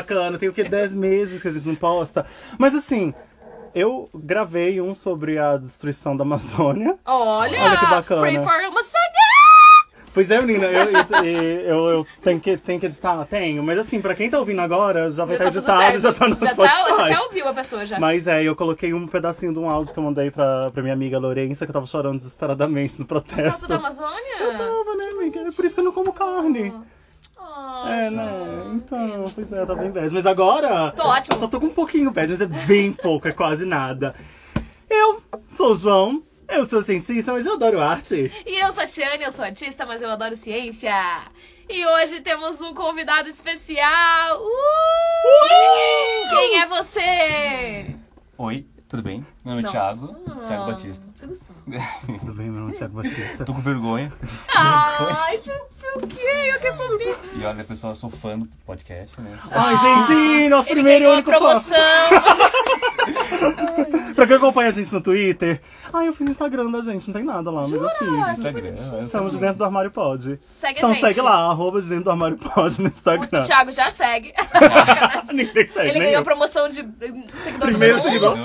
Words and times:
bacana. 0.00 0.38
Tem 0.38 0.48
o 0.48 0.52
que? 0.52 0.64
10 0.64 0.92
meses 0.92 1.42
que 1.42 1.48
a 1.48 1.50
gente 1.50 1.66
não 1.66 1.74
posta. 1.74 2.26
Mas 2.58 2.74
assim, 2.74 3.14
eu 3.74 4.08
gravei 4.14 4.80
um 4.80 4.94
sobre 4.94 5.38
a 5.38 5.56
destruição 5.56 6.16
da 6.16 6.22
Amazônia. 6.22 6.98
Olha, 7.04 7.62
Olha 7.62 7.76
que 7.78 7.86
bacana. 7.86 8.20
Pray 8.22 8.36
for 8.36 8.64
Amazônia! 8.64 9.10
Pois 10.12 10.28
é, 10.28 10.40
menina, 10.40 10.66
eu, 10.66 10.90
eu, 10.90 11.60
eu, 11.60 11.88
eu 11.90 12.06
tenho, 12.20 12.40
que, 12.40 12.56
tenho 12.56 12.80
que 12.80 12.86
editar? 12.86 13.24
Tenho. 13.26 13.62
Mas 13.62 13.78
assim, 13.78 14.00
pra 14.00 14.12
quem 14.12 14.28
tá 14.28 14.40
ouvindo 14.40 14.60
agora, 14.60 15.08
já 15.08 15.24
vai 15.24 15.36
estar 15.36 15.44
tá 15.44 15.50
tudo 15.52 15.70
editado, 15.70 16.00
já 16.00 16.12
tá 16.12 16.28
no 16.28 16.36
já 16.36 16.48
Spotify. 16.48 16.74
Tá, 16.74 16.96
já 16.96 17.04
até 17.06 17.20
ouviu 17.20 17.46
a 17.48 17.54
pessoa 17.54 17.86
já. 17.86 18.00
Mas 18.00 18.26
é, 18.26 18.42
eu 18.42 18.56
coloquei 18.56 18.92
um 18.92 19.06
pedacinho 19.06 19.52
de 19.52 19.60
um 19.60 19.70
áudio 19.70 19.94
que 19.94 19.98
eu 20.00 20.02
mandei 20.02 20.28
pra, 20.32 20.68
pra 20.70 20.82
minha 20.82 20.94
amiga 20.94 21.16
Lourença, 21.16 21.64
que 21.64 21.70
eu 21.70 21.74
tava 21.74 21.86
chorando 21.86 22.18
desesperadamente 22.18 22.98
no 22.98 23.06
Por 23.06 23.22
causa 23.22 23.36
protesto. 23.36 23.68
da 23.68 23.76
Amazônia? 23.76 24.40
Eu 24.40 24.52
tava, 24.58 24.96
né, 24.96 25.10
amiga? 25.12 25.40
É 25.42 25.50
por 25.52 25.64
isso 25.64 25.74
que 25.74 25.80
eu 25.80 25.84
não 25.84 25.92
como 25.92 26.12
carne. 26.12 26.72
Ah, 26.74 26.82
É, 27.86 28.10
né? 28.10 28.10
não 28.10 28.74
Então, 28.76 29.08
entendo. 29.08 29.32
pois 29.34 29.52
é, 29.52 29.64
tá 29.66 29.74
bem 29.74 29.90
bad. 29.90 30.12
Mas 30.12 30.26
agora. 30.26 30.90
Tô 30.92 31.02
ótimo. 31.04 31.36
Eu 31.36 31.40
só 31.40 31.48
tô 31.48 31.60
com 31.60 31.66
um 31.66 31.74
pouquinho 31.74 32.10
bad, 32.10 32.30
mas 32.32 32.40
é 32.40 32.46
bem 32.46 32.92
pouco, 33.02 33.26
é 33.28 33.32
quase 33.32 33.64
nada. 33.64 34.14
Eu 34.88 35.22
sou 35.48 35.72
o 35.72 35.76
João, 35.76 36.22
eu 36.48 36.64
sou 36.64 36.82
cientista, 36.82 37.32
mas 37.32 37.46
eu 37.46 37.54
adoro 37.54 37.80
arte. 37.80 38.30
E 38.46 38.58
eu 38.58 38.72
sou 38.72 38.82
a 38.82 38.86
Tiane, 38.86 39.22
eu 39.24 39.32
sou 39.32 39.44
artista, 39.44 39.86
mas 39.86 40.02
eu 40.02 40.10
adoro 40.10 40.34
ciência. 40.36 40.92
E 41.68 41.86
hoje 41.86 42.20
temos 42.20 42.60
um 42.60 42.74
convidado 42.74 43.28
especial. 43.28 44.40
Uh! 44.42 46.30
Quem 46.30 46.60
é 46.60 46.66
você? 46.66 47.96
Oi, 48.36 48.66
tudo 48.88 49.02
bem? 49.02 49.24
Meu 49.44 49.54
nome 49.54 49.60
é 49.60 49.62
Não. 49.62 49.70
Thiago, 49.70 50.16
Ah, 50.26 50.44
Thiago 50.46 50.66
Batista. 50.66 51.06
Tudo 52.20 52.32
bem, 52.34 52.50
meu 52.50 52.60
nome 52.62 52.72
é 52.72 52.76
Thiago 52.76 52.96
Batista. 53.02 53.44
Tô 53.44 53.52
com 53.54 53.60
vergonha. 53.60 54.12
Ai, 54.54 55.38
tchutchuquinho, 55.38 56.58
que 56.60 56.72
fofinho. 56.72 57.16
E 57.36 57.44
olha, 57.44 57.62
pessoal, 57.64 57.92
eu 57.92 57.96
sou 57.96 58.10
fã 58.10 58.38
do 58.38 58.46
podcast, 58.66 59.20
né? 59.20 59.38
Ai, 59.50 59.76
gente, 59.76 60.48
nosso 60.48 60.68
Ele 60.68 60.74
primeiro 60.82 61.04
e 61.04 61.06
ganhou 61.06 61.12
a 61.12 61.14
único 61.16 61.30
promoção. 61.30 61.76
Pra 64.14 64.26
quem 64.26 64.36
acompanha 64.36 64.68
a 64.68 64.72
gente 64.72 64.92
no 64.92 65.00
Twitter. 65.00 65.60
Ah, 65.92 66.04
eu 66.04 66.12
fiz 66.12 66.26
Instagram 66.28 66.70
da 66.70 66.82
gente, 66.82 67.06
não 67.08 67.14
tem 67.14 67.24
nada 67.24 67.50
lá, 67.50 67.62
mas 67.62 67.72
eu 67.72 67.78
Jura? 67.78 67.90
fiz. 67.98 68.08
Que 68.08 68.30
Instagram, 68.32 68.74
eu 68.92 68.98
Estamos 69.00 69.32
de 69.32 69.38
dentro 69.40 69.56
do 69.56 69.64
armário 69.64 69.90
pod. 69.90 70.38
Segue 70.40 70.78
a 70.78 70.78
Então 70.78 70.92
gente. 70.92 71.00
segue 71.00 71.20
lá, 71.20 71.50
arroba 71.50 71.80
de 71.80 71.88
dentro 71.88 72.04
do 72.04 72.10
armário 72.10 72.36
pod 72.36 72.80
no 72.82 72.88
Instagram. 72.88 73.40
O 73.40 73.44
Thiago 73.46 73.72
já 73.72 73.90
segue. 73.90 74.32
Ninguém 75.32 75.66
segue, 75.68 75.88
Ele 75.90 75.98
ganhou 76.00 76.16
a 76.16 76.20
eu. 76.20 76.24
promoção 76.24 76.68
de 76.68 76.80
eh, 76.80 76.84
seguidor 77.42 77.68
Primeiro 77.68 77.98
número 77.98 77.98
um. 77.98 78.02
seguidor. 78.02 78.36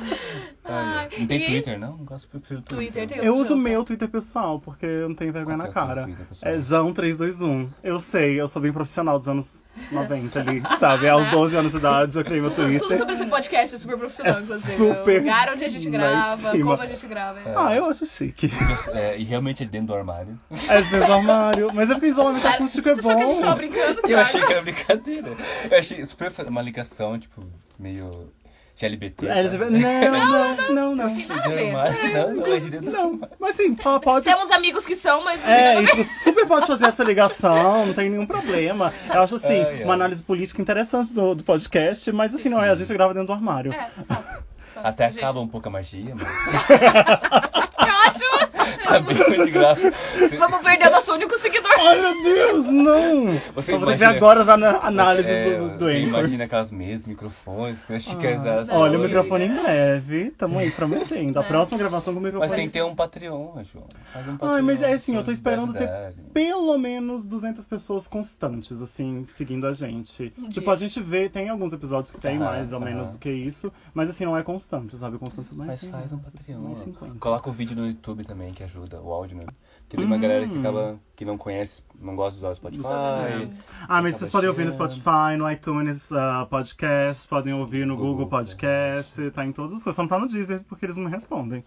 Ai, 0.68 1.08
Não 1.18 1.26
tem 1.26 1.40
e- 1.42 1.46
Twitter, 1.46 1.78
não? 1.78 1.96
Não 1.96 2.04
gosto 2.04 2.28
do 2.32 2.40
Twitter. 2.40 2.64
Twitter 2.76 3.08
tem 3.08 3.18
Eu 3.24 3.36
uso 3.36 3.54
o 3.54 3.56
meu. 3.56 3.84
Twitter 3.84 4.08
pessoal, 4.08 4.60
porque 4.60 4.84
eu 4.84 5.08
não 5.08 5.14
tenho 5.14 5.32
vergonha 5.32 5.56
Qual 5.58 5.66
na 5.66 5.70
é 5.70 5.72
cara. 5.72 6.02
Twitter? 6.02 6.26
É 6.42 6.56
Jão321. 6.56 7.68
Eu 7.84 7.98
sei, 8.00 8.40
eu 8.40 8.48
sou 8.48 8.60
bem 8.60 8.72
profissional 8.72 9.16
dos 9.18 9.28
anos 9.28 9.62
90 9.92 10.40
ali, 10.40 10.62
sabe? 10.80 11.08
Aos 11.08 11.26
12 11.30 11.56
anos 11.56 11.72
de 11.72 11.78
idade 11.78 12.16
eu 12.18 12.24
criei 12.24 12.40
meu 12.40 12.50
Tudo, 12.50 12.64
tudo 12.64 12.78
Twitter. 12.78 12.98
sobre 12.98 13.14
esse 13.14 13.26
podcast 13.26 13.74
é 13.74 13.78
super 13.78 13.96
profissional, 13.96 14.34
É 14.34 14.42
inclusive. 14.42 14.74
super 14.76 15.16
o 15.16 15.20
lugar 15.20 15.52
onde 15.52 15.64
a 15.64 15.68
gente 15.68 15.90
grava, 15.90 16.50
como 16.50 16.72
a 16.72 16.86
gente 16.86 17.06
grava. 17.06 17.38
É. 17.40 17.54
Ah, 17.56 17.74
eu 17.76 17.88
acho 17.88 18.04
chique. 18.06 18.50
É, 18.92 19.16
e 19.16 19.22
realmente 19.22 19.62
é 19.62 19.66
dentro 19.66 19.88
do 19.88 19.94
armário. 19.94 20.36
É 20.68 20.82
dentro 20.82 21.06
do 21.06 21.12
armário. 21.12 21.70
Mas 21.72 21.90
é 21.90 21.94
porque 21.94 22.06
isolamento 22.08 22.42
Sério, 22.42 22.56
acústico 22.56 22.88
é 22.88 22.94
Você 22.94 23.00
achou 23.08 23.16
que 23.16 23.22
a 23.22 23.26
gente 23.26 23.40
tava 23.40 23.52
bom. 23.52 23.58
brincando, 23.58 24.00
Eu 24.08 24.18
achei 24.18 24.44
que 24.44 24.52
era 24.52 24.62
brincadeira. 24.62 25.28
Eu 25.70 25.78
achei 25.78 26.04
super 26.04 26.32
uma 26.48 26.62
ligação, 26.62 27.18
tipo, 27.18 27.44
meio 27.78 28.32
Sabe? 28.76 28.86
LGBT. 28.86 29.26
Não, 29.26 30.66
não, 30.68 30.74
não, 30.74 30.96
não. 30.96 31.06
De. 31.06 31.26
Não, 31.26 32.34
não, 32.34 32.46
é 32.52 32.58
de 32.60 32.80
Não, 32.80 33.20
mas 33.40 33.56
sim, 33.56 33.74
po- 33.74 33.98
pode. 34.00 34.26
Temos 34.28 34.50
amigos 34.50 34.84
que 34.84 34.94
são, 34.94 35.24
mas 35.24 35.42
É, 35.48 35.82
isso 35.82 36.04
super 36.22 36.46
pode 36.46 36.66
fazer 36.66 36.84
essa 36.86 37.02
ligação, 37.02 37.86
não 37.86 37.94
tem 37.94 38.10
nenhum 38.10 38.26
problema. 38.26 38.92
Eu 39.12 39.22
acho 39.22 39.36
assim, 39.36 39.62
uma 39.82 39.94
análise 39.94 40.22
política 40.22 40.60
interessante 40.60 41.12
do, 41.12 41.34
do 41.34 41.42
podcast, 41.42 42.12
mas 42.12 42.34
assim, 42.34 42.50
não 42.50 42.62
é, 42.62 42.68
a 42.70 42.74
gente 42.74 42.92
grava 42.92 43.14
dentro 43.14 43.28
do 43.28 43.32
armário. 43.32 43.72
É, 43.72 43.88
fato. 44.06 44.44
Até 44.76 45.06
Gente, 45.10 45.18
acaba 45.24 45.40
um 45.40 45.48
pouco 45.48 45.66
a 45.68 45.70
magia, 45.70 46.14
mas 46.14 46.28
ótimo! 48.06 48.76
tá 48.84 49.00
bem 49.00 49.16
muito 49.38 49.52
grave. 49.52 49.92
Vamos 50.38 50.58
perder 50.62 50.90
nosso 50.90 51.12
único 51.12 51.36
seguidor. 51.38 51.70
Ai 51.78 52.00
meu 52.00 52.22
Deus, 52.22 52.66
não! 52.66 53.26
Você 53.54 53.72
Só 53.72 53.78
que 53.78 53.84
ver 53.84 53.92
imagina- 53.92 54.10
agora 54.10 54.42
as 54.42 54.48
ana- 54.48 54.78
análises 54.82 55.30
É, 55.30 55.56
do, 55.58 55.68
do 55.70 55.78
você 55.78 55.84
Anchor. 55.96 56.08
imagina 56.08 56.44
aquelas 56.44 56.70
mesas, 56.70 57.06
microfones, 57.06 57.82
com 57.84 57.94
as 57.94 58.02
xícaras 58.02 58.46
Ah, 58.46 58.66
olha, 58.78 58.98
o 58.98 59.02
microfone 59.02 59.44
em 59.46 59.54
breve. 59.54 60.30
Tamo 60.38 60.58
aí 60.58 60.70
prometendo. 60.70 61.38
A 61.38 61.42
É. 61.42 61.46
próxima 61.46 61.78
gravação 61.78 62.14
com 62.14 62.20
o 62.20 62.22
microfone. 62.22 62.48
Mas 62.48 62.56
tem 62.56 62.66
que 62.66 62.72
ter 62.72 62.82
um 62.82 62.94
Patreon, 62.94 63.62
João. 63.64 63.86
Faz 64.12 64.28
um 64.28 64.36
Patreon. 64.36 64.50
Ai, 64.56 64.62
mas 64.62 64.82
é 64.82 64.92
assim, 64.92 65.16
eu 65.16 65.24
tô 65.24 65.30
esperando 65.30 65.72
ter 65.74 65.88
pelo 66.32 66.76
menos 66.78 67.26
200 67.26 67.66
pessoas 67.66 68.06
constantes, 68.08 68.80
assim, 68.82 69.24
seguindo 69.26 69.66
a 69.66 69.72
gente. 69.72 70.32
Um 70.38 70.48
tipo, 70.48 70.66
dia. 70.66 70.72
a 70.72 70.76
gente 70.76 71.00
vê, 71.00 71.28
tem 71.28 71.48
alguns 71.48 71.72
episódios 71.72 72.10
que 72.10 72.18
tem 72.20 72.36
Aham, 72.36 72.44
mais 72.46 72.72
ou 72.72 72.80
menos 72.80 73.06
aham. 73.06 73.12
do 73.16 73.18
que 73.18 73.30
isso, 73.30 73.72
mas 73.94 74.10
assim, 74.10 74.24
não 74.24 74.36
é 74.36 74.42
constante, 74.42 74.96
sabe? 74.96 75.18
Constante 75.18 75.50
é 75.52 75.56
mais 75.56 75.68
Mas 75.70 75.80
de- 75.80 75.88
faz 75.88 76.12
um 76.12 76.18
Patreon. 76.18 76.60
mais 76.60 76.78
50. 76.78 77.18
Coloca 77.18 77.48
o 77.48 77.52
vídeo 77.52 77.76
no 77.76 77.85
YouTube 77.86 78.24
também, 78.24 78.52
que 78.52 78.62
ajuda, 78.62 79.00
o 79.00 79.12
áudio, 79.12 79.36
né? 79.36 79.44
Porque 79.82 79.96
tem 79.96 80.04
uma 80.06 80.16
Hum. 80.16 80.20
galera 80.20 80.48
que 80.48 80.58
acaba, 80.58 80.98
que 81.14 81.24
não 81.24 81.38
conhece, 81.38 81.82
não 82.00 82.16
gosta 82.16 82.32
de 82.32 82.38
usar 82.38 82.48
o 82.50 82.54
Spotify. 82.54 82.84
É. 82.86 83.48
Ah, 83.88 84.02
mas 84.02 84.16
vocês 84.16 84.30
podem 84.30 84.48
ouvir 84.48 84.64
no. 84.64 84.72
Spotify, 84.72 85.36
no 85.38 85.50
iTunes 85.50 86.10
ah, 86.12 86.46
Podcast, 86.50 87.28
podem 87.28 87.54
ouvir 87.54 87.86
no 87.86 87.94
Google, 87.96 88.12
Google 88.12 88.28
Podcast, 88.28 89.30
tá 89.30 89.46
em 89.46 89.52
todas 89.52 89.74
as 89.74 89.84
coisas. 89.84 89.94
Só 89.96 90.02
não 90.02 90.08
tá 90.08 90.18
no 90.18 90.26
Deezer 90.26 90.62
porque 90.68 90.86
eles 90.86 90.96
não 90.96 91.04
me 91.04 91.10
respondem. 91.10 91.64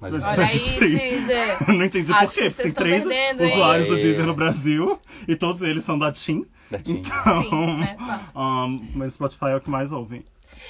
Mas 0.00 0.12
Olha 0.12 0.26
aí, 0.26 0.48
Sim. 0.58 0.96
Deezer. 0.96 1.56
não 1.72 1.84
entendi 1.84 2.12
Acho 2.12 2.26
por 2.26 2.34
que 2.34 2.40
quê. 2.42 2.50
vocês 2.50 2.74
Tem 2.74 2.84
três 2.84 3.04
perdendo, 3.06 3.42
hein? 3.44 3.52
usuários 3.52 3.86
do 3.88 3.96
É. 3.96 4.00
Deezer 4.00 4.26
no 4.26 4.34
Brasil 4.34 5.00
e 5.26 5.34
todos 5.34 5.62
eles 5.62 5.84
são 5.84 5.98
da 5.98 6.12
TIM. 6.12 6.44
da 6.70 6.78
Tim. 6.78 6.96
Então, 6.98 7.42
Sim, 7.42 7.76
né? 7.78 7.96
Fato. 7.98 8.32
ah, 8.36 8.66
mas 8.94 9.14
Spotify 9.14 9.46
é 9.46 9.56
o 9.56 9.60
que 9.60 9.70
mais 9.70 9.90
ouvem. 9.92 10.22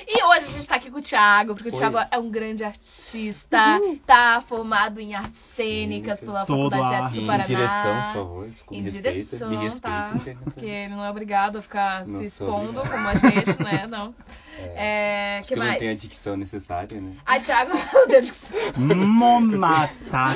E 0.06 0.24
hoje 0.24 0.44
a 0.46 0.50
gente 0.50 0.66
tá 0.68 0.74
aqui 0.76 0.90
com 0.90 0.98
o 0.98 1.02
Thiago, 1.02 1.54
porque 1.54 1.68
o 1.68 1.72
Oi. 1.72 1.78
Thiago 1.78 1.98
é 2.10 2.18
um 2.18 2.30
grande 2.30 2.64
artista, 2.64 3.80
tá 4.06 4.42
formado 4.46 5.00
em 5.00 5.14
artes 5.14 5.38
cênicas 5.38 6.18
Sim, 6.20 6.26
pela 6.26 6.44
todo 6.44 6.70
Faculdade 6.70 6.88
de 6.88 6.94
Artes 6.94 7.04
arte. 7.04 7.14
do 7.16 7.22
Em 7.22 7.26
Paraná. 7.26 7.44
direção, 7.46 8.02
por 8.06 8.12
favor. 8.14 8.48
Desculpa, 8.48 8.74
Em 8.74 8.82
respeita. 8.82 9.12
direção, 9.12 9.48
me 9.50 9.56
respeita. 9.56 9.80
tá? 9.88 10.12
Porque 10.44 10.66
ele 10.66 10.94
não 10.94 11.04
é 11.04 11.10
obrigado 11.10 11.56
a 11.58 11.62
ficar 11.62 12.00
Não 12.06 12.18
se 12.18 12.24
expondo 12.26 12.80
obrigado. 12.80 12.90
como 12.90 13.08
a 13.08 13.14
gente, 13.14 13.62
né? 13.62 13.86
Não. 13.90 14.14
É, 14.56 15.38
É, 15.38 15.40
que 15.42 15.48
que 15.48 15.54
eu 15.54 15.58
não 15.58 15.64
tenho 15.66 15.80
a 15.80 15.84
mais? 15.86 16.00
dicção 16.00 16.36
necessária, 16.36 17.00
né? 17.00 17.12
Ai, 17.26 17.40
Thiago, 17.40 17.72
Deus 18.08 18.28
do 18.28 18.34
céu. 18.34 18.72
Momata. 18.76 20.28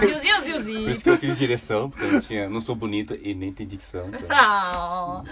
Ziu, 0.00 0.18
ziu, 0.18 0.40
ziu, 0.42 0.54
Por 0.54 0.62
ziu. 0.62 0.90
isso 0.90 1.04
que 1.04 1.10
eu 1.10 1.16
fiz 1.18 1.38
direção, 1.38 1.88
porque 1.88 2.04
eu 2.04 2.12
não, 2.12 2.20
tinha, 2.20 2.48
não 2.48 2.60
sou 2.60 2.74
bonito 2.74 3.14
e 3.20 3.34
nem 3.34 3.50
tenho 3.52 3.68
dicção. 3.68 4.08
então. 4.12 4.26
Ah. 4.30 5.22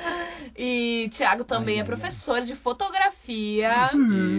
E 1.06 1.08
Thiago 1.08 1.44
também 1.44 1.74
Ai, 1.76 1.78
é 1.78 1.82
ai, 1.82 1.86
professor 1.86 2.40
de 2.40 2.56
fotografia, 2.56 3.90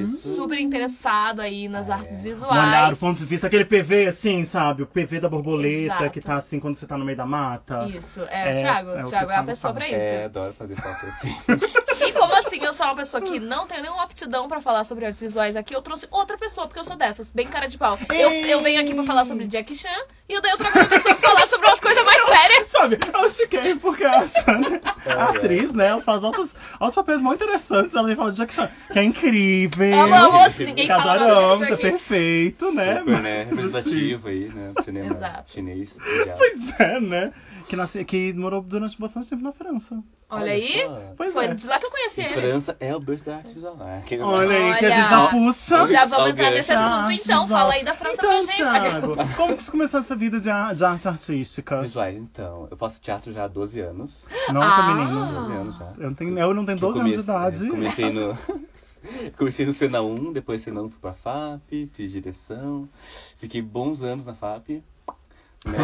Isso. 0.04 0.36
super 0.36 0.60
interessado 0.60 1.40
aí 1.40 1.70
nas 1.70 1.88
É. 1.88 1.94
artes 1.94 2.24
visuais. 2.24 2.68
olhar, 2.68 2.92
o 2.92 2.98
ponto 2.98 3.18
de 3.18 3.26
vista, 3.26 3.48
aquele 3.48 3.64
PV 3.64 4.08
assim, 4.08 4.44
sabe? 4.44 4.84
O 4.84 4.86
PV 4.86 5.22
da 5.22 5.30
borboleta, 5.30 5.94
Exato. 5.96 6.10
que 6.10 6.20
tá 6.20 6.36
assim 6.36 6.60
quando 6.60 6.76
você 6.76 6.86
tá 6.86 6.98
no 6.98 7.06
meio 7.06 7.18
da 7.18 7.26
mata. 7.26 7.88
Isso, 7.88 8.22
é, 8.30 8.52
É, 8.60 8.62
Thiago. 8.64 8.90
é 8.90 9.04
Thiago 9.04 9.30
o 9.30 9.34
é 9.34 9.36
a 9.38 9.44
pessoa 9.44 9.74
faz. 9.74 9.88
pra 9.88 9.98
isso. 9.98 10.14
É, 10.14 10.26
adoro 10.26 10.54
fazer 10.56 10.76
foto 10.76 11.06
assim. 11.06 11.36
Como 12.18 12.34
assim 12.34 12.64
eu 12.64 12.74
sou 12.74 12.86
uma 12.86 12.96
pessoa 12.96 13.22
que 13.22 13.40
não 13.40 13.68
tenho 13.68 13.82
nenhuma 13.82 14.04
aptidão 14.04 14.48
pra 14.48 14.62
falar 14.62 14.84
sobre 14.84 15.06
artes 15.06 15.22
visuais 15.22 15.56
aqui, 15.56 15.74
eu 15.76 15.82
trouxe 15.82 16.08
outra 16.12 16.38
pessoa, 16.38 16.68
porque 16.68 16.80
eu 16.80 16.86
sou 16.86 16.96
dessas, 16.96 17.32
bem 17.32 17.48
cara 17.48 17.68
de 17.68 17.78
pau. 17.78 17.98
Eu, 18.10 18.32
eu 18.32 18.62
venho 18.62 18.82
aqui 18.82 18.94
pra 18.94 19.04
falar 19.04 19.26
sobre 19.26 19.48
Jackie 19.48 19.76
Chan 19.76 19.88
e 20.28 20.34
eu 20.34 20.42
trago 20.42 20.80
outra 20.80 20.86
pessoa 20.88 21.16
pra 21.16 21.30
falar 21.30 21.48
sobre 21.48 21.68
umas 21.68 21.80
coisas 21.80 22.04
mais 22.04 22.24
sérias. 22.26 22.70
Sabe, 22.78 22.98
eu 23.14 23.30
chiquei 23.30 23.76
porque 23.76 24.04
a 24.04 24.28
Shana, 24.28 24.82
É, 25.06 25.12
a 25.12 25.30
atriz, 25.30 25.74
né, 25.74 25.88
ela 25.88 26.02
faz 26.02 26.24
outros, 26.24 26.52
outros 26.80 26.96
papéis 26.96 27.22
muito 27.22 27.44
interessantes. 27.44 27.94
Ela 27.94 28.08
vem 28.08 28.16
falar 28.16 28.32
de 28.32 28.38
Jack 28.38 28.54
Chan, 28.54 28.70
que 28.92 29.00
é 29.00 29.04
incrível. 29.04 30.00
Amamos, 30.02 30.58
ninguém 30.58 30.88
que 30.88 30.94
fala 30.94 31.20
nada 31.20 31.74
é 31.74 31.78
perfeito, 31.78 32.72
né? 32.72 33.00
Super, 33.00 33.22
né? 33.22 33.44
Representativo 33.44 34.28
aí, 34.28 34.50
né? 34.50 34.74
Do 34.76 34.84
cinema 34.84 35.06
Exato. 35.08 35.52
chinês. 35.52 35.98
Pois 36.38 36.80
é, 36.80 37.00
né? 37.00 37.34
Que, 37.68 37.76
nasce, 37.76 38.04
que 38.06 38.34
morou 38.34 38.62
durante 38.62 39.00
bastante 39.00 39.30
tempo 39.30 39.44
na 39.44 39.52
França. 39.52 40.02
Olha 40.30 40.52
aí. 40.52 40.74
Pois 41.16 41.32
foi 41.34 41.46
é. 41.46 41.54
de 41.54 41.66
lá 41.68 41.80
que 41.80 41.86
eu 41.86 41.92
conheci 41.92 42.20
E 42.22 42.26
ele. 42.26 42.34
França 42.34 42.76
é 42.82 42.94
o 42.94 43.00
berço 43.00 43.26
da 43.26 43.38
arte 43.38 43.54
visual. 43.54 43.78
Aquele- 43.98 44.22
Olha 44.24 44.50
aí, 44.58 44.74
que 44.80 44.90
já 44.90 45.28
puxa. 45.30 45.88
Já 45.88 46.06
vamos 46.06 46.32
entrar 46.32 46.52
nesse 46.52 46.72
assunto 46.74 47.08
Ah, 47.08 47.14
então, 47.14 47.42
visual. 47.44 47.48
fala 47.62 47.74
aí 47.74 47.84
da 47.86 47.94
França 47.94 48.14
então, 48.16 48.30
pra 48.30 48.42
gente. 48.42 48.56
Thiago, 48.58 49.36
como 49.38 49.56
que 49.56 49.64
você 49.64 49.72
começou 49.72 50.00
essa 50.02 50.16
vida 50.18 50.38
de, 50.40 50.50
de 50.76 50.84
arte 50.86 51.08
artística? 51.08 51.82
Visuais, 51.82 52.18
então. 52.18 52.68
Eu 52.70 52.76
faço 52.76 53.00
teatro 53.00 53.32
já 53.32 53.46
há 53.46 53.48
12 53.48 53.80
anos. 53.80 54.26
Nossa, 54.52 54.82
Ah. 54.82 54.94
menino. 54.96 55.26
12 55.40 55.54
anos 55.54 55.78
já. 55.78 55.94
Eu 55.98 56.08
não 56.10 56.14
tenho, 56.14 56.40
eu 56.40 56.54
não 56.54 56.66
tenho 56.66 56.78
12 56.78 57.00
anos 57.00 57.14
de 57.14 57.20
idade. 57.22 57.66
é, 57.66 57.70
comecei 57.70 58.12
no. 58.12 58.38
Comecei 59.38 59.66
no 59.66 59.72
Sena 59.72 60.02
1, 60.02 60.34
depois 60.34 60.62
Sena 60.62 60.82
1 60.82 60.90
fui 60.90 61.00
pra 61.00 61.14
FAP, 61.14 61.88
fiz 61.94 62.12
direção. 62.12 62.90
Fiquei 63.38 63.62
bons 63.62 64.02
anos 64.04 64.26
na 64.26 64.34
FAP. 64.34 64.84
Né? 65.66 65.78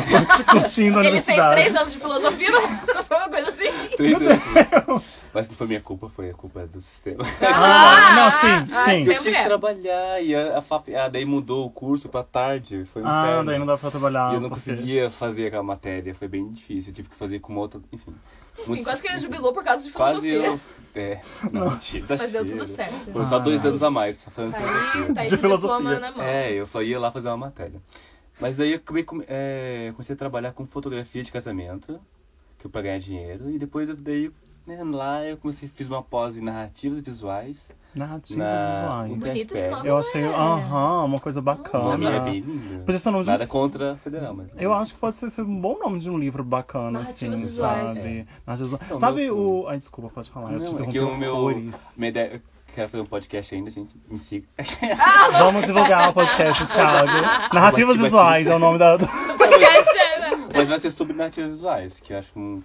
Ele 1.05 1.21
fez 1.21 1.37
três 1.51 1.75
anos 1.75 1.93
de 1.93 1.99
filosofia, 1.99 2.51
não 2.51 2.61
não 2.61 3.03
foi 3.03 3.17
uma 3.17 3.29
coisa 3.29 3.49
assim? 3.49 3.65
Três 3.97 4.15
anos. 4.15 5.25
Mas 5.33 5.49
não 5.49 5.55
foi 5.55 5.67
minha 5.67 5.81
culpa, 5.81 6.07
foi 6.09 6.29
a 6.29 6.33
culpa 6.33 6.65
do 6.67 6.79
sistema. 6.79 7.23
Ah, 7.41 8.15
não, 8.15 8.31
sim, 8.31 8.71
ah, 8.73 8.85
sim. 8.85 8.91
Eu 8.99 9.05
sempre 9.05 9.19
tinha 9.19 9.31
que 9.33 9.37
é. 9.39 9.43
trabalhar 9.45 10.21
e 10.23 10.35
a, 10.35 10.57
a 10.57 10.61
FAP, 10.61 10.89
ah, 10.95 11.07
daí 11.09 11.25
mudou 11.25 11.65
o 11.65 11.69
curso 11.71 12.07
pra 12.07 12.23
tarde, 12.23 12.85
foi 12.93 13.01
um 13.01 13.07
Ah, 13.07 13.23
inferno. 13.25 13.45
daí 13.45 13.59
não 13.59 13.65
dá 13.65 13.77
pra 13.77 13.91
trabalhar. 13.91 14.31
E 14.31 14.35
eu 14.35 14.41
não 14.41 14.49
porque- 14.49 14.71
conseguia 14.71 15.09
fazer 15.09 15.47
aquela 15.47 15.63
matéria, 15.63 16.13
foi 16.13 16.27
bem 16.27 16.49
difícil. 16.51 16.91
Eu 16.91 16.95
tive 16.95 17.09
que 17.09 17.15
fazer 17.15 17.39
com 17.39 17.51
uma 17.51 17.61
outra, 17.61 17.81
enfim. 17.91 18.13
Enfim, 18.67 18.83
quase 18.83 19.01
que 19.01 19.07
ele 19.07 19.17
jubilou 19.19 19.51
por 19.51 19.63
causa 19.63 19.83
de 19.83 19.89
Quase 19.91 20.21
filosofia. 20.21 20.59
eu. 20.95 21.01
É, 21.01 21.19
não, 21.51 21.71
mentira, 21.71 22.05
Mas 22.09 22.31
deu 22.31 22.45
tudo 22.45 22.67
certo. 22.67 23.11
Foram 23.11 23.27
só 23.27 23.39
dois 23.39 23.65
Ah. 23.65 23.67
anos 23.69 23.81
a 23.83 23.89
mais, 23.89 24.17
só 24.17 24.29
fazendo 24.29 24.51
Tá 24.53 24.59
filosofia. 24.59 25.01
aí, 25.07 25.13
tá 25.15 25.21
aí 25.21 25.27
De 25.27 25.37
filosofia. 25.37 26.23
É, 26.23 26.53
eu 26.53 26.67
só 26.67 26.81
ia 26.83 26.99
lá 26.99 27.11
fazer 27.11 27.29
uma 27.29 27.37
matéria. 27.37 27.81
Mas 28.39 28.57
daí 28.57 28.71
eu 28.71 28.77
acabei 28.77 29.03
com- 29.03 29.21
é, 29.27 29.91
comecei 29.93 30.13
a 30.13 30.17
trabalhar 30.17 30.51
com 30.53 30.65
fotografia 30.65 31.23
de 31.23 31.31
casamento, 31.31 31.99
que 32.57 32.65
eu 32.65 32.71
pra 32.71 32.81
ganhar 32.81 32.99
dinheiro, 32.99 33.49
e 33.49 33.57
depois 33.57 33.87
eu 33.89 33.95
daí 33.95 34.31
né, 34.65 34.81
lá 34.81 35.21
eu 35.25 35.37
comecei, 35.37 35.67
fiz 35.67 35.87
uma 35.89 36.01
pós 36.01 36.37
em 36.37 36.41
narrativas 36.41 36.99
visuais. 37.01 37.75
Narrativas 37.93 38.37
na 38.43 38.71
visuais. 38.73 39.09
Bonito 39.19 39.53
esse 39.55 39.67
nome. 39.69 39.89
Eu 39.89 39.97
achei, 39.97 40.23
aham, 40.23 41.03
uma 41.03 41.19
coisa 41.19 41.39
O 41.41 41.43
bacana. 41.43 41.83
nome 41.83 42.05
é 42.05 42.19
bem 42.21 42.39
lindo. 42.39 42.83
Podia 42.85 42.97
ser 42.99 43.11
nome 43.11 43.25
de 43.25 43.29
Nada 43.29 43.45
contra 43.45 43.91
a 43.91 43.97
federal, 43.97 44.33
mas. 44.33 44.47
Eu 44.57 44.73
acho 44.73 44.93
que 44.93 44.99
pode 45.01 45.17
ser, 45.17 45.29
ser 45.29 45.41
um 45.41 45.59
bom 45.59 45.77
nome 45.77 45.99
de 45.99 46.09
um 46.09 46.17
livro 46.17 46.43
bacana, 46.45 46.91
Narrativas 46.91 47.35
assim, 47.35 47.45
visuais. 47.45 47.97
sabe? 47.97 48.27
Narrativas 48.47 48.71
visuais. 48.71 48.89
Não, 48.89 48.99
Sabe 48.99 49.25
meu- 49.25 49.37
o. 49.37 49.67
Ai, 49.67 49.77
desculpa, 49.77 50.09
pode 50.09 50.29
falar. 50.29 50.53
eu 50.53 50.59
te 50.59 50.73
Não, 50.73 50.79
é 50.79 50.87
que 50.87 50.99
o 50.99 51.17
meu. 51.17 51.49
Minha 51.97 52.07
ideia, 52.09 52.41
quero 52.73 52.89
fazer 52.89 53.01
um 53.03 53.05
podcast 53.05 53.55
ainda, 53.55 53.69
gente. 53.69 53.95
Me 54.09 54.17
siga. 54.17 54.47
Vamos 55.39 55.65
divulgar 55.65 56.09
o 56.09 56.13
podcast, 56.13 56.65
Thiago. 56.73 57.11
Narrativas 57.53 57.95
Bati, 57.95 58.03
visuais 58.03 58.47
é 58.47 58.55
o 58.55 58.59
nome 58.59 58.77
da. 58.79 58.97
Podcast, 59.37 59.93
né? 60.19 60.47
Mas 60.53 60.69
vai 60.69 60.79
ser 60.79 60.91
sobre 60.91 61.13
narrativas 61.13 61.51
visuais, 61.51 61.99
que 61.99 62.13
eu 62.13 62.17
acho 62.17 62.33
que, 62.33 62.39
um, 62.39 62.61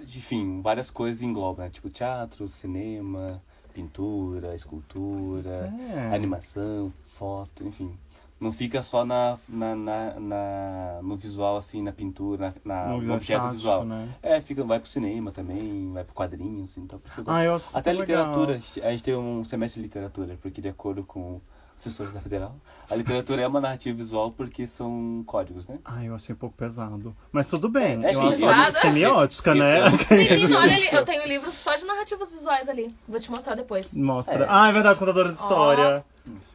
enfim, 0.00 0.60
várias 0.62 0.90
coisas 0.90 1.22
englobam, 1.22 1.64
né? 1.64 1.70
Tipo 1.70 1.90
teatro, 1.90 2.46
cinema, 2.48 3.42
pintura, 3.74 4.54
escultura, 4.54 5.72
É. 5.94 6.14
animação, 6.14 6.92
foto, 7.00 7.66
enfim. 7.66 7.96
Não 8.40 8.50
fica 8.52 8.82
só 8.82 9.04
na, 9.04 9.36
na, 9.46 9.76
na, 9.76 10.14
na- 10.18 11.00
no 11.02 11.14
visual, 11.14 11.58
assim, 11.58 11.82
na 11.82 11.92
pintura, 11.92 12.54
na, 12.64 12.86
na- 12.86 12.88
No 12.96 12.96
objeto 13.14 13.20
estático, 13.20 13.52
visual. 13.52 13.84
né? 13.84 14.08
É, 14.22 14.40
fica, 14.40 14.64
vai 14.64 14.80
pro 14.80 14.88
cinema 14.88 15.30
também, 15.30 15.92
vai 15.92 16.04
pro 16.04 16.14
quadrinho, 16.14 16.64
assim, 16.64 16.80
então 16.80 16.98
por 16.98 17.06
isso 17.08 17.14
que 17.16 17.20
eu 17.20 17.24
gosto. 17.24 17.36
Ah, 17.36 17.44
eu 17.44 17.78
Até 17.78 17.92
literatura, 17.92 18.52
legal. 18.52 18.88
a 18.88 18.90
gente- 18.92 19.02
tem 19.02 19.14
um 19.14 19.44
semestre 19.44 19.82
de 19.82 19.86
literatura, 19.88 20.38
porque 20.40 20.60
de 20.62 20.68
acordo 20.68 21.04
com 21.04 21.34
os 21.36 21.42
professores 21.82 22.12
da 22.14 22.20
Federal, 22.22 22.54
a 22.90 22.94
literatura 22.94 23.42
é 23.42 23.46
uma 23.46 23.60
narrativa 23.60 23.96
visual 23.96 24.30
porque 24.32 24.66
são 24.66 25.22
códigos, 25.26 25.66
né? 25.68 25.78
Ah, 25.84 26.02
eu 26.04 26.14
achei 26.14 26.34
um 26.34 26.38
pouco 26.38 26.56
pesado. 26.56 27.14
Mas 27.32 27.46
tudo 27.46 27.68
bem. 27.68 28.02
É, 28.04 28.10
é 28.10 28.14
eu 28.14 28.20
acho 28.22 28.38
pesado. 28.38 28.78
semiótica, 28.78 29.54
né? 29.54 29.80
Eu- 30.10 30.16
Menino, 30.16 30.58
olha 30.58 30.74
ali, 30.76 30.88
eu 30.92 31.04
tenho 31.04 31.26
livros 31.26 31.54
só 31.54 31.74
de 31.76 31.84
narrativas 31.84 32.32
visuais 32.32 32.68
ali. 32.70 32.94
Vou 33.08 33.18
te 33.20 33.30
mostrar 33.30 33.54
depois. 33.54 33.94
Mostra. 33.94 34.44
É. 34.44 34.46
Ah, 34.48 34.68
é 34.68 34.72
verdade, 34.72 34.98
contadora 34.98 35.28
de 35.28 35.34
história. 35.34 36.04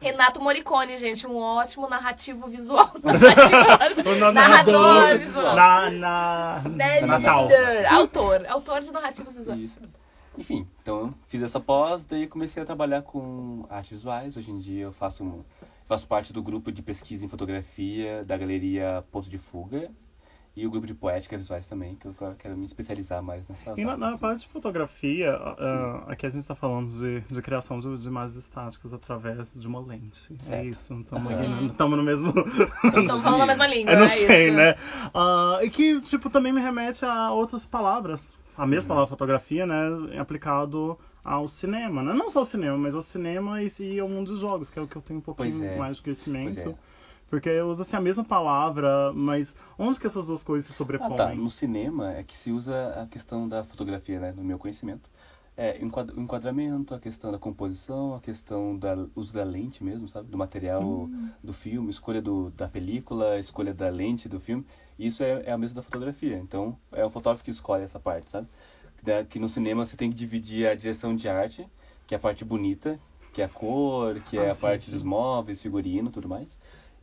Renato 0.00 0.40
Morricone, 0.40 0.96
gente, 0.98 1.26
um 1.26 1.36
ótimo 1.36 1.88
narrativo 1.88 2.48
visual. 2.48 2.90
Narrativo- 3.02 4.10
O 4.10 4.14
na- 4.18 4.32
Narrador 4.32 5.18
visual. 5.18 5.56
Na, 5.56 5.90
na, 5.90 6.62
Natal. 7.06 7.48
Autor, 7.90 8.46
autor 8.48 8.80
de 8.80 8.90
narrativas 8.92 9.36
visuais. 9.36 9.60
Isso. 9.60 9.80
Enfim, 10.38 10.68
então 10.82 10.98
eu 10.98 11.14
fiz 11.28 11.42
essa 11.42 11.58
pós, 11.58 12.04
daí 12.04 12.26
comecei 12.26 12.62
a 12.62 12.66
trabalhar 12.66 13.02
com 13.02 13.64
artes 13.70 13.90
visuais. 13.92 14.36
Hoje 14.36 14.50
em 14.50 14.58
dia 14.58 14.84
eu 14.84 14.92
faço, 14.92 15.24
um- 15.24 15.42
faço 15.86 16.06
parte 16.06 16.32
do 16.32 16.42
grupo 16.42 16.70
de 16.70 16.82
pesquisa 16.82 17.24
em 17.24 17.28
fotografia 17.28 18.22
da 18.24 18.36
galeria 18.36 19.02
Ponto 19.10 19.28
de 19.30 19.38
Fuga 19.38 19.90
e 20.56 20.66
o 20.66 20.70
grupo 20.70 20.86
de 20.86 20.94
poética 20.94 21.36
visuais 21.36 21.66
também, 21.66 21.96
que 21.96 22.06
eu 22.06 22.14
quero 22.38 22.56
me 22.56 22.64
especializar 22.64 23.22
mais 23.22 23.46
nessas 23.46 23.76
E 23.76 23.84
na, 23.84 23.92
áreas, 23.92 24.00
na 24.00 24.06
assim. 24.08 24.18
parte 24.18 24.40
de 24.40 24.48
fotografia, 24.48 25.32
ah, 25.32 26.04
aqui 26.08 26.24
a 26.24 26.30
gente 26.30 26.40
está 26.40 26.54
falando 26.54 26.88
de, 26.88 27.20
de 27.20 27.42
criação 27.42 27.78
de, 27.78 27.98
de 27.98 28.08
imagens 28.08 28.36
estáticas 28.36 28.94
através 28.94 29.52
de 29.54 29.66
uma 29.66 29.80
lente. 29.80 30.34
É 30.40 30.42
Certo. 30.42 30.66
isso, 30.66 30.94
estamos 31.00 31.30
Aham. 31.30 31.96
no 31.96 32.02
mesmo. 32.02 32.32
Estão 32.98 33.20
falando 33.20 33.42
a 33.42 33.46
mesma 33.46 33.66
língua, 33.66 33.92
Eu 33.92 33.98
não 33.98 34.06
é 34.06 34.08
sei, 34.08 34.46
isso. 34.48 34.56
né? 34.56 34.74
Ah, 35.12 35.58
e 35.62 35.68
que, 35.68 36.00
tipo, 36.00 36.30
também 36.30 36.52
me 36.54 36.60
remete 36.60 37.04
a 37.04 37.30
outras 37.32 37.66
palavras. 37.66 38.32
A 38.56 38.66
mesma 38.66 38.88
palavra 38.88 39.10
fotografia, 39.10 39.66
né? 39.66 40.18
Aplicado 40.18 40.98
ao 41.22 41.46
cinema, 41.48 42.02
né? 42.02 42.14
Não 42.14 42.30
só 42.30 42.38
ao 42.38 42.44
cinema, 42.46 42.78
mas 42.78 42.94
ao 42.94 43.02
cinema 43.02 43.60
e, 43.62 43.68
e 43.80 44.00
ao 44.00 44.08
mundo 44.08 44.28
dos 44.28 44.38
jogos, 44.40 44.70
que 44.70 44.78
é 44.78 44.82
o 44.82 44.86
que 44.86 44.96
eu 44.96 45.02
tenho 45.02 45.18
um 45.18 45.22
pouquinho 45.22 45.64
é. 45.64 45.76
mais 45.76 45.98
de 45.98 46.02
conhecimento. 46.04 46.54
Pois 46.54 46.66
é. 46.66 46.74
Porque 47.28 47.60
usa-se 47.60 47.94
a 47.96 48.00
mesma 48.00 48.24
palavra, 48.24 49.12
mas 49.12 49.54
onde 49.78 49.98
que 50.00 50.06
essas 50.06 50.26
duas 50.26 50.44
coisas 50.44 50.66
se 50.68 50.72
Ah, 50.98 51.10
sobrepõem? 51.10 51.10
tá. 51.10 51.34
No 51.34 51.50
cinema 51.50 52.12
é 52.14 52.22
que 52.24 52.36
se 52.36 52.50
usa 52.52 53.02
a 53.02 53.06
questão 53.06 53.48
da 53.48 53.62
fotografia, 53.64 54.18
né? 54.20 54.32
No 54.32 54.42
meu 54.44 54.58
conhecimento. 54.58 55.10
É, 55.56 55.78
o 55.82 56.20
enquadramento, 56.20 56.94
a 56.94 57.00
questão 57.00 57.32
da 57.32 57.38
composição, 57.38 58.14
a 58.14 58.20
questão 58.20 58.76
do 58.76 59.10
uso 59.16 59.32
da 59.32 59.42
lente 59.42 59.82
mesmo, 59.82 60.06
sabe? 60.06 60.28
Do 60.30 60.36
material 60.36 61.10
Hum. 61.10 61.32
do 61.42 61.52
filme, 61.52 61.90
escolha 61.90 62.20
do, 62.20 62.50
da 62.50 62.68
película, 62.68 63.38
escolha 63.38 63.72
da 63.72 63.88
lente 63.88 64.28
do 64.28 64.38
filme. 64.38 64.66
Isso 64.98 65.22
é, 65.22 65.42
é 65.46 65.52
a 65.52 65.56
mesma 65.58 65.76
da 65.76 65.82
fotografia. 65.82 66.36
Então, 66.38 66.78
é 66.92 67.04
o 67.04 67.10
fotógrafo 67.10 67.42
que 67.44 67.50
escolhe 67.50 67.84
essa 67.84 67.98
parte, 67.98 68.30
sabe? 68.30 68.46
Que 68.98 69.04
da- 69.04 69.24
Que 69.24 69.38
no 69.38 69.48
cinema 69.48 69.84
você 69.86 69.96
tem 69.96 70.10
que 70.10 70.16
dividir 70.16 70.66
a 70.68 70.74
direção 70.74 71.14
de 71.16 71.28
arte, 71.28 71.66
que 72.06 72.14
é 72.14 72.16
a 72.16 72.20
parte 72.20 72.44
bonita, 72.44 73.00
que 73.32 73.40
é 73.42 73.44
a 73.44 73.48
cor, 73.48 74.20
que 74.20 74.38
é 74.38 74.48
Ah, 74.48 74.50
a 74.50 74.54
sim, 74.54 74.62
parte 74.62 74.90
sim. 74.90 74.90
dos 74.90 75.02
móveis, 75.02 75.60
figurino, 75.62 76.10
tudo 76.10 76.28
mais. 76.28 76.58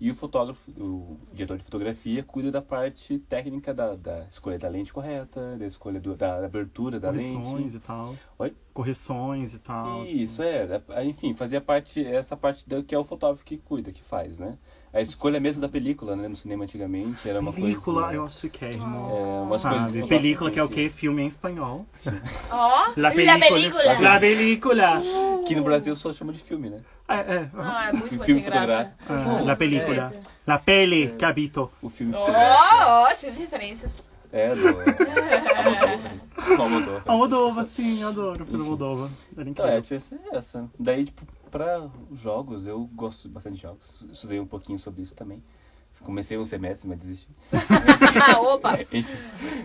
E 0.05 0.11
o 0.11 0.13
fotógrafo, 0.13 0.69
o 0.77 1.17
diretor 1.31 1.57
de 1.57 1.63
fotografia, 1.63 2.21
cuida 2.23 2.51
da 2.51 2.61
parte 2.61 3.17
técnica 3.19 3.73
da, 3.73 3.95
da 3.95 4.25
escolha 4.29 4.59
da 4.59 4.67
lente 4.67 4.91
correta, 4.91 5.55
da 5.57 5.65
escolha 5.65 5.97
do- 5.97 6.13
da 6.13 6.43
abertura 6.43 6.99
da 6.99 7.07
Correções 7.07 7.45
lente. 7.73 7.77
e 7.77 7.79
tal. 7.79 8.13
Oi? 8.37 8.53
Correções 8.73 9.53
e 9.53 9.59
tal. 9.59 10.03
Isso, 10.03 10.41
é. 10.43 10.67
é, 10.89 11.05
Enfim, 11.05 11.33
fazia 11.33 11.61
parte, 11.61 12.05
essa 12.05 12.35
parte 12.35 12.67
da, 12.67 12.83
que 12.83 12.93
é 12.93 12.97
o 12.99 13.03
fotógrafo 13.05 13.45
que 13.45 13.55
cuida, 13.55 13.93
que 13.93 14.01
faz, 14.03 14.39
né? 14.39 14.57
A 14.93 15.01
escolha 15.01 15.39
mesmo 15.39 15.59
da 15.59 15.67
película, 15.67 16.15
né? 16.15 16.27
No 16.27 16.35
cinema 16.35 16.65
antigamente 16.65 17.27
era 17.27 17.39
uma 17.39 17.51
Película, 17.51 18.03
coisa... 18.03 18.15
eu 18.15 18.25
acho 18.25 18.41
chiquérrimo. 18.41 19.09
É, 19.09 19.41
umas 19.41 19.61
coisas 19.61 19.61
que 19.61 19.63
o 19.63 19.69
Sabe? 19.71 19.83
fotógrafo 19.93 20.07
Película 20.07 20.51
que 20.51 20.59
é 20.59 20.63
o 20.63 20.69
quê? 20.69 20.91
Filme 20.93 21.23
em 21.23 21.27
espanhol. 21.27 21.85
Ó, 22.51 22.85
La 22.95 23.09
La 23.09 23.11
película. 23.11 23.39
película. 23.39 23.99
La 23.99 24.19
película. 24.19 25.01
Que 25.47 25.55
no 25.55 25.63
Brasil 25.63 25.95
só 25.95 26.13
chama 26.13 26.31
de 26.31 26.39
filme, 26.39 26.69
né? 26.69 26.79
É, 27.09 27.15
é. 27.15 27.49
Ah, 27.57 27.89
é 27.89 27.93
muito 27.93 28.15
mais 28.15 28.25
Filme 28.25 28.41
graça. 28.41 28.93
Ah, 29.09 29.41
La 29.43 29.55
película. 29.55 30.09
coisa. 30.09 30.21
La 30.45 30.59
peli 30.59 31.15
que 31.17 31.25
habito. 31.25 31.71
O 31.81 31.89
filme 31.89 32.13
Ó, 32.15 32.19
fotográfico. 32.19 32.85
ó, 32.85 33.15
cheio 33.15 33.33
de 33.33 33.39
referências. 33.39 34.09
É, 34.33 34.55
do... 34.55 34.67
Almodóvar. 34.67 36.59
Almodóvar. 36.59 37.03
Almodova, 37.05 37.63
sim, 37.63 38.03
adoro 38.03 38.43
o 38.43 38.45
filme 38.45 38.53
Enfim. 38.61 38.63
Almodova. 38.71 39.09
Era 39.37 39.49
Então, 39.49 39.65
é, 39.65 39.75
a 39.75 39.77
incrível. 39.79 39.99
diferença 39.99 40.29
é 40.33 40.37
essa. 40.37 40.69
Daí, 40.79 41.05
tipo, 41.05 41.25
pra 41.51 41.87
jogos, 42.11 42.65
eu 42.65 42.83
gosto 42.95 43.29
bastante 43.29 43.55
de 43.57 43.61
jogos. 43.61 44.03
Estudei 44.11 44.39
um 44.39 44.45
pouquinho 44.47 44.79
sobre 44.79 45.03
isso 45.03 45.13
também. 45.13 45.41
Comecei 46.01 46.37
um 46.37 46.43
semestre, 46.43 46.89
mas 46.89 46.97
desisti. 46.97 47.29
Ah, 47.53 48.41
opa. 48.55 48.77
Enfim. 48.91 49.17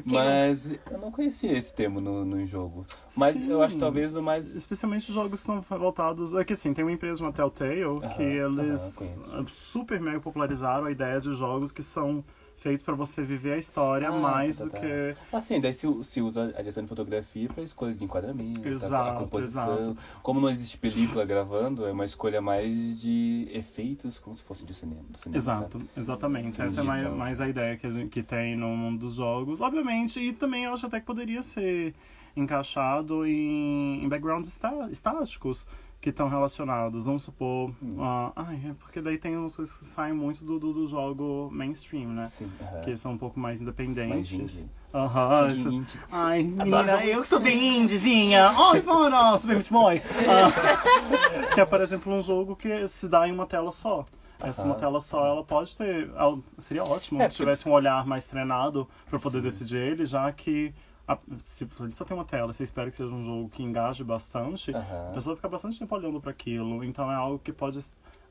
Mas 0.04 0.70
eu 0.88 0.98
não 0.98 1.10
conhecia 1.10 1.50
esse 1.56 1.74
termo 1.74 2.00
no, 2.00 2.24
no 2.24 2.44
jogo. 2.44 2.86
Mas 3.16 3.34
Sim. 3.34 3.50
eu 3.50 3.60
acho 3.60 3.76
talvez 3.76 4.14
o 4.14 4.22
mais. 4.22 4.54
Especialmente 4.54 5.08
os 5.08 5.14
jogos 5.16 5.30
que 5.42 5.50
estão 5.50 5.60
voltados. 5.78 6.34
É 6.34 6.44
que 6.44 6.52
assim, 6.52 6.72
tem 6.72 6.84
uma 6.84 6.92
empresa, 6.92 7.24
uma 7.24 7.32
Telltale, 7.32 8.00
que 8.14 8.22
aham, 8.22 8.60
eles 8.60 8.94
conheço. 8.94 9.48
super 9.52 9.98
mega 10.00 10.20
popularizaram 10.20 10.84
a 10.84 10.92
ideia 10.92 11.20
de 11.20 11.32
jogos 11.32 11.72
que 11.72 11.82
são 11.82 12.22
feitos 12.60 12.84
pra 12.84 12.94
você 12.94 13.22
viver 13.22 13.52
a 13.52 13.56
história 13.58 14.08
Ah, 14.08 14.12
mais 14.12 14.58
tá, 14.58 14.64
do 14.64 14.70
tá. 14.70 14.78
que. 14.80 15.14
Assim, 15.32 15.60
daí 15.60 15.72
se, 15.72 15.86
se 16.04 16.20
usa 16.20 16.44
a 16.56 16.58
direção 16.58 16.82
de 16.82 16.88
fotografia 16.88 17.48
para 17.48 17.62
escolha 17.62 17.94
de 17.94 18.04
enquadramento, 18.04 18.60
a- 18.60 18.70
a 18.70 18.72
Exato, 18.72 19.18
composição. 19.20 19.78
exato. 19.92 19.96
Como 20.22 20.40
não 20.40 20.50
existe 20.50 20.76
película 20.78 21.24
gravando, 21.24 21.86
é 21.86 21.92
uma 21.92 22.04
escolha 22.04 22.40
mais 22.40 23.00
de 23.00 23.48
efeitos, 23.52 24.18
como 24.18 24.36
se 24.36 24.42
fosse 24.42 24.64
de 24.64 24.74
cinema. 24.74 25.02
cinema 25.14 25.38
Exato, 25.40 25.78
sabe? 25.78 25.90
exatamente. 25.96 26.60
Essa 26.60 26.80
é 26.80 26.84
mais, 26.84 27.02
então. 27.04 27.16
mais 27.16 27.40
a 27.40 27.48
ideia 27.48 27.76
que, 27.76 27.86
a 27.86 27.90
gente, 27.90 28.08
que 28.10 28.22
tem 28.22 28.56
no 28.56 28.68
mundo 28.76 28.98
dos 29.00 29.14
jogos. 29.14 29.60
Obviamente, 29.60 30.20
e 30.20 30.32
também 30.32 30.64
eu 30.64 30.72
acho 30.72 30.86
até 30.86 31.00
que 31.00 31.06
poderia 31.06 31.42
ser 31.42 31.94
encaixado 32.36 33.26
em, 33.26 34.04
em 34.04 34.08
backgrounds 34.08 34.48
está- 34.50 34.88
estáticos 34.90 35.66
que 36.00 36.10
estão 36.10 36.28
relacionados. 36.28 37.06
Vamos 37.06 37.24
supor. 37.24 37.70
Hum. 37.82 37.96
ah, 38.00 38.32
ai, 38.36 38.60
é 38.70 38.74
porque 38.78 39.00
daí 39.00 39.18
tem 39.18 39.36
umas 39.36 39.56
coisas 39.56 39.76
que 39.76 39.84
saem 39.84 40.12
muito 40.14 40.44
do, 40.44 40.58
do, 40.58 40.72
do 40.72 40.86
jogo 40.86 41.48
mainstream, 41.52 42.08
né? 42.10 42.26
Sim, 42.26 42.50
aham. 42.60 42.80
Que 42.82 42.96
são 42.96 43.12
um 43.12 43.18
pouco 43.18 43.38
mais 43.40 43.60
independentes. 43.60 44.68
Aham. 44.94 45.48
Isso- 45.48 45.68
indie. 45.68 45.98
Ai, 46.10 46.42
menina, 46.44 47.04
eu 47.04 47.20
que 47.22 47.28
sou 47.28 47.40
bem 47.40 47.78
indiezinha. 47.80 48.48
Ai, 48.50 48.80
bora, 48.80 49.36
Super 49.38 49.56
Meat 49.56 49.70
Boy. 49.70 50.02
Ah, 50.28 51.50
que 51.54 51.60
é, 51.60 51.64
por 51.64 51.80
exemplo, 51.80 52.12
um 52.14 52.22
jogo 52.22 52.54
que 52.56 52.86
se 52.88 53.08
dá 53.08 53.26
em 53.28 53.32
uma 53.32 53.46
tela 53.46 53.72
só. 53.72 54.06
Essa 54.40 54.64
uma 54.64 54.76
tela 54.76 55.00
só, 55.00 55.26
ela 55.26 55.42
pode 55.42 55.76
ter. 55.76 56.08
ela- 56.16 56.38
Seria 56.58 56.84
ótimo 56.84 57.20
É, 57.20 57.28
que 57.28 57.34
tivesse 57.34 57.68
um 57.68 57.72
olhar 57.72 58.06
mais 58.06 58.24
treinado 58.24 58.88
para 59.10 59.18
poder 59.18 59.38
Sim. 59.38 59.44
decidir 59.44 59.78
ele, 59.78 60.06
já 60.06 60.30
que 60.30 60.72
a- 61.08 61.18
se 61.38 61.66
só 61.94 62.04
tem 62.04 62.16
uma 62.16 62.24
tela, 62.24 62.52
você 62.52 62.62
espera 62.64 62.90
que 62.90 62.96
seja 62.96 63.12
um 63.12 63.22
jogo 63.24 63.48
que 63.48 63.62
engaje 63.62 64.04
bastante, 64.04 64.70
a 64.72 64.78
Aham. 64.78 65.14
pessoa 65.14 65.36
fica 65.36 65.48
bastante 65.48 65.78
tempo 65.78 65.94
olhando 65.94 66.20
para 66.20 66.30
aquilo. 66.30 66.84
Então 66.84 67.10
é 67.10 67.14
algo 67.14 67.38
que 67.38 67.52
pode 67.52 67.78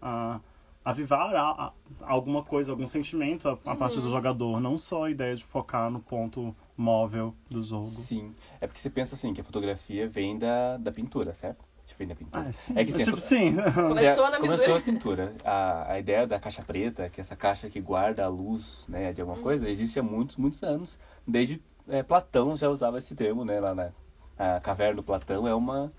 ah, 0.02 0.40
avivar 0.86 1.36
a- 1.36 1.66
a- 1.68 1.74
alguma 2.02 2.44
coisa, 2.44 2.72
algum 2.72 2.88
sentimento 2.88 3.50
a, 3.50 3.54
a 3.54 3.76
parte 3.76 3.98
Uhum. 3.98 4.04
do 4.04 4.10
jogador, 4.12 4.60
não 4.62 4.78
só 4.78 5.06
a 5.06 5.12
ideia 5.12 5.36
de 5.36 5.44
focar 5.44 5.90
no 5.90 6.00
ponto 6.00 6.56
móvel 6.78 7.34
do 7.50 7.62
jogo. 7.64 7.90
Sim. 7.90 8.34
É 8.62 8.68
porque 8.68 8.80
você 8.80 8.90
pensa 8.90 9.16
assim, 9.16 9.34
que 9.34 9.42
a 9.42 9.44
fotografia 9.44 10.08
vem 10.08 10.38
da, 10.38 10.78
da 10.78 10.92
pintura, 10.92 11.34
certo? 11.34 11.64
Tipo, 11.86 12.00
vem 12.00 12.08
da 12.08 12.16
pintura. 12.16 12.46
Ah, 12.48 12.52
sim. 12.52 12.74
É 12.78 12.84
que 12.86 12.92
sim, 12.92 13.02
a 13.02 13.06
tipo, 13.06 13.18
sim. 13.20 13.56
Começou 13.88 14.30
na 14.30 14.40
Começou 14.40 14.66
pintura. 14.66 14.78
a 14.78 14.82
pintura. 14.82 15.36
A, 15.44 15.92
a 15.94 16.00
ideia 16.00 16.28
da 16.28 16.40
caixa 16.40 16.62
preta, 16.62 17.10
que 17.10 17.20
é 17.20 17.22
essa 17.22 17.36
caixa 17.36 17.70
que 17.70 17.80
guarda 17.82 18.26
a 18.26 18.28
luz 18.28 18.86
né, 18.88 19.14
de 19.14 19.22
Uhum. 19.22 19.30
alguma 19.30 19.44
coisa, 19.44 19.68
existe 19.70 20.00
há 20.00 20.04
muitos, 20.04 20.36
muitos 20.36 20.62
anos. 20.64 21.00
Desde 21.26 21.62
é, 21.90 22.04
Platão 22.04 22.56
já 22.56 22.70
usava 22.70 22.98
esse 22.98 23.16
termo, 23.16 23.46
né? 23.46 23.60
Lá 23.60 23.74
na 23.74 23.92
a 24.38 24.60
caverna 24.60 24.98
do 24.98 25.04
Platão 25.04 25.48
é 25.48 25.56
uma, 25.56 25.92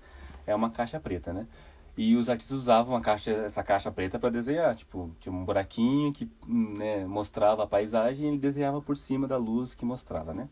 é 0.47 0.55
uma 0.55 0.69
caixa 0.69 0.99
preta, 0.99 1.33
né? 1.33 1.45
E 1.97 2.15
os 2.15 2.29
artistas 2.29 2.57
usavam 2.57 2.99
caixa, 3.01 3.31
essa 3.31 3.61
caixa 3.61 3.91
preta 3.91 4.17
para 4.17 4.29
desenhar. 4.29 4.73
Tipo, 4.75 5.11
tinha 5.19 5.33
um 5.33 5.43
buraquinho 5.43 6.13
que 6.13 6.31
né, 6.47 7.05
mostrava 7.05 7.63
a 7.63 7.67
paisagem 7.67 8.25
e 8.25 8.27
ele 8.29 8.37
desenhava 8.37 8.81
por 8.81 8.95
cima 8.95 9.27
da 9.27 9.35
luz 9.35 9.75
que 9.75 9.83
mostrava, 9.83 10.33
né? 10.33 10.47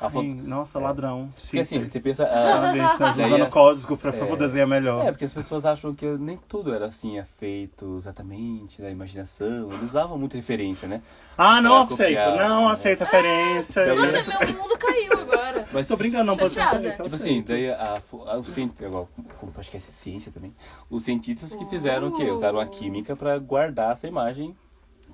Ai, 0.00 0.10
foto... 0.10 0.24
nossa, 0.24 0.78
é. 0.78 0.82
ladrão. 0.82 1.28
Porque 1.34 1.58
assim, 1.60 1.84
você 1.84 2.00
pensa... 2.00 2.24
ah? 2.24 2.72
Nós 2.98 3.16
daí 3.16 3.26
usando 3.28 3.42
as- 3.42 3.52
código 3.52 3.96
pra 3.96 4.10
é, 4.10 4.24
poder 4.24 4.36
desenhar 4.36 4.68
melhor. 4.68 5.04
É, 5.06 5.10
porque 5.10 5.24
as 5.24 5.32
pessoas 5.34 5.64
acham 5.66 5.94
que 5.94 6.06
nem 6.18 6.38
tudo 6.48 6.72
era 6.74 6.86
assim, 6.86 7.18
é 7.18 7.24
feito 7.24 7.96
exatamente 7.98 8.80
da 8.80 8.90
imaginação. 8.90 9.72
Eles 9.72 9.90
usavam 9.90 10.18
muita 10.18 10.36
referência, 10.36 10.86
né? 10.86 11.02
Ah, 11.36 11.60
não 11.60 11.86
pra 11.86 11.94
aceito. 11.94 12.18
copiar, 12.18 12.36
não 12.48 12.66
né? 12.66 12.72
aceito 12.72 13.00
referência. 13.00 13.84
Daí- 13.84 13.96
Nossa, 13.96 14.44
meu 14.44 14.62
mundo 14.62 14.78
caiu 14.78 15.12
agora. 15.12 15.66
Mas 15.72 15.86
Tô 15.88 15.96
brincando, 15.96 16.24
não 16.24 16.34
eu 16.34 16.48
Tipo 16.48 17.14
assim, 17.14 17.42
daí 17.42 17.70
a, 17.70 18.00
a, 18.26 18.36
o 18.36 18.44
cientista, 18.44 18.86
agora, 18.86 19.06
como 19.38 19.52
acho 19.56 19.70
que 19.70 19.76
é 19.76 19.80
ciência 19.80 20.32
também, 20.32 20.54
os 20.90 21.02
cientistas 21.02 21.54
que 21.54 21.64
fizeram 21.66 22.08
o 22.08 22.12
quê? 22.16 22.24
Usaram 22.30 22.58
a 22.58 22.66
química 22.66 23.14
para 23.16 23.38
guardar 23.38 23.92
essa 23.92 24.06
imagem 24.06 24.56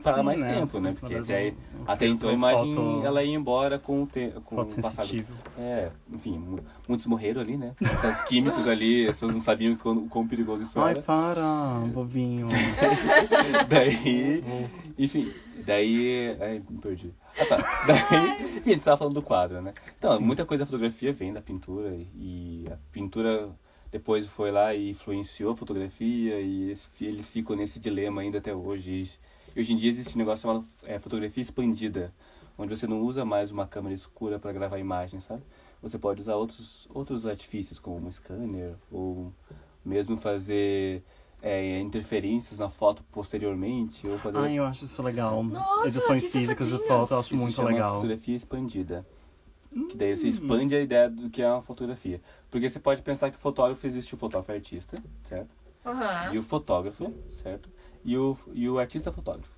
para 0.02 0.18
Sim, 0.18 0.22
mais 0.24 0.40
né? 0.40 0.54
tempo, 0.54 0.80
né? 0.80 0.94
Porque 0.98 1.14
até, 1.14 1.54
até 1.86 2.06
então 2.06 2.30
a 2.30 2.32
imagem 2.32 2.74
foto- 2.74 3.06
ela 3.06 3.22
ia 3.22 3.34
embora 3.34 3.78
com 3.78 4.02
o, 4.02 4.06
te, 4.06 4.30
com 4.44 4.56
o 4.56 4.66
passado. 4.82 5.08
É, 5.56 5.90
enfim, 6.12 6.38
mu- 6.38 6.60
muitos 6.88 7.06
morreram 7.06 7.40
ali, 7.40 7.56
né? 7.56 7.74
Os 7.80 8.20
químicos 8.28 8.66
ali, 8.66 9.02
as 9.02 9.16
pessoas 9.16 9.34
não 9.34 9.40
sabiam 9.40 9.76
quão, 9.76 10.08
quão 10.08 10.26
perigoso 10.26 10.62
isso 10.62 10.78
Ai, 10.80 10.92
era. 10.92 11.02
para, 11.02 11.80
bobinho. 11.94 12.46
daí, 13.68 14.42
enfim, 14.98 15.32
daí. 15.64 16.36
Ai, 16.40 16.62
me 16.68 16.78
perdi. 16.78 17.12
Ah 17.38 17.46
tá. 17.46 17.56
Daí, 17.86 18.34
enfim, 18.56 18.70
a 18.70 18.74
gente 18.74 18.84
tava 18.84 18.96
falando 18.98 19.14
do 19.14 19.22
quadro, 19.22 19.60
né? 19.62 19.72
Então, 19.98 20.20
muita 20.20 20.44
coisa 20.44 20.62
da 20.64 20.66
fotografia 20.66 21.12
vem 21.12 21.32
da 21.32 21.40
pintura 21.40 21.94
e 22.18 22.64
a 22.70 22.76
pintura 22.92 23.48
depois 23.90 24.26
foi 24.26 24.50
lá 24.50 24.74
e 24.74 24.90
influenciou 24.90 25.52
a 25.52 25.56
fotografia 25.56 26.40
e 26.40 26.74
eles 27.00 27.30
ficam 27.30 27.56
nesse 27.56 27.78
dilema 27.80 28.22
ainda 28.22 28.38
até 28.38 28.54
hoje. 28.54 29.18
E 29.54 29.60
hoje 29.60 29.72
em 29.72 29.76
dia 29.76 29.90
existe 29.90 30.16
um 30.16 30.18
negócio 30.18 30.42
chamado 30.42 30.66
é, 30.82 30.98
fotografia 30.98 31.42
expandida, 31.42 32.12
onde 32.58 32.76
você 32.76 32.86
não 32.86 33.00
usa 33.02 33.24
mais 33.24 33.52
uma 33.52 33.66
câmera 33.66 33.94
escura 33.94 34.38
para 34.38 34.52
gravar 34.52 34.78
imagens, 34.78 35.24
sabe? 35.24 35.42
Você 35.80 35.98
pode 35.98 36.20
usar 36.20 36.36
outros, 36.36 36.88
outros 36.92 37.26
artifícios, 37.26 37.78
como 37.78 38.06
um 38.06 38.10
scanner, 38.10 38.74
ou 38.90 39.32
mesmo 39.84 40.16
fazer 40.16 41.04
é, 41.42 41.78
interferências 41.78 42.58
na 42.58 42.68
foto 42.68 43.04
posteriormente, 43.12 44.06
ou 44.08 44.18
fazer 44.18 44.38
Ai, 44.38 44.54
eu 44.54 44.64
acho 44.64 44.84
isso 44.84 45.02
legal. 45.02 45.42
Nossa, 45.42 45.88
Edições 45.88 46.26
físicas 46.26 46.66
de 46.66 46.78
foto 46.88 47.12
eu 47.12 47.18
acho 47.18 47.34
Isso 47.34 47.42
muito 47.42 47.62
legal. 47.62 47.94
fotografia 47.94 48.36
expandida. 48.36 49.06
Que 49.90 49.96
daí 49.96 50.16
você 50.16 50.28
expande 50.28 50.74
a 50.74 50.80
ideia 50.80 51.10
do 51.10 51.28
que 51.28 51.42
é 51.42 51.48
uma 51.50 51.62
fotografia. 51.62 52.20
Porque 52.50 52.68
você 52.68 52.80
pode 52.80 53.02
pensar 53.02 53.30
que 53.30 53.36
o 53.36 53.40
fotógrafo 53.40 53.86
existe 53.86 54.14
o 54.14 54.16
fotógrafo 54.16 54.52
artista, 54.52 54.96
certo? 55.22 55.50
Aham. 55.84 56.32
E 56.32 56.38
o 56.38 56.42
fotógrafo, 56.42 57.12
certo? 57.28 57.68
E 58.04 58.16
o, 58.18 58.36
e 58.52 58.68
o 58.68 58.78
artista 58.78 59.10
fotógrafo. 59.10 59.48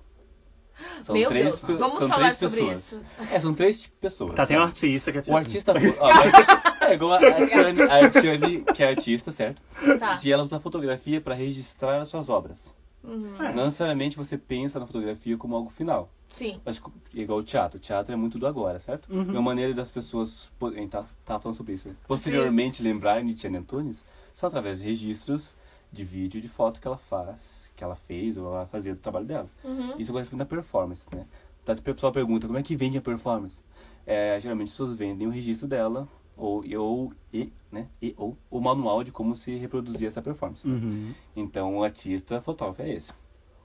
São 1.03 1.15
Meu 1.15 1.27
três, 1.29 1.45
Deus, 1.45 1.65
pe- 1.65 1.73
vamos 1.73 1.99
são 1.99 2.07
falar 2.07 2.35
três 2.35 2.37
sobre 2.37 2.59
pessoas. 2.61 2.91
isso. 2.91 3.03
É, 3.33 3.39
são 3.39 3.53
três 3.53 3.81
tipos 3.81 3.95
de 3.95 3.99
pessoas. 4.01 4.35
Tá, 4.35 4.45
tem 4.45 4.57
um 4.57 4.59
sabe? 4.59 4.71
artista 4.71 5.11
que 5.11 5.17
é 5.17 5.21
tipo... 5.21 5.33
O 5.35 5.37
artista. 5.37 5.73
ó, 5.99 6.09
mas 6.09 6.81
é 6.89 6.93
igual 6.93 7.13
a 7.13 8.09
Tiane, 8.11 8.63
que 8.75 8.83
é 8.83 8.87
artista, 8.89 9.31
certo? 9.31 9.59
Tá. 9.99 10.19
E 10.23 10.31
ela 10.31 10.43
usa 10.43 10.57
a 10.57 10.59
fotografia 10.59 11.19
para 11.19 11.33
registrar 11.33 12.01
as 12.01 12.09
suas 12.09 12.29
obras. 12.29 12.71
Uhum. 13.03 13.41
É. 13.41 13.53
Não 13.53 13.65
necessariamente 13.65 14.17
você 14.17 14.37
pensa 14.37 14.79
na 14.79 14.85
fotografia 14.85 15.35
como 15.37 15.55
algo 15.55 15.69
final. 15.69 16.11
Sim. 16.29 16.59
Mas, 16.63 16.79
igual 17.13 17.39
o 17.39 17.43
teatro. 17.43 17.77
O 17.77 17.81
teatro 17.81 18.13
é 18.13 18.15
muito 18.15 18.37
do 18.37 18.45
agora, 18.45 18.79
certo? 18.79 19.11
Uhum. 19.11 19.23
E 19.23 19.31
uma 19.31 19.41
maneira 19.41 19.73
das 19.73 19.89
pessoas. 19.89 20.51
A 20.61 20.69
gente 20.71 20.89
tá, 20.89 21.05
tava 21.25 21.39
falando 21.39 21.55
sobre 21.57 21.73
isso. 21.73 21.87
né? 21.89 21.95
Posteriormente 22.07 22.83
lembrarem 22.83 23.25
de 23.25 23.33
Tiane 23.33 23.57
Antunes 23.57 24.05
são 24.33 24.47
através 24.47 24.79
de 24.79 24.85
registros 24.85 25.55
de 25.91 26.03
vídeo 26.03 26.37
e 26.39 26.41
de 26.41 26.49
foto 26.49 26.79
que 26.81 26.87
ela 26.87 26.97
faz, 26.97 27.71
que 27.75 27.83
ela 27.83 27.95
fez 27.95 28.37
ou 28.37 28.53
ela 28.53 28.65
fazia 28.65 28.93
do 28.93 29.01
trabalho 29.01 29.25
dela. 29.25 29.49
Uhum. 29.63 29.95
Isso 29.97 30.11
corresponde 30.11 30.43
à 30.43 30.45
performance, 30.45 31.07
né? 31.13 31.25
Então, 31.63 31.75
o 31.75 31.81
pessoal 31.81 32.11
pergunta 32.11 32.47
como 32.47 32.59
é 32.59 32.63
que 32.63 32.75
vende 32.75 32.97
a 32.97 33.01
performance? 33.01 33.61
É, 34.05 34.39
geralmente 34.39 34.67
as 34.67 34.71
pessoas 34.71 34.93
vendem 34.93 35.27
o 35.27 35.31
registro 35.31 35.67
dela 35.67 36.07
ou, 36.35 36.63
e- 36.63 36.77
ou, 36.77 37.11
e, 37.33 37.51
né? 37.71 37.87
e, 38.01 38.13
ou 38.17 38.37
o 38.49 38.61
manual 38.61 39.03
de 39.03 39.11
como 39.11 39.35
se 39.35 39.55
reproduzir 39.57 40.07
essa 40.07 40.21
performance. 40.21 40.65
Uhum. 40.67 41.13
Então 41.35 41.77
o 41.77 41.83
artista 41.83 42.39
fotógrafo 42.39 42.81
é 42.83 42.89
esse. 42.93 43.11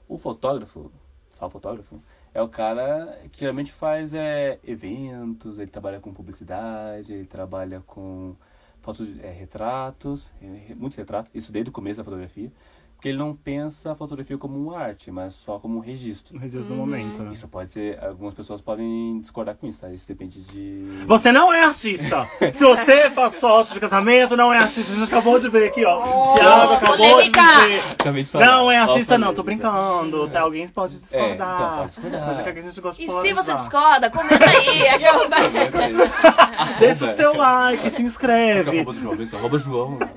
O 0.07 0.17
fotógrafo, 0.17 0.91
só 1.33 1.45
o 1.45 1.49
fotógrafo, 1.49 2.01
é 2.33 2.41
o 2.41 2.49
cara 2.49 3.17
que 3.31 3.39
geralmente 3.39 3.71
faz 3.71 4.13
é, 4.13 4.59
eventos, 4.65 5.59
ele 5.59 5.69
trabalha 5.69 5.99
com 5.99 6.13
publicidade, 6.13 7.13
ele 7.13 7.25
trabalha 7.25 7.81
com 7.85 8.35
fotos, 8.83 9.07
é, 9.19 9.31
retratos, 9.31 10.29
é, 10.41 10.75
muito 10.75 10.95
retrato, 10.95 11.31
isso 11.33 11.51
desde 11.51 11.69
o 11.69 11.73
começo 11.73 11.97
da 11.97 12.03
fotografia, 12.03 12.51
porque 13.03 13.09
ele 13.09 13.17
não 13.17 13.35
pensa 13.35 13.91
a 13.91 13.95
fotografia 13.95 14.37
como 14.37 14.57
uma 14.57 14.79
arte, 14.79 15.11
mas 15.11 15.33
só 15.33 15.59
como 15.59 15.75
um 15.77 15.81
registro. 15.81 16.37
O 16.37 16.39
registro 16.39 16.71
Uhum. 16.73 16.79
do 16.79 16.85
momento, 16.89 17.21
né? 17.21 17.33
Isso 17.33 17.45
pode 17.49 17.69
ser, 17.69 18.01
algumas 18.01 18.33
pessoas 18.33 18.61
podem 18.61 19.19
discordar 19.19 19.55
com 19.57 19.67
isso, 19.67 19.81
tá? 19.81 19.89
Isso 19.89 20.07
depende 20.07 20.39
de... 20.41 21.03
Você 21.05 21.29
não 21.29 21.51
é 21.51 21.65
artista! 21.65 22.25
Se 22.53 22.63
você 22.63 23.09
faz 23.09 23.41
foto 23.41 23.73
de 23.73 23.79
casamento, 23.81 24.37
não 24.37 24.53
é 24.53 24.57
artista. 24.57 24.93
A 24.93 24.95
gente 24.95 25.07
acabou 25.07 25.37
de 25.37 25.49
ver 25.49 25.67
aqui, 25.67 25.83
ó. 25.83 25.97
Oh, 25.97 26.35
Thiago 26.35 26.73
acabou 26.75 26.95
polêmica! 26.97 27.41
de 27.41 27.67
dizer. 27.67 27.83
Acabei 27.91 28.23
de 28.23 28.29
falar. 28.29 28.45
Não 28.45 28.71
é 28.71 28.77
artista, 28.77 29.17
não, 29.17 29.23
falei. 29.25 29.35
tô 29.35 29.43
brincando. 29.43 30.29
Tá, 30.29 30.39
alguém 30.39 30.65
pode 30.69 30.97
discordar. 30.97 31.29
É, 31.29 31.33
então, 31.33 31.77
pode 31.79 31.87
discordar. 31.91 32.25
Mas 32.27 32.39
é 32.39 32.43
que 32.53 32.59
a 32.59 32.61
gente 32.61 32.79
gosta 32.79 33.01
de 33.01 33.07
E 33.09 33.11
se 33.21 33.33
você 33.33 33.53
discorda, 33.53 34.09
comenta 34.09 34.49
aí. 34.49 34.87
Aquela... 34.95 35.27
Deixa 36.79 37.11
o 37.11 37.15
seu 37.17 37.35
like, 37.35 37.89
se 37.89 38.01
É 38.01 38.05
inscreve. 38.05 38.79
arroba 38.79 38.93
do 38.93 38.99
João. 39.01 39.17
Arroba 39.39 39.59
João. 39.59 39.99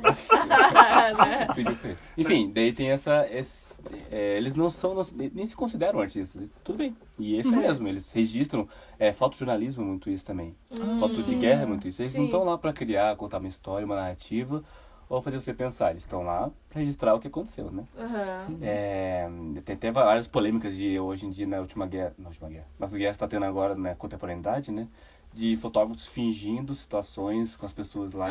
Enfim, 2.16 2.52
daí 2.54 2.75
tem 2.76 2.90
essa. 2.90 3.26
esse- 3.30 3.74
é, 4.10 4.36
eles 4.36 4.54
não 4.54 4.70
são. 4.70 4.94
não- 4.94 5.06
nem 5.34 5.46
se 5.46 5.56
consideram 5.56 5.98
artistas. 6.00 6.48
Tudo 6.62 6.76
bem. 6.78 6.96
E 7.18 7.34
esse 7.36 7.48
Uhum. 7.48 7.60
mesmo, 7.60 7.88
eles 7.88 8.12
registram. 8.12 8.68
É, 8.98 9.12
fotojornalismo 9.12 9.82
é 9.82 9.86
muito 9.86 10.10
isso 10.10 10.24
também. 10.24 10.54
Foto 11.00 11.22
de 11.22 11.34
guerra 11.34 11.62
é 11.62 11.66
muito 11.66 11.88
isso. 11.88 12.02
Eles 12.02 12.12
não 12.14 12.20
Sim. 12.20 12.26
estão 12.26 12.44
lá 12.44 12.56
pra 12.58 12.72
criar, 12.72 13.16
contar 13.16 13.38
uma 13.38 13.48
história, 13.48 13.84
uma 13.86 13.96
narrativa. 13.96 14.62
Ou 15.08 15.22
fazer 15.22 15.38
você 15.38 15.54
pensar. 15.54 15.90
Eles 15.90 16.02
estão 16.02 16.22
lá 16.22 16.50
pra 16.68 16.80
registrar 16.80 17.14
o 17.14 17.20
que 17.20 17.28
aconteceu, 17.28 17.70
né? 17.70 17.84
Uhum. 17.96 18.58
É, 18.60 19.28
tem 19.64 19.76
até 19.76 19.92
várias 19.92 20.26
polêmicas 20.26 20.74
de 20.76 20.98
hoje 20.98 21.26
em 21.26 21.30
dia 21.30 21.46
na 21.46 21.60
última 21.60 21.86
guerra, 21.86 22.12
na 22.18 22.28
última 22.28 22.48
guerra, 22.48 22.66
guerras 22.78 22.92
que 22.92 23.04
está 23.04 23.28
tendo 23.28 23.44
agora 23.44 23.74
na 23.76 23.94
contemporaneidade, 23.94 24.72
né? 24.72 24.88
De 25.36 25.54
fotógrafos 25.56 26.06
fingindo 26.06 26.74
situações 26.74 27.56
com 27.56 27.66
as 27.66 27.72
pessoas 27.72 28.14
lá 28.14 28.26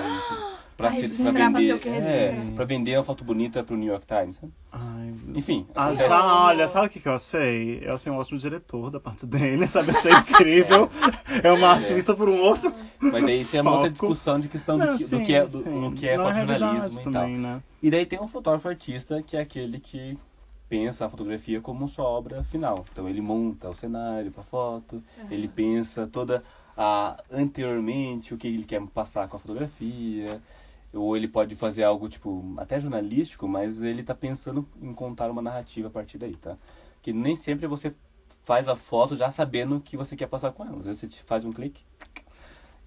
para 0.76 0.90
isso 0.98 1.22
o 1.22 1.80
que 1.80 1.88
é, 1.90 2.52
para 2.56 2.66
vender 2.66 2.98
uma 2.98 3.04
foto 3.04 3.24
bonita 3.24 3.64
pro 3.64 3.78
New 3.78 3.90
York 3.90 4.08
Times. 4.08 4.38
sabe? 4.38 4.52
Ai, 4.72 5.14
Enfim, 5.36 5.68
Ah, 5.76 5.90
acontece. 5.90 6.12
olha, 6.12 6.68
sabe 6.68 6.88
o 6.88 6.90
que, 6.90 7.00
que 7.00 7.08
eu 7.08 7.14
achei? 7.14 7.80
Eu 7.84 7.94
achei 7.94 8.12
um 8.12 8.18
ótimo 8.18 8.40
diretor 8.40 8.90
da 8.90 9.00
parte 9.00 9.28
dele, 9.28 9.68
sabe? 9.68 9.92
Eu 9.92 9.96
achei 9.98 10.12
incrível. 10.14 10.90
É 11.44 11.52
uma 11.52 11.70
artista 11.74 12.16
por 12.16 12.28
um 12.28 12.40
outro. 12.40 12.72
mas 13.00 13.24
daí 13.24 13.42
isso 13.42 13.56
é 13.56 13.62
uma 13.62 13.72
outra 13.74 13.92
discussão 13.92 14.40
de 14.40 14.48
questão 14.48 14.78
do, 14.80 14.98
que, 14.98 15.04
do 15.04 15.08
sim, 15.10 15.24
que 15.24 15.34
é 15.36 15.46
do, 15.46 15.60
sim. 15.60 15.82
do 15.82 15.92
que 15.92 16.08
é 16.08 16.18
Não 16.18 16.26
fotojornalismo 16.26 17.00
e 17.02 17.04
tal. 17.04 17.14
também, 17.14 17.38
né? 17.38 17.62
E 17.84 17.92
daí 17.92 18.06
tem 18.06 18.20
um 18.20 18.28
fotógrafo 18.28 18.68
artista 18.68 19.22
que 19.22 19.38
é 19.38 19.42
aquele 19.42 19.80
que 19.80 20.18
pensa 20.68 21.06
a 21.06 21.10
fotografia 21.10 21.62
como 21.62 21.88
sua 21.88 22.06
obra 22.06 22.44
final. 22.44 22.84
Então 22.92 23.08
ele 23.08 23.22
monta 23.22 23.70
o 23.70 23.76
cenário 23.76 24.32
para 24.32 24.42
foto, 24.42 25.04
ele 25.30 25.48
pensa 25.48 26.08
toda 26.12 26.44
a 26.78 27.18
anteriormente 27.32 28.34
o 28.34 28.38
que 28.38 28.48
ele 28.48 28.64
quer 28.66 28.82
passar 28.88 29.28
com 29.28 29.38
a 29.38 29.40
fotografia, 29.40 30.42
ou 30.94 31.16
ele 31.16 31.28
pode 31.28 31.56
fazer 31.56 31.84
algo 31.84 32.08
tipo 32.08 32.54
até 32.58 32.80
jornalístico, 32.80 33.48
mas 33.48 33.82
ele 33.82 34.04
tá 34.04 34.16
pensando 34.16 34.68
em 34.82 34.94
contar 34.94 35.30
uma 35.30 35.42
narrativa 35.42 35.88
a 35.88 35.92
partir 35.92 36.18
daí, 36.18 36.36
tá? 36.36 36.58
Que 37.02 37.14
nem 37.14 37.36
sempre 37.36 37.68
você 37.68 37.94
faz 38.44 38.68
a 38.68 38.76
foto 38.76 39.16
já 39.16 39.30
sabendo 39.32 39.78
o 39.78 39.82
que 39.82 39.98
você 39.98 40.16
quer 40.16 40.28
passar 40.28 40.52
com 40.52 40.64
ela. 40.64 40.78
Às 40.80 40.86
vezes 40.86 41.02
você 41.02 41.08
te 41.08 41.24
faz 41.24 41.44
um 41.46 41.52
clique 41.52 41.82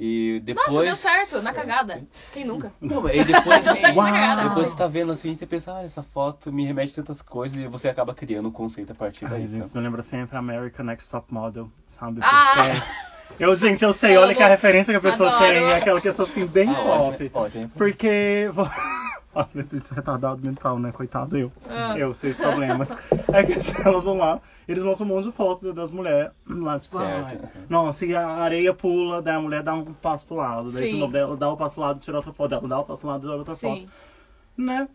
e 0.01 0.41
depois 0.45 0.69
Nossa, 0.69 0.85
deu 0.85 0.97
certo, 0.97 1.43
na 1.43 1.51
É, 1.51 1.53
cagada. 1.55 2.03
Quem 2.33 2.45
nunca? 2.45 2.73
não, 2.81 3.05
aí 3.07 3.25
depois, 3.25 3.65
Deu 3.65 3.75
certo 3.75 3.97
na 3.97 4.13
cagada. 4.13 4.49
depois 4.49 4.69
você 4.69 4.77
tá 4.77 4.87
vendo 4.87 5.11
assim, 5.11 5.35
você 5.35 5.45
pensa, 5.45 5.75
ah, 5.77 5.83
essa 5.83 6.05
foto 6.05 6.53
me 6.53 6.65
remete 6.65 6.93
a 6.93 7.03
tantas 7.03 7.21
coisas 7.21 7.59
e 7.59 7.67
você 7.67 7.89
acaba 7.89 8.15
criando 8.15 8.49
um 8.49 8.53
conceito 8.53 8.93
a 8.93 8.95
partir 8.95 9.25
Ai, 9.25 9.33
daí. 9.33 9.49
gente, 9.49 9.59
tá? 9.59 9.67
isso 9.67 9.77
me 9.77 9.83
lembra 9.83 10.03
sempre 10.03 10.37
American 10.37 10.87
Next 10.87 11.11
Top 11.11 11.35
Model, 11.35 11.69
sabe? 11.89 12.21
Ah! 12.23 12.55
Eu, 13.39 13.55
gente, 13.55 13.85
eu 13.85 13.93
sei, 13.93 14.17
olha 14.17 14.35
que 14.35 14.43
a 14.43 14.49
referência 14.49 14.93
que 14.93 14.99
a 14.99 15.01
pessoa 15.01 15.29
Adoro. 15.31 15.45
tem 15.45 15.57
é 15.59 15.77
aquela 15.77 16.01
questão 16.01 16.25
assim, 16.25 16.47
bem 16.47 16.69
Ah, 16.71 16.75
pop. 16.75 17.31
ótimo. 17.35 17.69
Porque. 17.77 18.51
Olha, 19.35 19.49
esse 19.57 19.95
retardado 19.95 20.45
mental, 20.45 20.79
né? 20.79 20.91
Coitado 20.91 21.37
eu. 21.37 21.53
Ah. 21.69 21.97
Eu, 21.97 22.13
sei 22.15 22.31
os 22.31 22.37
problemas. 22.37 22.91
É 23.33 23.45
que 23.45 23.53
elas 23.87 24.05
vão 24.05 24.17
lá, 24.17 24.41
eles 24.67 24.83
mostram 24.83 25.07
um 25.07 25.11
monte 25.11 25.27
de 25.27 25.33
fotos 25.33 25.73
das 25.75 25.93
mulheres 25.93 26.33
lá, 26.49 26.79
tipo, 26.79 26.97
nossa, 27.69 28.07
e 28.07 28.17
a 28.17 28.27
areia 28.27 28.73
pula, 28.73 29.23
daí 29.23 29.37
a 29.37 29.41
mulher 29.41 29.63
dá 29.63 29.75
um 29.75 29.85
passo 29.85 30.27
pro 30.27 30.37
lado, 30.37 30.73
daí 30.73 30.87
de 30.87 30.93
Sim. 30.93 30.99
novo 30.99 31.17
ela 31.17 31.37
dá 31.37 31.53
um 31.53 31.57
passo 31.57 31.75
pro 31.75 31.85
lado, 31.85 32.01
tira 32.01 32.17
outra 32.17 32.33
foto, 32.33 32.55
ela 32.55 32.67
dá 32.67 32.81
um 32.81 32.85
passo 32.85 33.01
pro 33.01 33.11
lado, 33.11 33.21
tira 33.21 33.37
outra 33.37 33.55
foto, 33.55 33.81
Sim. 33.81 33.89
né? 34.57 34.89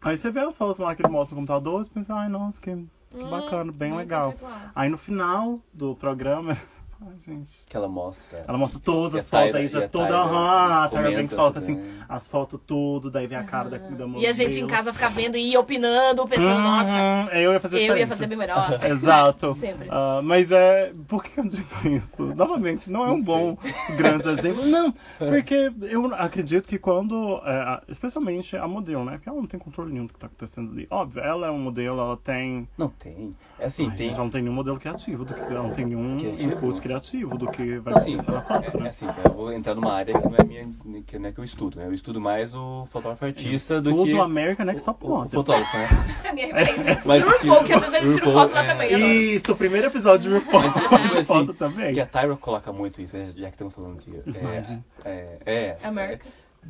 Aí 0.00 0.16
você 0.16 0.30
vê 0.30 0.40
as 0.40 0.56
fotos 0.56 0.78
lá 0.78 0.94
que 0.94 1.02
ele 1.02 1.12
mostra 1.12 1.34
no 1.34 1.42
computador, 1.42 1.84
você 1.84 1.90
pensa, 1.92 2.14
ai, 2.14 2.28
nossa, 2.28 2.60
que, 2.60 2.74
que 2.74 3.24
Hum, 3.24 3.28
bacana, 3.30 3.72
bem 3.72 3.94
legal. 3.94 4.34
Aí 4.74 4.88
no 4.88 4.98
final 4.98 5.60
do 5.72 5.94
programa, 5.94 6.56
ai, 7.00 7.14
gente, 7.18 7.66
Que 7.66 7.76
ela 7.76 7.88
mostra. 7.88 8.44
ela 8.46 8.58
mostra 8.58 8.80
todas 8.80 9.14
E 9.14 9.18
as 9.18 9.30
fotos 9.30 9.54
aí, 9.54 9.68
já 9.68 9.88
toda, 9.88 10.16
aham, 10.16 10.84
a 10.84 10.88
Tyra 10.88 11.10
Banks 11.10 11.34
coloca 11.34 11.58
assim, 11.58 11.76
também. 11.76 11.90
as 12.08 12.28
fotos 12.28 12.60
tudo, 12.66 13.10
daí 13.10 13.26
vem 13.26 13.38
a 13.38 13.44
cara 13.44 13.68
da, 13.68 13.78
da 13.78 14.06
E 14.18 14.26
a 14.26 14.32
gente 14.32 14.60
em 14.60 14.66
casa 14.66 14.92
fica 14.92 15.08
vendo 15.08 15.36
e 15.36 15.56
opinando, 15.56 16.26
pensando, 16.26 16.60
nossa, 16.60 17.34
eu 17.34 17.52
ia 17.52 17.60
fazer 17.60 17.80
eu 17.80 17.96
ia 17.96 18.06
fazer 18.06 18.26
bem 18.26 18.38
melhor. 18.38 18.78
Exato. 18.84 19.52
Sempre. 19.52 19.88
Ah, 19.90 20.20
mas 20.22 20.50
é. 20.50 20.92
Por 21.08 21.22
que 21.22 21.38
eu 21.38 21.44
digo 21.44 21.68
isso? 21.88 22.24
Novamente, 22.34 22.90
não 22.90 23.04
é 23.04 23.10
um 23.10 23.16
Não 23.18 23.24
bom 23.24 23.58
grande 23.96 24.28
exemplo. 24.28 24.64
Não, 24.66 24.92
porque 25.18 25.72
eu 25.82 26.14
acredito 26.14 26.66
que 26.66 26.78
quando. 26.78 27.40
é, 27.44 27.82
especialmente 27.88 28.56
a 28.56 28.66
modelo, 28.66 29.04
né? 29.04 29.12
Porque 29.12 29.28
ela 29.28 29.38
não 29.38 29.46
tem 29.46 29.58
controle 29.60 29.92
nenhum 29.92 30.06
do 30.06 30.12
que 30.12 30.18
tá 30.18 30.26
acontecendo 30.26 30.72
ali. 30.72 30.86
Óbvio, 30.90 31.22
ela 31.22 31.46
é 31.46 31.50
um 31.50 31.58
modelo, 31.58 32.00
ela 32.00 32.16
tem. 32.16 32.68
Não 32.76 32.88
tem. 32.88 33.30
É 33.58 33.66
assim, 33.66 33.84
Ai, 33.88 33.96
tem. 33.96 34.06
gente, 34.08 34.14
ela 34.16 34.24
não 34.24 34.30
tem 34.30 34.42
nenhum 34.42 34.54
modelo 34.54 34.78
criativo, 34.78 35.24
do 35.24 35.34
que, 35.34 35.42
ela 35.52 35.62
não 35.62 35.70
tem 35.72 35.84
nenhum 35.84 36.16
input 36.18 36.80
criativo 36.86 37.36
do 37.36 37.50
que 37.50 37.78
vai 37.78 37.94
Não, 37.94 38.02
sim, 38.02 38.14
acontecer 38.14 38.32
na 38.32 38.42
foto, 38.42 38.76
é, 38.76 38.80
né? 38.80 38.86
é 38.86 38.88
assim, 38.88 39.06
eu 39.24 39.32
vou 39.32 39.52
entrar 39.52 39.74
numa 39.74 39.92
área 39.92 40.18
que 40.18 40.24
não 40.24 40.36
é 40.36 40.44
minha, 40.44 41.02
que 41.02 41.18
não 41.18 41.28
é 41.28 41.32
que 41.32 41.38
eu 41.38 41.44
estudo, 41.44 41.78
né? 41.78 41.86
Eu 41.86 41.92
estudo 41.92 42.20
mais 42.20 42.54
o 42.54 42.86
fotógrafo 42.86 43.24
artista 43.24 43.80
do 43.80 44.04
que 44.04 44.18
American 44.18 44.66
Next 44.66 44.84
Top 44.84 45.04
o, 45.04 45.06
o 45.08 45.10
Model. 45.16 45.30
fotógrafo, 45.30 45.76
né? 45.76 45.88
É 46.24 46.28
a 46.28 46.32
minha 46.32 46.46
referência. 46.54 47.02
Mas 47.04 47.24
RuPaul, 47.24 47.64
que- 47.64 47.72
às 47.72 47.80
vezes 47.82 47.94
eles 47.94 48.14
tiram 48.14 48.32
foto 48.32 48.54
lá 48.54 48.64
é. 48.64 48.66
também. 48.66 48.90
eu 48.90 48.96
adoro. 48.96 49.12
Isso, 49.12 49.52
o 49.52 49.56
primeiro 49.56 49.86
episódio 49.88 50.30
de 50.30 50.36
RuPaul 50.38 50.62
Mas, 50.90 51.16
assim, 51.16 51.24
foto 51.24 51.54
também. 51.54 51.92
que 51.94 52.00
a 52.00 52.06
Tyra 52.06 52.36
coloca 52.36 52.72
muito 52.72 53.00
isso, 53.02 53.16
né? 53.16 53.32
já 53.36 53.48
que 53.48 53.54
estamos 53.54 53.74
falando 53.74 53.98
de... 53.98 54.30
Smizing. 54.30 54.82
É, 55.04 55.38
é, 55.44 55.54
é, 55.54 56.18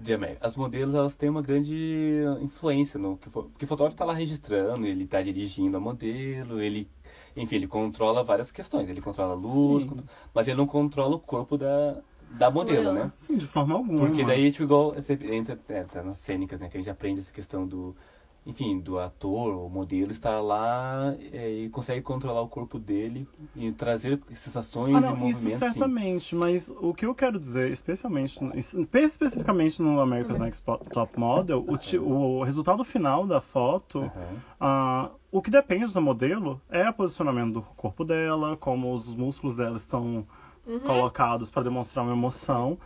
de 0.03 0.13
América. 0.15 0.47
As 0.47 0.57
modelos, 0.57 0.95
elas 0.95 1.17
têm 1.17 1.29
uma 1.29 1.43
grande 1.43 2.23
influência 2.41 2.99
no 2.99 3.17
que 3.17 3.31
porque 3.31 3.65
o 3.65 3.69
fotógrafo 3.69 3.95
está 3.95 4.05
lá 4.05 4.13
registrando, 4.13 4.87
ele 4.87 5.05
está 5.05 5.23
dirigindo 5.23 5.77
a 5.77 5.81
modelo, 5.81 6.61
ele, 6.61 6.89
enfim, 7.37 7.57
ele 7.57 7.67
controla 7.69 8.25
várias 8.25 8.51
questões. 8.51 8.89
Ele 8.89 9.01
controla 9.01 9.33
a 9.33 9.37
luz, 9.37 9.85
Sim. 9.85 10.01
mas 10.35 10.49
ele 10.49 10.57
não 10.57 10.67
controla 10.67 11.17
o 11.17 11.21
corpo 11.21 11.59
da, 11.59 11.97
da 12.31 12.51
modelo, 12.51 12.85
Modelo. 12.85 13.07
né? 13.07 13.13
Sim, 13.19 13.37
de 13.37 13.47
forma 13.47 13.75
alguma. 13.75 13.99
Porque 14.01 14.25
daí, 14.25 14.51
tipo, 14.51 14.65
igual 14.65 14.95
você 14.95 15.19
entra 15.31 15.59
é, 15.69 15.85
tá 15.85 16.03
nas 16.03 16.17
cênicas, 16.17 16.59
né? 16.59 16.69
Que 16.69 16.77
a 16.77 16.81
gente 16.81 16.91
aprende 16.91 17.21
essa 17.21 17.33
questão 17.33 17.67
do, 17.67 17.95
enfim, 18.47 18.79
do 18.79 18.99
ator 18.99 19.53
ou 19.55 19.69
modelo 19.69 20.11
estar 20.13 20.41
lá 20.41 21.15
é, 21.33 21.51
e 21.65 21.69
consegue 21.69 22.01
controlar 22.01 22.41
o 22.43 22.49
corpo 22.49 22.79
dele 22.79 23.27
e 23.55 23.73
trazer 23.73 24.21
sensações 24.35 24.95
Ah, 24.95 24.99
e 24.99 25.01
não, 25.01 25.09
movimentos. 25.17 25.43
isso 25.43 25.59
sim. 25.59 25.59
certamente, 25.73 26.35
mas 26.37 26.69
o 26.69 26.95
que 26.95 27.05
eu 27.05 27.15
quero 27.15 27.39
dizer, 27.39 27.71
especialmente, 27.71 28.39
especificamente 28.95 29.83
no 29.83 30.01
America's 30.01 30.39
Next 30.39 30.65
Top 30.93 31.19
Model, 31.19 31.65
o, 31.67 32.39
o 32.39 32.43
resultado 32.45 32.85
final 32.85 33.27
da 33.27 33.41
foto, 33.41 34.11
ah, 34.61 35.11
o 35.31 35.43
que 35.43 35.51
depende 35.51 35.93
do 35.93 36.01
modelo 36.01 36.61
é 36.71 36.89
o 36.89 36.93
posicionamento 36.93 37.55
do 37.55 37.63
corpo 37.63 38.05
dela, 38.05 38.57
como 38.57 38.93
os 38.93 39.15
músculos 39.15 39.57
dela 39.57 39.77
estão 39.77 40.25
Uhum. 40.67 40.81
colocados 40.81 41.49
para 41.49 41.63
demonstrar 41.63 42.05
uma 42.05 42.13
emoção. 42.13 42.77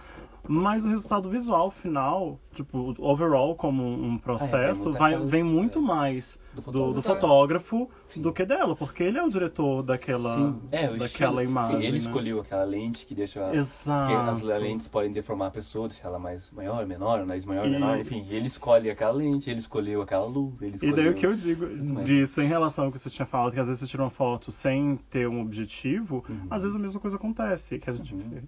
Mas 0.48 0.84
o 0.84 0.88
resultado 0.88 1.28
visual 1.28 1.70
final, 1.70 2.38
tipo, 2.54 2.94
overall 2.98 3.54
como 3.54 3.84
um 3.84 4.18
processo, 4.18 4.84
muita 4.84 4.98
vai, 4.98 5.12
cara 5.12 5.24
vem 5.26 5.44
de- 5.46 5.52
muito 5.52 5.78
é. 5.78 5.82
mais 5.82 6.40
Do 6.52 6.62
do, 6.62 6.92
do 6.94 7.02
fotógrafo. 7.02 7.86
fotógrafo 7.86 7.90
do 8.16 8.32
que 8.32 8.44
dela, 8.44 8.74
porque 8.74 9.02
ele 9.04 9.18
é 9.18 9.22
o 9.22 9.28
diretor 9.28 9.82
daquela, 9.82 10.58
é, 10.72 10.88
daquela 10.88 11.04
estilo. 11.06 11.42
imagem. 11.42 11.82
Ele 11.84 11.92
né? 11.92 11.98
escolheu 11.98 12.40
aquela 12.40 12.64
lente 12.64 13.06
que 13.06 13.14
deixa. 13.14 13.54
Exato. 13.54 14.12
As 14.30 14.42
lentes 14.42 14.88
podem 14.88 15.12
deformar 15.12 15.46
a 15.46 15.50
pessoa, 15.50 15.86
deixar 15.88 16.08
ela 16.08 16.18
mais 16.18 16.50
maior, 16.50 16.84
menor, 16.86 17.24
nariz 17.24 17.44
maior, 17.44 17.66
E- 17.68 17.70
menor, 17.70 17.98
enfim. 18.00 18.26
Ele 18.28 18.46
escolhe 18.46 18.90
aquela 18.90 19.12
lente, 19.12 19.48
ele 19.48 19.60
escolheu 19.60 20.02
aquela 20.02 20.26
luz, 20.26 20.60
ele 20.62 20.72
E 20.72 20.74
escolheu. 20.76 20.96
daí 20.96 21.08
o 21.08 21.14
que 21.14 21.26
eu 21.26 21.34
digo 21.34 21.66
disso 22.04 22.42
em 22.42 22.46
relação 22.46 22.86
ao 22.86 22.92
que 22.92 22.98
você 22.98 23.10
tinha 23.10 23.26
falado, 23.26 23.52
que 23.52 23.60
às 23.60 23.68
vezes 23.68 23.80
você 23.82 23.86
tira 23.86 24.02
uma 24.02 24.10
foto 24.10 24.50
sem 24.50 24.96
ter 25.10 25.28
um 25.28 25.40
objetivo, 25.42 26.24
Uhum. 26.28 26.46
às 26.50 26.62
vezes 26.62 26.76
a 26.76 26.80
mesma 26.80 26.98
coisa 27.00 27.16
acontece, 27.16 27.78
que 27.78 27.88
a 27.88 27.92
gente 27.92 28.14
Uhum. 28.14 28.42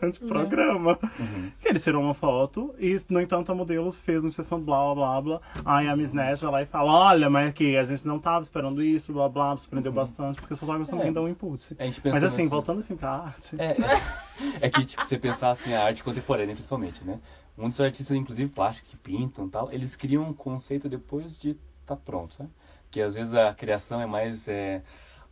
Durante 0.00 0.24
o 0.24 0.26
programa. 0.26 0.98
Uhum. 1.18 1.50
Que 1.60 1.68
ele 1.68 1.78
tirou 1.78 2.02
uma 2.02 2.14
foto 2.14 2.74
e, 2.78 3.00
no 3.08 3.20
entanto, 3.20 3.52
a 3.52 3.54
modelo 3.54 3.92
fez 3.92 4.24
uma 4.24 4.32
sessão 4.32 4.60
blá 4.60 4.94
blá 4.94 5.20
blá. 5.20 5.40
Aí 5.64 5.86
a 5.88 5.96
Miss 5.96 6.12
Nash 6.12 6.40
vai 6.40 6.50
lá 6.52 6.62
e 6.62 6.66
fala: 6.66 6.92
Olha, 6.92 7.28
mas 7.28 7.52
que 7.52 7.76
a 7.76 7.84
gente 7.84 8.06
não 8.06 8.18
tava 8.18 8.42
esperando 8.42 8.82
isso, 8.82 9.12
blá 9.12 9.28
blá, 9.28 9.56
surpreendeu 9.56 9.92
bastante, 9.92 10.40
porque 10.40 10.54
os 10.54 10.60
fotógrafos 10.60 10.88
também 10.88 11.06
Uhum. 11.06 11.10
É. 11.10 11.14
dão 11.14 11.24
um 11.24 11.28
input. 11.28 11.76
A 11.78 11.84
gente 11.84 12.00
Mas 12.04 12.12
pensando 12.14 12.26
assim, 12.26 12.48
voltando 12.48 12.78
assim 12.78 12.96
pra 12.96 13.10
arte. 13.10 13.56
É, 13.58 13.72
é, 13.72 14.66
é 14.66 14.70
que, 14.70 14.84
tipo, 14.84 15.04
você 15.06 15.18
pensar 15.18 15.50
assim, 15.50 15.72
a 15.74 15.84
arte 15.84 16.02
contemporânea, 16.02 16.54
principalmente, 16.54 17.04
né? 17.04 17.18
Muitos 17.56 17.80
artistas, 17.80 18.16
inclusive 18.16 18.48
plásticos, 18.50 18.90
que 18.90 18.96
pintam 18.96 19.46
e 19.46 19.50
tal, 19.50 19.70
eles 19.72 19.94
criam 19.96 20.22
um 20.24 20.32
conceito 20.32 20.88
depois 20.88 21.38
de 21.38 21.56
estar 21.82 21.96
pronto, 21.96 22.34
sabe? 22.34 22.48
Que 22.90 23.00
às 23.02 23.12
vezes 23.14 23.34
a 23.34 23.52
criação 23.54 24.00
é 24.00 24.06
mais 24.06 24.48
é, 24.48 24.82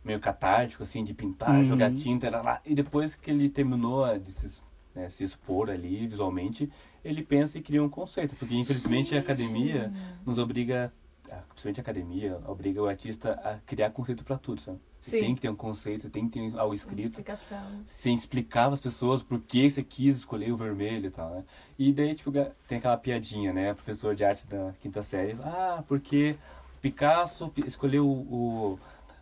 meio 0.03 0.19
catártico, 0.19 0.83
assim, 0.83 1.03
de 1.03 1.13
pintar, 1.13 1.57
Uhum. 1.57 1.63
jogar 1.63 1.91
tinta, 1.91 2.29
lá, 2.29 2.41
lá, 2.41 2.61
e 2.65 2.73
depois 2.73 3.15
que 3.15 3.29
ele 3.29 3.49
terminou 3.49 4.17
de 4.17 4.31
se, 4.31 4.61
né, 4.95 5.09
se 5.09 5.23
expor 5.23 5.69
ali 5.69 6.07
visualmente, 6.07 6.69
ele 7.03 7.21
pensa 7.23 7.57
e 7.57 7.61
cria 7.61 7.83
um 7.83 7.89
conceito, 7.89 8.35
porque 8.35 8.55
infelizmente 8.55 9.15
a 9.15 9.19
academia 9.19 9.91
nos 10.25 10.37
obriga, 10.37 10.91
a- 11.29 11.35
principalmente 11.49 11.79
a 11.79 11.81
academia, 11.81 12.41
obriga 12.47 12.81
o 12.81 12.87
artista 12.87 13.33
a 13.43 13.57
criar 13.65 13.89
conceito 13.91 14.23
para 14.23 14.37
tudo, 14.37 14.61
sabe? 14.61 14.79
Você 15.01 15.11
Sim. 15.11 15.19
tem 15.19 15.35
que 15.35 15.41
ter 15.41 15.49
um 15.49 15.55
conceito, 15.55 16.09
tem 16.09 16.27
que 16.27 16.39
ter 16.39 16.45
algo 16.57 16.67
Uma 16.69 16.75
escrito 16.75 17.07
explicação. 17.19 17.61
sem 17.85 18.13
explicar 18.15 18.65
para 18.65 18.73
as 18.73 18.79
pessoas 18.81 19.23
por 19.23 19.39
que 19.39 19.69
você 19.69 19.81
quis 19.81 20.17
escolher 20.17 20.51
o 20.51 20.57
vermelho 20.57 21.07
e 21.07 21.09
tal, 21.09 21.29
né? 21.31 21.45
E 21.77 21.93
daí, 21.93 22.13
tipo, 22.13 22.31
tem 22.67 22.77
aquela 22.77 22.97
piadinha, 22.97 23.53
né? 23.53 23.73
Professor 23.73 24.13
de 24.13 24.25
arte 24.25 24.45
da 24.47 24.73
quinta 24.79 25.01
série. 25.01 25.37
Ah, 25.41 25.83
porque 25.87 26.35
Picasso 26.81 27.49
pi- 27.49 27.63
escolheu 27.67 28.05
o, 28.07 28.77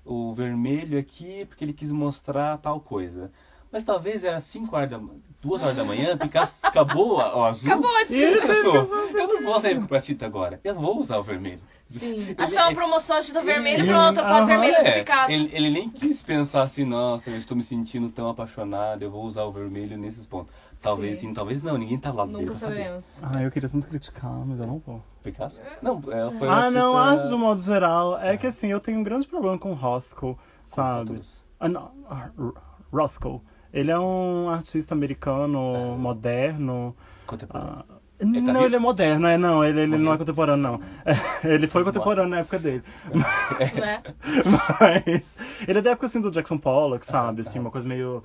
o, 0.07 0.33
vermelho 0.33 0.97
aqui 0.99 1.45
porque 1.45 1.63
ele 1.63 1.73
quis 1.73 1.91
mostrar 1.91 2.57
tal 2.59 2.79
coisa. 2.81 3.31
Mas 3.71 3.83
talvez 3.83 4.23
era 4.23 4.39
5 4.39 4.75
horas 4.75 4.89
da 4.89 4.97
manhã, 4.97 5.19
2 5.41 5.61
horas 5.61 5.75
da 5.75 5.83
manhã, 5.83 6.17
Picasso 6.17 6.65
acabou 6.65 7.19
a- 7.19 7.37
o 7.37 7.43
azul. 7.45 7.69
Acabou 7.71 7.95
a 7.97 8.05
tinta. 8.05 8.17
eu 9.17 9.27
não 9.27 9.43
vou 9.43 9.59
sair 9.59 9.85
com 9.85 9.95
a 9.95 10.01
tinta 10.01 10.25
agora, 10.25 10.59
eu 10.63 10.73
vou 10.75 10.97
usar 10.99 11.17
o 11.17 11.23
vermelho. 11.23 11.59
Sim. 11.85 12.35
Achou 12.37 12.59
uma 12.59 12.73
promoção 12.73 13.19
de 13.21 13.27
tinta 13.27 13.41
vermelha 13.41 13.81
ele- 13.81 13.87
pronto, 13.87 14.19
eu 14.19 14.23
faço 14.25 14.45
vermelho 14.47 14.81
de 14.83 14.89
é, 14.89 14.99
Picasso. 14.99 15.31
Ele, 15.31 15.49
ele 15.53 15.69
nem 15.69 15.89
quis 15.89 16.21
pensar 16.21 16.63
assim, 16.63 16.83
nossa, 16.83 17.29
eu 17.29 17.37
estou 17.37 17.55
me 17.55 17.63
sentindo 17.63 18.09
tão 18.09 18.27
apaixonado, 18.29 19.01
eu 19.03 19.09
vou 19.11 19.23
usar 19.23 19.43
o 19.43 19.51
vermelho 19.51 19.97
nesses 19.97 20.25
pontos. 20.25 20.53
Talvez 20.81 21.17
Sim. 21.17 21.29
sim, 21.29 21.33
talvez 21.33 21.61
não, 21.61 21.77
ninguém 21.77 21.97
tá 21.97 22.11
lá 22.11 22.25
do 22.25 22.33
Nunca 22.33 22.55
saberemos. 22.55 23.19
Ah, 23.23 23.41
eu 23.41 23.49
queria 23.49 23.67
tanto 23.69 23.87
criticar, 23.87 24.31
mas 24.45 24.59
eu 24.59 24.67
não 24.67 24.79
vou. 24.85 25.01
Picasso? 25.23 25.61
Não, 25.81 26.01
ela 26.11 26.31
foi 26.31 26.47
Ah, 26.47 26.69
não, 26.69 26.95
artista 26.97 27.21
acho 27.23 27.27
de 27.29 27.35
um 27.35 27.39
modo 27.39 27.61
geral. 27.61 28.17
É 28.19 28.37
que 28.37 28.47
assim, 28.47 28.67
eu 28.67 28.79
tenho 28.79 28.99
um 28.99 29.03
grande 29.03 29.25
problema 29.27 29.57
com 29.57 29.73
Rothko, 29.73 30.35
com 30.35 30.37
sabe? 30.65 31.21
Ah, 31.59 31.67
não, 31.69 31.91
ah, 32.09 32.29
R- 32.37 32.53
Rothko. 32.91 33.41
Ele 33.77 33.91
é 33.91 33.99
um 33.99 34.49
artista 34.49 34.93
americano, 34.95 35.95
moderno. 35.97 36.95
Contemporâneo. 37.25 37.85
ah, 37.89 38.41
tá 38.43 38.53
não, 38.53 38.53
vivo? 38.53 38.63
ele 38.65 38.75
é 38.75 38.79
moderno, 38.79 39.27
é 39.27 39.37
não, 39.37 39.63
ele, 39.63 39.81
ele 39.81 39.97
não 39.97 40.13
é 40.13 40.17
contemporâneo, 40.17 40.63
não. 40.63 40.79
ele 41.43 41.67
foi 41.67 41.83
contemporâneo 41.83 42.29
na 42.29 42.39
época 42.39 42.57
dele. 42.59 42.83
Né? 43.73 44.01
Mas 44.79 45.37
ele 45.67 45.79
é 45.79 45.81
da 45.81 45.91
época 45.91 46.07
assim 46.07 46.21
do 46.21 46.31
Jackson 46.31 46.57
Pollock, 46.57 47.05
sabe? 47.05 47.41
Assim, 47.41 47.59
uma 47.59 47.71
coisa 47.71 47.87
meio 47.87 48.23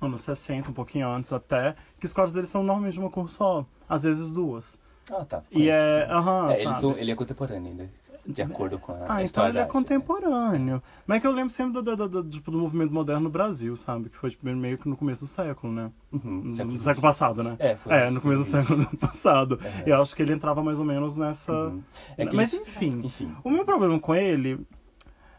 anos 0.00 0.22
60, 0.22 0.70
um 0.70 0.74
pouquinho 0.74 1.08
antes 1.08 1.32
até, 1.32 1.74
que 1.98 2.06
os 2.06 2.12
quadros 2.12 2.34
dele 2.34 2.46
são 2.46 2.62
normalmente 2.62 2.94
de 2.94 3.00
uma 3.00 3.10
cor 3.10 3.28
só, 3.28 3.66
às 3.88 4.02
vezes 4.04 4.30
duas. 4.32 4.78
Ah, 5.12 5.24
tá. 5.24 5.42
E 5.50 5.68
é, 5.68 6.06
aham, 6.10 6.50
É, 6.50 6.80
são- 6.80 6.96
ele 6.96 7.10
é 7.10 7.14
contemporâneo 7.14 7.70
ainda, 7.70 7.90
de 8.26 8.42
acordo 8.42 8.78
com 8.78 8.92
a 8.92 8.96
Ah, 8.96 9.04
então 9.06 9.22
história 9.22 9.50
ele 9.50 9.58
é 9.58 9.60
da 9.62 9.66
arte, 9.66 9.74
né? 9.74 9.82
contemporâneo. 9.82 10.82
Mas 11.06 11.16
é 11.16 11.20
que 11.20 11.26
eu 11.26 11.32
lembro 11.32 11.50
sempre 11.50 11.82
do, 11.82 11.96
do, 11.96 12.08
do- 12.08 12.24
tipo, 12.30 12.50
do 12.50 12.58
movimento 12.58 12.92
moderno 12.92 13.22
no 13.22 13.30
Brasil, 13.30 13.74
sabe? 13.76 14.08
Que 14.08 14.16
foi 14.16 14.30
tipo, 14.30 14.46
meio 14.48 14.78
que 14.78 14.88
no 14.88 14.96
começo 14.96 15.22
do 15.22 15.26
século, 15.26 15.72
né? 15.72 15.90
Uhum, 16.12 16.42
No 16.44 16.54
século 16.54 16.78
século, 16.78 17.02
passado, 17.02 17.42
né? 17.42 17.56
É, 17.58 17.76
foi 17.76 17.92
É, 17.92 18.10
no 18.10 18.20
começo 18.20 18.44
do 18.44 18.50
século 18.50 18.86
passado. 18.98 19.52
Uhum. 19.52 19.82
E 19.86 19.90
eu 19.90 20.00
acho 20.00 20.14
que 20.14 20.22
ele 20.22 20.32
entrava 20.32 20.62
mais 20.62 20.78
ou 20.78 20.84
menos 20.84 21.16
nessa. 21.16 21.52
Uhum. 21.52 21.82
É 22.16 22.24
Mas 22.32 22.52
enfim, 22.52 23.00
enfim. 23.04 23.34
o 23.42 23.50
meu 23.50 23.64
problema 23.64 23.98
com 23.98 24.14
ele 24.14 24.60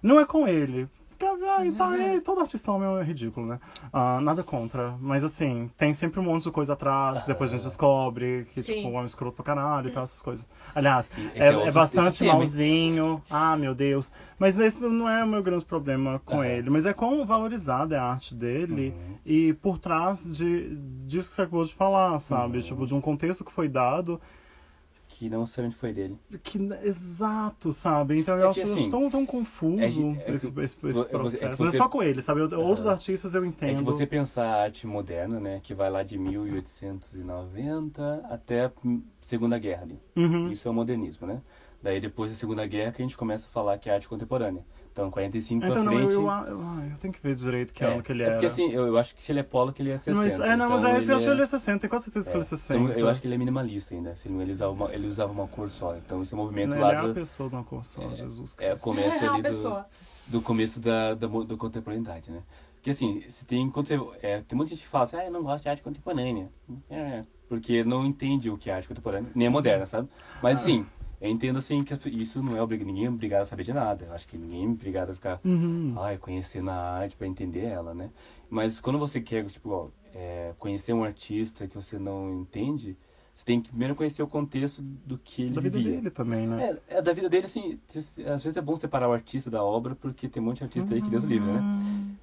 não 0.02 0.20
é 0.20 0.26
com 0.26 0.48
ele. 0.48 0.88
Ah, 1.26 1.66
então, 1.66 1.88
Uhum. 1.90 1.96
ele- 1.96 2.22
todo 2.22 2.42
artista 2.42 2.72
homem 2.72 3.00
é 3.00 3.04
ridículo, 3.04 3.46
né? 3.46 3.60
Ah, 3.94 4.20
nada 4.22 4.44
contra. 4.44 4.96
Mas 5.00 5.24
assim, 5.24 5.70
tem 5.78 5.94
sempre 5.94 6.20
um 6.20 6.24
monte 6.24 6.44
de 6.44 6.52
coisa 6.52 6.74
atrás 6.74 7.22
que 7.22 7.28
depois 7.28 7.52
a 7.52 7.56
gente 7.56 7.64
descobre 7.64 8.48
que 8.54 8.62
Sim. 8.62 8.76
tipo, 8.76 8.88
o 8.88 8.92
homem 8.92 9.06
escroto 9.06 9.36
pra 9.36 9.46
caralho 9.46 9.88
e 9.88 9.92
tal, 9.92 10.04
essas 10.04 10.22
coisas. 10.22 10.50
Aliás, 10.74 11.12
é, 11.36 11.48
é 11.48 11.68
é 11.68 11.72
bastante 11.72 12.24
malzinho. 12.24 13.22
Ah, 13.30 13.56
meu 13.56 13.74
Deus. 13.76 14.12
Mas 14.40 14.58
esse 14.60 14.80
não 14.80 15.08
é 15.08 15.24
o 15.24 15.28
meu 15.28 15.44
grande 15.44 15.66
problema 15.66 16.20
com 16.26 16.38
Aham. 16.38 16.46
ele. 16.46 16.70
Mas 16.70 16.86
é 16.86 16.94
quão 16.94 17.26
valorizada 17.26 17.96
é 17.96 18.00
a 18.00 18.04
arte 18.04 18.34
dele 18.34 18.90
Uhum. 18.90 19.16
e 19.26 19.54
por 19.54 19.78
trás 19.78 20.24
de, 20.38 20.76
disso 21.06 21.30
que 21.30 21.36
você 21.36 21.42
acabou 21.44 21.64
de 21.66 21.74
falar, 21.74 22.18
sabe? 22.20 22.58
Uhum. 22.58 22.64
Tipo, 22.64 22.86
de 22.88 22.96
um 22.96 23.02
contexto 23.02 23.44
que 23.46 23.52
foi 23.52 23.68
dado 23.68 24.20
que 25.22 25.30
não 25.30 25.42
necessariamente 25.42 25.80
foi 25.80 25.94
dele. 25.94 26.18
Que, 26.42 26.58
exato, 26.84 27.72
sabe? 27.72 28.18
Então 28.20 28.36
eu 28.40 28.46
É 28.46 28.50
acho 28.50 28.60
que, 28.60 28.68
eu 28.68 28.74
assim, 28.74 28.90
tão, 28.90 29.08
tão 29.08 29.24
confuso 29.24 29.80
é 29.80 29.88
que- 29.88 30.02
é 30.02 30.14
que 30.24 30.32
esse, 30.32 30.48
esse- 30.48 30.60
esse 30.60 30.78
é 30.88 30.92
você- 30.92 31.04
processo. 31.10 31.46
é 31.46 31.50
Mas 31.50 31.60
é 31.60 31.64
você- 31.64 31.78
só 31.78 31.88
com 31.88 32.02
ele, 32.02 32.22
sabe? 32.24 32.42
Eu- 32.42 32.60
Outros 32.60 32.88
artistas 32.88 33.36
eu 33.36 33.44
É 33.44 33.48
entendo. 33.48 33.78
que 33.78 33.84
você 33.84 34.08
pensar 34.08 34.46
a 34.48 34.64
arte 34.64 34.88
moderna, 34.88 35.40
né, 35.40 35.60
que 35.62 35.76
vai 35.76 35.92
lá 35.92 36.02
de 36.02 36.18
1890 36.18 38.26
até 38.30 38.72
hum, 38.84 39.04
Segunda 39.22 39.60
Guerra 39.60 39.84
ali. 39.84 40.00
Uhum. 40.16 40.52
Isso 40.52 40.68
é 40.68 40.72
o 40.72 40.74
modernismo, 40.74 41.28
né? 41.28 41.40
Daí 41.84 42.00
depois 42.00 42.32
da 42.32 42.38
Segunda 42.38 42.66
Guerra 42.66 42.92
que 42.92 43.02
a 43.02 43.06
gente 43.06 43.18
começa 43.18 43.46
a 43.46 43.50
falar 43.50 43.78
que 43.78 43.90
é 43.90 43.94
arte 43.94 44.08
contemporânea. 44.10 44.64
Então, 44.92 45.10
45 45.10 45.64
Então 45.66 45.74
pra 45.76 45.84
não, 45.84 45.94
frente... 45.98 46.14
eu, 46.14 46.22
eu, 46.22 46.28
eu, 46.28 46.62
ah, 46.62 46.88
eu 46.92 46.98
tenho 46.98 47.14
que 47.14 47.22
ver 47.24 47.34
direito 47.34 47.74
que 47.74 47.84
ano 47.84 48.04
que 48.04 48.12
ele 48.12 48.24
é 48.24 48.26
era. 48.26 48.34
porque 48.34 48.46
assim, 48.48 48.70
eu, 48.72 48.88
eu 48.88 48.98
acho 48.98 49.16
que 49.16 49.24
se 49.24 49.32
ele 49.32 49.40
é 49.40 49.44
Pollock, 49.44 49.82
ele 49.82 49.90
é 49.90 49.98
60. 49.98 50.38
mas, 50.38 50.40
é, 50.50 50.56
não, 50.58 50.70
mas 50.70 50.80
então 50.82 50.92
é, 50.96 51.00
esse 51.00 51.12
eu 51.12 51.16
acho 51.16 51.24
que 51.24 51.30
é- 51.30 51.34
ele 51.34 51.42
é 51.42 51.46
60, 51.46 51.80
tenho 51.80 51.90
quase 51.90 52.06
certeza 52.06 52.26
que 52.26 52.32
é, 52.32 52.36
ele 52.36 52.42
é 52.42 52.44
60. 52.44 52.84
então, 52.84 52.98
eu 53.00 53.08
acho 53.10 53.22
que 53.22 53.28
ele 53.28 53.36
é 53.36 53.38
minimalista 53.38 53.96
ainda. 53.96 54.12
Assim, 54.12 54.42
ele, 54.42 54.52
usava 54.52 54.72
uma, 54.74 54.94
ele 54.94 55.08
usava 55.08 55.32
uma 55.32 55.48
cor 55.48 55.70
só. 55.70 55.96
Então 55.96 56.22
esse 56.22 56.36
movimento 56.36 56.74
Ele 56.74 56.82
lá 56.82 56.92
é 56.92 56.98
a 56.98 57.08
do, 57.08 57.14
pessoa 57.14 57.48
de 57.50 57.56
uma 57.56 57.64
cor 57.64 57.86
só, 57.86 58.14
Jesus 58.16 58.56
é, 58.60 58.70
Cristo. 58.72 58.84
começa 58.84 59.16
É 59.24 59.30
uma 59.30 59.34
ali 59.34 59.42
do, 59.44 59.48
pessoa. 59.48 59.86
do 60.28 60.42
começo 60.42 60.80
da, 60.82 61.14
da, 61.14 61.28
da 61.28 61.56
contemporaneidade, 61.58 62.30
né? 62.30 62.44
Porque 62.76 62.90
assim, 62.90 63.22
se 63.30 63.46
tem, 63.46 63.70
quando 63.70 63.86
você, 63.88 64.00
é, 64.22 64.42
tem 64.42 64.58
muita 64.58 64.72
gente 64.72 64.84
que 64.84 64.90
fala 64.90 65.04
assim, 65.06 65.16
ah, 65.16 65.26
eu 65.26 65.32
não 65.32 65.44
gosto 65.44 65.64
de 65.64 65.70
arte 65.70 65.84
contemporânea. 65.84 66.50
É, 66.90 67.20
porque 67.48 67.84
não 67.84 68.06
entende 68.06 68.50
o 68.50 68.58
que 68.58 68.70
é 68.70 68.74
arte 68.74 68.88
contemporânea, 68.88 69.32
nem 69.36 69.48
é 69.48 69.50
moderna, 69.50 69.86
sabe? 69.86 70.10
Mas 70.42 70.60
assim, 70.62 70.86
eu 71.22 71.30
entendo 71.30 71.58
assim 71.60 71.84
que 71.84 71.94
isso 72.10 72.42
não 72.42 72.58
é 72.58 72.62
obrigado, 72.62 72.88
ninguém 72.88 73.06
é 73.06 73.10
obrigado 73.10 73.42
a 73.42 73.46
saber 73.46 73.64
de 73.64 73.72
nada. 73.74 74.06
Eu 74.06 74.14
acho 74.14 74.28
que 74.28 74.38
ninguém 74.38 74.66
é 74.66 74.68
obrigado 74.70 75.12
a 75.12 75.14
ficar, 75.16 75.40
Uhum. 75.46 75.94
ai, 75.98 76.18
conhecendo 76.18 76.70
a 76.72 76.76
arte 76.76 77.16
pra 77.16 77.28
entender 77.28 77.66
ela, 77.66 77.94
né? 77.94 78.10
Mas 78.50 78.82
quando 78.82 78.98
você 79.00 79.22
quer, 79.22 79.46
tipo, 79.46 79.70
ó, 79.70 79.88
é, 80.14 80.54
conhecer 80.58 80.94
um 80.94 81.04
artista 81.04 81.68
que 81.68 81.76
você 81.76 81.98
não 82.00 82.34
entende, 82.42 82.98
você 83.42 83.46
tem 83.46 83.60
que 83.60 83.70
primeiro 83.70 83.96
conhecer 83.96 84.22
o 84.22 84.28
contexto 84.28 84.82
do 84.84 85.18
que 85.18 85.42
ele 85.44 85.56
Da 85.56 85.62
vida 85.62 85.78
vivia. 85.80 85.96
dele 85.96 86.10
também, 86.12 86.46
né? 86.48 86.78
É, 86.88 86.98
é 86.98 87.02
da 87.02 87.12
vida 87.12 87.28
dele, 87.28 87.46
assim, 87.48 87.80
às 88.28 88.44
vezes 88.44 88.56
é 88.56 88.62
bom 88.62 88.76
separar 88.76 89.10
o 89.10 89.14
artista 89.14 89.50
da 89.50 89.64
obra, 89.64 89.96
porque 89.96 90.28
tem 90.30 90.42
um 90.42 90.46
monte 90.46 90.60
de 90.60 90.64
artista 90.66 90.94
aí 90.94 91.02
que 91.02 91.10
Deus 91.10 91.24
livre, 91.24 91.50
né? 91.52 91.64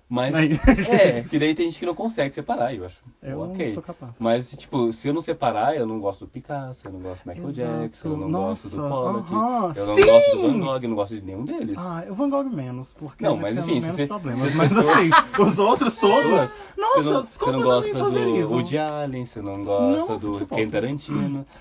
Mas, 0.08 0.34
Aí- 0.34 0.52
é, 0.88 1.22
que 1.22 1.38
daí 1.38 1.54
tem 1.54 1.66
gente 1.68 1.80
que 1.80 1.84
não 1.86 1.94
consegue 1.94 2.32
separar, 2.34 2.72
eu 2.74 2.86
acho. 2.86 3.02
Eu 3.20 3.40
ok. 3.42 3.66
não 3.66 3.74
sou 3.74 3.82
capaz. 3.82 4.14
Mas, 4.18 4.50
tipo, 4.52 4.90
se 4.92 5.08
eu 5.08 5.12
não 5.12 5.20
separar, 5.20 5.76
eu 5.76 5.86
não 5.86 6.00
gosto 6.00 6.20
do 6.24 6.30
Picasso, 6.30 6.86
eu 6.86 6.92
não 6.92 7.00
gosto 7.00 7.24
do 7.24 7.28
Michael 7.28 7.48
Exato. 7.50 7.78
Jackson, 7.82 8.08
eu 8.08 8.16
não 8.16 8.28
Nossa, 8.30 8.68
gosto 8.68 8.76
do 8.82 8.88
Pollock, 8.88 9.34
aham, 9.34 9.72
eu 9.76 9.86
não 9.86 9.94
sim! 9.96 10.06
gosto 10.06 10.30
do 10.30 10.40
Van 10.42 10.58
Gogh, 10.60 10.82
eu 10.82 10.88
não 10.88 10.96
gosto 10.96 11.14
de 11.14 11.20
nenhum 11.22 11.44
deles. 11.44 11.76
Ah, 11.78 12.06
o 12.08 12.14
Van 12.14 12.30
Gogh 12.30 12.44
menos, 12.48 12.94
porque 12.94 13.22
Não, 13.24 13.36
mas 13.36 13.54
enfim, 13.56 13.80
menos 13.80 13.96
você- 13.96 14.06
problemas. 14.06 14.54
Mas 14.54 14.78
assim, 14.78 15.10
os 15.42 15.58
outros 15.58 15.98
todos, 16.00 16.40
Você 16.40 16.80
nossa, 16.80 17.02
não, 17.02 17.22
você 17.22 17.52
não 17.52 17.62
gosta 17.62 17.98
do. 18.04 18.48
Woody 18.50 18.78
Allen, 18.78 19.26
você 19.26 19.42
não 19.42 19.62
gosta 19.64 20.12
Não, 20.12 20.18
do 20.18 20.32
tipo, 20.38 20.54
Quentin 20.54 20.70
Tarantino, 20.70 21.07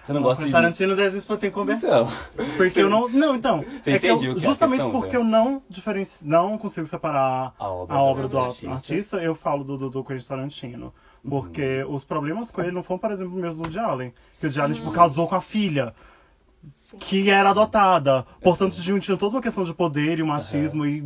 você 0.05 0.13
não 0.13 0.21
gosta 0.21 0.45
de... 0.45 0.51
Tarantino 0.51 0.93
às 0.93 0.97
vezes 0.99 1.23
tem 1.25 1.37
que 1.37 1.51
conversar. 1.51 1.87
Então, 1.87 2.45
Porque 2.57 2.81
eu 2.81 2.89
não. 2.89 3.09
Não, 3.09 3.35
então. 3.35 3.63
Você 3.83 3.91
é 3.91 3.99
que 3.99 4.07
eu- 4.07 4.15
entende 4.15 4.29
o 4.31 4.35
que 4.35 4.41
é 4.41 4.43
a 4.45 4.49
justamente 4.49 4.81
questão, 4.83 4.91
porque 4.99 5.13
né? 5.17 5.19
eu 5.19 5.23
não 5.23 5.61
diferenci... 5.69 6.27
não 6.27 6.57
consigo 6.57 6.85
separar 6.85 7.53
A 7.57 7.67
obra 7.69 7.95
a 7.95 7.97
do 7.99 8.03
obra 8.03 8.27
do 8.27 8.39
artista. 8.39 8.71
artista, 8.71 9.17
eu 9.17 9.33
falo 9.35 9.63
do, 9.63 9.77
do, 9.77 9.89
do 9.89 10.03
Quentin 10.03 10.27
Tarantino. 10.27 10.93
Porque 11.27 11.83
Uhum. 11.83 11.93
os 11.95 12.03
problemas 12.05 12.51
com 12.51 12.61
ele 12.61 12.71
não 12.71 12.81
foram, 12.83 12.99
por 12.99 13.11
exemplo, 13.11 13.35
mesmo 13.35 13.61
do 13.61 13.63
Woody 13.65 13.79
Allen. 13.79 14.13
Que 14.39 14.45
o 14.45 14.49
Woody 14.49 14.61
Allen, 14.61 14.73
tipo, 14.75 14.91
casou 14.91 15.27
com 15.27 15.35
a 15.35 15.41
filha. 15.41 15.93
Sim. 16.73 16.97
Que 16.97 17.29
era 17.29 17.49
adotada. 17.49 18.25
Portanto, 18.41 18.75
tinha 18.75 18.99
tinha 18.99 19.17
toda 19.17 19.35
uma 19.35 19.41
questão 19.41 19.63
de 19.63 19.73
poder 19.73 20.19
e 20.19 20.23
machismo 20.23 20.85
e. 20.85 21.01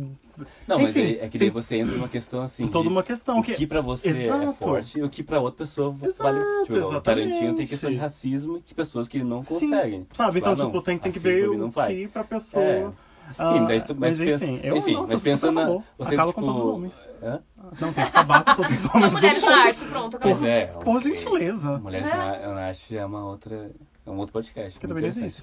não, 0.66 0.78
mas 0.78 0.90
Enfim, 0.90 1.00
aí 1.00 1.18
é 1.20 1.28
que 1.28 1.38
daí 1.38 1.48
tem 1.48 1.50
você 1.50 1.76
entra 1.76 1.94
numa 1.94 2.08
questão 2.08 2.42
assim 2.42 2.66
toda 2.68 2.88
uma 2.88 3.02
questão 3.02 3.38
o 3.38 3.42
que. 3.42 3.54
que 3.54 3.66
pra 3.66 3.80
você 3.80 4.08
é 4.08 4.10
Exato. 4.10 4.52
forte 4.54 4.98
e 4.98 5.02
o 5.02 5.08
que 5.08 5.22
pra 5.22 5.40
outra 5.40 5.64
pessoa 5.64 5.94
Exato, 6.02 6.22
vale. 6.22 6.40
Tipo, 6.64 6.78
o 6.78 7.00
Tarantino 7.00 7.54
tem 7.54 7.66
questão 7.66 7.90
de 7.90 7.96
racismo 7.96 8.58
e 8.58 8.60
que 8.62 8.74
pessoas 8.74 9.06
que 9.08 9.22
não 9.22 9.44
Sim, 9.44 9.70
conseguem. 9.70 10.06
Sabe? 10.14 10.38
Então, 10.38 10.52
ah, 10.52 10.56
não, 10.56 10.66
tipo, 10.66 10.82
tem, 10.82 10.98
tem 10.98 11.12
que 11.12 11.18
ver 11.18 11.48
não 11.48 11.68
o 11.68 11.72
que 11.72 12.08
pra 12.08 12.24
pessoa. 12.24 12.64
É. 12.64 12.88
ah, 13.38 13.54
Enfim, 13.54 13.66
daí 13.66 13.80
tu- 13.82 13.94
mas, 13.96 14.18
mas 14.18 14.28
pensa, 14.28 14.44
enfim, 14.44 14.60
eu 14.62 14.76
enfim, 14.76 14.92
nossa, 14.94 15.12
mas 15.14 15.22
pensa 15.22 15.52
na. 15.52 15.60
acabou. 15.62 15.84
Você, 15.98 16.14
Acaba 16.14 16.28
tipo, 16.28 16.40
com 16.40 16.46
todos 16.46 16.62
os 16.62 16.68
homens. 16.68 17.02
Hã? 17.22 17.40
Não, 17.80 17.92
tem 17.92 18.04
que 18.04 18.10
acabar 18.10 18.44
com 18.44 18.54
todos 18.62 18.84
os 18.84 18.94
homens. 18.94 19.12
mulheres 19.14 19.42
do 19.42 19.50
na 19.50 19.56
arte, 19.58 19.84
pronto, 19.84 20.16
acabou. 20.16 20.36
Pois 20.38 20.48
é. 20.48 20.66
Por 20.66 21.00
gentileza. 21.00 21.78
Mulheres 21.78 22.08
É. 22.08 22.16
na, 22.16 22.54
na 22.54 22.60
arte 22.66 22.96
é 22.96 23.06
uma 23.06 23.24
outra. 23.24 23.70
É 24.04 24.10
um 24.10 24.16
outro 24.18 24.32
podcast. 24.32 24.78
Que 24.78 24.86
também 24.86 25.02
não 25.02 25.08
existe. 25.10 25.42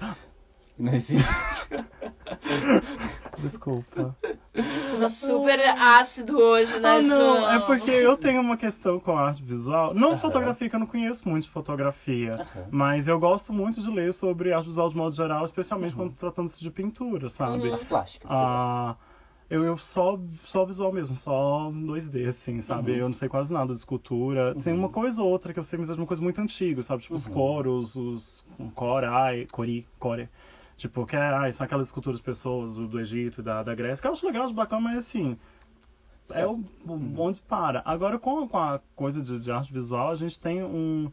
Não 0.78 0.92
existe. 0.92 1.24
Desculpa. 3.38 4.16
Você 4.54 4.98
tá 4.98 5.08
super 5.08 5.60
ácido 5.78 6.38
hoje, 6.38 6.78
né, 6.80 6.96
Ah, 6.98 7.00
não, 7.02 7.16
João? 7.16 7.50
é 7.50 7.58
porque 7.60 7.90
eu 7.90 8.16
tenho 8.16 8.40
uma 8.40 8.56
questão 8.56 8.98
com 9.00 9.16
a 9.16 9.28
arte 9.28 9.42
visual. 9.42 9.94
Não 9.94 10.10
Aham. 10.10 10.18
fotografia, 10.18 10.68
que 10.68 10.74
eu 10.76 10.80
não 10.80 10.86
conheço 10.86 11.28
muito 11.28 11.44
de 11.44 11.50
fotografia. 11.50 12.32
Aham. 12.32 12.66
Mas 12.70 13.08
eu 13.08 13.18
gosto 13.18 13.52
muito 13.52 13.80
de 13.80 13.90
ler 13.90 14.12
sobre 14.12 14.52
arte 14.52 14.66
visual 14.66 14.88
de 14.88 14.96
modo 14.96 15.14
geral, 15.14 15.44
especialmente 15.44 15.92
Uhum. 15.92 16.08
quando 16.08 16.14
tratando-se 16.16 16.60
de 16.60 16.70
pintura, 16.70 17.28
sabe? 17.28 17.72
As 17.72 17.84
plásticas. 17.84 18.28
você 18.30 18.36
gosta. 18.36 18.98
Eu, 19.50 19.64
eu 19.64 19.76
só, 19.76 20.16
só 20.44 20.64
visual 20.64 20.92
mesmo, 20.92 21.16
só 21.16 21.70
2D, 21.72 22.24
assim, 22.28 22.60
sabe? 22.60 22.92
Uhum. 22.92 22.96
Eu 22.98 23.06
não 23.08 23.12
sei 23.12 23.28
quase 23.28 23.52
nada 23.52 23.72
de 23.74 23.80
escultura. 23.80 24.54
Tem 24.54 24.72
uma 24.72 24.88
coisa 24.88 25.22
ou 25.22 25.28
outra 25.28 25.52
que 25.52 25.58
eu 25.58 25.64
sei, 25.64 25.76
mas 25.78 25.90
é 25.90 25.94
uma 25.94 26.06
coisa 26.06 26.22
muito 26.22 26.40
antiga, 26.40 26.80
sabe? 26.82 27.02
Tipo 27.02 27.14
os 27.16 27.26
Uhum. 27.26 27.34
coros, 27.34 27.96
os 27.96 28.46
corai, 28.76 29.46
cori, 29.50 29.86
core. 29.98 30.28
Tipo, 30.76 31.04
que 31.04 31.16
é, 31.16 31.20
ai, 31.20 31.52
são 31.52 31.64
aquelas 31.64 31.88
esculturas 31.88 32.20
de 32.20 32.24
pessoas 32.24 32.72
do, 32.74 32.86
do 32.86 33.00
Egito 33.00 33.40
e 33.40 33.44
da, 33.44 33.62
da 33.62 33.74
Grécia, 33.74 34.00
que 34.00 34.06
eu 34.08 34.12
acho 34.12 34.24
legal, 34.24 34.50
bacana, 34.52 34.80
mas 34.82 34.98
assim, 34.98 35.36
é 36.32 36.46
o, 36.46 36.52
o- 36.86 37.20
onde 37.20 37.40
para. 37.42 37.82
Agora, 37.84 38.18
com, 38.18 38.46
com 38.48 38.56
a 38.58 38.80
coisa 38.94 39.20
de, 39.22 39.38
de 39.38 39.50
arte 39.50 39.72
visual, 39.72 40.10
a 40.10 40.14
gente 40.14 40.40
tem 40.40 40.62
um, 40.62 41.10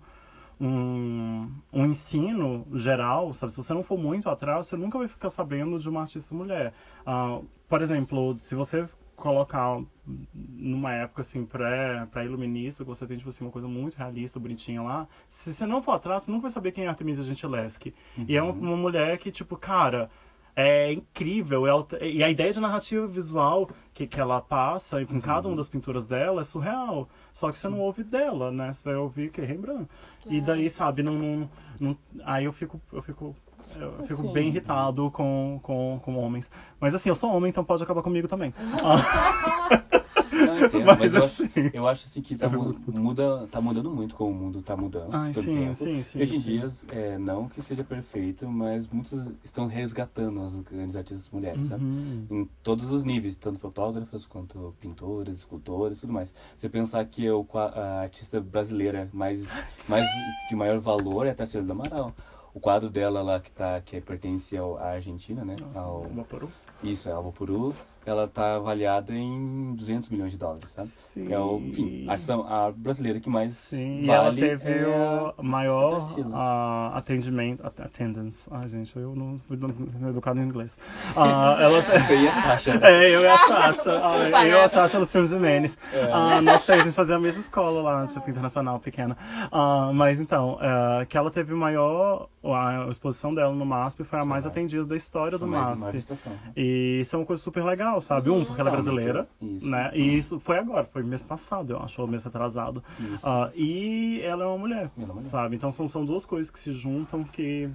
um, 0.59 1.49
um 1.71 1.85
ensino 1.85 2.65
geral, 2.73 3.31
sabe? 3.33 3.51
Se 3.51 3.57
você 3.57 3.73
não 3.73 3.83
for 3.83 3.97
muito 3.97 4.29
atrás, 4.29 4.67
você 4.67 4.75
nunca 4.75 4.97
vai 4.97 5.07
ficar 5.07 5.29
sabendo 5.29 5.79
de 5.79 5.89
uma 5.89 6.01
artista 6.01 6.33
mulher. 6.33 6.73
Ah, 7.05 7.39
por 7.69 7.81
exemplo, 7.81 8.37
se 8.37 8.55
você 8.55 8.87
colocar 9.17 9.81
numa 10.31 10.93
época 10.93 11.21
assim 11.21 11.43
pré 11.43 12.05
pré 12.11 12.23
iluminista 12.23 12.83
que 12.83 12.87
você 12.87 13.05
tem 13.07 13.17
tipo 13.17 13.29
assim 13.29 13.43
uma 13.43 13.51
coisa 13.51 13.67
muito 13.67 13.95
realista 13.95 14.39
bonitinha 14.39 14.79
lá 14.79 15.07
se 15.27 15.51
você 15.51 15.65
não 15.65 15.81
for 15.81 15.93
atrás 15.93 16.21
você 16.21 16.31
nunca 16.31 16.43
vai 16.43 16.51
saber 16.51 16.71
quem 16.71 16.85
é 16.85 16.87
Artemisia 16.87 17.23
Gentileschi 17.23 17.95
e 18.27 18.37
é 18.37 18.41
uma, 18.43 18.53
uma 18.53 18.77
mulher 18.77 19.17
que 19.17 19.31
tipo 19.31 19.57
cara 19.57 20.07
é 20.59 20.91
incrível 20.91 21.67
ela, 21.67 21.83
te- 21.83 22.03
e 22.03 22.23
a 22.23 22.29
ideia 22.31 22.51
de 22.51 22.59
narrativa 22.59 23.05
visual 23.05 23.69
que, 23.93 24.07
que 24.07 24.19
ela 24.19 24.41
passa 24.41 24.99
em 25.03 25.21
cada 25.21 25.47
uma 25.47 25.55
das 25.55 25.69
pinturas 25.69 26.03
dela 26.03 26.41
é 26.41 26.43
surreal 26.43 27.07
só 27.31 27.51
que 27.51 27.59
você 27.59 27.69
não 27.69 27.79
ouve 27.79 28.03
dela 28.03 28.51
né 28.51 28.73
você 28.73 28.83
vai 28.83 28.95
ouvir 28.95 29.29
que 29.29 29.39
é 29.39 29.45
Rembrandt 29.45 29.87
e 30.25 30.41
daí 30.41 30.67
sabe 30.67 31.03
não, 31.03 31.13
não, 31.13 31.49
não- 31.79 31.97
aí 32.25 32.45
eu 32.45 32.51
fico 32.51 32.81
eu 32.91 33.03
fico 33.03 33.35
eu 33.79 33.91
fico 34.07 34.21
Assim. 34.23 34.33
bem 34.33 34.47
irritado 34.47 35.11
com, 35.11 35.59
com, 35.61 35.99
com 36.03 36.17
homens. 36.17 36.49
Mas 36.79 36.95
assim, 36.95 37.09
eu 37.09 37.15
sou 37.15 37.29
homem, 37.31 37.49
então 37.49 37.63
pode 37.65 37.83
acabar 37.83 38.01
comigo 38.01 38.27
também. 38.27 38.53
Ah, 38.81 39.77
Não, 40.57 40.61
eu 40.61 40.63
entendo, 40.63 40.95
Mas 40.97 41.13
mas, 41.13 41.13
eu, 41.13 41.23
assim- 41.23 41.23
acho, 41.23 41.49
eu 41.71 41.87
acho 41.87 42.05
assim 42.07 42.21
que 42.21 42.35
tá, 42.35 42.49
Eu 42.49 42.51
muda, 42.87 43.47
tá 43.47 43.61
mudando 43.61 43.91
muito 43.91 44.15
como 44.15 44.31
o 44.31 44.33
mundo 44.35 44.61
tá 44.61 44.75
mudando. 44.75 45.17
Ai, 45.17 45.33
pelo 45.33 45.47
sim, 45.47 45.49
tempo. 45.49 45.89
sim, 46.01 46.01
sim, 46.01 46.19
Hoje 46.19 46.35
em 46.35 46.39
dia, 46.39 46.65
é, 46.89 47.17
não 47.17 47.47
que 47.47 47.61
seja 47.61 47.83
perfeito, 47.83 48.47
mas 48.49 48.87
muitos 48.87 49.25
estão 49.43 49.67
resgatando 49.67 50.41
as 50.41 50.59
grandes 50.61 50.95
artistas 50.95 51.29
mulheres, 51.29 51.65
sabe? 51.65 51.85
Uhum. 51.85 52.27
Em 52.29 52.45
todos 52.63 52.89
os 52.91 53.03
níveis, 53.03 53.35
tanto 53.35 53.59
fotógrafas 53.59 54.25
quanto 54.25 54.75
pintoras, 54.79 55.37
escultoras 55.39 55.97
e 55.97 56.01
tudo 56.01 56.13
mais. 56.13 56.33
Você 56.57 56.67
pensar 56.69 57.05
que 57.05 57.25
qua- 57.47 57.69
a 57.69 58.01
artista 58.01 58.41
brasileira 58.41 59.09
mais, 59.13 59.47
mais 59.87 60.13
de 60.45 60.55
maior 60.55 60.79
valor 60.79 61.25
é 61.27 61.31
a 61.31 61.35
Tarsila 61.35 61.63
do 61.63 61.71
Amaral. 61.71 62.15
O 62.53 62.59
quadro 62.59 62.89
dela 62.89 63.21
lá 63.21 63.39
que, 63.39 63.51
tá, 63.51 63.79
que 63.81 64.01
pertence 64.01 64.57
ao, 64.57 64.77
à 64.77 64.91
Argentina, 64.91 65.45
né? 65.45 65.55
Ao, 65.73 66.11
Vaporou? 66.15 66.51
isso, 66.81 67.09
é 67.09 67.13
a 67.13 67.21
Puru, 67.21 67.75
ela 68.09 68.27
tá 68.27 68.55
avaliada 68.55 69.13
em 69.13 69.73
200 69.75 70.09
milhões 70.09 70.31
de 70.31 70.37
dólares, 70.37 70.69
sabe? 70.69 70.89
É 71.29 71.39
o, 71.39 71.57
enfim, 71.57 72.05
a, 72.07 72.67
a 72.67 72.71
brasileira 72.71 73.19
que 73.19 73.27
mais 73.29 73.53
Sim, 73.55 74.03
e 74.03 74.05
vale 74.05 74.41
ela 74.45 74.49
teve 74.57 74.69
é 74.71 75.33
o 75.37 75.43
maior 75.43 76.15
ah, 76.31 76.91
atendimento, 76.95 77.65
at- 77.65 77.79
attendance. 77.79 78.47
Ai, 78.53 78.67
gente, 78.67 78.95
eu 78.95 79.15
não 79.15 79.39
fui 79.47 79.57
educado 80.09 80.39
em 80.39 80.43
inglês. 80.43 80.77
Ah, 81.15 81.57
ela 81.61 81.81
Você 81.81 82.17
e 82.19 82.27
a 82.27 82.33
Sasha. 82.33 82.79
É, 82.83 83.15
eu 83.15 83.21
e 83.21 83.27
a 83.27 83.37
Sasha. 83.37 83.91
Desculpa, 83.93 84.45
eu 84.45 84.47
e 84.47 84.53
a 84.53 84.61
né? 84.61 84.67
Sasha 84.67 84.99
Luciano 84.99 85.25
Jimenez. 85.25 85.77
É. 85.91 86.11
Ah, 86.11 86.39
nós 86.41 86.65
três, 86.65 86.81
a 86.81 86.83
gente 86.83 86.95
fazia 86.95 87.15
a 87.15 87.19
mesma 87.19 87.41
escola 87.41 87.81
lá, 87.81 88.05
tipo, 88.07 88.29
internacional, 88.29 88.79
pequena. 88.79 89.17
Ah, 89.51 89.89
mas 89.93 90.19
então, 90.19 90.59
ah, 90.61 91.03
que 91.09 91.17
ela 91.17 91.31
teve 91.31 91.51
o 91.53 91.57
maior. 91.57 92.29
A 92.43 92.87
exposição 92.89 93.35
dela 93.35 93.51
no 93.53 93.65
MASP 93.65 94.05
foi 94.05 94.19
a 94.19 94.23
mais 94.25 94.45
Foi. 94.45 94.51
atendida 94.51 94.85
da 94.85 94.95
história 94.95 95.37
do 95.37 95.39
Foi 95.39 95.49
mais- 95.49 95.81
mais 95.81 95.93
MASP. 95.95 96.17
E 96.55 96.99
isso 97.01 97.13
é 97.15 97.19
uma 97.19 97.25
coisa 97.25 97.41
super 97.41 97.61
legal, 97.65 97.96
sabe? 98.01 98.29
Um, 98.29 98.43
porque 98.43 98.59
ela 98.59 98.69
é 98.69 98.73
brasileira, 98.73 99.27
isso. 99.41 99.67
né? 99.67 99.91
E 99.93 100.15
isso 100.15 100.39
foi 100.39 100.57
agora, 100.57 100.85
foi 100.85 101.03
mês 101.03 101.23
passado, 101.23 101.73
eu 101.73 101.79
acho, 101.79 102.01
ou 102.01 102.07
mês 102.07 102.25
atrasado. 102.25 102.83
Ah, 103.23 103.51
e 103.55 104.21
ela 104.23 104.43
é 104.43 104.47
uma 104.47 104.57
mulher, 104.57 104.91
é 104.97 105.03
uma 105.03 105.13
mulher. 105.15 105.23
sabe? 105.27 105.55
Então 105.55 105.71
são, 105.71 105.87
são 105.87 106.05
duas 106.05 106.25
coisas 106.25 106.51
que 106.51 106.59
se 106.59 106.71
juntam 106.71 107.23
que. 107.23 107.69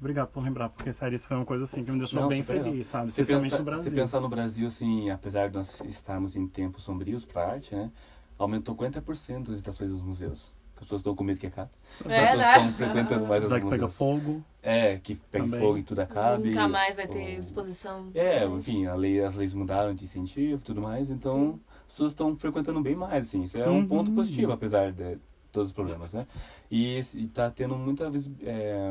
Obrigado 0.00 0.28
por 0.28 0.44
lembrar, 0.44 0.68
porque 0.68 0.92
sério, 0.92 1.16
isso 1.16 1.26
foi 1.26 1.36
uma 1.36 1.44
coisa 1.46 1.64
assim 1.64 1.84
que 1.84 1.90
me 1.90 1.98
deixou 1.98 2.22
Não, 2.22 2.28
bem 2.28 2.42
legal. 2.42 2.64
feliz, 2.64 2.86
sabe? 2.86 3.08
Especialmente 3.08 3.50
pensar, 3.50 3.58
no 3.58 3.64
Brasil. 3.64 3.90
Se 3.90 3.96
pensar 3.96 4.20
no 4.20 4.28
Brasil, 4.28 4.66
assim, 4.68 5.10
apesar 5.10 5.48
de 5.48 5.56
nós 5.56 5.80
estarmos 5.86 6.36
em 6.36 6.46
tempos 6.46 6.84
sombrios 6.84 7.24
para 7.24 7.52
arte, 7.52 7.74
né? 7.74 7.90
aumentou 8.38 8.76
40% 8.76 9.42
as 9.42 9.48
visitações 9.48 9.90
dos 9.90 10.00
museus. 10.02 10.54
As 10.78 10.82
pessoas 10.84 11.00
estão 11.00 11.14
com 11.14 11.24
medo 11.24 11.40
que 11.40 11.46
acabe. 11.48 11.70
É, 12.08 12.20
As 12.20 12.30
pessoas 12.30 12.38
né? 12.38 12.48
estão 12.56 12.72
frequentando 12.72 13.26
mais 13.26 13.42
os 13.42 13.48
Será 13.48 13.60
que 13.60 13.68
pega 13.68 13.88
fogo? 13.88 14.44
É, 14.62 14.96
que 14.98 15.16
pega 15.16 15.44
Também. 15.44 15.60
fogo 15.60 15.78
e 15.78 15.82
tudo 15.82 16.00
acabe. 16.00 16.50
Nunca 16.50 16.68
mais 16.68 16.94
vai 16.96 17.08
ter 17.08 17.18
ou- 17.34 17.40
exposição. 17.40 18.10
É, 18.14 18.44
enfim, 18.46 18.86
a 18.86 18.94
lei, 18.94 19.20
as 19.22 19.34
leis 19.34 19.52
mudaram 19.52 19.92
de 19.92 20.04
incentivo 20.04 20.54
e 20.60 20.64
tudo 20.64 20.80
mais, 20.80 21.10
então 21.10 21.34
Sim. 21.54 21.60
as 21.86 21.92
pessoas 21.92 22.12
estão 22.12 22.36
frequentando 22.36 22.80
bem 22.80 22.94
mais, 22.94 23.26
assim. 23.26 23.42
Isso 23.42 23.58
é 23.58 23.68
Uhum. 23.68 23.78
um 23.78 23.88
ponto 23.88 24.12
positivo, 24.12 24.52
apesar 24.52 24.92
de 24.92 25.18
todos 25.50 25.70
os 25.70 25.74
problemas, 25.74 26.12
né? 26.12 26.26
E, 26.70 26.94
esse- 26.96 27.18
e 27.18 27.26
tá 27.26 27.50
tendo 27.50 27.76
muita 27.76 28.10
é, 28.44 28.88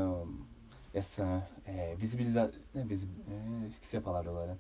essa 0.93 1.47
é, 1.65 1.95
visibilização. 1.97 2.54
É, 2.76 2.84
visi- 2.84 3.08
é, 3.30 3.67
esqueci 3.67 3.95
a 3.95 4.02
palavra 4.02 4.30
agora. 4.30 4.58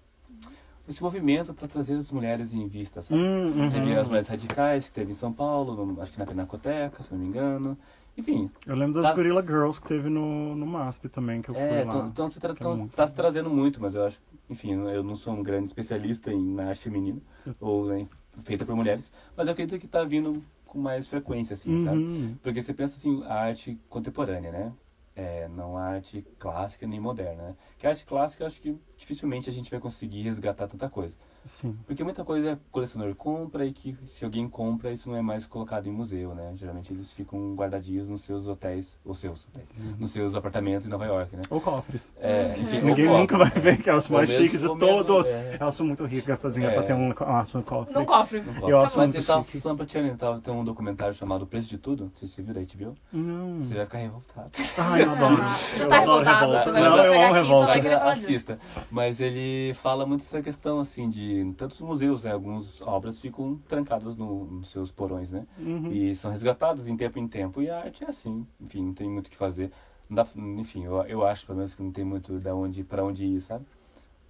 Esse 0.87 1.03
movimento 1.03 1.53
para 1.53 1.67
trazer 1.67 1.95
as 1.95 2.11
mulheres 2.11 2.53
em 2.53 2.67
vista, 2.67 3.01
sabe? 3.01 3.19
Hum, 3.19 3.63
uhum. 3.63 3.69
Teve 3.69 3.93
as 3.95 4.07
mulheres 4.07 4.27
radicais 4.27 4.85
que 4.85 4.93
teve 4.93 5.11
em 5.11 5.15
São 5.15 5.33
Paulo, 5.33 5.85
no- 5.85 6.01
acho 6.01 6.13
que 6.13 6.19
na 6.19 6.25
Pinacoteca, 6.25 7.03
se 7.03 7.11
não 7.11 7.19
me 7.19 7.25
engano. 7.27 7.77
Enfim, 8.17 8.49
Eu 8.65 8.75
lembro 8.75 8.93
das 9.01 9.09
Tá- 9.11 9.15
Gorilla 9.15 9.43
Girls 9.43 9.79
que 9.81 9.87
teve 9.87 10.09
no, 10.09 10.55
no 10.55 10.65
MASP 10.65 11.07
também, 11.09 11.41
que 11.41 11.49
eu 11.49 11.55
fui 11.55 11.63
é, 11.63 11.83
lá. 11.83 12.05
estão 12.07 12.29
se 12.29 12.39
tra 12.39 12.51
é 12.51 12.55
tão- 12.55 12.75
muito- 12.77 12.95
tá 12.95 13.05
se 13.05 13.13
trazendo 13.13 13.49
muito, 13.49 13.79
mas 13.81 13.93
eu 13.93 14.05
acho, 14.05 14.19
enfim, 14.49 14.71
eu 14.89 15.03
não 15.03 15.15
sou 15.15 15.33
um 15.33 15.43
grande 15.43 15.65
especialista 15.67 16.31
em 16.31 16.41
na 16.55 16.69
arte 16.69 16.81
feminina 16.81 17.21
ou 17.59 17.85
né, 17.85 18.07
feita 18.43 18.65
por 18.65 18.75
mulheres, 18.75 19.11
mas 19.35 19.45
eu 19.45 19.53
acredito 19.53 19.79
que 19.79 19.87
tá 19.87 20.03
vindo 20.03 20.41
com 20.65 20.79
mais 20.79 21.07
frequência, 21.07 21.53
assim, 21.53 21.77
sabe? 21.77 21.97
Uhum. 21.97 22.35
Porque 22.41 22.63
você 22.63 22.73
pensa 22.73 22.95
assim, 22.97 23.23
a 23.25 23.33
arte 23.35 23.77
contemporânea, 23.89 24.51
né? 24.51 24.73
É, 25.19 25.47
não 25.47 25.75
a 25.75 25.81
arte 25.81 26.23
clássica 26.37 26.85
nem 26.85 26.99
moderna, 26.99 27.49
né? 27.49 27.55
Que 27.79 27.87
a 27.87 27.89
arte 27.89 28.05
clássica, 28.05 28.43
eu 28.43 28.47
acho 28.47 28.61
que 28.61 28.79
dificilmente 28.95 29.49
a 29.49 29.51
gente 29.51 29.67
vai 29.71 29.79
conseguir 29.79 30.21
resgatar 30.21 30.67
tanta 30.67 30.87
coisa. 30.87 31.17
Sim. 31.47 31.75
Porque 31.87 32.03
muita 32.03 32.23
coisa 32.25 32.51
é 32.51 32.57
colecionador 32.71 33.15
compra 33.15 33.65
e 33.65 33.71
que 33.71 33.97
se 34.05 34.23
alguém 34.25 34.47
compra, 34.49 34.91
isso 34.91 35.09
não 35.09 35.15
é 35.17 35.21
mais 35.21 35.45
colocado 35.45 35.87
em 35.87 35.91
museu, 35.91 36.35
né? 36.35 36.51
Geralmente 36.55 36.91
eles 36.93 37.11
ficam 37.13 37.55
guardadinhos 37.55 38.07
nos 38.07 38.21
seus 38.21 38.47
hotéis, 38.47 38.97
ou 39.05 39.13
seus 39.15 39.47
hotéis, 39.47 39.67
nos 39.97 40.11
seus 40.11 40.35
apartamentos 40.35 40.85
em 40.85 40.89
Nova 40.89 41.05
York, 41.05 41.35
né? 41.35 41.43
Ou 41.49 41.61
cofres. 41.61 42.13
É, 42.19 42.53
enfim, 42.59 42.81
Ninguém 42.81 43.07
ou 43.07 43.17
nunca 43.19 43.37
vai 43.37 43.47
cofre, 43.47 43.61
ver 43.61 43.81
que 43.81 43.89
acho 43.89 44.11
Ou 44.11 44.17
mais 44.17 44.29
mesmo- 44.29 44.43
chique 44.45 44.57
de 44.57 44.67
ou 44.67 44.75
mesmo, 44.75 45.03
todos. 45.05 45.27
é. 45.29 45.57
Eu 45.59 45.67
acho 45.67 45.85
muito 45.85 46.05
rico 46.05 46.27
gastar 46.27 46.49
dinheiro 46.49 46.73
É. 46.73 46.77
pra 46.77 46.85
ter 46.85 46.93
um, 46.93 47.07
um 47.09 47.35
arte 47.35 47.55
no 47.55 47.63
cofre. 47.63 47.93
Num 47.93 48.05
cofre. 48.05 48.41
Não 48.41 48.53
cofre. 48.53 48.69
Eu 48.71 48.79
acho 48.81 48.97
Mas 48.97 49.13
você 49.13 49.23
tava 49.23 49.41
chique. 49.45 49.61
falando 49.61 49.77
pra 49.77 49.85
Tiana, 49.85 50.15
tava- 50.17 50.39
tem 50.41 50.53
um 50.53 50.63
documentário 50.65 51.13
chamado 51.13 51.43
O 51.43 51.47
Preço 51.47 51.69
de 51.69 51.77
Tudo, 51.77 52.03
não 52.05 52.11
sei 52.15 52.27
se 52.27 52.35
você 52.35 52.41
viu 52.41 52.53
da 52.53 52.59
HBO, 52.61 52.95
Não. 53.13 53.57
você 53.61 53.73
vai 53.73 53.85
ficar 53.85 53.97
revoltado. 53.99 54.49
Ai, 54.77 55.03
eu 55.03 55.11
adoro. 55.11 55.35
Você 55.37 55.83
Eu 55.83 55.87
tá 55.87 55.99
revoltado, 55.99 56.39
revolta. 56.39 56.63
você 56.63 56.71
vai 56.71 56.81
Não, 56.81 56.97
eu 56.97 57.21
amo 57.21 57.33
revolta. 57.33 57.97
assista. 58.09 58.59
Mas 58.91 59.19
ele 59.19 59.73
fala 59.75 60.05
muito 60.05 60.21
essa 60.21 60.41
questão, 60.41 60.79
assim, 60.79 61.09
de 61.09 61.36
tantos 61.53 61.79
museus, 61.81 62.23
né? 62.23 62.31
Algumas 62.31 62.81
obras 62.81 63.19
ficam 63.19 63.57
trancadas 63.67 64.15
no- 64.15 64.45
nos 64.45 64.69
seus 64.69 64.91
porões, 64.91 65.31
né? 65.31 65.45
Uhum. 65.57 65.91
E 65.91 66.15
são 66.15 66.31
resgatadas 66.31 66.87
em 66.87 66.95
tempo 66.97 67.19
em 67.19 67.27
tempo. 67.27 67.61
E 67.61 67.69
a 67.69 67.79
arte 67.79 68.03
é 68.03 68.07
assim, 68.09 68.45
enfim, 68.59 68.83
não 68.85 68.93
tem 68.93 69.09
muito 69.09 69.27
o 69.27 69.29
que 69.29 69.37
fazer. 69.37 69.71
Dá- 70.09 70.25
enfim, 70.35 70.85
eu, 70.85 71.01
eu 71.03 71.25
acho, 71.25 71.45
pelo 71.45 71.57
menos, 71.57 71.73
que 71.73 71.81
não 71.83 71.91
tem 71.91 72.03
muito 72.05 72.39
da 72.39 72.55
onde, 72.55 72.83
para 72.83 73.03
onde 73.03 73.25
ir, 73.25 73.39
sabe? 73.41 73.65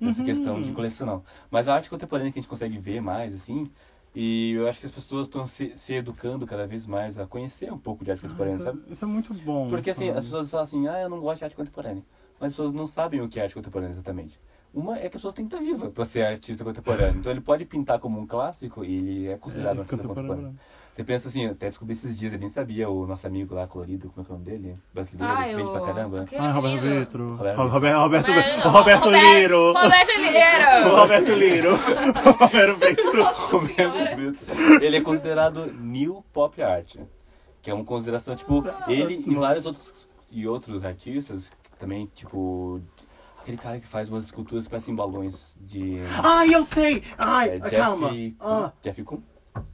Essa 0.03 0.19
Uhum. 0.19 0.25
questão 0.25 0.61
de 0.61 0.71
colecionar. 0.73 1.21
Mas 1.49 1.67
a 1.67 1.73
arte 1.75 1.89
contemporânea 1.89 2.31
que 2.31 2.39
a 2.39 2.41
gente 2.41 2.49
consegue 2.49 2.77
ver 2.77 3.01
mais, 3.01 3.33
assim, 3.33 3.69
e 4.15 4.51
eu 4.53 4.67
acho 4.67 4.79
que 4.79 4.85
as 4.85 4.91
pessoas 4.91 5.27
estão 5.27 5.45
se, 5.45 5.75
se 5.75 5.93
educando 5.93 6.45
cada 6.45 6.65
vez 6.67 6.85
mais 6.85 7.17
a 7.17 7.25
conhecer 7.27 7.71
um 7.71 7.77
pouco 7.77 8.03
de 8.03 8.11
arte 8.11 8.21
contemporânea, 8.21 8.55
Isso, 8.57 8.63
sabe? 8.65 8.79
é- 8.87 8.91
isso 8.91 9.05
é 9.05 9.07
muito 9.07 9.33
bom. 9.33 9.67
Porque 9.69 9.89
assim, 9.89 10.07
sabe? 10.07 10.17
as 10.19 10.23
pessoas 10.25 10.49
falam 10.49 10.63
assim, 10.63 10.87
ah, 10.87 10.99
eu 11.01 11.09
não 11.09 11.19
gosto 11.19 11.39
de 11.39 11.43
arte 11.45 11.55
contemporânea. 11.55 12.03
Mas 12.39 12.51
as 12.51 12.53
pessoas 12.53 12.71
não 12.73 12.85
sabem 12.85 13.21
o 13.21 13.27
que 13.27 13.39
é 13.39 13.43
arte 13.43 13.55
contemporânea 13.55 13.91
exatamente. 13.91 14.39
Uma 14.77 14.95
é 14.97 15.01
que 15.01 15.07
a 15.07 15.09
pessoa 15.11 15.33
tem 15.33 15.47
que 15.47 15.55
estar 15.55 15.65
viva 15.65 15.89
para 15.89 16.05
ser 16.05 16.23
artista 16.23 16.63
contemporâneo. 16.63 17.17
Então 17.19 17.31
ele 17.31 17.41
pode 17.41 17.65
pintar 17.65 17.97
como 17.99 18.19
um 18.19 18.27
clássico 18.27 18.85
e 18.85 18.95
ele 18.95 19.27
é 19.29 19.37
considerado 19.37 19.77
um 19.77 19.81
artista 19.81 20.07
contemporâneo. 20.07 20.55
Você 20.93 21.03
pensa 21.03 21.27
assim, 21.27 21.45
até 21.45 21.67
descobri 21.67 21.93
esses 21.93 22.17
dias, 22.17 22.33
eu 22.33 22.39
nem 22.39 22.49
sabia, 22.49 22.89
o 22.89 23.05
nosso 23.05 23.25
amigo 23.27 23.53
lá 23.55 23.67
colorido, 23.67 24.09
como 24.09 24.21
é 24.21 24.25
que 24.25 24.31
é 24.31 24.35
o 24.35 24.37
nome 24.39 24.49
dele? 24.51 24.77
Brasileiro, 24.93 25.33
Ah, 25.33 25.43
que 25.45 25.55
vende 25.55 25.71
pra 25.71 25.81
caramba. 25.81 26.25
Ah, 26.37 26.51
Roberto. 26.51 26.81
Vitro. 26.81 27.35
Roberto 27.35 27.57
Roberto, 27.57 27.99
Roberto, 27.99 28.31
Roberto- 28.31 28.69
Roberto 28.69 29.09
Liro. 29.09 29.73
Roberto 29.73 30.09
O 30.09 30.15
Liro. 30.15 30.89
Roberto 30.97 31.33
Liro. 31.33 31.73
O 31.73 32.31
Roberto 32.31 32.79
Brito. 32.79 33.11
Roberto. 33.51 34.83
Ele 34.83 34.97
é 34.97 35.01
considerado 35.01 35.71
new 35.73 36.23
pop 36.33 36.61
art, 36.61 36.95
que 37.61 37.69
é 37.69 37.73
uma 37.73 37.83
consideração 37.85 38.35
tipo 38.35 38.63
ele 38.87 39.23
e 39.25 39.35
vários 39.35 39.65
outros 39.65 40.07
e 40.31 40.47
outros 40.47 40.83
artistas 40.83 41.51
também 41.79 42.07
tipo 42.13 42.81
aquele 43.47 43.57
cara 43.57 43.79
que 43.79 43.87
faz 43.87 44.09
umas 44.09 44.25
esculturas 44.25 44.65
que 44.65 44.69
parecem 44.69 44.93
balões 44.93 45.55
de 45.57 45.99
Ai, 46.21 46.53
eu 46.53 46.63
sei. 46.63 47.01
Ai, 47.17 47.49
é, 47.51 47.59
calma. 47.61 48.09
Jeff 48.11 48.35
Ah, 48.41 48.73
Jeff 48.81 49.03
Koons 49.03 49.23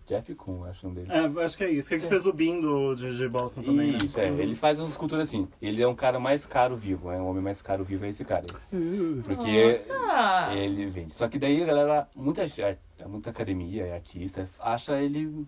Jeff 0.06 0.36
Koons 0.36 0.68
acho 0.70 0.86
o 0.86 0.90
nome 0.90 1.02
dele 1.08 1.40
é, 1.40 1.44
acho 1.44 1.58
que 1.58 1.64
é 1.64 1.70
isso. 1.72 1.90
Que 1.90 1.96
ele 1.96 2.08
fez 2.08 2.26
o 2.28 2.32
Bin 2.32 2.62
do 2.62 2.94
de 2.96 3.28
Boston 3.28 3.64
também, 3.64 3.92
né? 3.94 3.98
Isso, 4.04 4.20
é. 4.20 4.28
Ele 4.30 4.54
faz 4.56 4.80
umas 4.80 4.92
esculturas 4.92 5.28
assim. 5.28 5.48
Ele 5.62 5.82
é 5.82 5.88
um 5.88 5.96
cara 5.96 6.20
mais 6.20 6.46
caro 6.46 6.76
vivo, 6.78 7.10
é 7.12 7.18
um 7.18 7.28
homem 7.28 7.42
mais 7.42 7.62
caro 7.62 7.84
vivo 7.84 8.06
é 8.06 8.10
esse 8.10 8.24
cara. 8.24 8.46
Uh, 8.72 9.22
Porque 9.24 9.68
Nossa. 9.70 10.54
ele 10.54 10.86
vende. 10.86 11.12
Só 11.12 11.28
que 11.28 11.40
daí 11.40 11.62
a 11.64 11.66
galera, 11.66 12.08
muita, 12.16 12.44
art- 12.44 12.80
muita 13.08 13.32
academia, 13.32 13.94
artista, 13.96 14.48
acha 14.60 15.02
ele 15.02 15.46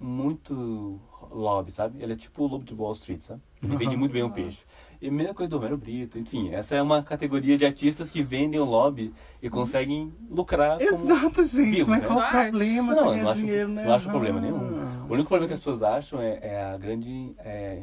muito 0.00 1.00
lobby, 1.30 1.70
sabe? 1.70 2.02
Ele 2.02 2.12
é 2.12 2.16
tipo 2.16 2.44
o 2.44 2.46
lobo 2.46 2.64
de 2.64 2.74
Wall 2.74 2.92
Street, 2.92 3.20
sabe? 3.22 3.40
Ele 3.62 3.76
vende 3.76 3.96
muito 3.96 4.12
bem 4.12 4.22
o 4.22 4.30
peixe. 4.30 4.64
E 5.00 5.08
a 5.08 5.12
mesma 5.12 5.34
coisa 5.34 5.50
do 5.50 5.56
Romero 5.56 5.76
Brito, 5.76 6.18
enfim, 6.18 6.52
essa 6.52 6.74
é 6.74 6.82
uma 6.82 7.02
categoria 7.02 7.56
de 7.56 7.64
artistas 7.64 8.10
que 8.10 8.22
vendem 8.22 8.58
o 8.60 8.64
lobby 8.64 9.12
e 9.42 9.48
conseguem 9.48 10.12
lucrar. 10.30 10.80
Exato, 10.80 11.42
gente. 11.42 11.70
vivos, 11.70 11.86
mas 11.86 12.02
né? 12.02 12.06
qual 12.06 12.18
o 12.18 12.30
problema? 12.30 12.94
Não, 12.94 13.16
não 13.16 13.28
acho, 13.28 13.38
dinheiro, 13.40 13.68
né? 13.68 13.84
não 13.84 13.92
acho 13.94 14.08
problema 14.08 14.38
Ah. 14.38 14.42
nenhum. 14.42 15.06
O 15.08 15.12
único 15.12 15.28
problema 15.28 15.46
que 15.46 15.52
as 15.52 15.58
pessoas 15.58 15.82
acham 15.82 16.20
é, 16.20 16.38
é 16.42 16.64
a 16.64 16.76
grande 16.76 17.34
é, 17.38 17.82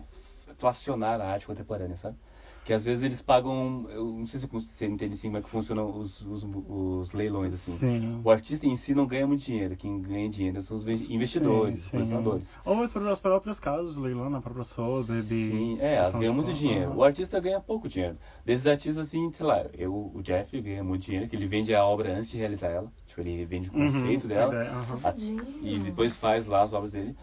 inflacionar 0.50 1.22
a 1.22 1.32
arte 1.32 1.48
contemporânea, 1.48 1.96
sabe? 1.96 2.18
Que 2.66 2.74
às 2.74 2.84
vezes 2.84 3.04
eles 3.04 3.22
pagam, 3.22 3.86
eu 3.92 4.06
não 4.06 4.26
sei 4.26 4.40
se 4.40 4.48
você 4.48 4.88
entende 4.88 5.14
assim 5.14 5.28
como 5.28 5.38
é 5.38 5.42
que 5.44 5.48
funcionam 5.50 6.00
os, 6.00 6.20
os, 6.22 6.44
os 6.68 7.12
leilões 7.14 7.54
assim. 7.54 7.78
Sim. 7.78 8.22
O 8.24 8.32
artista 8.32 8.66
em 8.66 8.76
si 8.76 8.96
não 8.96 9.06
ganha 9.06 9.28
muito 9.28 9.44
dinheiro, 9.44 9.76
quem 9.76 10.02
ganha 10.02 10.28
dinheiro 10.28 10.60
são 10.64 10.76
os 10.76 10.84
ve- 10.84 10.94
investidores, 11.14 11.82
Sim, 11.82 11.86
sim. 11.86 11.92
colecionadores. 11.92 12.58
Ou 12.66 12.90
pelas 12.90 13.20
próprias 13.20 13.60
casas 13.60 13.94
de 13.94 14.02
leilão, 14.02 14.32
na 14.32 14.42
própria 14.42 14.64
Sotheby's. 14.64 15.28
Sim, 15.28 15.78
é, 15.80 15.98
elas 15.98 16.16
ganham 16.16 16.34
muito 16.34 16.52
dinheiro. 16.54 16.92
O 16.96 17.04
artista 17.04 17.40
ganha 17.40 17.60
pouco 17.62 17.88
dinheiro. 17.88 18.18
Desses 18.44 18.66
artistas, 18.66 19.08
assim, 19.08 19.32
sei 19.32 19.46
lá, 19.46 19.64
eu, 19.78 19.94
o 20.16 20.22
Jeff 20.24 20.60
ganha 20.60 20.84
muito 20.84 21.04
dinheiro, 21.04 21.28
que 21.28 21.36
ele 21.36 21.46
vende 21.46 21.72
a 21.76 21.86
obra 21.86 22.14
antes 22.18 22.32
de 22.32 22.38
realizar 22.38 22.70
ela. 22.70 22.92
Tipo, 23.06 23.22
ele 23.22 23.46
vende 23.46 23.70
o 23.70 23.72
conceito 23.72 24.24
Uhum, 24.24 24.30
dela. 24.30 24.46
a 24.46 24.56
ideia, 24.56 24.72
aham. 24.72 24.80
a- 24.82 24.84
Safadinho. 24.86 25.46
e 25.62 25.80
depois 25.82 26.18
faz 26.18 26.48
lá 26.48 26.64
as 26.64 26.74
obras 26.74 26.94
dele. 26.94 27.16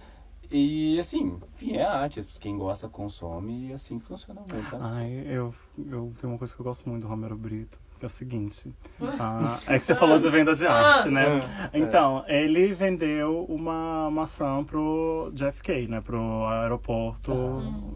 E 0.53 0.99
assim, 1.01 1.41
enfim, 1.55 1.77
é 1.77 1.83
arte. 1.85 2.23
Quem 2.39 2.59
gosta 2.59 2.89
consome 2.89 3.69
e 3.69 3.73
assim 3.73 3.99
funciona 3.99 4.41
muito, 4.41 4.71
sabe? 4.71 4.85
Ai, 4.85 5.25
eu, 5.27 5.55
eu 5.79 6.13
tenho 6.21 6.33
uma 6.33 6.39
coisa 6.39 6.55
que 6.55 6.61
eu 6.61 6.65
gosto 6.65 6.89
muito 6.89 7.03
do 7.03 7.09
Romero 7.09 7.37
Brito, 7.37 7.79
que 7.99 8.05
é 8.05 8.07
o 8.07 8.11
seguinte. 8.11 8.71
ah, 9.19 9.59
é 9.69 9.79
que 9.79 9.85
você 9.85 9.95
falou 9.95 10.19
de 10.19 10.29
venda 10.29 10.55
de 10.55 10.67
arte, 10.67 11.09
né? 11.09 11.25
Ah, 11.63 11.71
Então, 11.73 12.25
ele 12.29 12.75
vendeu 12.75 13.45
uma 13.49 14.11
maçã 14.11 14.63
pro 14.63 15.33
JFK, 15.35 15.89
né? 15.89 16.01
Pro 16.03 16.47
aeroporto 16.47 17.33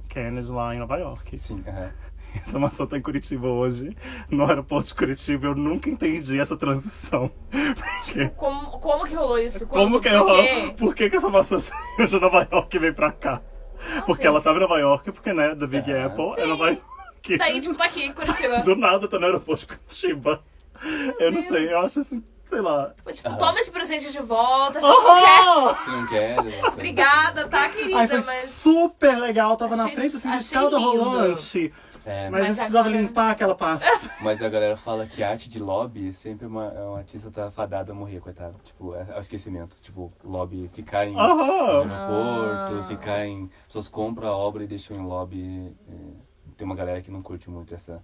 Kennedy 0.09 0.51
lá 0.51 0.75
em 0.75 0.79
Nova 0.79 0.97
York. 0.97 1.38
Sim, 1.38 1.62
aham. 1.69 1.90
Essa 2.47 2.59
maçã 2.59 2.87
tá 2.87 2.97
em 2.97 3.03
Curitiba 3.03 3.49
hoje, 3.49 3.97
no 4.31 4.45
aeroporto 4.47 4.89
de 4.89 4.95
Curitiba. 4.95 5.47
Eu 5.49 5.55
nunca 5.55 5.89
entendi 5.91 6.39
essa 6.39 6.57
transição. 6.57 7.31
Porque 7.51 8.33
Como, 8.37 8.79
como 8.79 9.05
que 9.07 9.15
rolou 9.15 9.39
isso? 9.39 9.67
como 9.71 9.71
Quando? 9.71 10.01
que 10.01 10.09
Por 10.09 10.15
ela, 10.15 10.33
quê? 10.33 10.75
por 10.77 10.95
que, 10.95 11.11
que 11.11 11.17
essa 11.17 11.29
maçã 11.31 11.59
saiu 11.61 12.07
de 12.07 12.21
Nova 12.21 12.49
York 12.51 12.77
e 12.77 12.79
veio 12.81 12.95
pra 12.95 13.12
cá? 13.12 13.41
Porque 14.07 14.23
Ok. 14.23 14.27
ela 14.27 14.41
tava 14.41 14.59
em 14.59 14.62
Nova 14.62 14.79
York, 14.79 15.12
porque, 15.12 15.33
né, 15.33 15.55
da 15.55 15.67
Big 15.67 15.93
Ah, 15.93 16.07
Apple 16.07 16.35
sim. 16.35 16.41
é 16.41 16.47
Nova 16.47 16.69
York. 16.69 16.83
Daí, 17.39 17.61
tipo, 17.61 17.75
tá 17.77 17.85
aqui, 17.85 18.03
em 18.05 18.12
Curitiba. 18.12 18.62
Do 18.62 18.77
nada 18.77 19.09
tá 19.09 19.19
no 19.19 19.27
aeroporto 19.27 19.62
de 19.67 19.77
Curitiba. 19.77 20.43
eu 21.19 21.33
não 21.33 21.43
Deus. 21.43 21.49
sei, 21.49 21.73
eu 21.73 21.81
acho 21.81 22.01
assim, 22.01 22.23
sei 22.49 22.61
lá. 22.61 22.93
Foi 23.03 23.13
tipo, 23.13 23.29
Aham. 23.29 23.39
toma 23.39 23.59
esse 23.61 23.71
presente 23.71 24.11
de 24.13 24.21
volta. 24.21 24.79
A 24.79 24.83
gente 24.83 24.93
não 24.93 25.17
quer. 25.21 25.41
Aham! 25.41 25.75
Se 25.75 25.91
não 25.91 26.07
quer, 26.07 26.37
você- 26.43 26.67
Obrigada, 26.69 27.49
tá, 27.49 27.69
querida? 27.69 27.99
Ai, 27.99 28.09
foi 28.09 28.21
mas. 28.23 28.37
super 28.49 29.19
legal, 29.19 29.57
tava 29.57 29.77
na 29.77 29.85
Achei- 29.85 29.97
frente 29.97 30.17
assim, 30.17 30.29
de 30.31 30.35
achei 30.37 30.59
escada 30.59 30.77
lindo. 30.79 31.03
rolante. 31.03 31.75
É, 32.05 32.31
Mas, 32.31 32.31
Mas 32.31 32.41
a 32.41 32.45
gente 32.47 32.57
precisava 32.59 32.89
agora- 32.89 33.03
limpar 33.03 33.31
aquela 33.33 33.55
parte. 33.57 33.85
Mas 34.23 34.41
a 34.41 34.49
galera 34.49 34.77
fala 34.77 35.07
que 35.07 35.25
arte 35.25 35.49
de 35.49 35.59
lobby 35.59 36.13
sempre 36.13 36.47
uma, 36.47 36.67
é 36.67 36.81
um 36.83 36.95
artista 36.97 37.31
tá 37.33 37.51
fadado 37.51 37.91
a 37.91 37.95
morrer, 37.95 38.21
coitado. 38.21 38.55
Tipo, 38.63 38.95
é, 38.95 39.07
é 39.11 39.17
o 39.17 39.21
esquecimento. 39.21 39.75
Tipo, 39.83 40.13
lobby, 40.23 40.71
ficar 40.73 41.05
em 41.07 41.19
Aham! 41.19 41.81
aeroporto, 41.91 42.79
Ah. 42.81 42.85
ficar 42.87 43.27
em. 43.27 43.45
As 43.61 43.67
pessoas 43.67 43.89
compram 43.89 44.29
a 44.29 44.37
obra 44.37 44.63
e 44.63 44.67
deixam 44.69 44.97
em 44.97 45.01
lobby. 45.05 45.75
é, 45.91 46.27
tem 46.57 46.65
uma 46.65 46.77
galera 46.77 47.03
que 47.03 47.11
não 47.11 47.21
curte 47.23 47.51
muito 47.51 47.75
essa 47.75 48.01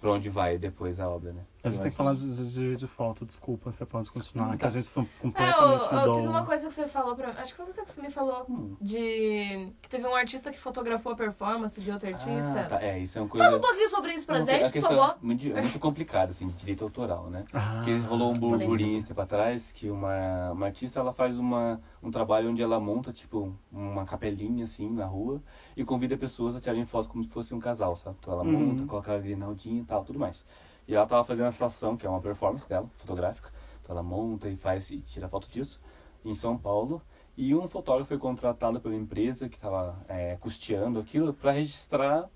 pra 0.00 0.10
onde 0.10 0.28
vai 0.28 0.58
depois 0.58 1.00
a 1.00 1.08
obra, 1.08 1.32
né? 1.32 1.40
A 1.64 1.68
gente 1.68 1.80
tem 1.82 1.90
que 1.92 1.96
falar 1.96 2.14
de, 2.14 2.50
de, 2.52 2.76
de 2.76 2.86
foto, 2.88 3.24
desculpa, 3.24 3.70
você 3.70 3.86
pode 3.86 4.10
continuar, 4.10 4.48
Não, 4.48 4.56
que 4.56 4.64
a 4.64 4.68
tá. 4.68 4.72
gente 4.72 4.82
está 4.84 5.00
É, 5.00 5.04
eu, 5.04 5.08
completamente 5.20 5.84
eu, 5.84 5.98
mudou. 6.00 6.14
teve 6.16 6.26
uma 6.28 6.44
coisa 6.44 6.66
que 6.66 6.72
você 6.74 6.88
falou 6.88 7.14
pra 7.14 7.28
Acho 7.30 7.52
que 7.52 7.56
foi 7.56 7.66
você 7.66 7.84
que 7.84 8.00
me 8.00 8.10
falou 8.10 8.44
Hum. 8.50 8.76
de. 8.80 9.72
Que 9.80 9.88
teve 9.88 10.04
um 10.04 10.14
artista 10.14 10.50
que 10.50 10.58
fotografou 10.58 11.12
a 11.12 11.14
performance 11.14 11.80
de 11.80 11.88
outro 11.92 12.08
artista. 12.08 12.60
Ah, 12.60 12.64
tá. 12.64 12.82
É, 12.82 12.98
isso 12.98 13.16
é 13.16 13.20
uma 13.20 13.28
coisa... 13.28 13.44
Fala 13.44 13.58
um 13.58 13.60
pouquinho 13.60 13.88
sobre 13.88 14.12
isso 14.12 14.26
pra 14.26 14.38
Não, 14.40 14.44
gente, 14.44 14.64
a 14.64 14.70
por 14.72 14.80
favor. 14.80 15.16
é 15.22 15.24
muito, 15.24 15.46
é 15.46 15.60
muito 15.62 15.78
complicada, 15.78 16.30
assim, 16.32 16.48
de 16.48 16.54
direito 16.54 16.82
autoral, 16.82 17.30
né? 17.30 17.44
Ah, 17.52 17.74
Porque 17.76 17.96
rolou 17.98 18.30
um 18.30 18.34
burburinho 18.34 18.98
esse 18.98 19.06
tempo 19.06 19.20
atrás 19.20 19.70
que 19.70 19.88
uma, 19.88 20.50
uma 20.50 20.66
artista 20.66 20.98
ela 20.98 21.12
faz 21.12 21.38
uma, 21.38 21.80
um 22.02 22.10
trabalho 22.10 22.50
onde 22.50 22.60
ela 22.60 22.80
monta 22.80 23.12
tipo 23.12 23.54
uma 23.70 24.04
capelinha 24.04 24.64
assim 24.64 24.90
na 24.90 25.04
rua 25.06 25.40
e 25.76 25.84
convida 25.84 26.16
pessoas 26.16 26.56
a 26.56 26.60
tirarem 26.60 26.84
foto 26.84 27.08
como 27.08 27.22
se 27.22 27.30
fosse 27.30 27.54
um 27.54 27.60
casal, 27.60 27.94
sabe? 27.94 28.16
Então 28.18 28.32
ela 28.32 28.42
Uhum. 28.42 28.50
monta, 28.66 28.84
coloca 28.84 29.14
a 29.14 29.18
grinaldinha 29.18 29.80
e 29.80 29.84
tal, 29.84 30.04
tudo 30.04 30.18
mais. 30.18 30.44
E 30.88 30.94
ela 30.94 31.06
tava 31.06 31.24
fazendo 31.24 31.46
essa 31.46 31.66
ação, 31.66 31.96
que 31.96 32.06
é 32.06 32.10
uma 32.10 32.20
performance 32.20 32.68
dela, 32.68 32.88
fotográfica. 32.96 33.50
Então 33.82 33.94
ela 33.94 34.02
monta 34.02 34.48
e 34.48 34.56
faz 34.56 34.90
e 34.90 35.00
tira 35.00 35.28
foto 35.28 35.48
disso 35.48 35.80
em 36.24 36.34
São 36.34 36.56
Paulo. 36.56 37.00
E 37.36 37.54
um 37.54 37.66
fotógrafo 37.66 38.08
foi 38.08 38.18
contratado 38.18 38.80
pela 38.80 38.94
empresa 38.94 39.48
que 39.48 39.56
estava 39.56 39.96
custeando 40.40 40.98
aquilo 41.00 41.32
para 41.32 41.52
registrar 41.52 42.28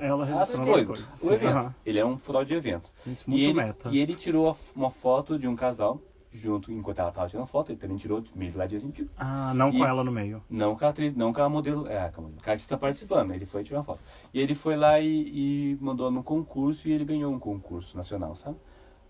Ela 0.00 0.24
as 0.24 0.30
registrando 0.30 0.74
as 0.74 0.84
coisas, 0.84 1.22
o 1.22 1.32
evento. 1.32 1.50
aham. 1.50 1.74
Ele 1.84 1.98
é 1.98 2.04
um 2.06 2.16
fotógrafo 2.16 2.48
de 2.48 2.54
evento. 2.54 2.90
Isso, 3.06 3.24
E 3.26 3.30
muito 3.30 3.42
ele, 3.44 3.52
meta. 3.54 3.88
e 3.90 3.98
ele 3.98 4.14
tirou 4.14 4.56
uma 4.74 4.90
foto 4.90 5.38
de 5.38 5.46
um 5.46 5.54
casal, 5.56 6.00
junto, 6.32 6.72
enquanto 6.72 6.98
ela 6.98 7.10
tava 7.10 7.28
tirando 7.28 7.46
foto, 7.46 7.70
ele 7.70 7.78
também 7.78 7.96
tirou 7.96 8.22
meio 8.34 8.50
de 8.52 8.56
ladinho 8.58 8.78
assim, 8.80 8.90
tipo, 8.90 9.10
Ah, 9.16 9.52
não 9.54 9.70
com 9.70 9.78
E- 9.78 9.82
ela 9.82 10.04
no 10.04 10.12
meio. 10.12 10.42
não 10.48 10.76
com 10.76 10.84
a 10.84 10.88
atriz, 10.88 11.14
não 11.14 11.32
com 11.32 11.40
a 11.42 11.48
modelo, 11.48 11.86
é, 11.86 12.08
com 12.10 12.22
a, 12.26 12.42
com 12.42 12.50
artista 12.50 12.76
participando, 12.76 13.32
ele 13.32 13.46
foi 13.46 13.62
tirar 13.62 13.82
foto. 13.82 14.00
E 14.32 14.40
ele 14.40 14.54
foi 14.54 14.76
lá 14.76 15.00
e, 15.00 15.72
e 15.74 15.78
mandou 15.80 16.10
no 16.10 16.22
concurso 16.22 16.88
e 16.88 16.92
ele 16.92 17.04
ganhou 17.04 17.32
um 17.32 17.38
concurso 17.38 17.96
nacional, 17.96 18.34
sabe? 18.36 18.56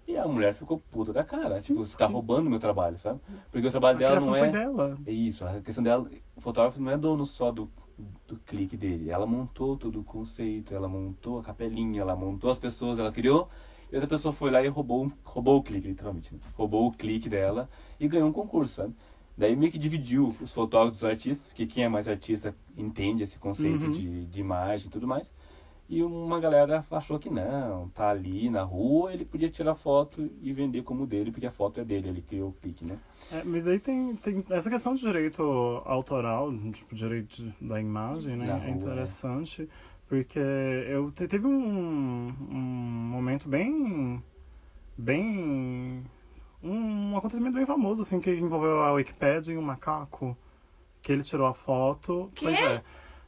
E 0.07 0.17
a 0.17 0.27
mulher 0.27 0.55
ficou 0.55 0.79
puta 0.91 1.13
da 1.13 1.23
cara, 1.23 1.55
Sim, 1.55 1.63
tipo, 1.63 1.85
você 1.85 1.97
tá 1.97 2.07
roubando 2.07 2.51
meu 2.51 2.59
trabalho, 2.59 2.99
sabe? 2.99 3.21
Porque 3.51 3.67
o 3.67 3.71
trabalho 3.71 3.97
A 3.97 4.01
dela 4.01 4.21
não 4.21 4.35
é... 4.35 4.51
dela. 4.51 4.99
É 5.07 5.13
isso, 5.13 5.45
a 5.45 5.61
questão 5.61 5.85
dela, 5.85 6.09
o 6.37 6.41
fotógrafo 6.41 6.81
não 6.81 6.91
é 6.91 6.97
dono 6.97 7.25
só 7.25 7.51
do, 7.53 7.71
do 8.27 8.37
clique 8.39 8.77
dele. 8.77 9.11
Ela 9.11 9.25
montou 9.27 9.77
todo 9.77 10.01
o 10.01 10.05
conceito, 10.05 10.75
ela 10.75 10.89
montou 10.89 11.39
a 11.39 11.43
capelinha, 11.43 12.01
ela 12.01 12.17
montou 12.17 12.51
as 12.51 12.59
pessoas, 12.59 12.99
ela 12.99 13.13
criou. 13.13 13.49
E 13.91 13.97
outra 13.97 14.09
pessoa 14.09 14.33
foi 14.33 14.51
lá 14.51 14.63
e 14.63 14.69
roubou, 14.69 15.11
roubou 15.25 15.59
o 15.59 15.63
clique, 15.63 15.89
literalmente. 15.89 16.33
né? 16.35 16.41
Roubou 16.57 16.87
o 16.87 16.93
clique 16.93 17.29
dela 17.29 17.69
e 17.99 18.07
ganhou 18.09 18.29
um 18.29 18.33
concurso, 18.33 18.75
sabe? 18.75 18.95
Daí 19.37 19.57
meio 19.57 19.73
que 19.73 19.79
dividiu 19.79 20.37
os 20.41 20.53
fotógrafos 20.53 21.01
dos 21.01 21.05
artistas, 21.09 21.47
porque 21.49 21.67
quem 21.67 21.85
é 21.85 21.89
mais 21.89 22.07
artista 22.07 22.55
entende 22.77 23.23
esse 23.23 23.39
conceito 23.39 23.85
Uhum. 23.85 23.91
de, 23.91 24.27
de 24.27 24.41
imagem 24.41 24.87
e 24.89 24.91
tudo 24.91 25.07
mais. 25.07 25.33
E 25.89 26.03
uma 26.05 26.39
galera 26.41 26.85
achou 26.91 27.19
que 27.19 27.29
não, 27.29 27.89
tá 27.89 28.11
ali 28.11 28.49
na 28.49 28.63
rua, 28.63 29.13
ele 29.13 29.25
podia 29.25 29.51
tirar 29.51 29.75
foto 29.75 30.31
e 30.41 30.53
vender 30.53 30.83
como 30.83 31.07
dele, 31.07 31.33
porque 31.33 31.47
a 31.47 31.51
foto 31.51 31.81
é 31.81 31.85
dele, 31.85 32.09
ele 32.09 32.23
criou 32.23 32.51
o 32.51 32.53
clique, 32.53 32.85
né? 32.85 32.99
É, 33.31 33.45
mas 33.45 33.67
aí 33.67 33.79
tem, 33.79 34.17
tem 34.17 34.45
essa 34.51 34.69
questão 34.69 34.93
de 34.95 35.01
direito 35.01 35.43
autoral, 35.85 36.53
tipo, 36.73 36.95
direito 36.95 37.53
da 37.61 37.81
imagem, 37.81 38.37
né? 38.37 38.61
É 38.65 38.71
rua, 38.71 38.71
interessante, 38.71 39.69
porque 40.11 40.41
eu 40.41 41.13
te- 41.13 41.29
teve 41.29 41.47
um, 41.47 42.35
um 42.51 42.55
momento 43.13 43.49
bem, 43.49 44.21
bem, 44.99 46.05
um 46.61 47.17
acontecimento 47.17 47.55
bem 47.55 47.65
famoso, 47.65 48.03
assim, 48.03 48.19
que 48.21 48.29
envolveu 48.35 48.83
a 48.83 48.91
Wikipedia 48.91 49.55
e 49.55 49.57
um 49.57 49.63
macaco, 49.63 50.37
que 51.01 51.13
ele 51.13 51.23
tirou 51.23 51.47
a 51.47 51.55
foto. 51.55 52.29
Quê? 52.35 52.47
Pois 52.47 52.61
é. 52.61 52.83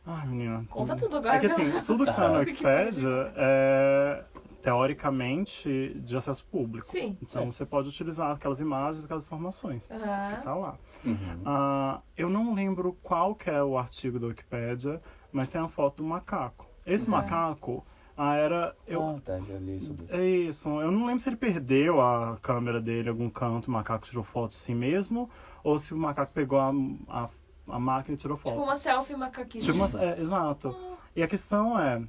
Ai, 0.05 0.27
menina. 0.27 0.67
Conta 0.69 0.97
tudo 0.97 1.19
agora. 1.19 1.37
É 1.37 1.39
que 1.39 1.47
assim, 1.47 1.71
tudo 1.87 2.05
que 2.05 2.13
tá 2.13 2.29
na 2.29 2.39
Ah. 2.39 2.41
Wikipedia 2.41 3.33
é 3.37 4.25
teoricamente 4.61 5.95
de 6.01 6.17
acesso 6.17 6.45
público. 6.47 6.85
Sim. 6.87 7.17
Então 7.23 7.49
você 7.49 7.65
pode 7.65 7.91
utilizar 7.91 8.33
aquelas 8.35 8.59
imagens, 8.59 9.05
aquelas 9.05 9.25
informações. 9.25 9.87
Que 9.87 9.95
Aham. 9.95 10.41
tá 10.43 10.55
lá. 10.57 10.79
Uhum. 11.05 11.43
Ah, 11.45 12.01
eu 12.17 12.29
não 12.29 12.53
lembro 12.55 12.93
qual 13.05 13.37
que 13.37 13.49
é 13.49 13.63
o 13.63 13.79
artigo 13.79 14.19
da 14.19 14.27
Wikipedia, 14.27 15.01
mas 15.31 15.49
tem 15.49 15.61
a 15.61 15.69
foto 15.69 15.99
do 15.99 16.05
macaco. 16.09 16.72
Esse 16.87 17.05
Uhum. 17.07 17.17
macaco 17.17 17.85
ah, 18.17 18.35
era. 18.35 18.77
Eu, 18.87 19.03
Ah, 19.03 19.21
tá, 19.25 19.39
já 19.41 19.57
li 19.59 19.81
sobre 19.81 20.05
isso. 20.05 20.15
é 20.15 20.27
isso. 20.27 20.69
Eu 20.81 20.91
não 20.91 21.07
lembro 21.07 21.21
se 21.23 21.29
ele 21.29 21.37
perdeu 21.37 22.01
a 22.01 22.37
câmera 22.43 22.81
dele 22.81 23.09
em 23.09 23.11
algum 23.11 23.31
canto, 23.31 23.69
o 23.69 23.71
macaco 23.71 24.05
tirou 24.05 24.23
foto 24.25 24.51
de 24.51 24.57
si 24.57 24.75
mesmo, 24.75 25.31
ou 25.65 25.79
se 25.79 25.95
o 25.95 25.97
macaco 25.97 26.33
pegou 26.33 26.59
a, 26.59 26.71
a, 27.09 27.29
a 27.69 27.79
máquina 27.79 28.15
e 28.15 28.19
tirou 28.19 28.37
foto. 28.37 28.53
Tipo 28.53 28.65
uma 28.65 28.77
selfie 28.77 29.17
macaquinha. 29.17 29.65
Tipo 29.65 29.79
uma- 29.79 30.03
é, 30.05 30.21
exato. 30.21 30.77
E 31.17 31.23
a 31.23 31.29
questão 31.29 31.79
é, 31.79 32.03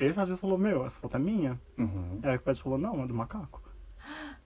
esse 0.00 0.18
artista 0.18 0.40
falou, 0.40 0.58
meu, 0.58 0.84
essa 0.84 0.98
foto 0.98 1.16
é 1.16 1.20
minha. 1.20 1.60
Uhum. 1.78 2.20
E 2.22 2.26
a 2.26 2.32
Wikipedia 2.32 2.62
falou, 2.62 2.78
não, 2.78 3.02
é 3.02 3.06
do 3.06 3.14
macaco. 3.14 3.62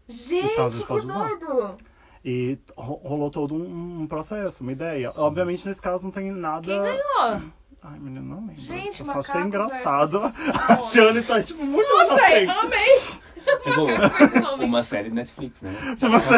Gente, 0.08 0.52
Então, 0.52 0.68
que 0.68 0.84
pode 0.86 1.04
usar. 1.04 1.28
doido. 1.38 1.76
E 2.24 2.58
ro- 2.76 3.00
rolou 3.02 3.30
todo 3.30 3.54
um, 3.54 4.02
um 4.02 4.06
processo, 4.06 4.62
uma 4.62 4.72
ideia. 4.72 5.10
Obviamente, 5.16 5.66
nesse 5.66 5.80
caso, 5.80 6.04
não 6.04 6.10
tem 6.10 6.30
nada... 6.30 6.66
Quem 6.66 6.82
ganhou? 6.82 7.42
Ai, 7.82 7.98
menino, 7.98 8.22
não 8.22 8.46
lembro. 8.46 8.60
Gente, 8.60 9.00
eu 9.00 9.06
só 9.06 9.18
achei 9.18 9.40
engraçado. 9.40 10.18
A 10.68 10.76
Tiane 10.76 11.22
tá, 11.22 11.42
tipo, 11.42 11.64
muito 11.64 11.88
na 11.96 12.04
Nossa, 12.04 12.18
frente. 12.18 12.50
amei. 12.50 13.00
Tipo, 13.62 14.64
uma 14.64 14.82
série 14.82 15.08
Netflix, 15.10 15.62
né? 15.62 15.72
Tipo 15.96 16.14
assim, 16.14 16.34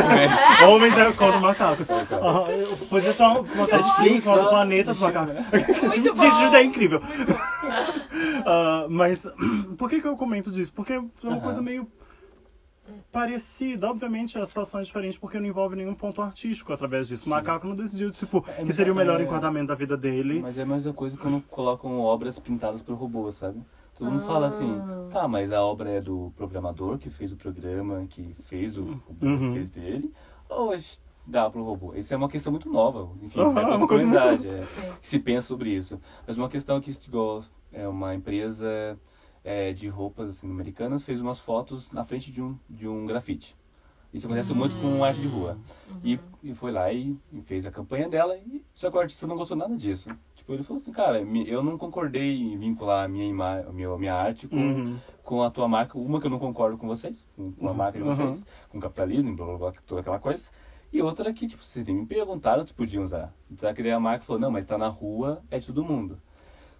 homens 0.65 0.97
é 0.97 1.13
contra 1.13 1.41
macacos. 1.41 1.89
Macacos. 1.89 2.19
Ah, 2.23 2.87
podia 2.89 3.13
ser 3.13 3.23
uma, 3.25 3.41
uma 3.41 3.67
série 3.67 3.83
de 3.83 3.97
filmes 3.97 4.23
chamada 4.23 4.43
Netflix, 4.43 4.51
Planeta 4.51 4.91
dos? 4.93 5.01
Macacos. 5.01 5.35
Muito 5.35 5.91
tipo, 5.91 6.15
bom. 6.17 6.23
gente, 6.23 6.45
ideia 6.47 6.65
incrível. 6.65 7.03
Ah, 8.47 8.87
mas 8.89 9.27
por 9.77 9.91
que, 9.91 10.01
que 10.01 10.07
eu 10.07 10.17
comento 10.17 10.51
disso? 10.51 10.73
Porque 10.73 10.93
é 10.93 11.01
uma 11.25 11.41
coisa 11.41 11.61
meio 11.61 11.89
parecida. 13.11 13.89
Obviamente 13.91 14.39
a 14.39 14.45
situação 14.45 14.81
é 14.81 14.83
diferente 14.83 15.19
porque 15.19 15.39
não 15.39 15.47
envolve 15.47 15.77
nenhum 15.77 15.95
ponto 15.95 16.21
artístico 16.23 16.73
através 16.73 17.09
disso. 17.09 17.27
O 17.27 17.31
macaco 17.31 17.67
não 17.67 17.77
decidiu, 17.77 18.11
tipo, 18.11 18.45
É, 18.59 18.65
que 18.65 18.73
seria 18.73 18.93
o 18.93 18.97
melhor 18.97 19.21
é- 19.21 19.25
enquadramento 19.25 19.67
da 19.69 19.75
vida 19.75 19.97
dele. 19.97 20.41
Mas 20.41 20.59
é 20.59 20.63
a 20.63 20.67
mesma 20.67 20.93
coisa 20.93 21.17
quando 21.17 21.41
colocam 21.43 22.01
obras 22.01 22.39
pintadas 22.39 22.83
por 22.83 22.95
robô, 22.95 23.31
sabe? 23.31 23.61
Todo 23.97 24.11
mundo 24.11 24.25
fala 24.25 24.47
assim, 24.47 24.81
Ah. 24.85 25.09
tá, 25.13 25.29
mas 25.29 25.53
a 25.53 25.63
obra 25.63 25.91
é 25.91 26.01
do 26.01 26.33
programador 26.37 26.99
que 26.99 27.11
fez 27.11 27.31
o 27.33 27.37
programa, 27.37 28.07
que 28.09 28.35
fez 28.41 28.77
o 28.77 28.83
robô, 29.07 29.27
Uhum. 29.27 29.49
que 29.51 29.55
fez 29.55 29.71
dele, 29.71 30.13
ou 30.49 30.75
dá 31.25 31.49
pro 31.49 31.63
robô? 31.63 31.95
Isso 31.95 32.13
é 32.13 32.17
uma 32.17 32.29
questão 32.29 32.51
muito 32.51 32.69
nova, 32.69 33.09
enfim, 33.23 33.39
Aham, 33.41 33.51
é 33.59 33.63
é 33.63 33.65
toda 33.65 33.77
uma 33.77 33.87
comunidade 33.87 34.49
é, 34.49 34.63
Sim. 34.63 34.81
que 35.01 35.07
se 35.07 35.19
pensa 35.21 35.47
sobre 35.47 35.71
isso. 35.71 36.01
Mas 36.27 36.37
uma 36.37 36.49
questão 36.49 36.81
que 36.81 36.91
igual, 37.07 37.45
é 37.73 37.87
uma 37.87 38.13
empresa 38.15 38.99
é, 39.45 39.73
de 39.73 39.89
roupas 39.89 40.29
assim, 40.29 40.51
americanas 40.51 41.03
fez 41.03 41.21
umas 41.21 41.39
fotos 41.41 41.91
na 41.91 42.05
frente 42.05 42.31
de 42.31 42.43
um, 42.43 42.57
de 42.69 42.87
um 42.89 43.07
grafite. 43.07 43.57
Isso 44.13 44.27
acontece 44.27 44.53
muito 44.53 44.77
com 44.77 45.03
arte 45.03 45.21
de 45.21 45.27
rua. 45.27 45.57
E, 46.05 46.21
e 46.43 46.53
foi 46.53 46.71
lá 46.71 46.93
e, 46.93 47.17
e 47.33 47.41
fez 47.41 47.67
a 47.67 47.71
campanha 47.71 48.09
dela, 48.09 48.37
e, 48.37 48.63
só 48.73 48.91
que 48.91 48.97
o 48.97 49.01
artista 49.01 49.27
não 49.27 49.37
gostou 49.37 49.57
nada 49.57 49.75
disso. 49.75 50.11
Tipo, 50.35 50.53
ele 50.53 50.63
falou 50.63 50.83
assim, 50.83 50.93
cara, 50.93 51.21
eu 51.47 51.63
não 51.63 51.79
concordei 51.79 52.39
em 52.39 52.59
vincular 52.59 53.05
a 53.05 53.09
minha, 53.09 53.25
ima 53.25 53.61
a 53.61 53.73
minha, 53.73 53.89
a 53.89 53.97
minha 53.99 54.15
arte 54.15 54.47
com, 54.49 54.57
Uhum. 54.57 54.99
com 55.23 55.43
a 55.43 55.51
tua 55.51 55.67
marca. 55.67 55.97
Uma 55.99 56.21
que 56.21 56.27
eu 56.27 56.31
não 56.31 56.39
concordo 56.39 56.77
com 56.77 56.87
vocês, 56.87 57.25
com, 57.35 57.53
com 57.53 57.69
a 57.69 57.73
marca 57.73 57.99
de 57.99 58.05
Uhum. 58.05 58.15
vocês, 58.15 58.45
com 58.69 58.77
o 58.79 58.81
capitalismo, 58.81 59.35
blá, 59.35 59.47
blá, 59.47 59.57
blá, 59.57 59.73
toda 59.87 60.01
aquela 60.03 60.19
coisa. 60.19 60.51
E 60.93 61.01
outra 61.01 61.33
que, 61.33 61.47
tipo, 61.47 61.63
vocês 61.65 61.87
nem 61.87 61.97
me 61.97 62.05
perguntaram 62.07 62.67
se 62.67 62.75
podiam 62.75 63.03
usar. 63.05 63.33
Só 63.57 63.73
que 63.73 63.83
daí 63.83 63.93
a 63.93 64.01
marca 64.01 64.27
falou, 64.27 64.39
não, 64.41 64.51
mas 64.51 64.67
tá 64.67 64.77
na 64.77 64.89
rua, 64.89 65.43
é 65.51 65.59
de 65.59 65.67
todo 65.67 65.83
mundo. 65.83 66.21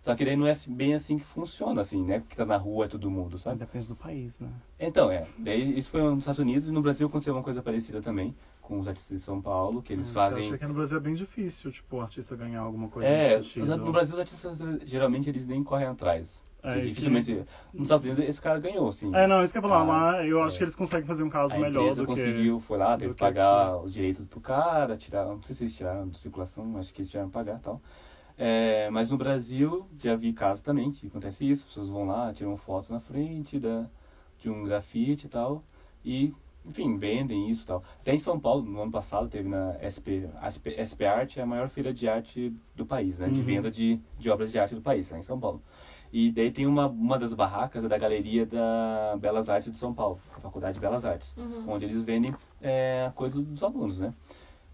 Só 0.03 0.17
que 0.17 0.25
daí 0.25 0.35
não 0.35 0.49
é 0.49 0.53
bem 0.69 0.95
assim 0.95 1.17
que 1.17 1.25
funciona, 1.25 1.81
assim, 1.81 2.05
né? 2.05 2.25
Que 2.29 2.35
tá 2.37 2.45
na 2.45 2.57
rua 2.57 2.87
é 2.87 2.89
todo 2.89 3.09
mundo, 3.09 3.39
sabe? 3.39 3.61
Depende 3.61 3.87
do 3.87 3.95
país, 3.95 4.41
né? 4.41 4.49
Então, 4.79 5.09
é. 5.13 5.25
Daí 5.39 5.79
isso 5.79 5.91
foi 5.91 6.03
nos 6.03 6.19
Estados 6.19 6.41
Unidos 6.41 6.67
e 6.67 6.73
no 6.73 6.83
Brasil 6.83 7.07
aconteceu 7.07 7.33
uma 7.33 7.43
coisa 7.43 7.63
parecida 7.63 8.03
também, 8.03 8.35
com 8.61 8.81
os 8.81 8.89
artistas 8.89 9.19
de 9.21 9.25
São 9.25 9.41
Paulo, 9.41 9.81
que 9.81 9.93
eles 9.93 10.09
É, 10.09 10.11
Eu 10.11 10.15
fazem. 10.15 10.49
acho 10.49 10.59
que 10.59 10.67
no 10.67 10.75
Brasil 10.75 10.97
é 10.97 11.01
bem 11.01 11.15
difícil, 11.15 11.71
tipo, 11.71 11.99
o 11.99 12.01
artista 12.01 12.35
ganhar 12.35 12.63
alguma 12.63 12.89
coisa 12.89 13.09
É, 13.09 13.37
nesse 13.39 13.51
sentido. 13.51 13.77
no 13.77 13.93
Brasil 13.93 14.15
os 14.15 14.21
artistas 14.21 14.59
geralmente 14.85 15.29
eles 15.29 15.47
nem 15.47 15.63
correm 15.63 15.87
atrás. 15.87 16.43
É, 16.65 16.69
Porque 16.69 16.81
que- 16.81 16.89
dificilmente. 16.89 17.45
Nos 17.73 17.83
Estados 17.85 18.05
Unidos 18.05 18.25
esse 18.25 18.41
cara 18.41 18.59
ganhou, 18.59 18.89
assim. 18.89 19.15
É, 19.15 19.27
não, 19.29 19.43
isso 19.43 19.53
que 19.53 19.59
eu 19.59 19.63
ia 19.63 19.69
falar. 19.69 19.83
Ah, 19.83 20.13
Lá 20.17 20.27
eu 20.27 20.43
acho 20.43 20.57
é. 20.57 20.59
que 20.59 20.65
eles 20.65 20.75
conseguem 20.75 21.07
fazer 21.07 21.23
um 21.23 21.29
caso 21.31 21.55
A 21.55 21.59
melhor 21.59 21.95
do 21.95 22.07
conseguiu, 22.07 22.59
foi 22.59 22.77
lá, 22.79 22.97
teve 22.97 23.11
que 23.11 23.15
que 23.15 23.21
pagar 23.21 23.79
os 23.79 23.93
direitos 23.93 24.27
pro 24.27 24.41
cara, 24.41 24.97
tirar, 24.97 25.27
não 25.27 25.41
sei 25.43 25.55
se 25.55 25.63
eles 25.65 25.77
tiraram 25.77 26.09
de 26.09 26.19
circulação, 26.19 26.77
acho 26.77 26.93
que 26.93 27.01
eles 27.03 27.11
tiraram 27.11 27.31
pagar 27.31 27.57
e 27.57 27.61
tal. 27.61 27.81
É, 28.45 28.91
mas 28.91 29.09
no 29.09 29.17
Brasil, 29.17 29.87
já 29.97 30.17
vi 30.17 30.33
casos 30.33 30.65
também 30.65 30.91
que 30.91 31.07
acontece 31.07 31.49
isso, 31.49 31.61
as 31.63 31.67
pessoas 31.69 31.89
vão 31.89 32.05
lá, 32.09 32.33
tiram 32.33 32.57
foto 32.57 32.93
na 32.93 32.99
frente 32.99 33.57
da, 33.57 33.87
de 34.37 34.51
um 34.51 34.65
grafite 34.65 35.27
e 35.27 35.29
tal, 35.29 35.63
e, 36.05 36.35
enfim, 36.67 36.97
vendem 36.97 37.49
isso 37.49 37.63
e 37.63 37.67
tal. 37.69 37.85
Até 38.01 38.13
em 38.13 38.19
São 38.19 38.41
Paulo, 38.41 38.65
no 38.65 38.83
ano 38.83 38.91
passado, 38.91 39.29
teve 39.29 39.49
na 39.49 39.77
SP, 39.81 40.29
a 40.41 40.49
SP, 40.51 40.75
SP 40.77 41.05
Arte, 41.05 41.39
é 41.39 41.45
a 41.45 41.47
maior 41.47 41.69
feira 41.69 41.95
de 41.95 42.09
arte 42.09 42.53
do 42.75 42.85
país, 42.85 43.21
né, 43.21 43.29
de 43.31 43.39
Uhum. 43.39 43.47
venda 43.47 43.71
de, 43.71 44.01
de 44.19 44.29
obras 44.29 44.51
de 44.51 44.59
arte 44.59 44.75
do 44.75 44.83
país, 44.83 45.09
lá 45.13 45.19
em 45.19 45.23
São 45.23 45.39
Paulo. 45.39 45.63
E 46.13 46.33
daí 46.33 46.51
tem 46.51 46.67
uma, 46.67 46.89
uma 46.89 47.17
das 47.21 47.33
barracas 47.33 47.85
é 47.85 47.89
da 47.89 47.97
Galeria 47.97 48.45
da 48.45 49.17
Belas 49.21 49.49
Artes 49.49 49.71
de 49.71 49.79
São 49.79 49.95
Paulo, 49.95 50.19
a 50.37 50.41
Faculdade 50.41 50.75
de 50.75 50.81
Belas 50.81 51.05
Artes, 51.05 51.33
Uhum. 51.39 51.75
onde 51.75 51.85
eles 51.85 52.03
vendem 52.03 52.35
é, 52.61 53.05
a 53.07 53.13
coisa 53.13 53.41
dos 53.41 53.63
alunos, 53.63 54.01
né? 54.01 54.13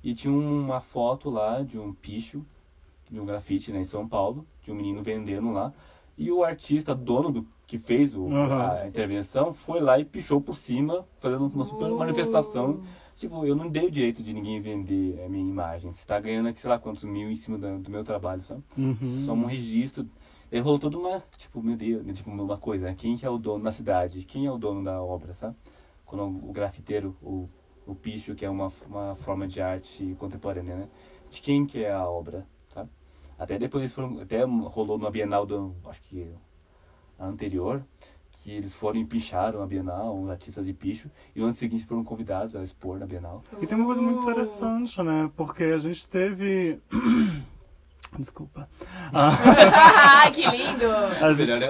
E 0.02 0.14
tinha 0.14 0.32
uma 0.32 0.80
foto 0.80 1.28
lá 1.28 1.60
de 1.62 1.78
um 1.78 1.92
picho, 1.92 2.42
de 3.10 3.20
um 3.20 3.24
grafite 3.24 3.72
né, 3.72 3.80
em 3.80 3.84
São 3.84 4.06
Paulo, 4.06 4.46
de 4.62 4.70
um 4.70 4.74
menino 4.74 5.02
vendendo 5.02 5.50
lá. 5.50 5.72
E 6.16 6.30
o 6.32 6.42
artista, 6.42 6.94
dono 6.94 7.30
do 7.30 7.46
que 7.66 7.78
fez 7.78 8.14
o, 8.14 8.24
Uhum. 8.24 8.52
a 8.60 8.86
intervenção, 8.86 9.52
foi 9.52 9.80
lá 9.80 9.98
e 9.98 10.04
pichou 10.04 10.40
por 10.40 10.54
cima, 10.56 11.06
fazendo 11.18 11.46
uma 11.46 11.64
super 11.64 11.86
Uh. 11.90 11.96
manifestação. 11.96 12.80
Tipo, 13.14 13.44
eu 13.44 13.54
não 13.54 13.68
dei 13.68 13.86
o 13.86 13.90
direito 13.90 14.22
de 14.22 14.32
ninguém 14.32 14.60
vender 14.60 15.22
a 15.24 15.28
minha 15.28 15.48
imagem. 15.48 15.92
Você 15.92 16.06
tá 16.06 16.18
ganhando 16.20 16.48
aqui, 16.48 16.60
sei 16.60 16.70
lá, 16.70 16.78
quantos 16.78 17.02
mil 17.04 17.30
em 17.30 17.34
cima 17.34 17.58
da- 17.58 17.76
do 17.76 17.90
meu 17.90 18.02
trabalho, 18.04 18.42
sabe? 18.42 18.62
Uhum. 18.76 18.96
Só 19.02 19.32
um 19.32 19.44
registro. 19.44 20.08
Aí 20.50 20.58
rolou 20.60 20.78
toda 20.78 20.96
uma, 20.96 21.22
tipo, 21.36 21.60
meu 21.62 21.76
Deus, 21.76 22.04
né, 22.04 22.12
tipo, 22.12 22.30
uma 22.30 22.56
coisa, 22.56 22.86
né? 22.86 22.94
Quem 22.96 23.16
que 23.16 23.26
é 23.26 23.30
o 23.30 23.36
dono 23.38 23.62
na 23.62 23.70
cidade? 23.70 24.24
Quem 24.24 24.46
é 24.46 24.50
o 24.50 24.56
dono 24.56 24.82
da 24.82 25.02
obra, 25.02 25.34
sabe? 25.34 25.54
Quando 26.06 26.24
o 26.24 26.52
grafiteiro, 26.52 27.14
o, 27.22 27.48
o 27.86 27.94
picho, 27.94 28.34
que 28.34 28.44
é 28.44 28.50
uma, 28.50 28.68
uma 28.86 29.14
forma 29.14 29.46
de 29.46 29.60
arte 29.60 30.14
contemporânea, 30.18 30.76
né? 30.76 30.88
De 31.28 31.40
quem 31.40 31.66
que 31.66 31.82
é 31.84 31.92
a 31.92 32.08
obra? 32.08 32.46
Até 33.38 33.58
depois 33.58 33.82
eles 33.82 33.92
foram, 33.94 34.20
até 34.20 34.42
rolou 34.44 34.98
numa 34.98 35.10
Bienal 35.10 35.46
do, 35.46 35.74
acho 35.86 36.00
que 36.02 36.28
a 37.18 37.26
anterior, 37.26 37.82
que 38.32 38.52
eles 38.52 38.74
foram 38.74 38.98
e 39.00 39.04
picharam 39.04 39.62
a 39.62 39.66
Bienal, 39.66 40.20
os 40.20 40.28
artistas 40.30 40.66
de 40.66 40.72
picho, 40.72 41.08
e 41.34 41.38
no 41.38 41.46
ano 41.46 41.52
seguinte 41.52 41.84
foram 41.84 42.02
convidados 42.04 42.54
a 42.56 42.62
expor 42.62 42.98
na 42.98 43.06
Bienal. 43.06 43.42
E 43.60 43.66
tem 43.66 43.76
uma 43.76 43.86
coisa 43.86 44.00
muito 44.02 44.20
Uh. 44.20 44.22
interessante, 44.22 45.02
né? 45.02 45.30
Porque 45.36 45.64
a 45.64 45.78
gente 45.78 46.08
teve. 46.08 46.80
Desculpa. 48.18 48.68
Ah, 49.12 50.30
que 50.32 50.42
lindo! 50.46 50.90
a, 51.24 51.32
gente, 51.32 51.50
Melhor 51.50 51.62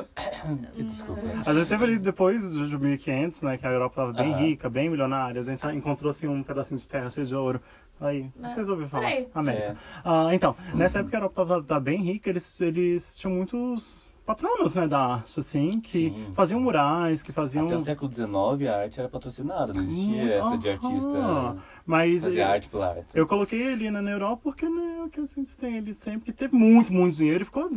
eu... 0.77 0.85
Desculpa. 0.85 1.21
a 1.47 1.55
gente 1.55 1.69
teve 1.69 1.85
ali 1.85 1.99
depois 1.99 2.43
de 2.43 2.79
1500, 2.79 3.43
né? 3.43 3.59
Que 3.59 3.67
a 3.67 3.71
Europa 3.71 3.93
estava 4.03 4.13
bem 4.13 4.33
Aham. 4.33 4.41
rica, 4.43 4.69
bem 4.69 4.89
milionária. 4.89 5.41
A 5.41 5.45
gente 5.45 5.65
encontrou 5.69 6.11
assim 6.11 6.27
um 6.29 6.43
pedacinho 6.43 6.79
de 6.81 6.89
terra 6.89 7.09
cheio 7.11 7.27
de 7.27 7.35
ouro. 7.35 7.61
Aí, 8.01 8.31
Ah, 8.43 8.51
vocês 8.51 8.69
ouviram 8.69 8.89
falar? 8.89 9.11
peraí. 9.11 9.29
América. 9.35 9.73
É. 9.73 9.77
Ah, 10.05 10.35
então, 10.35 10.55
nessa 10.75 11.01
época 11.01 11.17
a 11.17 11.19
Europa 11.19 11.43
estava 11.61 11.81
bem 11.81 12.01
rica, 12.03 12.31
eles, 12.31 12.61
eles 12.61 13.17
tinham 13.17 13.35
muitos 13.35 14.15
patronos, 14.25 14.75
né, 14.75 14.87
da 14.87 14.99
arte, 15.15 15.39
assim, 15.41 15.81
que 15.81 16.11
Sim. 16.11 16.33
faziam 16.35 16.61
murais, 16.61 17.23
que 17.23 17.33
faziam. 17.33 17.65
Até 17.65 17.77
o 17.77 17.81
século 17.81 18.13
XIX 18.13 18.69
a 18.71 18.81
arte 18.83 19.01
era 19.01 19.09
patrocinada, 19.09 19.73
não 19.73 19.83
existia 19.83 20.35
essa 20.35 20.57
de 20.59 20.69
artista 20.69 21.57
Mas 21.87 22.23
fazer 22.23 22.43
arte 22.43 22.69
pela 22.69 22.89
arte. 22.91 23.17
eu 23.17 23.27
coloquei 23.27 23.61
ele 23.61 23.91
na 23.91 24.11
Europa 24.11 24.43
porque 24.45 24.69
né, 24.69 25.03
o 25.07 25.09
que 25.09 25.19
a 25.21 25.25
gente 25.25 25.57
tem 25.57 25.79
ele 25.79 25.95
sempre 25.95 26.27
que 26.27 26.33
teve 26.33 26.55
muito, 26.55 26.93
muito 26.93 27.17
dinheiro 27.17 27.43
e 27.43 27.45
ficou 27.47 27.71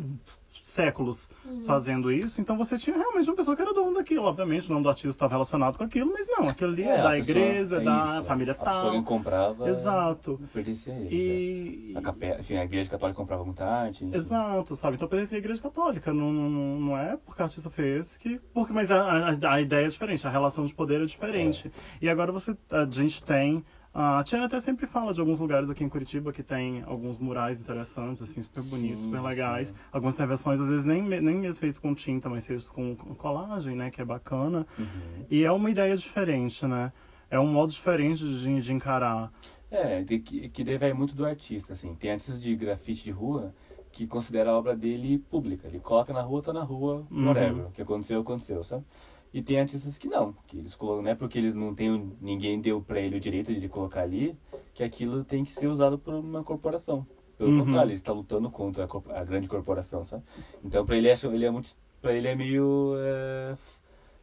séculos 0.72 1.30
Uhum. 1.46 1.64
fazendo 1.66 2.12
isso. 2.12 2.40
Então 2.42 2.58
você 2.58 2.78
tinha 2.78 2.96
realmente 2.98 3.30
uma 3.30 3.36
pessoa 3.36 3.56
que 3.56 3.62
era 3.62 3.74
dono 3.74 3.94
daquilo. 3.96 4.24
Obviamente 4.26 4.70
o 4.70 4.74
nome 4.74 4.84
do 4.84 4.90
artista 4.90 5.10
estava 5.10 5.32
relacionado 5.34 5.78
com 5.78 5.84
aquilo, 5.84 6.12
mas 6.12 6.28
não, 6.28 6.50
aquilo 6.50 6.72
ali 6.72 6.84
é, 6.84 7.00
a 7.00 7.04
da 7.04 7.10
pessoa- 7.12 7.18
igreja, 7.38 7.78
é 7.78 7.80
da 7.82 8.14
isso, 8.18 8.24
família 8.26 8.54
A 8.54 8.56
pessoa 8.56 8.82
tal. 8.84 8.92
que 8.92 9.02
comprava 9.04 9.70
Exato. 9.70 10.40
pertencia 10.54 10.94
a 10.94 10.98
eles. 10.98 11.12
E. 11.12 11.92
é. 11.96 11.98
A, 11.98 12.02
capela, 12.02 12.40
enfim, 12.40 12.56
a 12.56 12.64
igreja 12.64 12.90
católica 12.90 13.18
comprava 13.18 13.44
muita 13.44 13.66
arte. 13.66 14.06
enfim. 14.06 14.16
Exato, 14.16 14.76
sabe? 14.76 14.96
Então 14.96 15.08
pertencia 15.08 15.38
à 15.38 15.40
igreja 15.40 15.62
católica. 15.62 16.14
Não, 16.14 16.32
não, 16.32 16.50
não- 16.50 16.80
não 16.80 16.98
é 16.98 17.18
porque 17.18 17.42
o 17.42 17.46
artista 17.46 17.70
fez 17.70 18.18
que. 18.18 18.40
Porque, 18.54 18.72
mas 18.74 18.90
a, 18.92 19.30
a, 19.32 19.54
a 19.54 19.62
ideia 19.62 19.86
é 19.86 19.90
diferente, 19.90 20.26
a 20.26 20.30
relação 20.32 20.66
de 20.66 20.74
poder 20.74 21.02
é 21.02 21.06
diferente. 21.06 21.72
E 22.02 22.10
agora 22.10 22.32
você. 22.32 22.56
A 22.70 22.86
gente 22.90 23.24
tem. 23.24 23.64
A 23.94 24.24
Tiana 24.24 24.46
até 24.46 24.58
sempre 24.60 24.88
fala 24.88 25.14
de 25.14 25.20
alguns 25.20 25.38
lugares 25.38 25.70
aqui 25.70 25.84
em 25.84 25.90
Curitiba 25.90 26.32
que 26.32 26.42
tem 26.42 26.82
alguns 26.84 27.18
murais 27.18 27.60
interessantes, 27.60 28.22
assim, 28.22 28.42
super 28.42 28.64
bonitos, 28.64 29.04
Sim, 29.04 29.10
super 29.10 29.22
legais. 29.22 29.68
sim. 29.68 29.76
Algumas 29.92 30.14
intervenções, 30.14 30.62
às 30.62 30.70
vezes, 30.70 30.86
nem, 30.86 31.02
nem 31.02 31.36
mesmo 31.36 31.60
feitas 31.60 31.78
com 31.78 31.94
tinta, 31.94 32.30
mas 32.30 32.46
feitas 32.46 32.70
com, 32.70 32.96
com 32.96 33.14
colagem, 33.14 33.76
né? 33.76 33.92
Que 33.92 34.02
é 34.02 34.06
bacana. 34.06 34.66
Uhum. 34.80 35.26
E 35.30 35.44
é 35.44 35.52
uma 35.52 35.70
ideia 35.70 35.96
diferente, 35.98 36.66
né? 36.66 36.94
É 37.30 37.38
um 37.40 37.48
modo 37.48 37.72
diferente 37.72 38.24
de, 38.24 38.62
de 38.62 38.74
encarar. 38.74 39.32
É, 39.70 40.02
de 40.04 40.20
que, 40.20 40.50
que 40.50 40.78
vai 40.78 40.94
muito 40.94 41.14
do 41.14 41.26
artista, 41.26 41.74
assim. 41.74 41.94
Tem 41.96 42.12
artistas 42.12 42.42
de 42.42 42.56
grafite 42.56 43.04
de 43.04 43.12
rua 43.12 43.54
que 43.92 44.08
considera 44.08 44.52
a 44.52 44.58
obra 44.58 44.74
dele 44.76 45.18
pública. 45.18 45.68
Ele 45.68 45.80
coloca 45.80 46.14
na 46.14 46.22
rua, 46.22 46.42
tá 46.42 46.54
na 46.54 46.64
rua, 46.64 47.06
Uhum. 47.12 47.28
whatever. 47.28 47.66
O 47.68 47.72
que 47.72 47.82
aconteceu, 47.82 48.22
aconteceu, 48.22 48.64
sabe? 48.64 48.86
E 49.34 49.42
tem 49.42 49.60
artistas 49.60 49.98
que 49.98 50.08
não, 50.08 50.34
que 50.48 50.58
eles 50.58 50.76
colocam, 50.76 51.04
não 51.04 51.12
é 51.12 51.16
porque 51.16 51.38
eles 51.38 51.54
não 51.56 51.74
tem, 51.74 52.18
ninguém 52.20 52.60
deu 52.60 52.82
pra 52.82 53.00
ele 53.00 53.16
o 53.16 53.20
direito 53.20 53.54
de 53.54 53.70
colocar 53.70 54.02
ali, 54.02 54.38
que 54.74 54.84
aquilo 54.84 55.24
tem 55.24 55.44
que 55.44 55.52
ser 55.52 55.68
usado 55.68 55.98
por 55.98 56.14
uma 56.14 56.44
corporação. 56.44 57.06
Pelo 57.38 57.50
Uhum. 57.52 57.64
contrário, 57.66 57.88
ele 57.90 57.96
está 57.96 58.12
lutando 58.12 58.50
contra 58.52 58.86
a, 58.86 59.20
a 59.20 59.24
grande 59.24 59.48
corporação, 59.48 60.04
sabe? 60.04 60.24
Então 60.64 60.86
pra 60.86 60.98
ele, 60.98 61.10
acha, 61.10 61.28
ele 61.28 61.46
é 61.46 61.50
muito, 61.52 61.70
pra 62.02 62.14
ele 62.14 62.28
é 62.28 62.36
meio... 62.36 62.94
É, 62.98 63.56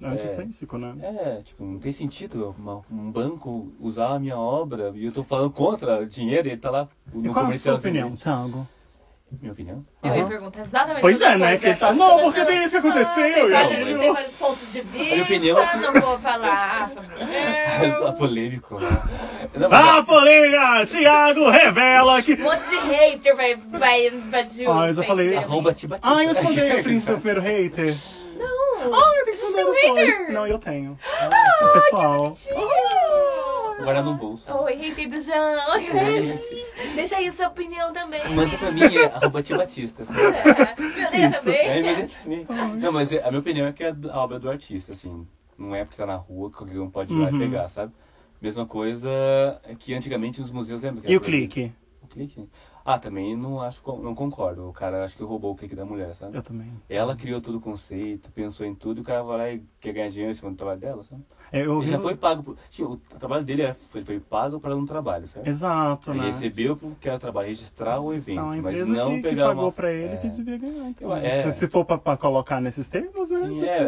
É 0.00 0.06
antissênsico, 0.08 0.78
né? 0.78 0.94
é, 1.00 1.42
tipo, 1.42 1.64
não 1.64 1.78
tem 1.78 1.90
sentido 1.90 2.54
uma- 2.58 2.82
um 2.90 3.10
banco 3.10 3.72
usar 3.80 4.14
a 4.14 4.18
minha 4.18 4.38
obra 4.38 4.92
e 4.94 5.04
eu 5.06 5.12
tô 5.12 5.22
falando 5.22 5.50
contra 5.52 6.06
dinheiro 6.06 6.46
e 6.48 6.52
ele 6.52 6.60
tá 6.60 6.70
lá 6.70 6.88
no 7.12 7.20
E 7.20 7.24
qual 7.24 7.30
a 7.30 7.32
sua 7.32 7.42
comercial. 7.42 7.76
opinião, 7.76 8.14
Thiago? 8.14 8.66
Minha 9.30 9.52
opinião? 9.52 9.84
Eu 10.02 10.14
ia 10.16 10.24
perguntar 10.26 10.60
exatamente 10.60 11.02
Pois 11.02 11.20
a 11.20 11.32
é, 11.32 11.36
né? 11.36 11.58
Que 11.58 11.66
ele 11.66 11.74
tá, 11.76 11.92
não, 11.92 12.18
porque 12.18 12.44
tem 12.46 12.60
isso 12.64 12.70
que 12.70 12.76
aconteceu, 12.88 13.24
Ah, 13.24 13.32
tem, 13.34 13.42
eu- 13.42 13.50
vários, 13.50 13.78
eu- 13.88 13.98
tem 13.98 14.12
vários 14.12 14.38
pontos 14.38 14.72
de 14.72 14.80
vista, 14.80 15.04
minha 15.14 15.22
opinião 15.24 15.56
que- 15.68 15.76
não 15.76 15.92
vou 16.00 16.18
falar 16.18 16.88
sobre 16.88 17.14
eu. 18.06 18.12
polêmico, 18.14 18.80
né? 18.80 18.88
Não, 19.54 19.68
mas 19.68 19.86
Ah, 19.88 20.02
polêmica! 20.02 20.86
Thiago 20.86 21.50
revela 21.50 22.22
que. 22.22 22.32
Um 22.34 22.42
monte 22.42 22.68
de 22.70 22.76
hater 22.76 23.36
vai, 23.36 23.54
vai 23.56 24.06
invadir 24.08 24.66
o 24.68 24.72
Ah, 24.72 24.88
eu 24.88 24.94
já 24.94 25.02
falei, 25.02 25.36
arroba 25.36 25.74
Tibatista. 25.74 26.16
Ah, 26.16 26.24
eu 26.24 26.30
escondei 26.30 26.80
o 26.80 26.82
príncipe 26.82 27.30
hater. 27.40 27.96
Não, 28.38 28.94
Ah, 28.94 29.12
eu 29.18 29.24
tenho 29.24 29.36
que 29.36 29.42
a 29.42 29.44
esconder 29.44 29.74
tem 29.74 29.90
um 29.90 29.94
depois. 29.94 30.10
hater. 30.18 30.32
Não, 30.32 30.46
eu 30.46 30.58
tenho. 30.58 30.98
Ah, 31.20 31.68
Pessoal. 31.74 32.34
Guardar 33.78 34.04
no 34.04 34.14
bolso. 34.14 34.50
Oi, 34.52 34.74
hater 34.74 35.08
do 35.08 35.20
João. 35.20 35.80
Deixa 36.94 37.16
aí 37.16 37.26
a 37.28 37.32
sua 37.32 37.48
opinião 37.48 37.92
também. 37.92 38.20
Manda 38.34 38.56
pra 38.58 38.70
mim, 38.70 38.82
é 38.96 39.04
arroba 39.06 39.40
Tibatista. 39.42 40.04
sabe? 40.04 40.18
É, 40.20 40.74
me 40.80 41.06
odeia 41.06 41.26
É, 41.26 41.28
também. 41.28 41.82
me 41.82 41.92
odeia 41.92 42.08
também. 42.22 42.46
Não, 42.82 42.92
mas 42.92 43.12
a 43.12 43.28
minha 43.30 43.38
opinião 43.40 43.66
é 43.66 43.72
que 43.72 43.84
é 43.84 43.94
a 44.10 44.20
obra 44.20 44.38
do 44.38 44.48
artista, 44.50 44.92
assim. 44.92 45.26
Não 45.56 45.74
é 45.74 45.84
porque 45.84 45.96
tá 45.96 46.06
na 46.06 46.16
rua 46.16 46.50
que 46.50 46.56
qualquer 46.56 46.78
um 46.80 46.88
pode 46.88 47.12
ir 47.12 47.18
lá 47.18 47.28
e 47.28 47.32
Uhum. 47.32 47.38
pegar, 47.38 47.68
sabe? 47.68 47.92
Mesma 48.40 48.64
coisa 48.64 49.08
que 49.78 49.92
antigamente 49.94 50.40
os 50.40 50.50
museus 50.50 50.80
lembram 50.82 51.02
E 51.10 51.16
o 51.16 51.20
clique? 51.20 51.72
O 52.00 52.06
clique? 52.06 52.48
Ah, 52.90 52.96
também 52.98 53.36
não 53.36 53.60
acho, 53.60 53.82
não 54.00 54.14
concordo. 54.14 54.66
O 54.66 54.72
cara 54.72 55.04
acho 55.04 55.14
que 55.14 55.22
roubou 55.22 55.52
o 55.52 55.54
clique 55.54 55.74
da 55.74 55.84
mulher, 55.84 56.14
sabe? 56.14 56.34
Eu 56.38 56.40
também. 56.42 56.72
Ela 56.88 57.14
criou 57.14 57.38
todo 57.38 57.56
o 57.56 57.60
conceito, 57.60 58.30
pensou 58.30 58.64
em 58.64 58.74
tudo 58.74 58.96
e 58.96 59.00
o 59.02 59.04
cara 59.04 59.22
vai 59.22 59.36
lá 59.36 59.50
e 59.50 59.62
quer 59.78 59.92
ganhar 59.92 60.08
dinheiro 60.08 60.30
em 60.30 60.34
cima 60.34 60.50
do 60.50 60.56
trabalho 60.56 60.80
dela, 60.80 61.02
sabe? 61.02 61.22
É, 61.52 61.58
Eu 61.58 61.62
Ele 61.64 61.68
ouvi. 61.72 61.86
já 61.88 61.98
foi 61.98 62.14
pago 62.14 62.42
por. 62.42 62.56
Tipo, 62.70 62.92
o 62.92 62.96
trabalho 63.18 63.44
dele 63.44 63.60
é, 63.60 63.74
foi, 63.74 64.02
foi 64.02 64.18
pago 64.18 64.58
para 64.58 64.74
um 64.74 64.86
trabalho, 64.86 65.26
certo? 65.26 65.46
Exato, 65.46 66.12
Ele 66.12 66.20
né? 66.20 66.24
recebeu 66.26 66.76
porque 66.78 67.08
era 67.08 67.16
o 67.18 67.20
trabalho, 67.20 67.48
registrar 67.48 68.00
o 68.00 68.14
evento, 68.14 68.36
Não, 68.40 68.52
a 68.52 68.56
mas 68.56 68.88
não 68.88 69.10
que, 69.10 69.16
que 69.16 69.22
pegar 69.22 69.48
pagou 69.48 69.64
uma. 69.64 69.72
pra 69.72 69.92
ele 69.92 70.14
é. 70.14 70.16
que 70.16 70.28
devia 70.30 70.56
ganhar. 70.56 70.88
Então, 70.88 71.10
Eu- 71.10 71.16
é. 71.16 71.42
se, 71.50 71.58
se 71.58 71.68
for 71.68 71.84
pra 71.84 72.16
colocar 72.16 72.58
nesses 72.58 72.88
termos, 72.88 73.28
né? 73.28 73.48
Sim, 73.48 73.52
tipo, 73.52 73.66
é. 73.66 73.84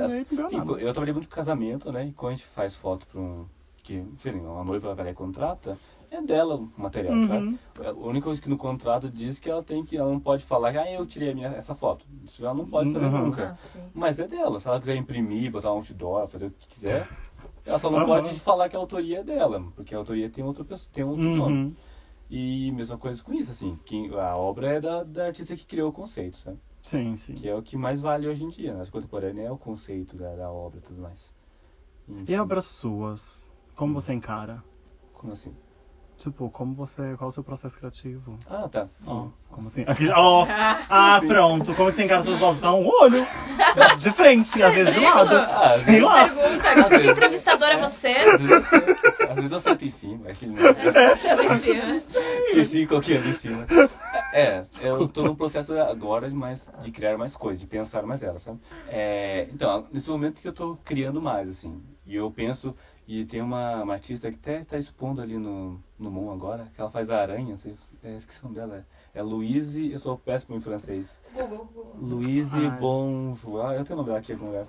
nada. 0.52 0.72
eu 0.78 0.92
trabalhei 0.92 1.14
muito 1.14 1.26
com 1.26 1.34
casamento, 1.34 1.90
né? 1.90 2.04
E 2.08 2.12
quando 2.12 2.32
a 2.32 2.34
gente 2.36 2.46
faz 2.48 2.74
foto 2.74 3.06
pra 3.06 3.18
um. 3.18 3.46
Que, 3.82 3.94
enfim, 3.94 4.32
uma 4.40 4.62
noiva 4.62 4.94
vai 4.94 5.06
lá 5.06 5.10
e 5.10 5.14
contrata, 5.14 5.74
é 6.10 6.20
dela 6.20 6.56
o 6.56 6.70
material, 6.76 7.14
Uhum. 7.14 7.56
tá? 7.76 7.88
A 7.88 7.92
única 7.92 8.24
coisa 8.24 8.40
que 8.40 8.48
no 8.48 8.56
contrato 8.56 9.08
diz 9.08 9.38
que 9.38 9.48
ela 9.48 9.62
tem 9.62 9.84
que. 9.84 9.96
Ela 9.96 10.10
não 10.10 10.20
pode 10.20 10.42
falar, 10.44 10.76
ah, 10.76 10.90
eu 10.90 11.06
tirei 11.06 11.30
a 11.30 11.34
minha, 11.34 11.48
essa 11.48 11.74
foto. 11.74 12.04
Isso 12.24 12.44
ela 12.44 12.54
não 12.54 12.66
pode 12.66 12.92
fazer 12.92 13.06
Uhum. 13.06 13.26
nunca. 13.26 13.54
Ah. 13.56 13.78
Mas 13.94 14.18
é 14.18 14.26
dela. 14.26 14.58
Se 14.60 14.66
ela 14.68 14.78
quiser 14.80 14.96
imprimir, 14.96 15.50
botar 15.50 15.70
um 15.72 15.76
outdoor, 15.76 16.26
fazer 16.26 16.46
o 16.46 16.50
que 16.50 16.66
quiser, 16.66 17.06
ela 17.64 17.78
só 17.78 17.90
não 17.90 17.98
Aham. 17.98 18.06
pode 18.06 18.40
falar 18.40 18.68
que 18.68 18.76
a 18.76 18.78
autoria 18.78 19.20
é 19.20 19.22
dela, 19.24 19.64
porque 19.76 19.94
a 19.94 19.98
autoria 19.98 20.28
tem 20.28 20.42
outra 20.44 20.64
pessoa, 20.64 20.90
tem 20.92 21.04
outro 21.04 21.24
dono. 21.34 21.46
Uhum. 21.56 21.74
E 22.28 22.70
mesma 22.72 22.96
coisa 22.96 23.22
com 23.24 23.32
isso, 23.32 23.50
assim, 23.50 23.76
quem, 23.84 24.08
a 24.14 24.36
obra 24.36 24.74
é 24.74 24.80
da, 24.80 25.02
da 25.02 25.26
artista 25.26 25.56
que 25.56 25.66
criou 25.66 25.88
o 25.90 25.92
conceito, 25.92 26.36
sabe? 26.36 26.58
Sim, 26.82 27.16
sim. 27.16 27.34
Que 27.34 27.48
é 27.48 27.54
o 27.54 27.60
que 27.62 27.76
mais 27.76 28.00
vale 28.00 28.28
hoje 28.28 28.44
em 28.44 28.48
dia, 28.48 28.72
né? 28.72 28.82
A 28.82 28.86
contemporânea 28.90 29.42
é 29.46 29.50
o 29.50 29.58
conceito 29.58 30.16
da, 30.16 30.34
da 30.36 30.50
obra 30.50 30.78
e 30.78 30.82
tudo 30.82 31.00
mais. 31.02 31.32
E 32.26 32.36
obras 32.38 32.66
suas? 32.66 33.52
Como 33.76 33.94
você 33.94 34.12
encara? 34.12 34.62
Como 35.12 35.32
assim? 35.32 35.52
Tipo, 36.20 36.50
como 36.50 36.74
você. 36.74 37.14
Qual 37.16 37.28
é 37.28 37.30
o 37.30 37.30
seu 37.30 37.42
processo 37.42 37.78
criativo? 37.78 38.38
Ah, 38.46 38.68
tá. 38.68 38.86
Ó, 39.06 39.28
como 39.50 39.68
assim? 39.68 39.86
Ó, 40.14 40.44
ah, 40.90 41.18
pronto. 41.26 41.72
Como 41.74 41.90
você 41.90 42.04
encara 42.04 42.22
seus 42.22 42.42
obras? 42.42 42.60
Dá 42.60 42.74
um 42.74 42.86
olho. 42.86 43.26
De 43.98 44.12
frente, 44.12 44.62
às 44.62 44.74
vezes 44.74 44.92
de 44.92 45.00
lado. 45.00 45.34
Ah, 45.34 45.66
às 45.68 45.72
Sei 45.80 45.84
vezes- 45.94 46.02
lá. 46.02 46.28
Pergunta, 46.28 46.74
que 46.74 46.82
tipo 46.82 46.98
de 46.98 47.08
entrevistador 47.08 47.68
é 47.68 47.76
você? 47.78 48.08
Às 48.08 48.38
vezes 48.38 48.50
eu 48.50 48.60
sento, 48.60 48.96
às 49.30 49.36
vezes 49.36 49.52
eu 49.52 49.60
sento 49.60 49.84
em 49.86 49.90
cima, 49.90 50.26
que 50.26 50.46
não. 50.46 50.56
Esqueci 52.42 52.86
qual 52.86 53.00
que 53.00 53.14
é 53.14 53.16
em 53.16 53.32
cima. 53.32 53.66
É, 54.32 54.64
eu 54.82 55.08
tô 55.08 55.22
no 55.22 55.34
processo 55.34 55.72
agora 55.78 56.28
de, 56.28 56.34
mais, 56.34 56.70
de 56.82 56.90
criar 56.90 57.16
mais 57.16 57.34
coisas, 57.34 57.60
de 57.60 57.66
pensar 57.66 58.02
mais 58.02 58.22
elas, 58.22 58.42
sabe? 58.42 58.60
É, 58.88 59.48
então, 59.52 59.86
nesse 59.90 60.10
momento 60.10 60.40
que 60.40 60.46
eu 60.48 60.52
tô 60.52 60.76
criando 60.84 61.20
mais, 61.20 61.48
assim, 61.48 61.82
e 62.06 62.14
eu 62.14 62.30
penso, 62.30 62.74
e 63.12 63.24
tem 63.24 63.42
uma, 63.42 63.82
uma 63.82 63.94
artista 63.94 64.30
que 64.30 64.36
até 64.36 64.62
tá 64.62 64.78
expondo 64.78 65.20
ali 65.20 65.36
no, 65.36 65.80
no 65.98 66.10
Mon 66.12 66.32
agora, 66.32 66.68
que 66.72 66.80
ela 66.80 66.90
faz 66.92 67.10
a 67.10 67.20
aranha, 67.20 67.56
sei, 67.56 67.74
é, 68.04 68.14
esqueci 68.14 68.38
o 68.40 68.44
nome 68.44 68.54
dela, 68.54 68.86
é, 69.14 69.18
é 69.18 69.22
Louise, 69.22 69.90
eu 69.90 69.98
sou 69.98 70.16
péssimo 70.16 70.56
em 70.56 70.60
francês, 70.60 71.20
Google, 71.34 71.68
Google. 71.74 71.94
Louise 72.00 72.50
Ai. 72.54 72.70
Bonjour, 72.78 73.72
eu 73.72 73.84
tenho 73.84 73.94
o 73.94 74.02
nome 74.02 74.06
dela 74.06 74.18
aqui 74.20 74.32
algum 74.32 74.46
lugar. 74.46 74.64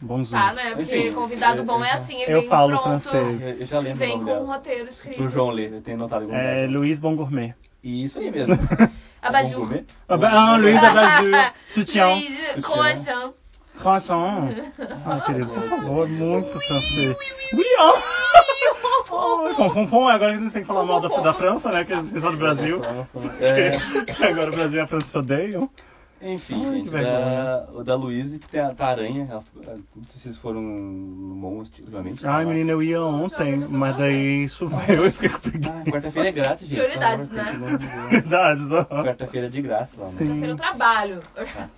Bonjour. 0.00 0.32
Tá, 0.36 0.52
né? 0.52 0.74
Porque 0.74 0.96
Enfim, 0.98 1.12
convidado 1.14 1.58
eu- 1.58 1.64
bom 1.64 1.78
eu 1.78 1.84
é 1.84 1.88
já- 1.88 1.94
assim, 1.94 2.20
ele 2.20 2.32
eu 2.32 2.40
vem 2.40 2.48
falo 2.48 2.70
pronto. 2.80 2.98
francês. 2.98 3.42
Eu, 3.42 3.60
eu 3.60 3.66
já 3.66 3.78
lembro 3.78 3.98
Vem 4.00 4.08
o 4.08 4.18
nome 4.18 4.24
com 4.24 4.30
um 4.32 4.34
dela. 4.40 4.54
roteiro 4.56 4.88
escrito. 4.88 5.16
Pro 5.16 5.28
João 5.28 5.50
ler, 5.50 5.72
eu 5.72 5.80
tenho 5.80 5.96
notado 5.96 6.34
É. 6.34 6.66
Luiz 6.66 6.98
Bon 6.98 7.14
Gourmet. 7.14 7.54
Isso 7.82 8.18
aí 8.18 8.28
mesmo. 8.30 8.54
Abajur. 9.22 9.60
Comer? 9.60 9.86
Ah, 10.08 10.56
Luiz 10.56 10.76
Abajur. 10.76 11.30
Sutiã. 11.68 12.08
Luigi, 12.08 12.60
croissant. 12.60 13.34
Croissant. 13.84 14.48
Ai, 15.04 15.20
querido, 15.26 15.46
por 15.46 15.68
favor, 15.68 16.08
muito 16.08 16.58
francês. 16.58 17.14
Oui, 17.52 17.66
fonfon, 19.68 20.08
agora 20.08 20.32
a 20.32 20.36
gente 20.36 20.50
tem 20.50 20.62
que 20.62 20.66
falar 20.66 20.84
mal 20.84 21.00
da, 21.00 21.08
da 21.08 21.34
França, 21.34 21.70
né? 21.70 21.84
Que 21.84 21.92
eles 21.92 22.10
são 22.18 22.32
do 22.32 22.38
Brasil. 22.38 22.80
É, 23.40 23.72
Agora 24.26 24.50
o 24.50 24.54
Brasil 24.54 24.78
e 24.78 24.82
a 24.82 24.86
França 24.86 25.06
se 25.06 25.18
odeiam. 25.18 25.68
Enfim, 26.24 26.64
Ai, 26.66 26.72
gente, 26.76 26.90
da, 26.90 27.68
o 27.74 27.84
da 27.84 27.94
Luísa, 27.94 28.38
que 28.38 28.48
tem 28.48 28.60
a, 28.60 28.74
tá 28.74 28.86
a 28.86 28.90
aranha. 28.90 29.26
ela- 29.30 29.44
não 29.94 30.04
sei 30.04 30.12
se 30.14 30.18
vocês 30.20 30.36
foram 30.36 30.60
no 30.62 31.34
monte 31.34 31.80
ultimamente. 31.82 32.26
Ai, 32.26 32.32
tá 32.32 32.38
lá. 32.38 32.44
menina, 32.54 32.72
eu 32.72 32.82
ia 32.82 33.02
ontem, 33.02 33.60
eu 33.62 33.68
mas 33.70 33.96
daí 33.96 34.48
choveu 34.48 35.06
e 35.06 35.10
fiquei 35.10 35.28
com 35.28 35.38
preguiça. 35.40 35.72
Ah, 35.86 35.90
quarta-feira 35.90 36.28
é 36.28 36.32
grátis, 36.32 36.68
gente. 36.68 36.78
Prioridades, 36.78 37.28
por 37.28 37.36
favor, 37.38 37.60
né? 37.60 37.70
continua. 37.78 38.08
Verdade, 38.10 38.68
só. 38.68 38.84
Quarta-feira 38.84 39.46
é 39.46 39.50
de 39.50 39.62
graça 39.62 40.00
lá. 40.00 40.06
né? 40.06 40.12
Sim. 40.16 40.28
Prefiro 40.28 40.56
trabalho. 40.56 41.22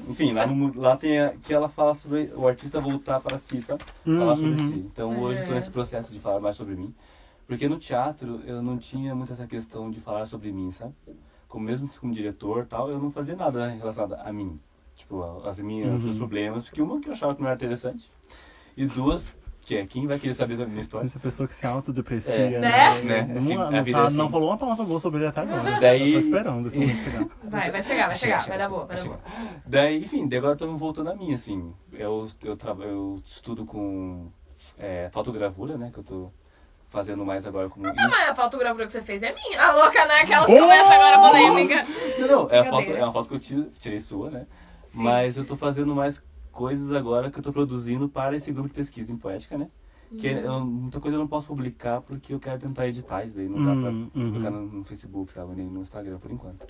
Enfim, 0.08 0.32
lá, 0.32 0.46
no, 0.46 0.80
lá 0.80 0.96
tem 0.96 1.18
a, 1.20 1.30
que 1.30 1.52
ela 1.52 1.68
fala 1.68 1.94
sobre 1.94 2.30
o 2.34 2.46
artista 2.46 2.80
voltar 2.80 3.20
para 3.20 3.38
si, 3.38 3.60
sabe? 3.60 3.82
Falar 4.04 4.32
Uhum. 4.32 4.36
sobre 4.36 4.56
si. 4.58 4.74
Então 4.92 5.20
hoje 5.20 5.40
eu 5.40 5.46
tô 5.46 5.52
É. 5.52 5.54
nesse 5.56 5.70
processo 5.70 6.12
de 6.12 6.20
falar 6.20 6.40
mais 6.40 6.56
sobre 6.56 6.74
mim. 6.76 6.94
Porque 7.48 7.68
no 7.68 7.78
teatro 7.78 8.40
eu 8.44 8.60
não 8.60 8.76
tinha 8.76 9.14
muito 9.14 9.32
essa 9.32 9.46
questão 9.46 9.88
de 9.90 10.00
falar 10.00 10.26
sobre 10.26 10.50
mim, 10.52 10.70
sabe? 10.70 10.92
Como 11.48 11.64
mesmo 11.64 11.88
como 12.00 12.12
diretor 12.12 12.62
e 12.64 12.66
tal, 12.66 12.90
eu 12.90 12.98
não 12.98 13.10
fazia 13.10 13.36
nada 13.36 13.68
relacionado 13.68 14.14
a 14.20 14.32
mim. 14.32 14.58
Tipo, 14.96 15.22
as 15.46 15.58
minhas, 15.60 15.98
Uhum. 15.98 16.04
meus 16.06 16.16
problemas. 16.16 16.62
Porque 16.64 16.82
uma 16.82 17.00
que 17.00 17.08
eu 17.08 17.12
achava 17.12 17.34
que 17.34 17.40
não 17.40 17.48
era 17.48 17.56
interessante. 17.56 18.10
E 18.76 18.84
duas, 18.86 19.34
que 19.62 19.76
é 19.76 19.86
quem 19.86 20.06
vai 20.06 20.18
querer 20.18 20.34
saber 20.34 20.56
da 20.56 20.66
minha 20.66 20.80
história. 20.80 21.06
Essa 21.06 21.18
pessoa 21.18 21.46
que 21.46 21.54
se 21.54 21.66
autodeprecia. 21.66 22.32
É, 22.32 22.60
Né? 22.60 23.02
né? 23.02 23.22
Não, 23.22 23.36
Assim, 23.36 23.82
vida 23.82 23.98
tá- 23.98 24.04
é 24.04 24.06
assim. 24.06 24.16
não 24.16 24.30
falou 24.30 24.48
uma 24.50 24.56
palavra 24.58 24.84
boa 24.84 24.98
sobre 24.98 25.20
ele 25.20 25.26
até 25.28 25.40
agora. 25.42 25.76
Daí- 25.80 26.12
Eu 26.14 26.20
tô 26.20 26.26
esperando 26.26 26.66
esse 26.66 26.78
momento 26.78 26.96
chegar. 26.96 27.26
Vai, 27.44 27.70
vai 27.70 27.82
chegar, 27.82 28.06
vai 28.06 28.16
chegar, 28.16 28.40
Chega, 28.40 28.48
vai 28.50 28.58
dar 28.58 28.68
boa, 28.68 28.86
vai 28.86 28.96
dar 28.96 29.04
boa. 29.04 29.20
Daí, 29.66 30.02
enfim, 30.02 30.26
daí 30.28 30.38
agora 30.38 30.54
eu 30.54 30.58
tô 30.58 30.76
voltando 30.76 31.10
a 31.10 31.14
mim, 31.14 31.32
assim. 31.34 31.72
Eu, 31.92 32.28
eu, 32.42 32.56
traba- 32.56 32.84
eu 32.84 33.20
estudo 33.26 33.64
com 33.66 34.28
é, 34.78 35.08
fotogravura, 35.12 35.76
né? 35.76 35.90
Que 35.92 35.98
eu 35.98 36.04
tô 36.04 36.30
fazendo 36.88 37.24
mais 37.24 37.44
agora 37.46 37.68
como. 37.68 37.86
Ah, 37.86 37.92
mas 38.08 38.30
a 38.30 38.34
fotogravura 38.34 38.86
que 38.86 38.92
você 38.92 39.00
fez 39.02 39.22
é 39.22 39.34
minha. 39.34 39.60
A 39.62 39.72
louca, 39.72 40.04
né? 40.06 40.20
Aquelas 40.20 40.46
que 40.46 40.58
começam 40.58 40.92
agora 40.92 41.18
Oh! 41.18 41.30
polêmica. 41.30 41.84
Não, 42.18 42.26
não, 42.28 42.50
é, 42.50 42.58
a 42.60 42.64
foto, 42.64 42.90
é 42.90 43.02
uma 43.02 43.12
foto 43.12 43.28
que 43.28 43.34
eu 43.34 43.38
ti- 43.38 43.70
tirei 43.78 44.00
sua, 44.00 44.30
né? 44.30 44.46
Sim. 44.84 45.02
Mas 45.02 45.36
eu 45.36 45.44
tô 45.44 45.56
fazendo 45.56 45.94
mais 45.94 46.22
coisas 46.52 46.90
agora 46.92 47.30
que 47.30 47.38
eu 47.38 47.42
tô 47.42 47.52
produzindo 47.52 48.08
para 48.08 48.34
esse 48.36 48.50
grupo 48.52 48.68
de 48.68 48.74
pesquisa 48.74 49.12
em 49.12 49.16
poética, 49.16 49.58
né? 49.58 49.68
Que 50.16 50.28
Uhum. 50.32 50.38
eu- 50.38 50.64
muita 50.64 51.00
coisa 51.00 51.16
eu 51.16 51.20
não 51.20 51.26
posso 51.26 51.48
publicar 51.48 52.00
porque 52.00 52.32
eu 52.32 52.38
quero 52.38 52.58
tentar 52.60 52.86
editar 52.86 53.24
isso 53.24 53.36
daí, 53.36 53.48
não 53.48 53.58
dá 53.64 53.72
pra 53.80 53.90
Hum, 53.90 54.08
publicar 54.14 54.50
uhum. 54.52 54.62
no, 54.62 54.72
no 54.78 54.84
Facebook, 54.84 55.32
sabe? 55.32 55.54
Nem 55.56 55.66
no 55.68 55.82
Instagram 55.82 56.18
por 56.18 56.30
enquanto. 56.30 56.64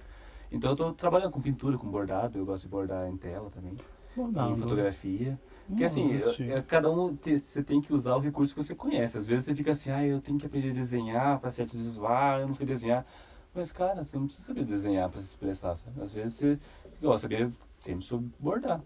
Então 0.51 0.71
eu 0.71 0.77
tô 0.77 0.93
trabalhando 0.93 1.31
com 1.33 1.41
pintura, 1.41 1.77
com 1.77 1.87
bordado, 1.89 2.39
eu 2.39 2.47
gosto 2.47 2.63
de 2.63 2.69
bordar 2.69 3.07
em 3.09 3.17
tela 3.17 3.51
também. 3.51 3.77
Bordado. 4.17 4.53
em 4.53 4.57
fotografia. 4.57 5.39
Porque 5.67 5.83
Não, 5.83 5.91
assim, 5.91 6.03
existe. 6.03 6.43
é- 6.45 6.59
é- 6.59 6.63
cada 6.63 6.91
um 6.91 7.15
te- 7.17 7.37
você 7.39 7.63
tem 7.63 7.81
que 7.81 7.93
usar 7.93 8.15
o 8.17 8.21
recurso 8.21 8.55
que 8.55 8.63
você 8.63 8.75
conhece. 8.75 9.19
Às 9.19 9.27
vezes 9.27 9.45
você 9.45 9.55
fica 9.55 9.73
assim, 9.73 9.91
ah, 9.91 10.05
eu 10.07 10.21
tenho 10.21 10.39
que 10.39 10.47
aprender 10.47 10.71
a 10.71 10.75
desenhar 10.75 11.39
para 11.41 11.51
ser 11.51 11.63
artista 11.63 11.83
visual, 11.83 12.41
eu 12.41 12.47
não 12.47 12.55
sei 12.55 12.65
desenhar. 12.67 13.05
Mas, 13.53 13.73
cara, 13.73 14.05
você 14.05 14.17
não 14.17 14.27
precisa 14.27 14.47
saber 14.47 14.65
desenhar 14.65 15.09
para 15.09 15.21
se 15.21 15.27
expressar. 15.29 15.75
Sabe? 15.77 16.01
Às 16.01 16.13
vezes 16.13 16.37
você, 16.37 16.59
igual, 17.01 17.19
saber 17.19 17.51
sempre 17.79 18.05
sobre 18.05 18.31
bordar. 18.39 18.81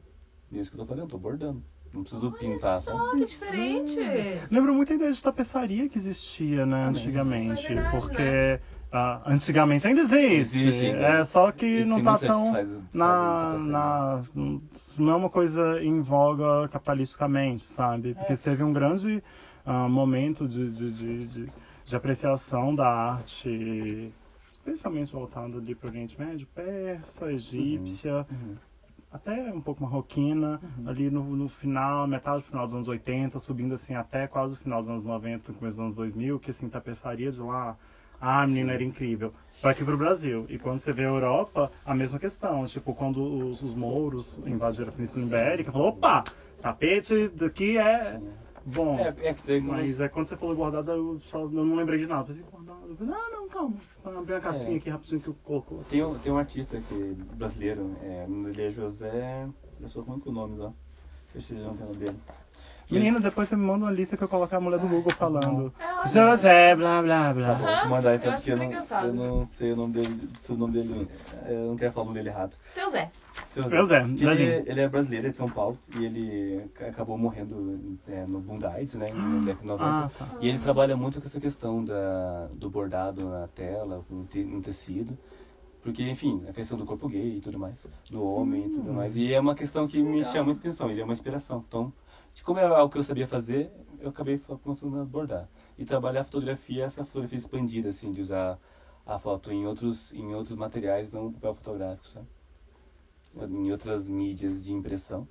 E 0.51 0.59
é 0.59 0.61
isso 0.61 0.71
que 0.71 0.77
eu 0.77 0.81
tô 0.81 0.87
fazendo, 0.87 1.09
tô 1.09 1.19
bordando. 1.19 1.63
Não 1.93 2.03
preciso 2.03 2.31
pintar, 2.33 2.81
sabe? 2.81 2.99
Só 2.99 3.11
que 3.11 3.25
diferente. 3.25 3.99
Lembra 4.51 4.73
muito 4.73 4.93
a 4.93 4.97
ideia 4.97 5.13
de 5.13 5.21
tapeçaria 5.23 5.89
que 5.89 5.99
existia, 5.99 6.65
né, 6.65 6.85
antigamente. 6.87 7.67
É 7.67 7.75
verdade, 7.75 7.91
porque 7.91 8.61
ah, 8.93 9.23
antigamente 9.27 9.87
ainda 9.87 10.01
existe. 10.03 10.59
Existe 10.59 10.87
ainda. 10.87 11.03
É 11.03 11.25
só 11.25 11.53
que 11.53 11.67
E 11.67 11.85
não 11.85 12.01
tá 12.03 12.13
artistas 12.13 12.27
tão. 12.27 12.89
na, 12.93 13.59
na, 13.59 14.23
não 14.99 15.13
é 15.13 15.17
uma 15.17 15.31
coisa 15.31 15.83
em 15.83 16.01
voga 16.01 16.69
capitalisticamente, 16.69 17.65
sabe? 17.65 18.15
Porque 18.15 18.37
teve 18.37 18.63
um 18.65 18.73
grande 18.73 19.23
ah, 19.65 19.89
momento 19.89 20.49
de, 20.49 20.71
de, 20.71 20.93
de, 20.93 21.27
de, 21.29 21.53
de 21.85 21.97
apreciação 21.97 22.75
da 22.75 22.89
arte, 22.89 24.13
especialmente 24.49 25.13
voltado 25.13 25.59
ali 25.59 25.75
para 25.75 25.87
o 25.87 25.91
Oriente 25.91 26.19
Médio, 26.21 26.47
persa, 26.49 27.33
egípcia, 27.33 28.27
Uhum. 28.31 28.57
até 29.11 29.53
um 29.53 29.61
pouco 29.61 29.83
marroquina, 29.83 30.61
ali 30.85 31.11
no, 31.11 31.25
no 31.37 31.49
final, 31.49 32.07
metade 32.07 32.43
do 32.43 32.47
final 32.49 32.65
dos 32.65 32.75
anos 32.75 32.89
80, 32.89 33.39
subindo 33.39 33.75
assim 33.75 33.95
até 33.95 34.27
quase 34.29 34.55
o 34.55 34.57
final 34.59 34.79
dos 34.81 34.89
anos 34.89 35.05
90, 35.05 35.53
começo 35.53 35.77
dos 35.77 35.81
anos 35.81 35.97
2000, 35.97 36.39
que 36.41 36.51
assim, 36.51 36.69
tapeçaria 36.69 37.31
de 37.31 37.41
lá, 37.41 37.77
ah, 38.21 38.43
a 38.43 38.47
menina 38.47 38.73
era 38.75 38.83
incrível. 38.85 39.33
Foi 39.61 39.71
aqui 39.71 39.85
pro 39.85 39.97
Brasil. 39.97 40.47
E 40.49 40.59
quando 40.59 40.81
você 40.81 40.93
vê 40.93 41.03
a 41.05 41.09
Europa, 41.09 41.71
a 41.85 41.95
mesma 41.95 42.19
questão. 42.19 42.65
Tipo, 42.65 42.95
quando 42.95 43.23
os, 43.23 43.63
os 43.63 43.75
mouros 43.75 44.39
invadiram 44.47 44.89
a 44.89 44.93
Península 44.93 45.27
Ibérica, 45.27 45.73
falou, 45.73 45.89
opa, 45.89 46.25
tapete 46.61 47.29
daqui 47.29 47.77
é 47.79 48.19
Sim. 48.19 48.33
bom. 48.65 48.99
É, 48.99 49.15
é 49.29 49.35
que 49.35 49.43
tem 49.43 49.61
Mas 49.61 50.01
é 50.01 50.09
quando 50.09 50.27
você 50.27 50.37
falou 50.37 50.55
bordado, 50.55 50.91
eu, 50.91 51.21
só, 51.21 51.41
eu 51.41 51.51
não 51.51 51.77
lembrei 51.77 51.99
de 51.99 52.07
nada. 52.07 52.33
Eu 52.33 52.45
bordado. 52.45 52.87
Eu 52.91 52.97
falei, 52.97 53.15
ah, 53.15 53.29
não, 53.33 53.49
calma. 53.49 53.77
Vou 54.03 54.19
abrir 54.19 54.35
uma 54.35 54.41
caixinha 54.41 54.77
É. 54.77 54.79
aqui 54.79 54.91
rapidinho 54.91 55.21
que 55.21 55.29
eu 55.29 55.37
colocou. 55.43 55.83
Tem, 55.85 56.03
um- 56.03 56.19
tem 56.19 56.33
um 56.33 56.39
artista 56.39 56.81
que, 56.81 57.15
brasileiro, 57.35 57.91
é, 58.03 58.27
dele 58.27 58.63
é 58.63 58.71
José. 58.71 59.49
Eu 59.81 59.89
sou 59.89 60.03
ruim 60.03 60.21
com 60.21 60.31
o 60.31 60.33
nome 60.33 60.57
lá. 60.59 60.73
Deixa 61.33 61.55
eu 61.55 61.59
ver 61.75 61.83
o 61.83 61.87
nome 61.87 61.97
dele. 61.97 62.19
Menina, 62.91 63.21
depois 63.21 63.49
você 63.49 63.57
me 63.57 63.65
manda 63.65 63.85
uma 63.85 63.91
lista 63.93 64.17
que 64.17 64.25
eu 64.25 64.29
colocar 64.29 64.57
a 64.57 64.61
mulher 64.61 64.81
do 64.81 64.89
Google 64.89 65.13
falando. 65.13 65.73
É. 65.79 66.09
José, 66.09 66.75
blá 66.75 67.01
blá 67.03 67.29
Tá 67.29 67.33
blá. 67.35 67.55
bom, 67.55 67.65
vou 67.83 67.89
mandar 67.91 68.15
então, 68.17 68.33
eu 68.33 68.37
porque 68.37 68.53
eu 68.53 68.57
não, 68.57 69.05
eu 69.05 69.15
não 69.15 69.45
sei 69.45 69.73
o 69.73 69.77
nome 69.77 69.93
dele. 69.95 70.29
Se 70.41 70.53
o 70.53 70.57
nome 70.57 70.73
dele. 70.73 71.09
Eu 71.49 71.69
não 71.69 71.77
quero 71.77 71.93
falar 71.93 72.03
o 72.05 72.07
nome 72.09 72.19
dele 72.19 72.29
errado. 72.31 72.55
Seu 72.69 72.91
Zé. 72.91 73.11
Seu 73.45 73.69
Seu 73.69 73.85
Zé, 73.85 74.01
Que 74.03 74.25
Zezinho. 74.25 74.49
ele, 74.49 74.71
ele 74.71 74.81
é 74.81 74.89
brasileiro, 74.89 75.27
é 75.27 75.31
de 75.31 75.37
São 75.37 75.49
Paulo. 75.49 75.79
E 75.99 76.05
ele 76.05 76.69
ca- 76.75 76.87
acabou 76.87 77.17
morrendo 77.19 77.99
é, 78.09 78.25
no 78.27 78.41
boom 78.41 78.59
AIDS, 78.67 78.95
né? 78.95 79.13
Na 79.13 79.39
década 79.41 79.61
de 79.61 79.67
90. 79.67 79.85
Ah, 79.85 80.11
tá. 80.19 80.29
E 80.41 80.49
ele 80.49 80.59
trabalha 80.59 80.97
muito 80.97 81.21
com 81.21 81.27
essa 81.27 81.41
questão 81.41 81.85
da, 81.85 82.49
do 82.55 82.69
bordado 82.71 83.29
na 83.29 83.49
tela, 83.49 84.05
com 84.09 84.25
te, 84.25 84.43
no 84.45 84.61
tecido. 84.61 85.17
Porque, 85.83 86.03
enfim, 86.03 86.45
a 86.49 86.53
questão 86.53 86.77
do 86.77 86.85
corpo 86.85 87.09
gay 87.09 87.39
e 87.39 87.41
tudo 87.41 87.59
mais, 87.59 87.89
do 88.11 88.23
homem 88.23 88.65
e 88.65 88.67
Hum. 88.67 88.75
tudo 88.75 88.93
mais. 88.93 89.17
E 89.17 89.33
é 89.33 89.41
uma 89.41 89.55
questão 89.55 89.87
que 89.89 90.03
me 90.03 90.23
chama 90.25 90.45
muita 90.47 90.61
atenção, 90.61 90.91
ele 90.91 91.01
é 91.01 91.05
uma 91.05 91.13
inspiração. 91.15 91.65
Então, 91.67 91.91
de 92.35 92.43
como 92.43 92.59
é 92.59 92.65
algo 92.65 92.91
que 92.93 92.99
eu 92.99 93.03
sabia 93.03 93.27
fazer, 93.27 93.71
eu 93.99 94.09
acabei 94.11 94.39
começando 94.63 94.99
a 94.99 95.05
bordar. 95.05 95.49
E 95.79 95.85
trabalhar 95.85 96.21
a 96.21 96.25
fotografia, 96.25 96.85
essa 96.85 97.05
fotografia 97.05 97.39
expandida, 97.39 97.89
assim, 97.89 98.13
de 98.13 98.21
usar 98.21 98.59
a 99.07 99.19
foto 99.19 99.51
em 99.51 99.67
outros, 99.67 100.13
em 100.13 100.35
outros 100.35 100.57
materiais, 100.57 101.11
não 101.11 101.31
papel 101.33 101.55
fotográfico, 101.55 102.07
sabe? 102.07 102.27
Em 103.37 103.71
outras 103.71 104.09
mídias 104.09 104.63
de 104.63 104.73
impressão, 104.73 105.27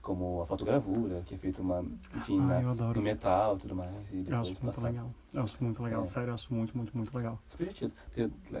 como 0.00 0.40
a 0.40 0.46
fotogravura, 0.46 1.22
que 1.22 1.34
é 1.34 1.38
feita 1.38 1.60
uma, 1.60 1.84
enfim, 2.14 2.40
Ah, 2.40 2.62
na- 2.62 2.92
no 2.94 3.02
metal 3.02 3.56
e 3.56 3.58
tudo 3.60 3.74
mais. 3.74 4.10
E 4.12 4.24
Eu 4.26 4.38
acho 4.38 4.50
muito 4.50 4.64
passar. 4.66 4.82
legal. 4.82 5.10
Eu 5.34 5.42
acho 5.42 5.62
muito 5.62 5.82
legal. 5.82 6.00
É. 6.02 6.04
Sério, 6.04 6.30
eu 6.30 6.34
acho 6.34 6.52
muito, 6.54 6.76
muito, 6.76 6.96
muito 6.96 7.14
legal. 7.16 7.38
Super 7.48 7.72
divertido. 7.72 7.94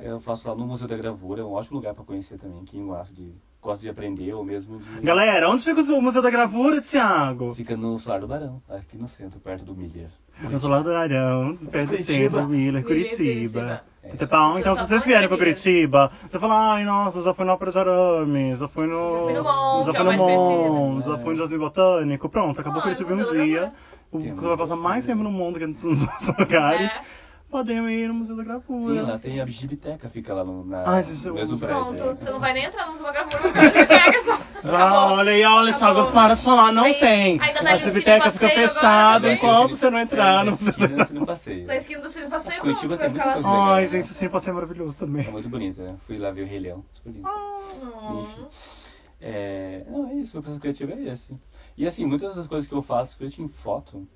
Eu 0.02 0.20
faço 0.20 0.48
lá 0.48 0.54
no 0.54 0.66
Museu 0.66 0.86
da 0.86 0.96
Gravura, 0.96 1.40
é 1.40 1.44
um 1.44 1.52
ótimo 1.52 1.76
lugar 1.76 1.94
pra 1.94 2.04
conhecer 2.04 2.38
também, 2.38 2.64
quem 2.64 2.86
gosta 2.86 3.14
de, 3.14 3.34
gosta 3.60 3.82
de 3.82 3.90
aprender 3.90 4.32
ou 4.34 4.44
mesmo 4.44 4.78
de... 4.78 5.00
Galera, 5.00 5.48
onde 5.48 5.64
fica 5.64 5.80
o 5.92 6.02
Museu 6.02 6.22
da 6.22 6.30
Gravura, 6.30 6.80
Thiago? 6.80 7.54
Fica 7.54 7.76
no 7.76 7.98
Solar 7.98 8.20
do 8.20 8.28
Barão, 8.28 8.62
aqui 8.68 8.96
no 8.96 9.08
centro, 9.08 9.40
perto 9.40 9.64
do 9.64 9.74
Miller. 9.74 10.08
No 10.42 10.56
Solar 10.56 10.82
do 10.82 10.92
Arão, 10.94 11.56
perto 11.70 11.90
do 11.90 11.96
centro, 11.96 12.46
Miller, 12.46 12.48
Miller, 12.48 12.84
Curitiba. 12.84 13.82
É. 14.04 14.08
As 14.08 14.14
Então, 14.14 14.52
se 14.52 14.62
vocês 14.62 14.88
só 14.88 15.06
vierem 15.06 15.28
pra 15.28 15.36
em 15.36 15.40
Curitiba, 15.40 16.10
você 16.28 16.38
fala, 16.38 16.74
ai, 16.74 16.84
nossa, 16.84 17.20
já 17.20 17.34
fui 17.34 17.44
no 17.44 17.52
Ópera 17.52 17.70
de 17.70 17.78
Arame, 17.78 18.54
já 18.54 18.68
fui 18.68 18.86
no... 18.86 19.28
Já 19.28 19.32
fui 19.32 19.42
no 19.42 19.42
Mon, 19.42 19.82
já 19.82 19.90
é 19.90 19.96
fui 19.96 20.06
o 20.06 20.94
no 20.94 21.00
já 21.00 21.18
fui 21.18 21.30
no 21.30 21.36
Jardim 21.36 21.58
Botânico. 21.58 22.28
Pronto, 22.28 22.60
acabou 22.60 22.80
Ah, 22.80 22.82
Curitiba 22.82 23.14
um 23.14 23.32
dia. 23.32 23.72
Você 24.10 24.30
vai 24.30 24.56
passar 24.56 24.76
mais 24.76 25.04
tempo 25.04 25.22
no 25.22 25.30
mundo 25.30 25.58
que 25.58 25.66
nos 25.66 26.02
outros 26.02 26.28
lugares. 26.38 26.90
É. 26.90 27.17
Podemos 27.50 27.90
ir 27.90 28.06
no 28.08 28.14
Museu 28.14 28.36
da 28.36 28.44
Gravura. 28.44 28.80
Sim, 28.80 29.00
lá 29.00 29.18
tem 29.18 29.40
a 29.40 29.46
Gibiteca, 29.46 30.06
fica 30.10 30.34
lá 30.34 30.44
no 30.44 30.66
na, 30.66 30.84
Ai, 30.86 31.02
gente, 31.02 31.28
no 31.28 31.34
mesmo 31.34 31.58
prédio. 31.58 31.82
Pronto, 31.82 32.02
é. 32.02 32.14
você 32.14 32.30
não 32.30 32.38
vai 32.40 32.52
nem 32.52 32.64
entrar 32.64 32.84
no 32.84 32.90
Museu 32.92 33.06
da 33.06 33.12
Gravura, 33.12 33.38
você 33.38 33.86
pega 33.86 34.22
só. 34.22 34.68
Já, 34.68 34.76
Acabou. 34.86 35.16
olha 35.18 35.32
aí, 35.32 35.44
olha. 35.44 35.72
Thiago, 35.72 36.12
para 36.12 36.34
de 36.34 36.42
falar, 36.42 36.72
não 36.72 36.84
Aí- 36.84 36.94
tem. 37.00 37.40
ainda 37.40 37.62
tá 37.62 37.72
A 37.72 37.78
Cine 37.78 38.00
fica 38.02 38.30
fechada 38.30 39.32
enquanto 39.32 39.70
você 39.76 39.88
não 39.88 39.98
entrar 39.98 40.42
é, 40.42 40.44
no 40.44 40.50
na 40.50 40.52
esquina, 40.56 41.04
você 41.06 41.14
não 41.14 41.24
passeia. 41.24 41.66
Na 41.66 41.76
esquina 41.76 42.02
do 42.02 42.10
Cine 42.10 42.28
Passeio, 42.28 42.60
pronto, 42.60 42.80
você 42.80 42.96
vai 42.96 43.08
ficar 43.08 43.24
lá 43.24 43.32
Ai, 43.32 43.40
legal. 43.40 43.86
gente, 43.86 44.04
esse 44.10 44.28
passeio 44.28 44.50
é 44.52 44.54
maravilhoso 44.54 44.96
também. 44.96 45.26
É 45.26 45.30
muito 45.30 45.48
bonito, 45.48 45.80
né? 45.80 45.96
Fui 46.06 46.18
lá 46.18 46.30
ver 46.30 46.42
o 46.42 46.46
Rei 46.46 46.58
Leão, 46.58 46.84
super 46.92 47.10
lindo. 47.10 47.26
Hum. 47.26 48.20
Enfim. 48.20 48.46
É, 49.20 49.84
não, 49.88 50.06
é 50.10 50.14
isso, 50.16 50.38
o 50.38 50.42
processo 50.42 50.60
criativo 50.60 50.92
é 50.92 51.02
esse. 51.04 51.34
E 51.78 51.86
assim, 51.86 52.04
muitas 52.04 52.34
das 52.34 52.46
coisas 52.46 52.68
que 52.68 52.74
eu 52.74 52.82
faço, 52.82 53.16
principalmente 53.16 53.50
em 53.54 53.56
foto, 53.56 54.06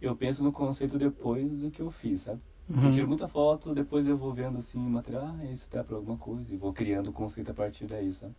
eu 0.00 0.16
penso 0.16 0.42
no 0.42 0.50
conceito 0.52 0.96
depois 0.98 1.48
do 1.50 1.70
que 1.70 1.80
eu 1.82 1.90
fiz, 1.90 2.22
sabe? 2.22 2.40
Uhum. 2.68 2.86
Eu 2.86 2.92
tiro 2.92 3.08
muita 3.08 3.28
foto, 3.28 3.74
depois 3.74 4.06
eu 4.06 4.16
vou 4.16 4.32
vendo 4.32 4.58
assim, 4.58 4.78
material, 4.78 5.34
ah, 5.40 5.44
isso 5.52 5.68
dá 5.70 5.82
pra 5.84 5.96
alguma 5.96 6.16
coisa, 6.16 6.52
e 6.52 6.56
vou 6.56 6.72
criando 6.72 7.08
o 7.10 7.12
conceito 7.12 7.50
a 7.50 7.54
partir 7.54 7.86
daí, 7.86 8.12
sabe? 8.12 8.32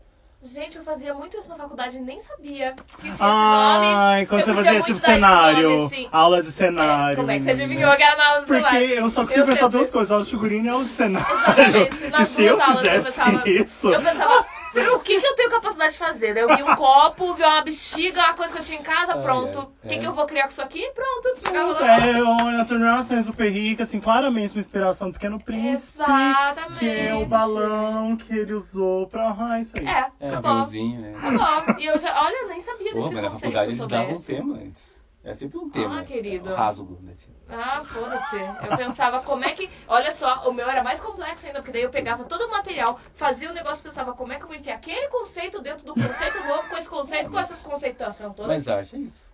Gente, 0.45 0.77
eu 0.77 0.83
fazia 0.83 1.13
muito 1.13 1.37
isso 1.37 1.47
na 1.49 1.55
faculdade 1.55 1.95
e 1.95 2.01
nem 2.01 2.19
sabia 2.19 2.73
que 2.73 2.97
tinha 2.97 3.13
esse 3.13 3.21
Ai, 3.23 4.15
nome. 4.17 4.25
quando 4.27 4.41
Eu 4.41 4.45
você 4.47 4.53
fazia 4.53 4.81
tipo 4.81 4.99
cenário, 4.99 5.69
nome, 5.69 5.85
assim. 5.85 6.09
aula 6.11 6.41
de 6.41 6.51
cenário. 6.51 7.15
Como 7.15 7.31
é 7.31 7.37
que 7.37 7.43
você 7.45 7.51
adivinhou 7.51 7.95
que 7.95 8.03
era 8.03 8.17
na 8.17 8.27
aula 8.27 8.41
do 8.41 8.47
celular? 8.47 8.69
Porque 8.71 8.83
eu 8.85 9.09
só 9.09 9.21
consigo 9.23 9.39
Eu 9.41 9.45
pensar 9.45 9.59
sempre- 9.61 9.77
duas 9.79 9.91
coisas, 9.91 10.11
aula 10.11 10.23
de 10.25 10.29
figurinha 10.31 10.63
e 10.65 10.69
aula 10.69 10.83
de 10.83 10.91
cenário. 10.91 11.31
Exatamente, 11.33 12.03
E 12.03 12.09
nas 12.09 12.27
se 12.27 12.43
eu 12.43 12.55
duas 12.57 12.67
aulas 12.67 12.83
eu 12.83 12.91
fizesse 12.91 13.05
pensava. 13.21 13.49
isso... 13.49 13.87
Eu 13.93 14.01
pensava, 14.01 14.45
O 14.73 14.99
que, 14.99 15.19
que 15.19 15.27
eu 15.27 15.35
tenho 15.35 15.49
capacidade 15.51 15.93
de 15.93 15.99
fazer? 15.99 16.35
Eu 16.35 16.55
vi 16.55 16.63
um 16.63 16.73
copo, 16.75 17.33
vi 17.33 17.43
uma 17.43 17.61
bexiga, 17.61 18.21
uma 18.21 18.33
coisa 18.33 18.53
que 18.53 18.59
eu 18.59 18.63
tinha 18.63 18.79
em 18.79 18.83
casa, 18.83 19.17
pronto. 19.17 19.59
O 19.83 19.87
que, 19.87 19.95
é. 19.95 19.97
que 19.97 20.05
eu 20.07 20.13
vou 20.13 20.25
criar 20.25 20.43
com 20.43 20.49
isso 20.49 20.61
aqui? 20.61 20.91
Pronto. 20.93 21.39
Chegava 21.45 21.73
lá. 21.73 22.07
É, 22.07 22.21
olha, 22.23 22.65
Turnação 22.65 23.17
é 23.17 23.23
super 23.23 23.49
rica, 23.49 23.83
assim, 23.83 23.99
claramente 23.99 24.53
uma 24.53 24.59
inspiração 24.59 25.09
do 25.09 25.13
Pequeno 25.13 25.39
Príncipe. 25.39 26.01
Exatamente. 26.03 26.79
Que 26.79 26.89
é 26.89 27.13
o 27.15 27.25
balão 27.25 28.15
que 28.15 28.35
ele 28.35 28.53
usou 28.53 29.07
pra. 29.07 29.35
Ah, 29.39 29.59
isso 29.59 29.73
aí. 29.77 29.85
É, 29.85 30.07
É, 30.19 30.29
acabou. 30.29 30.51
aviãozinho, 30.51 31.01
né? 31.01 31.15
Acabou. 31.17 31.75
E 31.79 31.85
eu 31.85 31.99
já, 31.99 32.21
olha, 32.23 32.43
eu 32.43 32.47
nem 32.49 32.61
sabia 32.61 32.91
Pô, 32.91 32.97
desse 32.99 33.13
mas 33.13 33.23
na 33.23 33.29
conceito 33.29 33.53
faculdade 33.53 33.71
eles 33.71 33.87
davam 33.87 34.21
tema 34.21 34.55
antes. 34.55 35.02
É 35.23 35.33
sempre 35.33 35.57
um 35.57 35.69
tema. 35.69 36.01
Ah, 36.01 36.03
querido. 36.03 36.49
É, 36.49 36.55
rasgo, 36.55 36.99
né? 37.01 37.13
tipo. 37.15 37.33
Ah, 37.47 37.81
foda-se. 37.81 38.35
Eu 38.35 38.77
pensava 38.77 39.21
como 39.21 39.45
é 39.45 39.51
que. 39.51 39.69
Olha 39.87 40.11
só, 40.11 40.49
o 40.49 40.53
meu 40.53 40.69
era 40.69 40.83
mais 40.83 40.99
complexo 40.99 41.45
ainda, 41.45 41.59
porque 41.59 41.71
daí 41.71 41.83
eu 41.83 41.89
pegava 41.89 42.25
todo 42.25 42.41
o 42.41 42.51
material, 42.51 42.99
fazia 43.13 43.49
o 43.49 43.53
negócio 43.53 43.79
e 43.79 43.83
pensava 43.83 44.13
como 44.13 44.33
é 44.33 44.35
que 44.35 44.43
eu 44.43 44.47
vou 44.47 44.57
enfiar 44.57 44.75
aquele 44.75 45.07
conceito 45.07 45.61
dentro 45.61 45.85
do 45.85 45.93
conceito 45.93 46.45
novo, 46.45 46.67
com 46.67 46.75
esse 46.75 46.89
conceito, 46.89 47.29
com 47.29 47.39
essas 47.39 47.61
conceitações 47.61 48.35
todas. 48.35 48.47
Mas 48.47 48.67
arte 48.67 48.97
é 48.97 48.99
isso. 48.99 49.25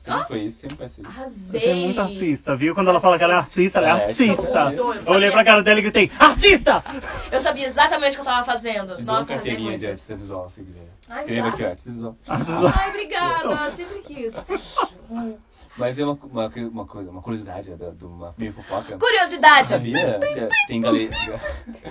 Sempre 0.00 0.20
Ah? 0.22 0.24
foi 0.24 0.38
isso, 0.44 0.60
sempre 0.60 0.76
vai 0.78 0.88
ser 0.88 1.02
isso. 1.02 1.10
Arrasei. 1.10 1.60
Você 1.60 1.66
é 1.68 1.74
muito 1.74 2.00
artista, 2.00 2.56
viu? 2.56 2.74
Quando 2.74 2.88
ela 2.88 3.00
fala 3.02 3.18
que 3.18 3.24
ela 3.24 3.34
é 3.34 3.36
artista, 3.36 3.78
ela 3.78 3.86
é 3.86 3.90
É, 3.90 3.92
artista. 4.04 4.72
eu 4.74 4.94
Eu 4.94 5.12
olhei 5.12 5.30
pra 5.30 5.44
cara 5.44 5.62
dela 5.62 5.78
e 5.78 5.82
gritei, 5.82 6.10
artista! 6.18 6.82
Eu 7.30 7.38
sabia 7.38 7.66
exatamente 7.66 8.12
o 8.12 8.14
que 8.16 8.20
eu 8.20 8.24
tava 8.24 8.44
fazendo. 8.44 8.96
Te 8.96 9.02
Nossa, 9.02 9.10
arrasei 9.18 9.36
carteirinha 9.36 9.68
muito. 9.70 9.80
de 9.80 9.86
artista 9.88 10.16
visual, 10.16 10.48
se 10.48 10.62
quiser. 10.62 10.88
Ai, 11.10 11.20
Escreva 11.20 11.48
aqui, 11.48 11.64
artista 11.64 11.92
visual. 11.92 12.16
Ai, 12.28 12.88
obrigada. 12.88 13.70
Sempre 13.72 13.98
quis. 14.00 14.34
Mas 15.80 15.98
é 15.98 16.04
uma, 16.04 16.18
uma, 16.22 16.46
uma 16.70 16.86
coisa, 16.86 17.10
uma 17.10 17.22
curiosidade, 17.22 17.70
da- 17.76 17.90
de 17.90 18.04
uma 18.04 18.34
meio 18.38 18.52
fofoca. 18.52 18.98
Curiosidade. 18.98 19.68
Sabia? 19.68 20.18
Tem 20.66 20.80
galeria. 20.80 21.10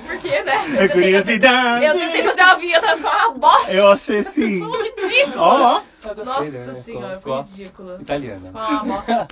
Por 0.08 0.18
quê, 0.20 0.42
né? 0.44 0.54
É 0.56 0.84
Eu 0.84 0.88
tentei- 0.88 0.90
curiosidade! 0.90 1.86
Eu 1.86 1.94
tentei 1.98 2.24
fazer 2.24 2.42
uma 2.44 2.56
vinheta, 2.56 2.86
mas 2.86 3.00
ficou 3.00 3.12
uma 3.12 3.32
bosta. 3.34 3.74
Eu 3.74 3.88
achei 3.92 4.20
assim. 4.20 4.52
Ficou 4.60 4.84
ridículo. 4.84 5.36
Ó. 5.44 5.82
Ah, 6.02 6.14
gostei, 6.14 6.24
Nossa 6.24 6.68
né? 6.68 6.74
senhora, 6.76 7.18
Ficou- 7.18 7.46
foi 7.46 7.58
ridículo. 7.58 8.02
Italiana. 8.02 8.40
Ficou 8.42 8.62
uma 8.62 8.84
bosta. 8.86 9.28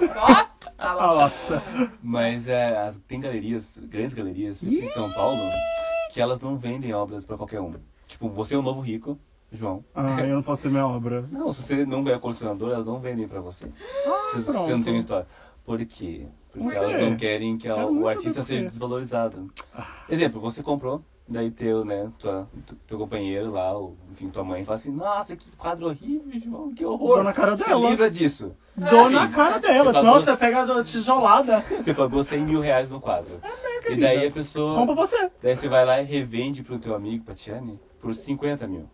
Ó, 0.80 0.94
bom. 0.94 1.16
Nossa. 1.16 1.64
Mas 2.04 2.48
é, 2.48 2.78
as- 2.78 2.98
tem 3.08 3.20
galerias, 3.22 3.78
grandes 3.84 4.14
galerias 4.14 4.62
em 4.64 4.88
São 4.90 5.12
Paulo, 5.12 5.40
que 6.12 6.20
elas 6.20 6.40
não 6.42 6.58
vendem 6.58 6.94
obras 6.94 7.26
pra 7.26 7.38
qualquer 7.38 7.62
um. 7.62 7.76
Tipo, 8.08 8.30
você 8.30 8.56
é 8.56 8.58
o 8.58 8.62
novo 8.62 8.82
rico, 8.82 9.20
João. 9.52 9.84
Ah, 9.96 10.22
eu 10.22 10.36
não 10.36 10.44
posso 10.44 10.62
ter 10.62 10.70
minha 10.70 10.86
obra. 10.88 11.26
Não, 11.32 11.52
se 11.52 11.64
você 11.64 11.86
não 11.86 12.08
é 12.10 12.20
colecionador, 12.20 12.72
elas 12.74 12.86
não 12.86 13.00
vendem 13.00 13.28
pra 13.28 13.40
você. 13.40 13.66
se 13.66 14.42
pronto. 14.42 14.60
você 14.60 14.72
não 14.76 14.84
tem 14.84 14.94
uma 14.94 15.00
história. 15.00 15.26
Por 15.66 15.84
quê? 15.86 16.28
Porque 16.52 16.64
Por 16.68 16.74
elas 16.76 16.92
quê? 16.94 16.98
não 16.98 17.16
querem 17.16 17.58
que 17.58 17.68
a- 17.68 17.86
o 17.86 18.08
artista 18.08 18.44
seja 18.44 18.64
desvalorizado. 18.64 19.50
Exemplo, 20.10 20.40
você 20.42 20.62
comprou, 20.64 21.02
daí 21.28 21.52
teu, 21.52 21.84
né, 21.86 22.10
tua, 22.20 22.48
tu- 22.66 22.76
teu 22.88 22.98
companheiro 22.98 23.52
lá, 23.52 23.74
ou, 23.74 23.96
enfim, 24.12 24.30
tua 24.30 24.44
mãe, 24.44 24.64
fala 24.64 24.78
assim, 24.78 24.92
nossa, 24.92 25.36
que 25.36 25.50
quadro 25.58 25.88
horrível, 25.88 26.40
João, 26.40 26.74
que 26.74 26.86
horror. 26.86 27.16
Dou 27.16 27.24
na 27.24 27.34
cara 27.34 27.56
Se 27.58 27.66
dela. 27.66 27.90
livra 27.90 28.10
disso. 28.10 28.54
Dou 28.76 29.10
na 29.10 29.28
cara 29.30 29.60
dela. 29.60 29.92
Pagou- 29.94 30.04
Nossa, 30.12 30.38
pega 30.38 30.62
a 30.80 30.84
tijolada. 30.84 31.60
Você 31.84 31.94
pagou 31.94 32.24
100 32.24 32.42
mil 32.44 32.62
reais 32.62 32.90
no 32.90 33.00
quadro. 33.02 33.40
e 33.90 33.96
daí 33.96 34.28
a 34.28 34.32
pessoa... 34.32 34.76
Compra 34.76 34.96
você. 34.96 35.30
Daí 35.42 35.56
você 35.56 35.68
vai 35.68 35.86
lá 35.86 36.02
e 36.02 36.06
revende 36.06 36.64
pro 36.64 36.80
teu 36.80 36.96
amigo, 36.96 37.24
pra 37.26 37.34
Tiane, 37.36 37.80
por 38.00 38.14
50 38.14 38.66
mil. 38.68 38.90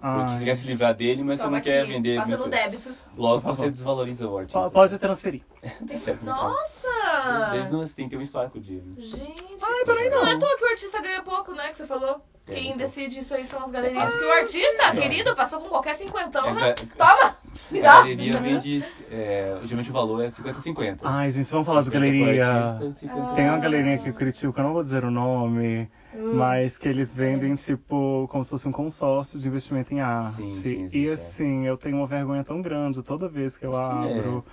Porque 0.00 0.32
você 0.38 0.44
quer 0.44 0.54
se 0.54 0.66
livrar 0.66 0.94
dele, 0.94 1.24
mas 1.24 1.38
Toma 1.38 1.50
você 1.50 1.54
não 1.56 1.60
quer 1.62 1.80
aqui, 1.82 1.92
vender. 1.92 2.16
Passa 2.20 2.36
no 2.36 2.48
débito. 2.48 2.94
Logo 3.16 3.40
você 3.40 3.68
desvaloriza 3.70 4.28
o 4.28 4.38
artista. 4.38 4.60
Po- 4.60 4.70
Pode 4.70 4.98
transferir. 4.98 5.42
Desde 5.80 6.12
Nossa! 6.22 7.68
não, 7.70 7.80
você 7.80 7.94
tem 7.94 8.04
que 8.06 8.10
ter 8.10 8.16
um 8.16 8.22
histórico 8.22 8.60
de. 8.60 8.80
Gente. 8.96 9.44
Ai, 9.62 9.84
também 9.84 10.10
Não 10.10 10.18
é 10.24 10.30
à 10.30 10.32
não. 10.34 10.38
toa 10.38 10.56
que 10.56 10.64
o 10.64 10.68
artista 10.68 11.00
ganha 11.00 11.22
pouco, 11.22 11.52
né? 11.52 11.68
Que 11.68 11.76
você 11.76 11.86
falou. 11.86 12.20
É, 12.46 12.54
Quem 12.54 12.76
decide 12.78 13.18
isso 13.18 13.34
aí 13.34 13.44
são 13.46 13.60
as 13.60 13.70
galerias. 13.70 14.10
Porque 14.10 14.24
o 14.24 14.32
artista, 14.32 14.90
Sim. 14.92 14.96
querido, 15.00 15.34
passou 15.36 15.60
com 15.60 15.68
qualquer 15.68 15.94
cinquentão, 15.96 16.46
É, 16.48 16.54
né? 16.54 16.74
Toma! 16.96 17.36
A 17.70 17.80
galeria 18.00 18.40
vende. 18.40 18.84
É, 19.10 19.58
geralmente 19.62 19.90
o 19.90 19.92
valor 19.92 20.22
é 20.22 20.28
50-50. 20.28 20.98
Ai, 21.02 21.30
gente, 21.30 21.50
vamos 21.50 21.66
falar 21.66 21.80
de 21.80 21.86
50 21.86 22.06
pro 22.06 22.18
galeria. 22.18 22.46
artista, 22.46 22.90
50 23.06 23.34
Tem 23.34 23.48
uma 23.48 23.58
galerinha 23.58 23.94
aqui 23.96 24.08
em 24.08 24.12
Curitiba, 24.12 24.52
que 24.52 24.60
eu 24.60 24.64
não 24.64 24.72
vou 24.72 24.82
dizer 24.82 25.04
o 25.04 25.10
nome, 25.10 25.88
Hum. 26.14 26.34
mas 26.34 26.78
que 26.78 26.88
eles 26.88 27.14
vendem, 27.14 27.54
tipo, 27.54 28.26
como 28.30 28.42
se 28.42 28.50
fosse 28.50 28.66
um 28.66 28.72
consórcio 28.72 29.38
de 29.38 29.46
investimento 29.46 29.92
em 29.92 30.00
arte. 30.00 30.36
Sim, 30.36 30.48
sim, 30.48 30.82
existe, 30.82 30.98
e 30.98 31.08
é. 31.08 31.12
assim, 31.12 31.66
eu 31.66 31.76
tenho 31.76 31.96
uma 31.98 32.06
vergonha 32.06 32.42
tão 32.42 32.62
grande 32.62 33.02
toda 33.02 33.28
vez 33.28 33.56
que 33.56 33.66
eu 33.66 33.76
abro. 33.76 34.44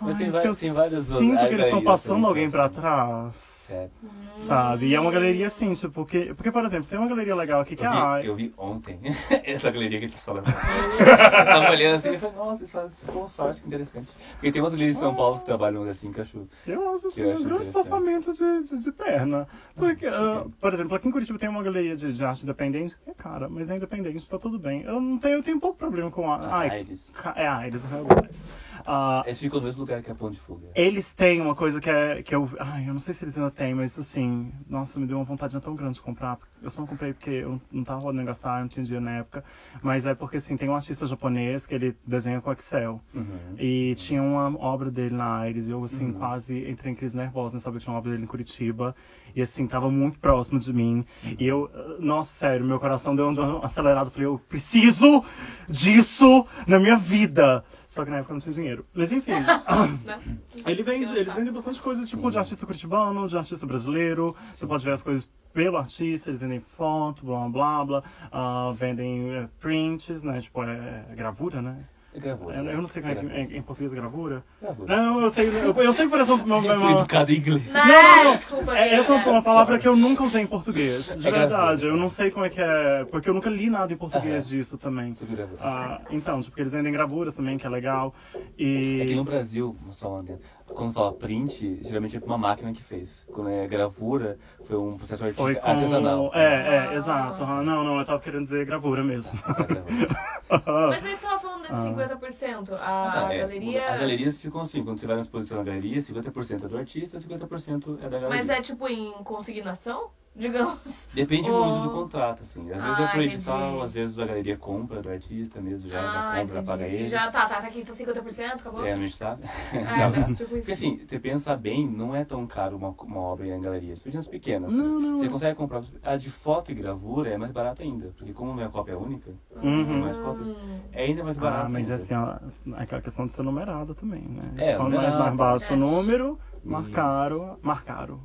Mas 0.00 0.16
Ai, 0.16 0.18
tem 0.18 0.26
eu 0.44 0.54
tem 0.54 0.72
várias 0.72 1.04
Sinto 1.06 1.38
que 1.38 1.54
eles 1.54 1.64
estão 1.66 1.82
passando 1.82 2.26
alguém 2.26 2.50
pra 2.50 2.64
assim. 2.64 2.74
trás. 2.74 3.63
Sério. 3.64 3.90
Sabe? 4.36 4.86
E 4.88 4.94
é 4.94 5.00
uma 5.00 5.10
galeria 5.10 5.46
assim, 5.46 5.72
tipo, 5.72 5.90
porque, 5.92 6.34
porque, 6.34 6.50
por 6.52 6.64
exemplo, 6.64 6.86
tem 6.88 6.98
uma 6.98 7.08
galeria 7.08 7.34
legal 7.34 7.60
aqui 7.62 7.74
que 7.74 7.82
é 7.82 7.86
Eu 7.86 7.90
a 7.92 8.20
vi, 8.20 8.26
eu 8.26 8.36
vi 8.36 8.54
ontem 8.58 8.98
essa 9.42 9.70
galeria 9.70 10.00
que 10.00 10.08
falaram. 10.18 10.46
Eu 10.48 11.16
tava 11.46 11.70
olhando 11.70 11.94
assim 11.96 12.12
e 12.12 12.18
falei, 12.18 12.36
nossa, 12.36 12.60
eles 12.62 12.70
falam 12.72 12.90
consórcio, 13.06 13.62
que 13.62 13.68
interessante. 13.68 14.12
Porque 14.34 14.52
tem 14.52 14.60
umas 14.60 14.72
galerias 14.72 14.96
de 14.96 15.00
São 15.00 15.14
Paulo 15.14 15.38
que 15.38 15.46
trabalham 15.46 15.82
assim 15.84 16.12
que 16.12 16.18
eu 16.18 16.22
acho. 16.22 16.48
Eu 16.66 16.92
acho 16.92 17.06
assim, 17.06 17.24
um 17.24 17.42
grande 17.44 17.70
passamento 17.70 18.32
de, 18.34 18.62
de, 18.64 18.82
de 18.82 18.92
perna. 18.92 19.48
Porque, 19.74 20.06
ah, 20.06 20.44
por 20.60 20.74
exemplo, 20.74 20.94
aqui 20.96 21.08
em 21.08 21.12
Curitiba 21.12 21.38
tem 21.38 21.48
uma 21.48 21.62
galeria 21.62 21.96
de, 21.96 22.12
de 22.12 22.24
arte 22.24 22.42
independente, 22.42 22.94
que 23.02 23.10
é 23.10 23.14
cara, 23.14 23.48
mas 23.48 23.70
é 23.70 23.76
independente, 23.76 24.28
tá 24.28 24.38
tudo 24.38 24.58
bem. 24.58 24.82
Eu 24.82 25.00
não 25.00 25.16
tenho, 25.18 25.36
eu 25.38 25.42
tenho 25.42 25.58
pouco 25.58 25.78
problema 25.78 26.10
com 26.10 26.30
a. 26.30 26.36
Ah, 26.36 26.58
Ai, 26.58 26.70
Aires. 26.70 27.10
é 27.34 27.46
a 27.46 27.56
Aires, 27.56 27.82
é 27.84 27.96
o 27.96 28.06
Aires. 28.22 28.44
Ah, 28.86 29.22
Eles 29.24 29.40
ficam 29.40 29.60
no 29.60 29.64
mesmo 29.66 29.80
lugar 29.80 30.02
que 30.02 30.10
a 30.10 30.14
Pão 30.14 30.30
de 30.30 30.38
Fuga. 30.38 30.68
eles 30.74 31.10
têm 31.14 31.40
uma 31.40 31.54
coisa 31.54 31.80
que 31.80 31.88
é. 31.88 32.22
Que 32.22 32.34
eu, 32.34 32.50
ai, 32.58 32.82
eu 32.86 32.92
não 32.92 32.98
sei 32.98 33.14
se 33.14 33.24
eles 33.24 33.38
ainda 33.38 33.50
têm, 33.54 33.74
mas 33.74 33.98
assim, 33.98 34.52
nossa, 34.68 34.98
me 35.00 35.06
deu 35.06 35.16
uma 35.16 35.24
vontade 35.24 35.58
tão 35.60 35.74
grande 35.74 35.94
de 35.94 36.00
comprar. 36.02 36.38
Eu 36.62 36.68
só 36.68 36.80
não 36.80 36.86
comprei 36.88 37.12
porque 37.12 37.30
eu 37.30 37.60
não 37.70 37.84
tava 37.84 38.00
podendo 38.02 38.24
gastar, 38.24 38.60
não 38.60 38.68
tinha 38.68 38.84
dinheiro 38.84 39.04
na 39.04 39.18
época. 39.18 39.44
Mas 39.82 40.06
é 40.06 40.14
porque 40.14 40.36
assim, 40.38 40.56
tem 40.56 40.68
um 40.68 40.74
artista 40.74 41.06
japonês 41.06 41.66
que 41.66 41.74
ele 41.74 41.96
desenha 42.06 42.40
com 42.40 42.52
Excel. 42.52 43.00
Uhum. 43.14 43.54
E 43.58 43.94
tinha 43.96 44.22
uma 44.22 44.56
obra 44.58 44.90
dele 44.90 45.14
na 45.14 45.38
Aires, 45.38 45.66
e 45.66 45.70
eu 45.70 45.82
assim, 45.84 46.06
Uhum. 46.06 46.14
quase 46.14 46.68
entrei 46.68 46.92
em 46.92 46.94
crise 46.94 47.16
nervosa, 47.16 47.54
né? 47.54 47.60
Sabe 47.60 47.78
que 47.78 47.84
tinha 47.84 47.92
uma 47.92 47.98
obra 47.98 48.10
dele 48.12 48.24
em 48.24 48.26
Curitiba. 48.26 48.94
E 49.34 49.42
assim, 49.42 49.66
tava 49.66 49.90
muito 49.90 50.18
próximo 50.18 50.58
de 50.58 50.72
mim. 50.72 51.04
E 51.38 51.46
eu, 51.46 51.70
nossa, 51.98 52.32
sério, 52.32 52.64
meu 52.64 52.78
coração 52.78 53.14
deu 53.14 53.28
um 53.28 53.64
acelerado. 53.64 54.10
Falei, 54.10 54.26
eu 54.26 54.38
preciso 54.48 55.24
disso 55.68 56.46
na 56.66 56.78
minha 56.78 56.96
vida. 56.96 57.64
Só 57.94 58.04
que 58.04 58.10
na 58.10 58.16
época 58.18 58.32
não 58.32 58.40
tinha 58.40 58.52
dinheiro. 58.52 58.84
Mas 58.92 59.12
enfim. 59.12 59.32
Ele 60.66 60.82
vende, 60.82 61.16
eles 61.16 61.32
vendem 61.32 61.52
bastante 61.52 61.80
coisa, 61.80 62.04
tipo, 62.04 62.28
de 62.28 62.38
artista 62.38 62.66
curitibano, 62.66 63.28
de 63.28 63.36
artista 63.36 63.64
brasileiro. 63.64 64.34
Você 64.50 64.66
pode 64.66 64.84
ver 64.84 64.92
as 64.92 65.02
coisas 65.02 65.28
pelo 65.52 65.76
artista, 65.76 66.30
eles 66.30 66.40
vendem 66.40 66.58
foto, 66.58 67.24
blá 67.24 67.48
blá 67.48 67.84
blá. 67.84 68.02
ah, 68.32 68.72
vendem 68.76 69.30
eh, 69.30 69.48
prints, 69.60 70.24
né? 70.24 70.40
Tipo, 70.40 70.64
é, 70.64 71.06
é 71.08 71.14
gravura, 71.14 71.62
né? 71.62 71.84
É 72.14 72.20
gravura. 72.20 72.56
Eu, 72.56 72.64
eu 72.66 72.76
não 72.78 72.86
sei 72.86 73.02
como 73.02 73.12
é 73.12 73.16
que 73.16 73.26
em, 73.26 73.56
em 73.58 73.62
português 73.62 73.92
é 73.92 73.96
gravura. 73.96 74.44
Gravura. 74.62 74.96
Não, 74.96 75.20
eu 75.20 75.28
sei, 75.30 75.48
eu, 75.48 75.72
eu 75.74 75.92
sei 75.92 76.04
que 76.06 76.10
parece 76.12 76.30
uma, 76.30 76.44
uma, 76.44 76.56
Eu 76.72 76.78
fui 76.78 76.88
uma- 76.88 76.90
educado 77.00 77.32
em 77.32 77.36
inglês. 77.38 77.62
Não, 77.72 77.84
não, 77.84 78.24
não. 78.24 78.34
desculpa. 78.36 78.78
é, 78.78 78.94
essa 78.94 79.12
é 79.14 79.16
uma 79.16 79.42
palavra 79.42 79.72
Sorry. 79.74 79.80
que 79.82 79.88
eu 79.88 79.96
nunca 79.96 80.22
usei 80.22 80.42
em 80.42 80.46
português, 80.46 81.06
de 81.06 81.12
É 81.28 81.30
verdade. 81.32 81.48
gravura. 81.82 81.88
Eu 81.88 81.96
não 81.96 82.08
sei 82.08 82.30
como 82.30 82.46
é 82.46 82.50
que 82.50 82.60
é, 82.60 83.04
porque 83.10 83.28
eu 83.28 83.34
nunca 83.34 83.50
li 83.50 83.68
nada 83.68 83.92
em 83.92 83.96
português 83.96 84.44
Aham. 84.46 84.56
disso 84.56 84.78
também. 84.78 85.12
Sobre 85.12 85.34
gravura. 85.34 85.58
Ah, 85.60 86.00
então, 86.10 86.40
tipo, 86.40 86.58
eles 86.60 86.70
vendem 86.72 86.92
gravuras 86.92 87.34
também, 87.34 87.58
que 87.58 87.66
é 87.66 87.70
legal. 87.70 88.14
E 88.56 89.00
É 89.02 89.06
que 89.06 89.14
no 89.16 89.24
Brasil, 89.24 89.76
só 89.90 90.12
um 90.14 90.18
adendo, 90.20 90.38
quando 90.72 90.92
fala 90.92 91.12
print, 91.12 91.80
geralmente 91.82 92.16
é 92.16 92.22
uma 92.24 92.38
máquina 92.38 92.72
que 92.72 92.80
fez. 92.82 93.26
Quando 93.32 93.50
é 93.50 93.66
gravura, 93.66 94.38
foi 94.62 94.76
um 94.76 94.96
processo 94.96 95.24
foi 95.34 95.56
com... 95.56 95.66
artesanal. 95.68 96.30
É, 96.32 96.44
é, 96.44 96.78
Ah. 96.90 96.94
exato. 96.94 97.44
Não, 97.44 97.82
não, 97.82 97.98
eu 97.98 98.04
tava 98.04 98.20
querendo 98.20 98.44
dizer 98.44 98.64
gravura 98.64 99.02
mesmo. 99.02 99.32
É 99.58 99.62
gravura. 99.64 100.08
Mas 100.90 101.02
você 101.02 101.08
estava 101.08 101.43
Ah. 101.70 101.84
50%. 101.84 102.72
A 102.72 102.76
Tá, 102.76 103.34
é, 103.34 103.38
galeria. 103.38 103.88
As 103.88 104.00
galerias 104.00 104.38
ficam 104.38 104.60
assim, 104.60 104.84
quando 104.84 104.98
você 104.98 105.06
vai 105.06 105.16
na 105.16 105.22
exposição 105.22 105.58
na 105.58 105.64
galeria, 105.64 105.98
50% 105.98 106.64
é 106.64 106.68
do 106.68 106.78
artista, 106.78 107.18
50% 107.18 107.98
é 107.98 108.02
da 108.02 108.08
galeria. 108.18 108.28
Mas 108.28 108.48
é 108.48 108.60
tipo 108.60 108.88
em 108.88 109.12
consignação? 109.24 110.10
Digamos. 110.36 111.08
Depende 111.14 111.48
Oh. 111.50 111.64
muito 111.64 111.82
do 111.84 111.90
contrato, 111.90 112.42
assim. 112.42 112.68
Às 112.72 112.82
vezes 112.82 112.98
Ah, 112.98 113.02
é 113.04 113.06
por 113.12 113.22
edital, 113.22 113.66
entendi. 113.68 113.82
às 113.82 113.92
vezes 113.92 114.18
a 114.18 114.26
galeria 114.26 114.56
compra 114.56 115.00
do 115.00 115.08
artista 115.08 115.60
mesmo, 115.60 115.88
já, 115.88 116.00
já 116.02 116.20
ah, 116.20 116.24
compra, 116.40 116.42
entendi. 116.42 116.66
paga 116.66 116.86
ele. 116.88 117.06
Já 117.06 117.30
tá, 117.30 117.46
tá, 117.46 117.60
tá 117.60 117.66
aqui, 117.68 117.84
tá 117.84 117.92
50%, 117.92 118.60
acabou? 118.60 118.84
É, 118.84 118.96
não 118.96 119.06
sabe? 119.06 119.42
É, 119.72 120.08
né? 120.10 120.32
Tipo 120.34 120.50
Porque 120.50 120.72
assim, 120.72 120.98
você 121.06 121.18
pensa 121.20 121.56
bem, 121.56 121.86
não 121.88 122.16
é 122.16 122.24
tão 122.24 122.44
caro 122.48 122.76
uma, 122.76 122.88
uma 122.90 123.20
obra 123.20 123.46
em 123.46 123.60
galeria, 123.60 123.94
as 123.94 124.26
pequenas. 124.26 124.72
Não, 124.72 124.98
não. 124.98 125.18
Você 125.18 125.28
consegue 125.28 125.54
comprar. 125.56 125.82
A 126.02 126.16
de 126.16 126.30
foto 126.30 126.72
e 126.72 126.74
gravura 126.74 127.30
é 127.30 127.36
mais 127.36 127.52
barata 127.52 127.82
ainda, 127.84 128.12
porque 128.16 128.32
como 128.32 128.54
não 128.54 128.62
é 128.64 128.68
cópia 128.68 128.98
única, 128.98 129.30
Uhum. 129.62 129.84
são 129.84 129.96
mais 129.98 130.16
cópias, 130.18 130.52
é 130.92 131.04
ainda 131.04 131.22
mais 131.22 131.36
barato. 131.36 131.66
Ah, 131.66 131.68
mas 131.70 131.90
ainda. 131.90 131.94
assim, 132.02 132.14
ó, 132.14 132.74
aquela 132.80 133.00
questão 133.00 133.24
de 133.24 133.30
ser 133.30 133.42
numerada 133.44 133.94
também, 133.94 134.22
né? 134.22 134.42
É, 134.56 134.76
Quanto 134.76 134.90
mais, 134.90 134.94
numerado. 134.94 135.22
mais 135.22 135.36
baixo 135.36 135.74
o 135.74 135.76
número, 135.76 136.38
marcaram, 136.64 137.56
marcaram. 137.62 138.20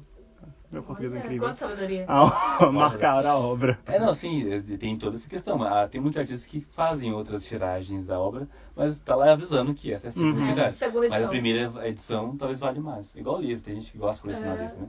Meu 0.71 0.83
português 0.83 1.13
é 1.15 1.17
incrível. 1.17 1.47
Quanta 1.47 1.55
sabedoria. 1.55 2.05
Ah, 2.07 2.69
marcar 2.71 3.25
a 3.25 3.35
obra. 3.35 3.79
É, 3.87 3.97
não, 3.99 4.13
sim, 4.13 4.51
é, 4.53 4.61
tem 4.77 4.95
toda 4.97 5.15
essa 5.15 5.27
questão. 5.27 5.61
Ah, 5.63 5.87
Tem 5.87 5.99
muitos 5.99 6.19
artistas 6.19 6.45
que 6.45 6.61
fazem 6.61 7.11
outras 7.11 7.43
tiragens 7.43 8.05
da 8.05 8.19
obra, 8.19 8.47
mas 8.75 8.99
tá 8.99 9.15
lá 9.15 9.31
avisando 9.31 9.73
que 9.73 9.91
essa 9.91 10.07
é 10.07 10.09
a 10.09 10.11
segunda 10.11 10.35
Uhum. 10.35 10.41
É, 10.41 10.43
tipo, 10.43 10.53
tiragem. 10.55 10.77
segunda 10.77 11.09
Mas 11.09 11.23
a 11.23 11.27
primeira 11.27 11.87
edição 11.87 12.37
talvez 12.37 12.59
vale 12.59 12.79
mais. 12.79 13.15
Igual 13.15 13.41
livro, 13.41 13.63
tem 13.63 13.79
gente 13.79 13.91
que 13.91 13.97
gosta 13.97 14.17
de 14.17 14.21
colecionar 14.21 14.57
É. 14.59 14.61
livro, 14.63 14.77
né? 14.81 14.87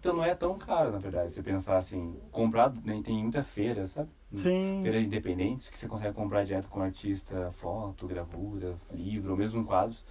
Então 0.00 0.16
não 0.16 0.24
é 0.24 0.34
tão 0.34 0.58
caro, 0.58 0.90
na 0.90 0.98
verdade. 0.98 1.30
Você 1.30 1.42
pensar 1.42 1.76
assim, 1.76 2.16
comprar, 2.32 2.72
nem 2.84 3.00
tem 3.00 3.22
muita 3.22 3.42
feira, 3.42 3.86
sabe? 3.86 4.08
Sim. 4.32 4.80
Feiras 4.82 5.04
independentes 5.04 5.68
que 5.68 5.76
você 5.76 5.86
consegue 5.86 6.14
comprar 6.14 6.42
direto 6.42 6.68
com 6.68 6.80
o 6.80 6.82
artista, 6.82 7.50
foto, 7.52 8.06
gravura, 8.08 8.76
livro, 8.90 9.32
ou 9.32 9.36
mesmo 9.36 9.64
quadros. 9.64 10.04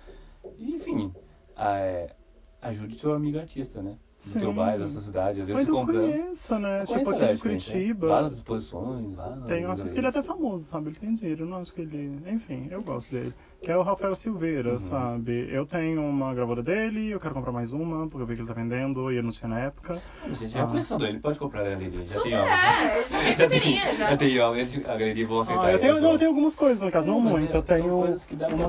E, 0.58 0.76
enfim, 0.76 1.14
ah, 1.56 1.78
é, 1.80 2.16
ajude 2.62 2.98
seu 2.98 3.14
amigo 3.14 3.38
artista, 3.38 3.82
né? 3.82 3.98
Do 4.22 4.34
Sim. 4.34 4.40
teu 4.42 4.52
bairro, 4.54 4.80
da 4.80 4.88
sua 4.88 5.00
cidade. 5.00 5.40
Às 5.40 5.48
vezes 5.48 5.54
Mas 5.54 5.64
você 5.66 5.72
eu 5.72 5.76
comprando. 5.76 6.12
conheço, 6.12 6.60
né? 6.60 6.84
Tipo 6.86 7.10
aqui 7.12 7.20
de 7.20 7.26
né? 7.26 7.38
Curitiba. 7.38 8.08
Várias 8.10 8.34
exposições, 8.34 9.16
várias. 9.16 9.46
Tem 9.46 9.66
um 9.66 9.72
artista 9.72 9.94
que 9.94 10.00
ele 10.02 10.08
é 10.08 10.10
até 10.10 10.22
famoso, 10.22 10.66
sabe? 10.66 10.90
Ele 10.90 10.96
tem 10.98 11.14
dinheiro, 11.14 11.44
eu 11.44 11.48
não 11.48 11.58
acho 11.58 11.74
que 11.74 11.80
ele. 11.82 12.20
Enfim, 12.28 12.68
eu 12.70 12.82
gosto 12.84 13.12
dele. 13.12 13.34
Que 13.62 13.72
é 13.72 13.78
o 13.78 13.82
Rafael 13.82 14.14
Silveira, 14.16 14.72
Uhum. 14.74 14.78
sabe? 14.78 15.48
Eu 15.50 15.66
tenho 15.66 16.02
uma 16.02 16.34
gravura 16.34 16.62
dele, 16.62 17.10
eu 17.10 17.20
quero 17.20 17.34
comprar 17.34 17.54
mais 17.54 17.72
uma, 17.72 18.08
porque 18.10 18.24
eu 18.24 18.26
vi 18.26 18.36
que 18.36 18.42
ele 18.42 18.48
tá 18.50 18.54
vendendo 18.54 19.10
e 19.10 19.16
eu 19.16 19.24
não 19.24 19.32
tinha 19.32 19.48
na 19.48 19.60
época. 19.62 20.02
Mas, 20.28 20.38
gente, 20.38 20.52
já 20.52 20.60
é 20.60 20.64
Ah. 20.64 20.68
colecionador, 20.68 21.08
ele 21.10 21.20
pode 21.20 21.40
comprar 21.40 21.62
a 21.62 21.64
galeria. 21.70 22.04
Já 22.04 22.22
tem 22.22 22.36
obras. 22.36 22.60
é, 23.14 23.38
já 23.38 23.50
tem 23.50 23.76
já. 23.78 23.94
Já 24.10 24.18
tem 24.18 24.40
obras, 24.42 24.76
a 24.78 24.80
galeria 24.98 25.28
vão 25.28 25.40
aceitar. 25.40 25.66
Ah, 25.66 25.72
eu 25.72 25.80
tenho, 25.80 26.02
não, 26.02 26.12
eu 26.12 26.18
tenho 26.18 26.32
algumas 26.32 26.56
coisas, 26.56 26.82
no 26.82 26.92
caso, 26.92 27.08
não 27.08 27.22
Mas 27.22 27.32
muito. 27.32 27.54
é- 27.54 27.58
Eu 27.58 27.62
tenho 27.64 27.96
uma 27.98 28.08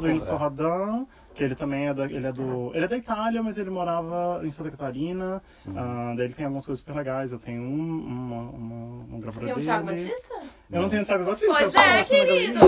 do 0.00 0.08
comprar. 0.08 0.26
Corradão, 0.30 1.08
que 1.40 1.44
ele 1.44 1.54
também 1.54 1.88
é 1.88 1.94
da, 1.94 2.04
ele 2.04 2.26
é 2.26 2.32
do. 2.32 2.70
Ele 2.74 2.84
é 2.84 2.88
da 2.88 2.98
Itália, 2.98 3.42
mas 3.42 3.56
ele 3.56 3.70
morava 3.70 4.42
em 4.44 4.50
Santa 4.50 4.70
Catarina. 4.72 5.42
Ah, 5.74 6.12
daí 6.14 6.26
ele 6.26 6.34
tem 6.34 6.44
algumas 6.44 6.66
coisas 6.66 6.80
super 6.84 6.94
legais. 6.96 7.32
Eu 7.32 7.38
tenho 7.38 7.62
um, 7.62 8.04
uma, 8.04 8.40
uma, 8.50 9.04
uma 9.06 9.20
Você 9.24 9.40
tem 9.40 9.48
um 9.48 9.54
dele. 9.54 9.64
Thiago 9.64 9.86
Batista? 9.86 10.34
Eu 10.70 10.82
não 10.82 10.88
tenho 10.90 11.00
o 11.00 11.04
Thiago 11.06 11.24
Batista. 11.24 11.54
Pois 11.58 11.74
é, 11.74 12.04
querido. 12.04 12.60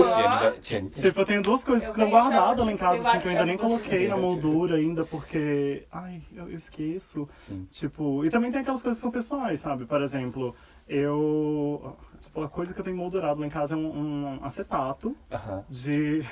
Tiane- 0.59 0.89
Tipo, 0.89 1.19
eu 1.21 1.25
tenho 1.25 1.41
duas 1.43 1.63
coisas 1.63 1.87
Eu 1.87 1.93
que 1.93 2.01
estão 2.01 2.19
tenho 2.19 2.31
guardadas 2.33 2.65
lá 2.65 2.71
em 2.71 2.77
casa, 2.77 3.09
assim, 3.09 3.19
que 3.19 3.27
eu 3.27 3.31
ainda 3.31 3.45
nem 3.45 3.57
coloquei 3.57 4.07
na 4.07 4.17
moldura 4.17 4.75
ainda, 4.77 5.05
porque. 5.05 5.85
Ai, 5.91 6.19
eu, 6.35 6.49
eu 6.49 6.55
esqueço. 6.57 7.29
Sim. 7.37 7.67
Tipo, 7.69 8.25
e 8.25 8.31
também 8.31 8.49
tem 8.49 8.61
aquelas 8.61 8.81
coisas 8.81 8.97
que 8.99 9.03
são 9.03 9.11
pessoais, 9.11 9.59
sabe? 9.59 9.85
Por 9.85 10.01
exemplo, 10.01 10.55
eu. 10.87 11.95
Tipo, 12.23 12.41
a 12.43 12.47
coisa 12.49 12.73
que 12.73 12.79
eu 12.79 12.83
tenho 12.85 12.95
moldurado 12.97 13.39
lá 13.41 13.45
em 13.45 13.49
casa 13.49 13.75
é 13.75 13.77
um, 13.77 14.37
um 14.39 14.45
acetato 14.45 15.15
Aham. 15.31 15.63
de. 15.69 16.25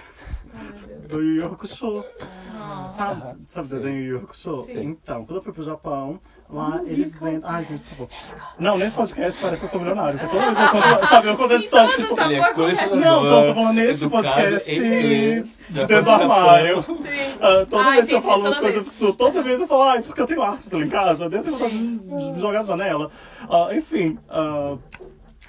Ai, 0.53 0.63
meu 0.87 0.87
Deus. 0.97 1.07
do 1.11 1.21
Yu 1.21 1.35
Yu 1.35 1.45
Hakusho. 1.45 2.05
Ah. 2.53 2.87
Sabe, 2.95 3.21
Aham, 3.21 3.35
sabe 3.47 3.67
o 3.67 3.69
sei. 3.69 3.77
desenho 3.79 3.97
Yu 4.03 4.11
Yu 4.17 4.23
Hakusho? 4.23 4.61
Sim. 4.63 4.81
Então, 5.03 5.25
quando 5.25 5.35
eu 5.37 5.43
fui 5.43 5.51
pro 5.53 5.61
Japão, 5.61 6.19
lá 6.49 6.81
eles 6.85 7.17
vendem. 7.19 7.41
Ai, 7.43 7.61
gente, 7.61 7.81
por 7.81 7.89
favor. 7.89 8.09
Não, 8.57 8.77
nesse 8.77 8.95
podcast 8.95 9.41
parece 9.41 9.59
que 9.59 9.65
eu 9.65 9.69
sou 9.69 9.79
milionário, 9.81 10.17
porque 10.17 10.35
toda 10.35 10.45
vez 10.53 10.59
eu 10.59 10.69
conto, 10.71 11.05
sabe, 11.09 11.27
eu 11.27 11.37
conto 11.37 11.53
essa 11.53 11.63
história, 11.65 11.87
tipo. 11.95 12.21
Ele 12.21 12.33
é 12.35 12.37
porra 12.39 12.53
colecionador, 12.53 12.97
Não, 12.99 13.25
então, 13.25 13.43
tô 13.45 13.53
falando 13.53 13.73
nesse 13.75 14.07
podcast 14.09 14.75
inglês, 14.75 15.59
de 15.69 15.85
dentro 15.85 16.03
do 16.03 16.09
armário. 16.11 16.83
Sim. 16.83 17.37
Ah, 17.41 17.65
toda 17.69 17.83
Ai, 17.83 17.95
vez 17.97 18.07
que 18.07 18.13
eu 18.15 18.21
falo 18.21 18.41
umas 18.41 18.57
coisas 18.59 18.87
absurdas, 18.87 19.15
toda 19.17 19.41
vez 19.43 19.61
eu 19.61 19.67
falo, 19.67 19.81
ai, 19.83 20.01
porque 20.01 20.21
eu 20.21 20.25
tenho 20.25 20.41
arte 20.41 20.73
lá 20.73 20.81
em 20.81 20.89
casa, 20.89 21.27
desde 21.29 21.49
que 21.49 21.55
eu 21.63 21.69
vou 21.69 22.39
jogar 22.39 22.59
na 22.59 22.63
janela. 22.63 23.11
Ah, 23.49 23.69
enfim, 23.75 24.17
ah, 24.29 24.77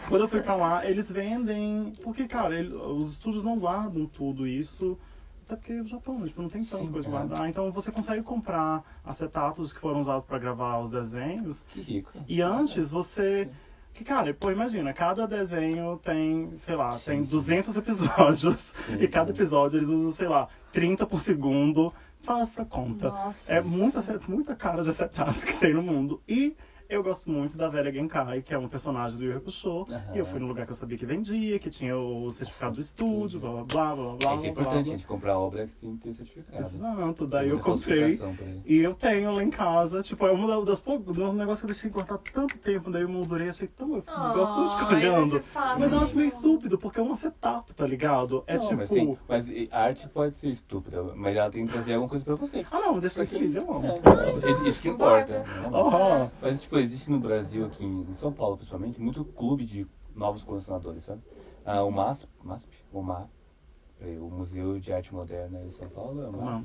quando 0.09 0.23
eu 0.23 0.29
fui 0.29 0.41
pra 0.43 0.55
lá, 0.57 0.87
eles 0.89 1.11
vendem. 1.11 1.93
Porque, 2.03 2.27
cara, 2.27 2.59
ele- 2.59 2.75
os 2.75 3.13
estúdios 3.13 3.43
não 3.43 3.59
guardam 3.59 4.07
tudo 4.07 4.47
isso. 4.47 4.99
Até 5.45 5.57
porque 5.57 5.73
o 5.81 5.85
Japão, 5.85 6.23
tipo, 6.25 6.41
não 6.41 6.49
tem 6.49 6.65
tanta 6.65 6.79
Sim, 6.85 6.91
coisa 6.93 7.07
é. 7.07 7.11
pra 7.11 7.21
guardar. 7.21 7.49
Então 7.49 7.71
você 7.73 7.91
consegue 7.91 8.23
comprar 8.23 8.83
acetatos 9.05 9.73
que 9.73 9.81
foram 9.81 9.99
usados 9.99 10.25
pra 10.25 10.39
gravar 10.39 10.79
os 10.81 10.91
desenhos. 10.91 11.63
Que 11.69 11.81
rico. 11.81 12.13
E 12.29 12.41
antes 12.41 12.91
você. 12.91 13.49
Que, 13.93 14.05
cara, 14.05 14.33
pô, 14.33 14.51
imagina, 14.51 14.93
cada 14.95 15.27
desenho 15.27 16.01
tem, 16.03 16.57
sei 16.57 16.75
lá, 16.75 16.93
Sim, 16.93 17.05
tem 17.11 17.25
sim. 17.25 17.31
200 17.31 17.77
episódios. 17.77 18.61
Sim, 18.75 18.97
e 19.01 19.07
cada 19.09 19.27
sim. 19.27 19.33
episódio 19.39 19.79
eles 19.79 19.89
usam, 19.91 20.11
sei 20.11 20.29
lá, 20.29 20.49
30 20.73 21.07
por 21.07 21.19
segundo. 21.21 21.93
Faça 22.23 22.65
conta. 22.65 23.09
Nossa. 23.11 23.53
É 23.53 23.61
muita, 23.61 24.01
muita 24.29 24.55
cara 24.55 24.83
de 24.83 24.89
acetato 24.89 25.45
que 25.45 25.59
tem 25.59 25.75
no 25.75 25.83
mundo. 25.83 26.23
E 26.27 26.57
eu 26.95 27.03
gosto 27.03 27.31
muito 27.31 27.57
da 27.57 27.69
velha 27.69 27.91
Genkai, 27.93 28.43
que 28.43 28.53
é 28.53 28.59
um 28.59 28.69
personagem 28.69 29.17
do 29.19 29.25
Yu 29.25 29.31
Yu 29.33 29.37
Hakusho. 29.39 29.87
Aham. 29.91 30.15
E 30.15 30.19
eu 30.19 30.25
fui 30.27 30.39
num 30.39 30.47
lugar 30.49 30.67
que 30.67 30.73
eu 30.73 30.77
sabia 30.77 30.99
que 30.99 31.07
vendia, 31.07 31.59
que 31.59 31.71
tinha 31.71 31.97
o 31.97 32.29
certificado 32.31 32.75
do 32.75 32.81
estúdio, 32.81 33.41
blá 33.41 33.51
blá 33.51 33.65
blá 33.65 33.95
blá 33.95 34.17
blá. 34.17 34.35
Isso 34.35 34.47
é 34.47 34.51
blá, 34.51 34.51
importante, 34.51 34.71
a 34.81 34.83
blá. 34.83 34.93
gente 34.93 35.07
comprar 35.07 35.39
obra 35.39 35.67
que 35.67 35.97
tem 35.97 36.13
certificado. 36.13 36.63
Exato, 36.65 37.27
daí 37.27 37.49
eu 37.49 37.59
comprei. 37.59 38.19
E 38.65 38.79
eu 38.79 38.95
tenho 38.95 39.33
lá 39.33 39.43
em 39.43 39.51
casa, 39.51 40.03
tipo, 40.03 40.27
é 40.27 40.31
uma 40.33 40.65
das 40.65 40.81
poucas, 40.81 41.17
um 41.17 41.33
negócio 41.33 41.61
que 41.63 41.67
eu 41.67 41.75
deixei 41.75 41.91
guardar 41.91 42.19
tanto 42.33 42.59
tempo, 42.59 42.91
daí 42.91 43.03
eu 43.03 43.09
moldurei, 43.09 43.49
achei 43.49 43.69
tão. 43.69 43.97
Eu 43.97 44.05
Ai, 44.07 44.33
gosto 44.33 44.55
tanto 44.55 44.69
de 44.69 44.77
ficar 44.77 44.89
deve 44.95 45.09
olhando. 45.09 45.31
ser 45.31 45.43
fácil. 45.43 45.81
Mas 45.81 45.93
eu 45.93 45.99
acho 46.01 46.17
meio 46.17 46.27
estúpido, 46.27 46.79
porque 46.79 47.01
é 47.01 47.03
um 47.03 47.13
acetato, 47.13 47.75
tá 47.75 47.87
ligado? 47.87 48.45
É 48.47 48.55
Não, 48.55 48.61
tipo. 48.61 48.77
mas, 48.77 48.89
tem, 48.89 49.19
mas 49.29 49.49
a 49.71 49.81
arte 49.83 50.09
pode 50.09 50.37
ser 50.37 50.49
estúpida, 50.49 51.03
mas 51.15 51.37
ela 51.37 51.51
tem 51.51 51.65
que 51.67 51.73
trazer 51.73 51.95
alguma 51.95 52.09
coisa 52.11 52.25
pra 52.25 52.35
você. 52.35 52.65
Ah 52.71 52.79
não, 52.79 52.99
deixa 52.99 53.23
eu 53.23 53.27
feliz, 53.27 53.55
eu 53.57 53.63
amo. 53.73 53.87
É, 53.87 54.51
isso- 54.51 54.67
isso 54.69 54.83
que 54.83 54.89
importa. 54.89 55.39
né? 55.41 55.45
Aham. 55.73 56.31
Mas, 56.41 56.63
tipo, 56.63 56.77
existe 56.83 57.11
no 57.11 57.19
Brasil, 57.21 57.67
aqui 57.67 57.85
em 57.85 58.15
São 58.15 58.33
Paulo 58.33 58.57
principalmente, 58.57 59.01
muito 59.01 59.25
clube 59.25 59.65
de 59.65 59.87
novos 60.15 60.43
colecionadores, 60.43 61.05
sabe? 61.05 61.23
Ah, 61.65 61.83
o 61.85 61.91
MASP, 61.91 62.29
MASP, 62.43 62.69
o 62.93 63.01
MA, 63.01 63.29
peraí, 63.99 64.19
o 64.19 64.29
Museu 64.29 64.79
de 64.79 64.93
Arte 64.93 65.15
Moderna 65.15 65.61
de 65.65 65.73
São 65.73 65.89
Paulo, 65.89 66.23
é 66.23 66.27
o 66.27 66.33
MA? 66.33 66.65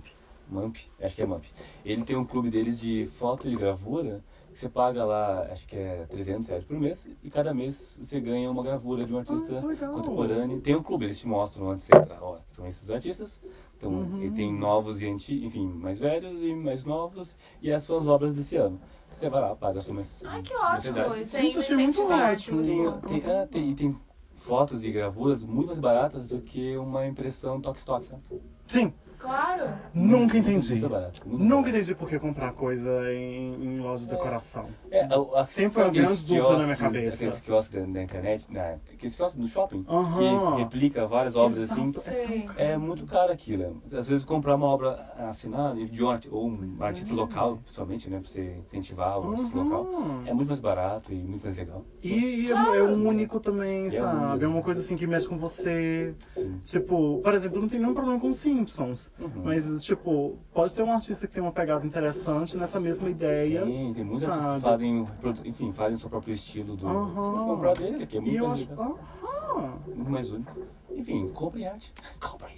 Mamp. 0.49 0.77
Acho 1.01 1.13
que 1.15 1.21
é 1.21 1.25
MAMP. 1.25 1.45
Ele 1.83 2.03
tem 2.03 2.15
um 2.15 2.23
clube 2.25 2.49
deles 2.49 2.79
de 2.79 3.05
foto 3.05 3.49
e 3.49 3.55
gravura, 3.55 4.23
que 4.53 4.57
você 4.57 4.69
paga 4.69 5.03
lá, 5.03 5.41
acho 5.51 5.67
que 5.67 5.75
é 5.75 6.05
300 6.05 6.47
reais 6.47 6.63
por 6.63 6.77
mês, 6.79 7.07
e 7.21 7.29
cada 7.29 7.53
mês 7.53 7.97
você 7.99 8.19
ganha 8.19 8.49
uma 8.49 8.63
gravura 8.63 9.05
de 9.05 9.13
um 9.13 9.17
artista 9.17 9.59
Ah, 9.59 9.87
contemporâneo. 9.93 10.61
Tem 10.61 10.73
um 10.73 10.81
clube, 10.81 11.05
eles 11.05 11.19
te 11.19 11.27
mostram 11.27 11.67
onde 11.67 11.81
você 11.81 11.95
entra, 11.95 12.17
ó, 12.21 12.39
são 12.47 12.65
esses 12.65 12.89
artistas, 12.89 13.41
então 13.77 13.91
Uhum. 13.91 14.21
ele 14.21 14.31
tem 14.31 14.51
novos 14.51 15.01
e 15.01 15.07
antigos, 15.07 15.45
enfim, 15.45 15.67
mais 15.67 15.99
velhos 15.99 16.41
e 16.41 16.53
mais 16.55 16.85
novos, 16.85 17.35
e 17.61 17.69
as 17.69 17.89
obras 17.89 18.33
desse 18.33 18.55
ano. 18.55 18.79
Você 19.17 19.31
vai 19.31 19.41
lá, 19.41 19.55
paga 19.55 19.79
a 19.79 19.81
sua 19.81 19.95
mens- 19.95 20.23
Ai, 20.25 20.43
que 20.43 20.53
ótimo. 20.53 20.73
mensalidade. 20.73 21.21
Isso 21.21 21.37
é 21.37 21.41
Gente, 21.41 21.57
achei 21.57 21.75
muito 21.75 22.03
ótimo. 22.03 22.63
Tem, 22.63 23.21
tem, 23.21 23.31
ah, 23.31 23.47
tem, 23.47 23.69
e 23.71 23.75
tem 23.75 23.99
fotos 24.35 24.83
e 24.83 24.91
gravuras 24.91 25.41
muito 25.41 25.65
mais 25.69 25.79
baratas 25.79 26.27
do 26.27 26.39
que 26.39 26.77
uma 26.77 27.03
impressão 27.07 27.59
toque-toque, 27.59 28.05
sabe? 28.05 28.21
Sim, 28.67 28.93
Claro. 29.19 29.73
nunca 29.93 30.37
entendi. 30.37 30.73
Muito 30.73 30.89
barato. 30.89 31.21
muito 31.27 31.41
Nunca 31.43 31.55
barato. 31.55 31.69
entendi 31.69 31.95
por 31.95 32.07
que 32.07 32.19
comprar 32.19 32.53
coisa 32.53 32.89
em, 33.13 33.53
em 33.63 33.79
loja 33.79 34.03
de 34.03 34.09
decoração. 34.11 34.67
É, 34.91 35.01
a- 35.05 35.39
a- 35.39 35.43
Sempre 35.43 35.73
foi 35.73 35.83
uma 35.85 35.91
grande 35.91 36.25
dúvida 36.25 36.57
na 36.57 36.63
minha 36.65 36.75
cabeça. 36.75 37.15
Aqueles 37.15 37.39
quiosques 37.39 37.73
da, 37.79 37.85
da 37.93 38.03
internet, 38.03 38.51
né? 38.51 38.79
aqueles 38.93 39.15
quiosques 39.15 39.39
do 39.41 39.47
shopping, 39.47 39.83
que 39.83 40.59
replica 40.61 41.07
várias 41.07 41.35
obras 41.35 41.71
assim. 41.71 41.87
Exato, 41.89 42.05
Sei. 42.05 42.47
É 42.57 42.77
muito 42.77 43.05
caro 43.05 43.31
aquilo. 43.31 43.81
Às 43.91 44.07
vezes 44.07 44.23
comprar 44.23 44.55
uma 44.55 44.67
obra 44.67 45.11
assinada 45.17 45.83
de 45.83 46.03
um 46.03 46.09
arti- 46.09 46.29
ou 46.31 46.47
um 46.47 46.77
artista 46.81 47.13
local, 47.13 47.57
principalmente, 47.63 48.09
né? 48.09 48.19
Pra 48.19 48.29
você 48.29 48.57
incentivar 48.65 49.19
o 49.19 49.31
artista 49.31 49.57
Uhum. 49.57 49.63
local. 49.63 49.87
É 50.25 50.33
muito 50.33 50.47
mais 50.47 50.59
barato 50.59 51.11
e 51.11 51.15
muito 51.15 51.43
mais 51.43 51.57
legal. 51.57 51.83
E, 52.03 52.13
e 52.13 52.51
é, 52.51 52.77
é 52.77 52.83
um 52.83 53.07
único 53.07 53.39
também, 53.39 53.85
E 53.85 53.87
é 53.87 53.91
sabe? 53.91 54.25
único. 54.25 54.45
É 54.45 54.47
uma 54.47 54.61
coisa 54.61 54.79
assim 54.81 54.95
que 54.95 55.07
mexe 55.07 55.27
com 55.27 55.37
você. 55.37 56.13
Sim. 56.29 56.59
Tipo, 56.63 57.19
por 57.23 57.33
exemplo, 57.33 57.59
não 57.59 57.67
tenho 57.67 57.81
nenhum 57.81 57.93
problema 57.95 58.19
com 58.19 58.31
Simpsons. 58.31 59.06
Uhum. 59.19 59.41
Mas, 59.43 59.83
tipo, 59.83 60.37
pode 60.53 60.73
ter 60.73 60.83
um 60.83 60.91
artista 60.91 61.27
que 61.27 61.33
tem 61.33 61.41
uma 61.41 61.51
pegada 61.51 61.85
interessante 61.85 62.55
nessa 62.57 62.79
mesma 62.79 63.09
ideia. 63.09 63.61
Tem, 63.63 63.93
tem 63.93 64.03
muitos 64.03 64.23
artistas 64.25 64.55
que 64.55 64.61
fazem, 64.61 65.07
enfim, 65.45 65.73
fazem 65.73 65.95
o 65.95 65.99
seu 65.99 66.09
próprio 66.09 66.33
estilo 66.33 66.75
do. 66.75 66.85
Você 66.87 67.29
pode 67.31 67.45
comprar 67.45 67.73
dele, 67.75 68.05
que 68.05 68.17
é 68.17 68.21
muito 68.21 68.43
mais 68.47 68.61
acho. 68.61 68.71
Aham. 68.73 69.79
Muito 69.87 70.09
mais 70.11 70.29
único. 70.29 70.51
Enfim, 70.95 71.27
comprem 71.29 71.67
arte. 71.67 71.93
Comprem 72.19 72.57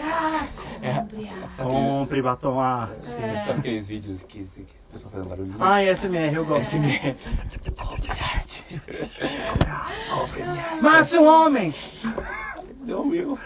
arte. 0.00 0.62
Ah, 0.72 0.86
É. 0.86 0.94
compre 1.00 1.28
arte. 1.28 1.62
Compre 1.62 2.22
batom 2.22 2.60
arte. 2.60 3.14
É. 3.20 3.44
sabe 3.46 3.58
aqueles 3.60 3.86
vídeos 3.88 4.22
que, 4.22 4.44
que 4.44 4.62
o 4.62 4.92
pessoal 4.92 5.10
fazendo 5.12 5.28
barulhinho? 5.28 5.56
Ai, 5.60 5.88
SMR, 5.94 6.34
eu 6.34 6.44
gosto. 6.44 6.70
Comprem 7.76 8.20
arte. 8.20 8.64
Comprem 10.10 10.60
arte. 10.60 10.82
Mate 10.82 11.16
um 11.18 11.26
homem! 11.26 11.72
Não, 12.86 13.04
meu. 13.04 13.38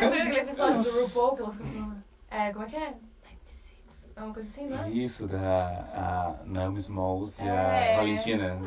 Lembra 0.00 0.22
aquele 0.22 0.40
episódio 0.40 0.82
do 0.82 1.00
RuPaul 1.02 1.36
que 1.36 1.42
ela 1.42 1.52
fica 1.52 1.64
falando? 1.64 2.04
É, 2.30 2.52
como 2.52 2.64
é 2.64 2.68
que 2.68 2.76
é? 2.76 2.94
96. 2.94 4.10
É 4.16 4.22
uma 4.22 4.34
coisa 4.34 4.48
assim, 4.48 4.68
não 4.68 4.84
é? 4.84 4.90
Isso, 4.90 5.26
da 5.26 5.38
a 5.40 6.34
Naomi 6.44 6.78
Smalls 6.78 7.38
e 7.40 7.42
É. 7.46 7.94
a 7.94 7.96
Valentina. 7.98 8.58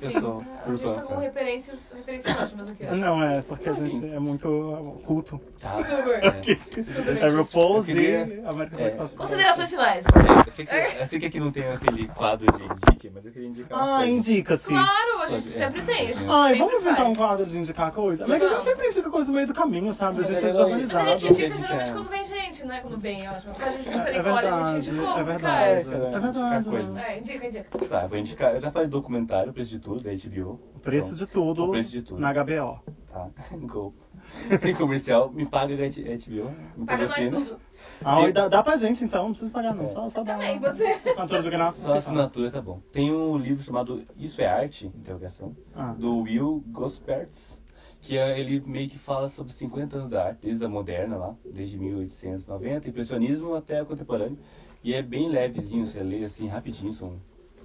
Eu 0.00 0.10
sou 0.20 0.44
A 0.66 0.74
gente 0.74 0.94
tá 0.94 1.02
com 1.02 1.16
referências, 1.16 1.92
referências 1.94 2.36
ótimas 2.40 2.68
aqui. 2.70 2.84
ó. 2.90 2.94
Não, 2.94 3.22
é 3.22 3.42
porque 3.42 3.68
a 3.68 3.72
gente 3.72 4.04
é 4.06 4.18
muito 4.18 5.00
culto. 5.06 5.40
Tá. 5.60 5.76
Super. 5.76 6.24
É. 6.24 6.82
Super. 6.82 7.16
É 7.22 7.28
RuPaul's 7.28 7.86
queria- 7.86 8.26
e 8.26 8.46
American 8.46 8.80
é. 8.80 8.90
Considerações 9.16 9.70
finais. 9.70 10.04
Eu 10.46 10.52
sei, 10.52 10.66
que, 10.66 10.74
eu 10.74 11.06
sei 11.06 11.18
que 11.20 11.26
aqui 11.26 11.40
não 11.40 11.52
tem 11.52 11.66
aquele 11.68 12.08
quadro 12.08 12.46
de 12.46 12.64
indique, 12.64 13.10
mas 13.14 13.24
eu 13.26 13.32
queria 13.32 13.48
indicar 13.48 13.78
Ah, 13.78 13.96
coisa. 13.98 14.06
indica-se. 14.10 14.68
Claro, 14.68 15.13
a 15.24 15.28
gente 15.28 15.48
É. 15.48 15.52
sempre 15.52 15.82
tem. 15.82 16.00
A 16.10 16.12
gente 16.14 16.30
Ai, 16.30 16.48
sempre 16.54 16.58
vamos 16.64 16.74
inventar 16.80 16.96
faz. 16.96 17.08
um 17.08 17.14
quadro 17.14 17.46
de 17.46 17.58
indicar 17.58 17.92
coisa? 17.92 18.26
Mas 18.26 18.42
a 18.42 18.46
gente 18.48 18.64
sempre 18.64 18.86
indica 18.88 19.10
coisa 19.10 19.26
no 19.28 19.34
meio 19.34 19.46
do 19.46 19.54
caminho, 19.54 19.92
sabe? 19.92 20.20
A 20.20 20.22
gente 20.22 20.32
é 20.36 20.40
Mas 20.42 20.52
desorganizado. 20.52 21.04
Mas 21.04 21.12
a 21.12 21.16
gente 21.16 21.30
indica 21.32 21.46
indicar. 21.48 21.68
geralmente 21.68 21.92
quando 21.92 22.08
vem 22.08 22.24
gente, 22.24 22.44
gente, 22.54 22.66
né, 22.66 22.80
quando 22.80 22.98
vem, 22.98 23.16
ó. 23.28 23.32
Por 23.34 23.54
causa 23.56 23.78
de 23.78 23.88
É 23.88 23.90
misericórdia, 23.90 24.54
a 24.54 24.80
gente 24.80 24.90
verdade, 24.90 24.90
indicou 24.90 25.18
é 25.18 25.22
verdade. 25.22 25.64
É, 25.64 25.74
É 25.74 26.20
verdade. 26.20 27.00
É, 27.00 27.18
indica, 27.18 27.46
indica. 27.46 27.78
Tá, 27.88 28.06
vou 28.06 28.18
indicar. 28.18 28.54
Eu 28.54 28.60
já 28.60 28.70
falei 28.70 28.88
do 28.88 28.92
documentário, 28.92 29.52
preço 29.52 29.70
de 29.70 29.78
tudo, 29.78 30.00
da 30.02 30.10
HBO. 30.12 30.60
O 30.74 30.78
preço 30.80 31.14
de 31.14 31.26
tudo 31.26 31.64
O 31.64 31.70
preço 31.70 31.90
de 31.90 32.02
tudo. 32.02 32.20
na 32.20 32.32
HBO. 32.32 32.80
Tá, 33.10 33.28
go. 33.62 33.94
Sem 34.60 34.74
comercial, 34.74 35.30
me 35.32 35.44
paga 35.46 35.74
a 35.74 35.76
HBO. 35.76 36.50
Me 36.76 36.86
Paga 36.86 37.02
nós 37.02 37.10
patrocina. 37.14 37.30
tudo. 37.40 37.60
Ah, 38.02 38.22
e 38.28 38.32
dá, 38.32 38.48
dá 38.48 38.62
pra 38.62 38.76
gente 38.76 39.04
então, 39.04 39.24
não 39.24 39.30
precisa 39.30 39.52
pagar 39.52 39.74
não, 39.74 39.84
só, 39.86 40.06
só 40.08 40.22
dá. 40.22 40.34
Também, 40.34 40.58
pode 40.58 40.76
ser. 40.78 40.98
Cantores 41.14 41.44
do 41.44 41.50
Gnassi. 41.50 41.80
Só 41.82 41.94
a 41.94 41.96
assinatura 41.96 42.50
tá 42.50 42.60
bom. 42.60 42.80
Tem 42.90 43.12
um 43.12 43.36
livro 43.36 43.62
chamado 43.62 44.02
Isso 44.16 44.40
é 44.40 44.46
Arte, 44.46 44.86
interrogação, 44.86 45.54
Ah. 45.74 45.92
do 45.92 46.22
Will 46.22 46.64
Gospertz, 46.68 47.60
que 48.00 48.16
é, 48.18 48.38
ele 48.38 48.62
meio 48.66 48.88
que 48.88 48.98
fala 48.98 49.28
sobre 49.28 49.52
50 49.52 49.96
anos 49.96 50.10
da 50.10 50.26
arte, 50.26 50.38
desde 50.42 50.64
a 50.64 50.68
moderna 50.68 51.16
lá, 51.16 51.34
desde 51.44 51.78
1890, 51.78 52.88
impressionismo 52.88 53.54
até 53.54 53.80
a 53.80 53.84
contemporânea. 53.84 54.38
E 54.82 54.92
é 54.92 55.02
bem 55.02 55.28
levezinho, 55.28 55.86
você 55.86 56.00
lê 56.02 56.24
assim 56.24 56.46
rapidinho, 56.46 56.92
são 56.92 57.14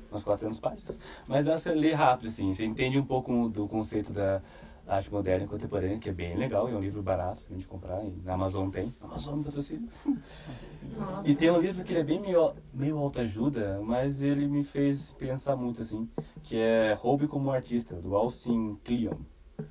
umas 0.10 0.24
400 0.24 0.60
páginas. 0.60 0.98
Mas 1.28 1.44
dá 1.46 1.52
pra 1.52 1.60
você 1.60 1.72
ler 1.72 1.94
rápido, 1.94 2.28
assim, 2.28 2.52
você 2.54 2.66
entende 2.66 2.98
um 2.98 3.04
pouco 3.06 3.50
do 3.50 3.68
conceito 3.68 4.12
da 4.14 4.42
arte 4.90 5.12
moderna 5.12 5.46
e 5.46 5.48
contemporânea, 5.48 6.00
que 6.00 6.10
é 6.10 6.12
bem 6.12 6.36
legal, 6.36 6.68
é 6.68 6.74
um 6.74 6.80
livro 6.82 7.02
barato 7.02 7.42
pra 7.46 7.56
gente 7.56 7.68
comprar, 7.68 8.04
e 8.04 8.12
na 8.26 8.34
Amazon 8.34 8.70
tem. 8.70 8.94
Amazon 9.00 9.42
patrocina. 9.44 9.88
E 11.26 11.36
tem 11.36 11.52
um 11.52 11.60
livro 11.60 11.84
que 11.84 11.94
ele 11.94 12.00
é 12.00 12.04
bem 12.04 12.20
meio, 12.20 12.54
meio 12.74 12.98
autoajuda, 12.98 13.80
mas 13.84 14.22
ele 14.22 14.48
me 14.48 14.64
fez 14.64 15.12
pensar 15.18 15.56
muito 15.56 15.82
assim, 15.82 16.10
que 16.44 16.58
é 16.58 16.94
Roube 16.94 17.28
como 17.28 17.52
Artista, 17.52 17.96
do 17.96 18.16
Austin 18.16 18.78
Kleon. 18.84 19.14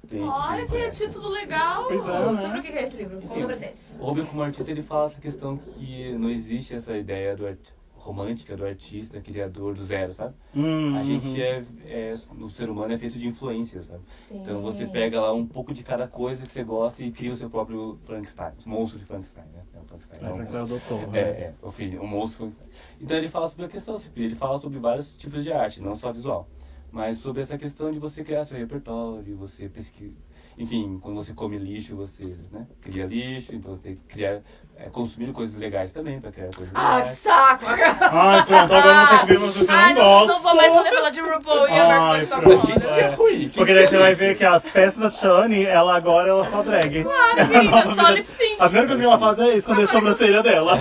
Tem- 0.07 0.23
Olha 0.23 0.65
que 0.65 0.71
conhece. 0.71 1.07
título 1.07 1.29
legal. 1.31 1.91
É, 1.91 1.97
né? 1.97 2.37
Sobre 2.37 2.59
o 2.59 2.63
que 2.63 2.69
é 2.69 2.85
esse 2.85 2.97
livro? 2.99 3.17
Enfim, 3.17 3.27
Conta 3.29 3.47
pra 3.47 3.57
vocês. 3.57 3.99
Roube 4.01 4.25
como 4.27 4.43
Artista, 4.43 4.71
ele 4.71 4.83
fala 4.83 5.07
essa 5.07 5.21
questão 5.21 5.57
que 5.57 6.13
não 6.13 6.29
existe 6.29 6.75
essa 6.75 6.97
ideia 6.97 7.35
do 7.35 7.47
art... 7.47 7.71
romântica 8.09 8.57
do 8.57 8.65
artista, 8.65 9.21
criador 9.21 9.75
do 9.75 9.83
zero, 9.83 10.13
sabe? 10.13 10.35
Hum, 10.55 10.97
A 10.97 11.03
gente 11.03 11.29
uhum. 11.29 11.37
é, 11.37 11.65
é, 11.85 12.15
no 12.33 12.49
ser 12.49 12.71
humano 12.71 12.93
é 12.93 12.97
feito 12.97 13.19
de 13.19 13.29
influências, 13.29 13.87
sabe? 13.87 14.03
Sim. 14.07 14.39
Então 14.39 14.63
você 14.63 14.87
pega 14.87 15.21
lá 15.21 15.33
um 15.33 15.47
pouco 15.47 15.75
de 15.75 15.83
cada 15.83 16.09
coisa 16.09 16.47
que 16.47 16.53
você 16.53 16.65
gosta 16.65 17.03
e 17.03 17.11
cria 17.13 17.33
o 17.33 17.37
seu 17.37 17.51
próprio 17.51 17.99
Frankenstein, 18.05 18.53
o 18.65 18.69
monstro 18.71 18.99
de 18.99 19.05
Frankenstein, 19.05 19.45
né? 19.53 19.63
É 19.75 19.79
o 19.79 19.85
Frankenstein, 19.85 20.25
É, 20.27 20.33
o 20.33 20.37
pra 20.37 20.47
ser 20.47 20.57
o 20.63 20.67
doutor. 20.67 21.03
É, 21.03 21.07
né? 21.07 21.21
é, 21.21 21.55
o 21.61 21.71
filho, 21.71 22.03
o 22.03 22.07
monstro. 22.07 22.51
Então 22.99 23.17
ele 23.17 23.29
fala 23.29 23.47
sobre 23.47 23.67
a 23.67 23.69
questão, 23.69 24.01
ele 24.17 24.35
fala 24.35 24.59
sobre 24.59 24.79
vários 24.79 25.15
tipos 25.17 25.45
de 25.45 25.53
arte, 25.53 25.83
não 25.83 25.95
só 25.95 26.11
visual. 26.11 26.49
Mas 26.91 27.19
sobre 27.19 27.43
essa 27.43 27.59
questão 27.59 27.93
de 27.93 27.99
você 27.99 28.25
criar 28.25 28.47
seu 28.47 28.57
repertório, 28.57 29.37
você 29.37 29.69
pesquisar. 29.69 30.17
Enfim, 30.61 30.99
quando 31.01 31.15
você 31.17 31.33
come 31.35 31.57
lixo, 31.57 31.95
você 31.95 32.25
né, 32.51 32.67
cria 32.83 33.07
lixo, 33.07 33.55
então 33.55 33.73
você 33.75 33.81
tem 33.81 33.95
que 33.95 34.01
criar, 34.13 34.41
é, 34.77 34.89
consumir 34.91 35.33
coisas 35.33 35.57
legais 35.57 35.93
também 35.93 36.21
para 36.21 36.33
criar 36.33 36.49
coisas 36.53 36.75
Ah, 36.75 36.95
que 36.95 36.99
legais. 37.03 37.19
saco! 37.19 37.65
Ai, 38.11 38.45
pronto, 38.45 38.75
agora 38.75 38.95
não 38.95 39.07
tem 39.07 39.19
que 39.21 39.27
ver, 39.27 39.39
mas 39.39 39.55
você 39.57 39.71
Ai, 39.73 39.95
não 39.95 40.03
não, 40.03 40.11
gosta. 40.27 40.33
não 40.33 40.43
vou 40.43 40.57
mais 40.57 40.73
poder 40.73 40.91
falar 40.91 41.11
de 41.11 41.21
RuPaul 41.21 41.69
e 41.69 41.71
Ai, 41.71 42.23
a 42.23 42.27
pronto. 42.27 42.49
Mas 42.49 42.63
quem 42.63 42.77
disse 42.77 42.93
que 42.95 43.01
é 43.01 43.07
ruim? 43.07 43.49
Porque 43.55 43.73
daí 43.75 43.85
que 43.85 43.91
você 43.91 43.97
é 43.97 43.99
vai 44.01 44.15
ver 44.17 44.37
que 44.37 44.45
as 44.45 44.69
festas 44.69 45.01
da 45.01 45.11
Shani, 45.11 45.65
ela 45.65 45.97
agora 45.97 46.29
ela 46.29 46.43
só 46.43 46.61
drag. 46.63 47.05
Claro, 47.05 47.39
É 47.39 47.43
a 47.43 47.47
querida, 47.49 47.71
nova 47.85 47.95
só 47.95 48.09
lip 48.11 48.27
sync. 48.29 48.57
A 48.59 48.65
primeira 48.65 48.87
coisa 48.89 49.01
que 49.03 49.07
ela 49.07 49.19
faz 49.19 49.39
é 49.39 49.57
esconder 49.57 49.83
a 49.83 49.85
Agora 49.85 49.87
que 49.87 49.95
eu- 49.97 50.01
sobrancelha 50.17 50.43
dela. 50.43 50.79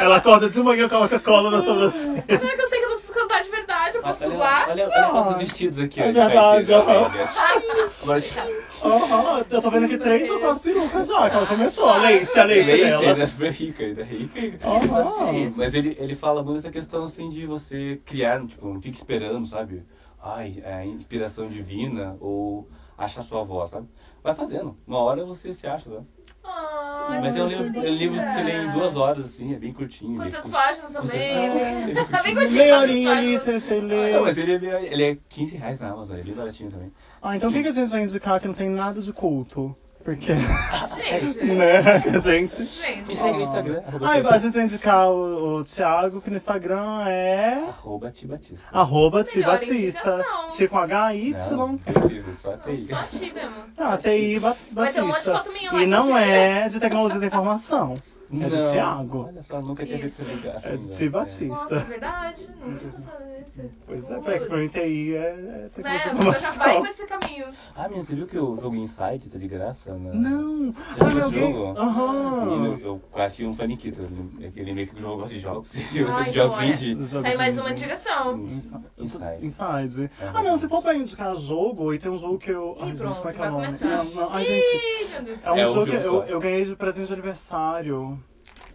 Ela 0.00 0.16
acorda 0.16 0.48
de 0.48 0.62
manhã, 0.62 0.88
coloca 0.88 1.18
cola 1.20 1.50
na 1.50 1.60
sobrancelha. 1.62 2.24
agora 2.28 2.56
que 2.56 2.62
eu 2.62 2.66
sei 2.66 2.78
que 2.78 2.84
eu 2.84 2.88
não 2.88 2.94
preciso 2.96 3.12
cantar 3.12 3.42
de 3.42 3.50
posso 4.02 4.24
Olha, 4.24 4.34
olha, 4.68 4.84
olha 4.84 5.06
Ah. 5.06 5.10
quantos 5.10 5.34
vestidos 5.36 5.78
aqui, 5.78 6.00
ó. 6.00 6.04
É 6.04 6.06
de 6.08 6.12
verdade, 6.12 6.74
aham. 6.74 7.10
eu 9.50 9.60
tô 9.60 9.70
vendo 9.70 9.84
aqui 9.84 9.98
três 9.98 10.30
ou 10.30 10.40
quatro 10.40 10.60
perucas 10.62 11.06
já, 11.06 11.30
que 11.30 11.36
ela 11.36 11.46
começou. 11.46 11.88
A 11.88 11.96
lace, 11.98 12.38
a 12.38 12.44
lace 12.44 12.62
Leite 12.62 12.84
dela. 12.84 13.08
ainda 13.08 13.22
é 13.22 13.26
super 13.26 13.52
rica, 13.52 13.84
ainda 13.84 14.00
é 14.00 14.04
rica. 14.04 14.66
Aham. 14.66 15.50
Mas 15.56 15.74
ele, 15.74 15.96
ele 16.00 16.14
fala 16.14 16.42
muito 16.42 16.58
essa 16.58 16.70
questão 16.70 17.04
assim 17.04 17.28
de 17.28 17.46
você 17.46 18.00
criar, 18.04 18.44
tipo, 18.46 18.66
não 18.66 18.80
fique 18.80 18.96
esperando, 18.96 19.46
sabe? 19.46 19.84
Ai, 20.22 20.62
é 20.64 20.84
inspiração 20.84 21.48
divina 21.48 22.16
ou 22.20 22.68
achar 22.96 23.22
sua 23.22 23.42
voz, 23.42 23.70
sabe? 23.70 23.88
Vai 24.22 24.34
fazendo. 24.34 24.76
Uma 24.86 24.98
hora 24.98 25.24
você 25.24 25.52
se 25.52 25.66
acha, 25.66 25.88
sabe? 25.90 26.06
Ai, 26.44 27.20
Mas 27.20 27.36
é 27.36 27.42
um 27.42 27.46
livro, 27.46 27.78
é 27.86 27.90
um 27.90 27.94
livro 27.94 28.24
que 28.24 28.32
você 28.32 28.42
lê 28.42 28.52
em 28.56 28.70
duas 28.72 28.96
horas, 28.96 29.26
assim, 29.26 29.54
é 29.54 29.58
bem 29.58 29.72
curtinho. 29.72 30.16
Quantas 30.16 30.42
bem 30.42 30.52
páginas 30.52 30.92
também? 30.92 31.52
Bem-. 31.52 31.94
Tá 32.10 32.22
bem 32.22 32.34
curtinho, 32.34 32.58
Meia 32.58 32.78
horinha 32.78 33.10
ali, 33.12 33.38
páginas? 33.38 33.42
você, 33.42 33.60
você 33.60 33.80
lê. 33.80 34.10
Não, 34.12 34.22
mas 34.22 34.38
ele, 34.38 34.52
ele, 34.52 34.66
é- 34.68 34.92
ele 34.92 35.02
é 35.04 35.18
15 35.28 35.56
reais 35.56 35.80
na 35.80 35.90
Amazon, 35.90 36.14
ele 36.14 36.22
é 36.22 36.24
bem 36.24 36.34
baratinho 36.34 36.70
também. 36.70 36.92
Ah, 37.20 37.36
então 37.36 37.50
o 37.50 37.52
que, 37.52 37.62
que 37.62 37.68
a 37.68 37.72
gente 37.72 37.88
vai 37.90 38.02
indicar 38.02 38.40
que 38.40 38.46
não 38.48 38.54
tem 38.54 38.68
nada 38.70 39.00
de 39.00 39.12
culto? 39.12 39.76
Porque, 40.04 40.32
Gente, 40.34 41.44
né, 41.54 41.78
a 41.78 42.18
gente... 42.18 42.60
Me 42.60 42.66
gente. 42.66 43.14
segue 43.16 43.32
no 43.38 43.40
Instagram, 43.42 43.82
arroba, 43.86 44.06
Ah, 44.10 44.14
Tiba- 44.16 44.30
a 44.34 44.38
gente 44.38 44.54
vai 44.54 44.62
indicar 44.64 45.08
o, 45.10 45.58
o 45.60 45.64
Thiago, 45.64 46.20
que 46.20 46.30
no 46.30 46.36
Instagram 46.36 47.04
é... 47.06 47.64
arroba 47.68 48.10
Tibatista. 48.10 48.66
Arroba 48.72 49.22
Ti 49.24 49.38
Melhor 49.38 49.52
Batista. 49.52 49.74
indicação. 49.74 50.48
Ti 50.56 50.68
com 50.68 50.78
H-Y. 50.78 51.34
Não, 51.56 51.78
escreve, 51.86 52.34
só 52.34 52.50
Não, 52.50 52.58
TI. 52.58 52.78
só 52.78 52.94
a 52.96 53.02
ti 53.04 53.32
mesmo. 53.32 53.54
Ah, 53.78 53.96
TI 53.96 54.38
Ba- 54.40 54.56
Vai 54.72 54.92
ter 54.92 55.02
um 55.02 55.06
monte 55.06 55.20
de 55.20 55.26
Batista. 55.30 55.32
foto 55.38 55.52
minha 55.52 55.72
lá, 55.72 55.82
E 55.82 55.86
não 55.86 56.08
inclusive. 56.08 56.30
é 56.30 56.68
de 56.68 56.80
tecnologia 56.80 57.20
da 57.20 57.26
informação. 57.26 57.94
É 58.40 58.48
de 58.48 58.72
Thiago. 58.72 59.26
Olha 59.28 59.42
só, 59.42 59.60
nunca 59.60 59.84
tinha 59.84 59.98
visto 59.98 60.22
ligação. 60.22 60.72
É 60.72 60.76
de 60.76 60.86
né? 60.86 60.94
Ti 60.96 61.08
Batista. 61.10 61.46
Nossa, 61.48 61.76
é 61.76 61.78
verdade? 61.80 62.46
Nunca 62.64 62.78
tinha 62.78 62.92
pensado 62.92 63.24
nisso. 63.38 63.60
Pois 63.86 64.10
é, 64.10 64.20
pra, 64.20 64.40
pra 64.40 64.56
mim 64.56 64.68
TI 64.68 65.14
é, 65.14 65.18
é 65.18 65.70
É, 65.82 66.14
você 66.14 66.38
já 66.38 66.50
vai 66.52 66.80
pra 66.80 66.90
esse 66.90 67.06
caminho. 67.06 67.46
Ah, 67.76 67.88
menina, 67.88 68.04
você 68.06 68.14
viu 68.14 68.26
que 68.26 68.38
o 68.38 68.56
jogo 68.56 68.74
Inside 68.76 69.28
tá 69.30 69.38
de 69.38 69.48
graça? 69.48 69.94
Na... 69.94 70.12
Não. 70.14 70.72
Já 70.72 70.78
Ah, 71.00 71.08
viu 71.08 71.16
meu 71.16 71.26
esse 71.28 71.34
jogo? 71.40 71.78
Aham. 71.78 72.44
Menino, 72.46 72.80
eu 72.82 73.02
quase 73.10 73.36
tinha 73.36 73.48
um 73.50 73.54
paniquito. 73.56 74.00
Aquele 74.46 74.72
meio 74.72 74.86
que 74.88 74.94
o 74.94 75.00
jogo 75.00 75.16
gosta 75.18 75.34
de 75.34 75.40
jogos. 75.40 75.72
Eu 75.94 76.06
jogos 76.06 76.28
então 76.28 76.60
é. 76.60 76.66
indie. 76.68 76.94
Jogos 77.02 77.28
Tem 77.28 77.36
mais 77.36 77.58
uma 77.58 77.70
indicação. 77.70 78.38
Inside. 78.98 79.44
Inside. 79.44 80.10
Aham. 80.22 80.32
Ah, 80.34 80.42
não, 80.42 80.56
se 80.58 80.68
for 80.68 80.82
pra 80.82 80.94
indicar 80.94 81.34
jogo, 81.34 81.92
e 81.92 81.98
tem 81.98 82.10
um 82.10 82.16
jogo 82.16 82.38
que 82.38 82.50
eu. 82.50 82.76
Ih, 82.78 82.82
Ai, 82.82 82.96
gente, 82.96 83.16
como 83.16 83.28
é 83.28 83.32
que 83.32 83.42
é 83.42 83.48
o 83.48 83.50
nome? 83.50 83.66
Não, 83.80 84.04
não, 84.04 84.32
ai, 84.32 84.44
gente. 84.44 84.64
Ih, 84.64 85.08
meu 85.10 85.22
Deus 85.22 85.38
do 85.38 85.42
É 85.42 85.44
céu. 85.44 85.54
um 85.54 85.58
É 85.58 85.66
um 85.68 85.74
jogo 85.74 85.86
que 85.86 85.96
eu, 85.96 86.22
eu 86.24 86.40
ganhei 86.40 86.64
de 86.64 86.76
presente 86.76 87.06
de 87.08 87.12
aniversário. 87.12 88.21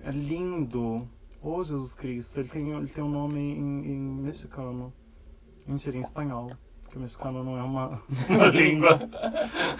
É 0.03 0.11
lindo. 0.11 1.07
Ô, 1.41 1.61
Jesus 1.61 1.93
Cristo. 1.93 2.39
Ele 2.39 2.49
tem, 2.49 2.69
ele 2.71 2.87
tem 2.87 3.03
um 3.03 3.09
nome 3.09 3.39
em, 3.39 3.85
em 3.85 3.99
mexicano. 4.21 4.93
Mentira, 5.65 5.97
em 5.97 5.99
espanhol. 5.99 6.51
Porque 6.97 7.01
mexicano 7.01 7.43
não 7.43 7.57
é 7.57 7.61
uma, 7.61 8.01
uma 8.29 8.47
língua. 8.47 8.99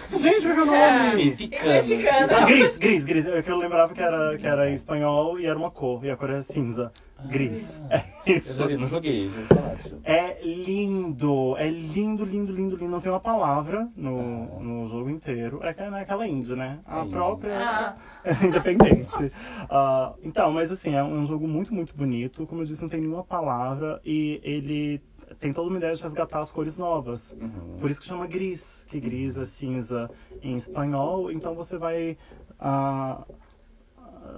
Gente, 0.08 0.42
qual 0.46 0.54
que 0.54 0.60
é 0.60 0.62
o 0.62 0.66
nome? 0.66 1.38
É. 1.52 1.68
Mexicano. 1.74 2.28
Ah, 2.36 2.44
gris, 2.46 2.78
gris, 2.78 3.04
gris. 3.04 3.26
É 3.26 3.42
que 3.42 3.50
eu 3.50 3.56
lembrava 3.56 3.92
que 3.92 4.00
era, 4.02 4.36
que 4.38 4.46
era 4.46 4.70
em 4.70 4.72
espanhol 4.72 5.38
e 5.38 5.46
era 5.46 5.58
uma 5.58 5.70
cor. 5.70 6.04
E 6.04 6.10
a 6.10 6.16
cor 6.16 6.30
era 6.30 6.42
cinza. 6.42 6.92
Gris. 7.28 7.82
Ah. 7.90 7.96
É 7.96 8.30
Eu, 8.30 8.36
isso. 8.36 8.62
eu 8.62 8.78
não 8.78 8.86
joguei, 8.86 9.26
eu 9.26 9.30
eu- 9.32 10.00
É 10.04 10.38
lindo, 10.44 11.56
é 11.58 11.68
lindo, 11.68 12.24
lindo, 12.24 12.52
lindo, 12.52 12.76
lindo. 12.76 12.88
Não 12.90 13.00
tem 13.00 13.10
uma 13.10 13.18
palavra 13.20 13.88
no, 13.96 14.18
Ah. 14.56 14.62
no 14.62 14.86
jogo 14.86 15.10
inteiro. 15.10 15.60
É 15.64 15.70
aquela- 15.70 15.98
é 15.98 16.02
aquela 16.02 16.26
indie, 16.28 16.54
né? 16.54 16.78
A 16.86 17.00
É 17.00 17.04
própria 17.08 17.58
Ah. 17.58 17.94
é 18.24 18.32
independente. 18.46 19.32
Ah, 19.68 20.12
então, 20.22 20.52
mas 20.52 20.70
assim, 20.70 20.94
é 20.94 21.02
um 21.02 21.24
jogo 21.24 21.48
muito, 21.48 21.74
muito 21.74 21.96
bonito. 21.96 22.46
Como 22.46 22.60
eu 22.60 22.64
disse, 22.66 22.82
não 22.82 22.88
tem 22.88 23.00
nenhuma 23.00 23.24
palavra 23.24 24.00
e 24.04 24.40
ele 24.44 25.00
tem 25.38 25.52
toda 25.52 25.68
uma 25.68 25.78
ideia 25.78 25.92
de 25.92 26.02
resgatar 26.02 26.40
as 26.40 26.50
cores 26.50 26.76
novas. 26.76 27.36
Uhum. 27.40 27.78
Por 27.80 27.90
isso 27.90 28.00
que 28.00 28.06
chama 28.06 28.26
gris, 28.26 28.84
que 28.88 28.98
gris 29.00 29.36
é 29.36 29.44
cinza 29.44 30.10
em 30.42 30.54
espanhol. 30.54 31.30
Então 31.30 31.54
você 31.54 31.76
vai 31.76 32.16
ah, 32.58 33.24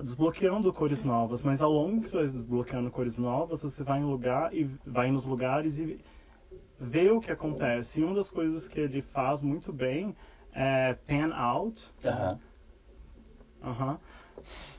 desbloqueando 0.02 0.72
cores 0.72 1.02
novas, 1.02 1.42
mas 1.42 1.60
ao 1.60 1.70
longo 1.70 2.00
que 2.00 2.10
você 2.10 2.16
vai 2.16 2.26
desbloqueando 2.26 2.90
cores 2.90 3.16
novas, 3.18 3.62
você 3.62 3.82
vai 3.84 4.00
em 4.00 4.04
lugar 4.04 4.54
e 4.54 4.64
vai 4.86 5.10
nos 5.10 5.24
lugares 5.24 5.78
e 5.78 6.00
vê 6.78 7.10
o 7.10 7.20
que 7.20 7.30
acontece. 7.30 8.00
E 8.00 8.04
uma 8.04 8.14
das 8.14 8.30
coisas 8.30 8.66
que 8.66 8.80
ele 8.80 9.02
faz 9.02 9.42
muito 9.42 9.72
bem 9.72 10.14
é 10.52 10.94
pan 11.06 11.32
out. 11.34 11.90
Aham. 12.04 12.38
Aham. 13.62 13.98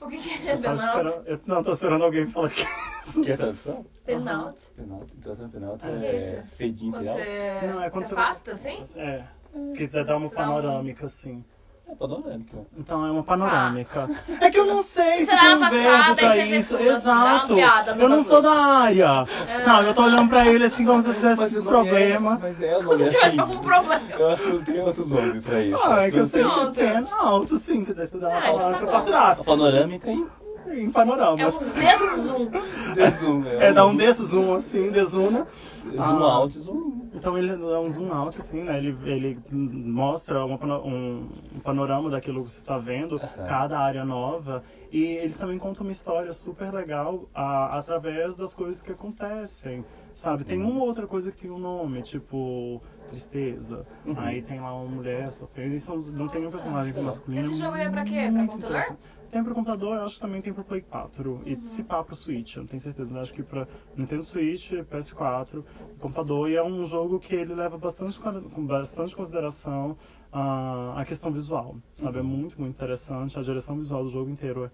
O 0.02 0.08
que, 0.08 0.18
que 0.18 0.30
é 0.50 0.56
esperando- 0.56 1.28
eu- 1.28 1.42
Não, 1.46 1.64
tô 1.64 1.72
esperando 1.72 2.04
alguém 2.04 2.26
falar 2.26 2.50
que 2.50 2.64
isso. 3.00 3.22
Quer 3.24 3.38
tradução? 3.38 3.86
Burnout? 4.06 4.58
Penalti. 4.76 5.16
Tradução 5.18 5.50
penalti 5.50 5.86
É. 5.86 5.90
O 5.90 6.00
que 6.00 6.06
é 6.06 6.10
é 6.16 6.18
isso? 6.18 6.56
fedinho 6.56 6.92
você, 6.92 7.60
Não, 7.68 7.84
é 7.84 7.90
quando 7.90 8.06
você 8.06 8.16
você- 8.16 8.22
afasta, 8.22 8.52
assim? 8.52 8.84
É. 8.96 9.24
Se 9.54 9.78
quiser 9.78 10.06
dar 10.06 10.18
uma 10.18 10.28
um- 10.28 10.30
panorâmica, 10.30 11.06
assim. 11.06 11.44
É 11.92 11.96
panorâmica. 11.96 12.58
Então 12.78 13.06
é 13.06 13.12
uma 13.12 13.24
panorâmica. 13.24 14.10
É 14.40 14.50
que 14.50 14.58
eu 14.58 14.66
não 14.66 14.82
sei 14.82 15.26
Você 15.26 15.26
se 15.26 15.32
dá 15.36 15.42
tem 15.42 15.56
uma 15.56 15.68
um 15.68 15.70
verbo 15.70 16.16
pra 16.16 16.38
isso. 16.38 16.78
tudo, 16.78 16.90
assim, 16.90 16.96
Exato. 16.96 17.54
eu 18.00 18.10
não 18.10 18.24
sou 18.24 18.42
da 18.42 18.52
área. 18.54 19.26
Sabe, 19.66 19.88
eu 19.90 19.94
tô 19.94 20.04
olhando 20.04 20.30
pra 20.30 20.48
ele 20.48 20.64
assim 20.66 20.86
como 20.86 21.02
se 21.02 21.10
eu 21.10 21.14
tivesse 21.16 21.60
um 21.60 21.64
nome 21.64 21.68
problema. 21.68 22.36
É, 22.36 22.38
mas 22.40 22.62
é 22.62 22.78
o 22.78 22.84
nome 22.84 22.98
tivesse 22.98 23.26
assim. 23.26 23.40
algum 23.40 23.60
problema. 23.60 24.02
Eu 24.18 24.30
acho 24.30 24.44
que 24.44 24.50
não 24.54 24.64
tem 24.64 24.82
outro 24.82 25.06
nome 25.06 25.42
pra 25.42 25.62
isso. 25.62 25.80
Ah, 25.84 26.02
é 26.04 26.12
que 26.12 26.18
eu 26.18 26.28
sei 26.28 26.44
não 26.44 26.72
que 26.72 26.80
tem 26.80 27.06
alto, 27.20 27.56
sim, 27.58 27.84
que 27.86 27.94
daí 27.94 28.08
você 28.08 28.18
dá 28.18 28.30
uma 28.30 28.38
Ah, 28.38 28.40
então 28.40 28.54
tá 28.54 28.64
panorâmica 28.64 28.86
bom. 28.86 28.92
pra 28.92 29.02
trás. 29.02 29.42
Panorâmica 29.42 30.12
e 30.12 30.26
em 30.74 30.88
É 30.88 30.92
panoramas. 30.92 31.56
um 31.56 31.60
deszoom. 31.60 32.50
Desum, 32.94 33.44
É, 33.60 33.74
dá 33.74 33.86
um 33.86 33.96
deszoom 33.96 34.54
assim, 34.56 34.90
desuna. 34.92 35.48
Zoom 35.84 36.00
Ah, 36.00 36.34
alto 36.34 36.58
e 36.58 36.62
zoom. 36.62 37.10
Então 37.14 37.38
ele 37.38 37.56
dá 37.56 37.80
um 37.80 37.90
zoom 37.90 38.14
out, 38.14 38.38
assim, 38.38 38.64
né? 38.64 38.78
Ele, 38.78 38.96
ele 39.04 39.40
mostra 39.52 40.46
uma 40.46 40.58
um, 40.80 41.28
um 41.56 41.60
panorama 41.60 42.10
daquilo 42.10 42.44
que 42.44 42.52
você 42.52 42.60
está 42.60 42.78
vendo, 42.78 43.16
Aham. 43.16 43.48
cada 43.48 43.80
área 43.80 44.06
nova. 44.06 44.64
E 44.92 45.04
ele 45.04 45.34
também 45.34 45.58
conta 45.58 45.82
uma 45.82 45.92
história 45.92 46.32
super 46.34 46.74
legal 46.74 47.28
ah, 47.34 47.78
através 47.78 48.36
das 48.36 48.54
coisas 48.54 48.82
que 48.82 48.92
acontecem, 48.92 49.84
sabe? 50.14 50.44
Tem 50.44 50.62
uma 50.62 50.84
outra 50.84 51.08
coisa 51.08 51.32
que 51.32 51.42
tem 51.42 51.52
um 51.52 51.60
nome, 51.60 52.02
tipo 52.02 52.82
tristeza. 53.10 53.86
Uhum. 54.06 54.16
Aí 54.18 54.42
tem 54.42 54.60
lá 54.62 54.74
uma 54.74 54.90
mulher 54.90 55.32
sofrendo. 55.32 55.76
E 55.76 55.82
são, 55.82 55.98
não 55.98 56.28
tem 56.28 56.46
um 56.46 56.50
personagem 56.52 56.94
masculino. 57.04 57.46
Esse 57.46 57.56
jogo 57.56 57.76
é 57.76 57.90
pra 57.90 58.04
quê? 58.04 58.30
Pra 58.32 58.46
computador? 58.46 58.98
Tem 59.32 59.42
pro 59.44 59.54
computador, 59.56 59.96
eu 59.96 60.04
acho 60.04 60.16
que 60.16 60.22
também 60.22 60.42
tem 60.42 60.54
pro 60.54 60.64
Play 60.64 60.82
4. 60.82 61.42
E 61.46 61.54
Uhum. 61.54 61.64
se 61.64 61.84
pá 61.84 62.04
pro 62.04 62.14
Switch, 62.14 62.56
eu 62.58 62.62
não 62.64 62.68
tenho 62.68 62.82
certeza, 62.82 63.10
mas 63.10 63.22
acho 63.24 63.34
que 63.34 63.42
pra 63.44 63.66
Nintendo 63.96 64.22
Switch, 64.24 64.72
PS4, 64.90 65.64
computador. 66.00 66.50
E 66.50 66.56
é 66.56 66.64
um 66.64 66.84
jogo 66.84 67.18
que 67.18 67.34
ele 67.34 67.54
leva 67.54 67.78
bastante, 67.78 68.20
com 68.20 68.66
bastante 68.66 69.16
consideração 69.16 69.96
ah, 70.34 70.96
a 70.98 71.06
questão 71.06 71.32
visual, 71.32 71.78
sabe? 71.94 72.18
É 72.18 72.22
Uhum. 72.22 72.28
muito, 72.28 72.60
muito 72.60 72.74
interessante. 72.76 73.40
A 73.40 73.42
direção 73.42 73.78
visual 73.78 74.04
do 74.04 74.10
jogo 74.10 74.30
inteiro 74.30 74.66
é 74.66 74.72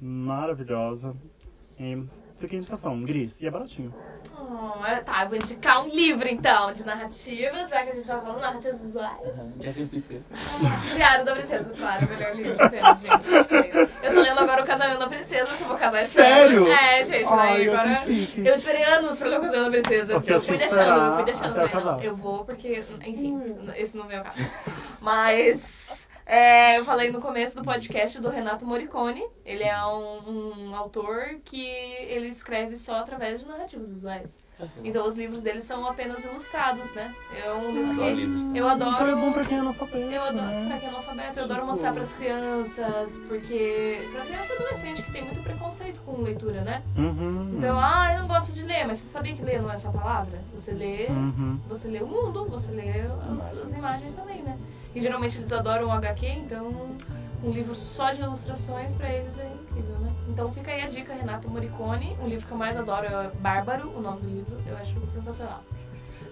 maravilhosa. 0.00 1.16
E 1.78 2.02
fica 2.38 2.54
a 2.54 2.58
indicação, 2.58 3.02
Gris. 3.02 3.40
E 3.40 3.46
é 3.46 3.50
baratinho. 3.50 3.94
Oh, 4.38 4.84
é- 4.84 5.00
tá, 5.00 5.24
eu 5.24 5.28
vou 5.30 5.38
indicar 5.38 5.84
um 5.84 5.88
livro 5.88 6.28
então 6.28 6.72
de 6.72 6.84
narrativas, 6.84 7.70
já 7.70 7.82
que 7.82 7.90
a 7.90 7.94
gente 7.94 8.06
tava 8.06 8.22
falando 8.22 8.40
narrativas 8.40 8.82
visuais. 8.82 9.20
Já 9.62 9.72
tem 9.72 9.86
princesa. 9.86 10.24
Diário 10.94 11.24
da 11.24 11.34
Princesa, 11.34 11.72
claro, 11.76 12.06
o 12.06 12.08
melhor 12.08 12.36
livro 12.36 12.56
gente. 12.96 13.96
Eu 14.02 14.14
tô 14.14 14.20
lendo 14.20 14.38
agora 14.40 14.62
o 14.62 14.66
Casamento 14.66 14.98
da 14.98 15.08
Princesa, 15.08 15.56
que 15.56 15.62
eu 15.62 15.68
vou 15.68 15.76
casar 15.76 16.02
esse 16.02 16.12
Sério? 16.12 16.64
ano. 16.64 16.72
É, 16.72 17.04
gente, 17.04 17.28
Ai, 17.28 17.48
daí 17.48 17.66
eu 17.66 17.76
agora. 17.76 17.98
Eu 18.36 18.54
esperei 18.54 18.84
anos 18.84 19.18
pra 19.18 19.28
ler 19.28 19.38
o 19.38 19.42
Casamento 19.42 19.64
da 19.64 19.70
Princesa. 19.70 20.12
Porque 20.14 20.32
eu 20.32 20.40
fui 20.40 20.56
deixando, 20.56 21.00
eu 21.00 21.14
fui 21.14 21.24
deixando. 21.24 21.56
eu 21.58 22.00
eu 22.00 22.16
vou 22.16 22.44
porque, 22.44 22.82
enfim, 23.04 23.40
esse 23.76 23.96
não 23.96 24.06
veio 24.06 24.20
ao 24.20 24.24
caso. 24.24 24.38
Mas. 25.00 26.05
É, 26.26 26.78
eu 26.78 26.84
falei 26.84 27.10
no 27.10 27.20
começo 27.20 27.56
do 27.56 27.62
podcast 27.62 28.20
do 28.20 28.28
Renato 28.28 28.66
Morricone. 28.66 29.24
Ele 29.44 29.62
é 29.62 29.86
um, 29.86 30.70
um 30.70 30.76
autor 30.76 31.40
que 31.44 31.64
ele 31.64 32.28
escreve 32.28 32.76
só 32.76 32.96
através 32.96 33.40
de 33.40 33.46
narrativas 33.46 33.88
visuais. 33.88 34.45
Então 34.82 35.06
os 35.06 35.14
livros 35.14 35.42
dele 35.42 35.60
são 35.60 35.86
apenas 35.86 36.24
ilustrados, 36.24 36.90
né? 36.92 37.14
É 37.44 37.52
um 37.52 37.70
livro 37.72 37.90
Adoro 37.92 38.08
que 38.08 38.14
livros. 38.24 38.40
eu 38.56 38.66
adoro. 38.68 38.90
Então 38.94 39.06
é 39.08 39.14
bom 39.14 39.32
pra 39.32 39.44
quem 39.44 39.56
é 39.56 39.60
analfabeto. 39.60 39.98
Eu 40.12 40.22
adoro, 40.22 40.46
né? 40.46 40.66
pra 40.68 40.78
quem 40.78 40.86
é 40.88 40.90
analfabeto, 40.90 41.38
eu 41.38 41.44
adoro 41.44 41.60
Tipo- 41.60 41.72
mostrar 41.72 41.92
pras 41.92 42.12
crianças, 42.14 43.18
porque 43.28 44.08
pra 44.12 44.24
criança 44.24 44.52
e 44.52 44.56
adolescente 44.56 45.02
que 45.02 45.10
tem 45.12 45.24
muito 45.24 45.42
preconceito 45.42 46.00
com 46.00 46.22
leitura, 46.22 46.62
né? 46.62 46.82
Uhum. 46.96 47.54
Então, 47.58 47.78
ah, 47.78 48.14
eu 48.14 48.20
não 48.22 48.28
gosto 48.28 48.52
de 48.52 48.62
ler, 48.62 48.86
mas 48.86 48.98
você 48.98 49.06
sabia 49.06 49.34
que 49.34 49.42
ler 49.42 49.60
não 49.60 49.70
é 49.70 49.76
só 49.76 49.90
palavra? 49.90 50.40
Você 50.54 50.72
lê, 50.72 51.06
Uhum. 51.10 51.60
você 51.68 51.88
lê 51.88 52.00
o 52.00 52.06
mundo, 52.06 52.46
você 52.46 52.70
lê 52.72 52.92
as, 53.32 53.52
as 53.58 53.74
imagens 53.74 54.14
também, 54.14 54.42
né? 54.42 54.56
E 54.94 55.00
geralmente 55.02 55.36
eles 55.36 55.52
adoram 55.52 55.88
o 55.88 55.92
HQ, 55.92 56.26
então 56.26 56.96
um 57.46 57.50
livro 57.50 57.74
só 57.74 58.10
de 58.10 58.20
ilustrações 58.20 58.92
pra 58.94 59.08
eles 59.08 59.38
é 59.38 59.46
incrível, 59.46 59.96
né? 60.00 60.12
Então 60.28 60.52
fica 60.52 60.72
aí 60.72 60.82
a 60.82 60.88
dica, 60.88 61.14
Renato 61.14 61.48
Morricone. 61.48 62.16
O 62.20 62.26
livro 62.26 62.44
que 62.44 62.52
eu 62.52 62.58
mais 62.58 62.76
adoro 62.76 63.06
é 63.06 63.30
Bárbaro, 63.38 63.92
o 63.96 64.00
nome 64.00 64.20
do 64.20 64.28
livro, 64.28 64.56
eu 64.66 64.76
acho 64.76 64.94
sensacional. 65.06 65.62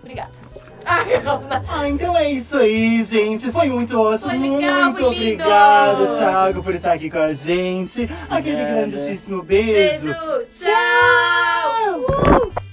Obrigada. 0.01 0.33
Ah, 1.67 1.89
então 1.89 2.15
é 2.15 2.31
isso 2.31 2.59
aí, 2.59 3.03
gente. 3.03 3.51
Foi 3.51 3.71
muito 3.71 3.99
ótimo. 3.99 4.29
Foi 4.29 4.39
legal, 4.39 4.85
muito 4.93 5.07
obrigado, 5.07 6.19
Thiago, 6.19 6.63
por 6.63 6.75
estar 6.75 6.93
aqui 6.93 7.09
com 7.09 7.19
a 7.19 7.33
gente. 7.33 8.03
Aquele 8.29 8.61
Obrigada. 8.61 8.87
grandíssimo 8.91 9.43
beijo. 9.43 10.13
Beijo, 10.13 10.47
tchau! 10.51 12.01
Uh! 12.01 12.64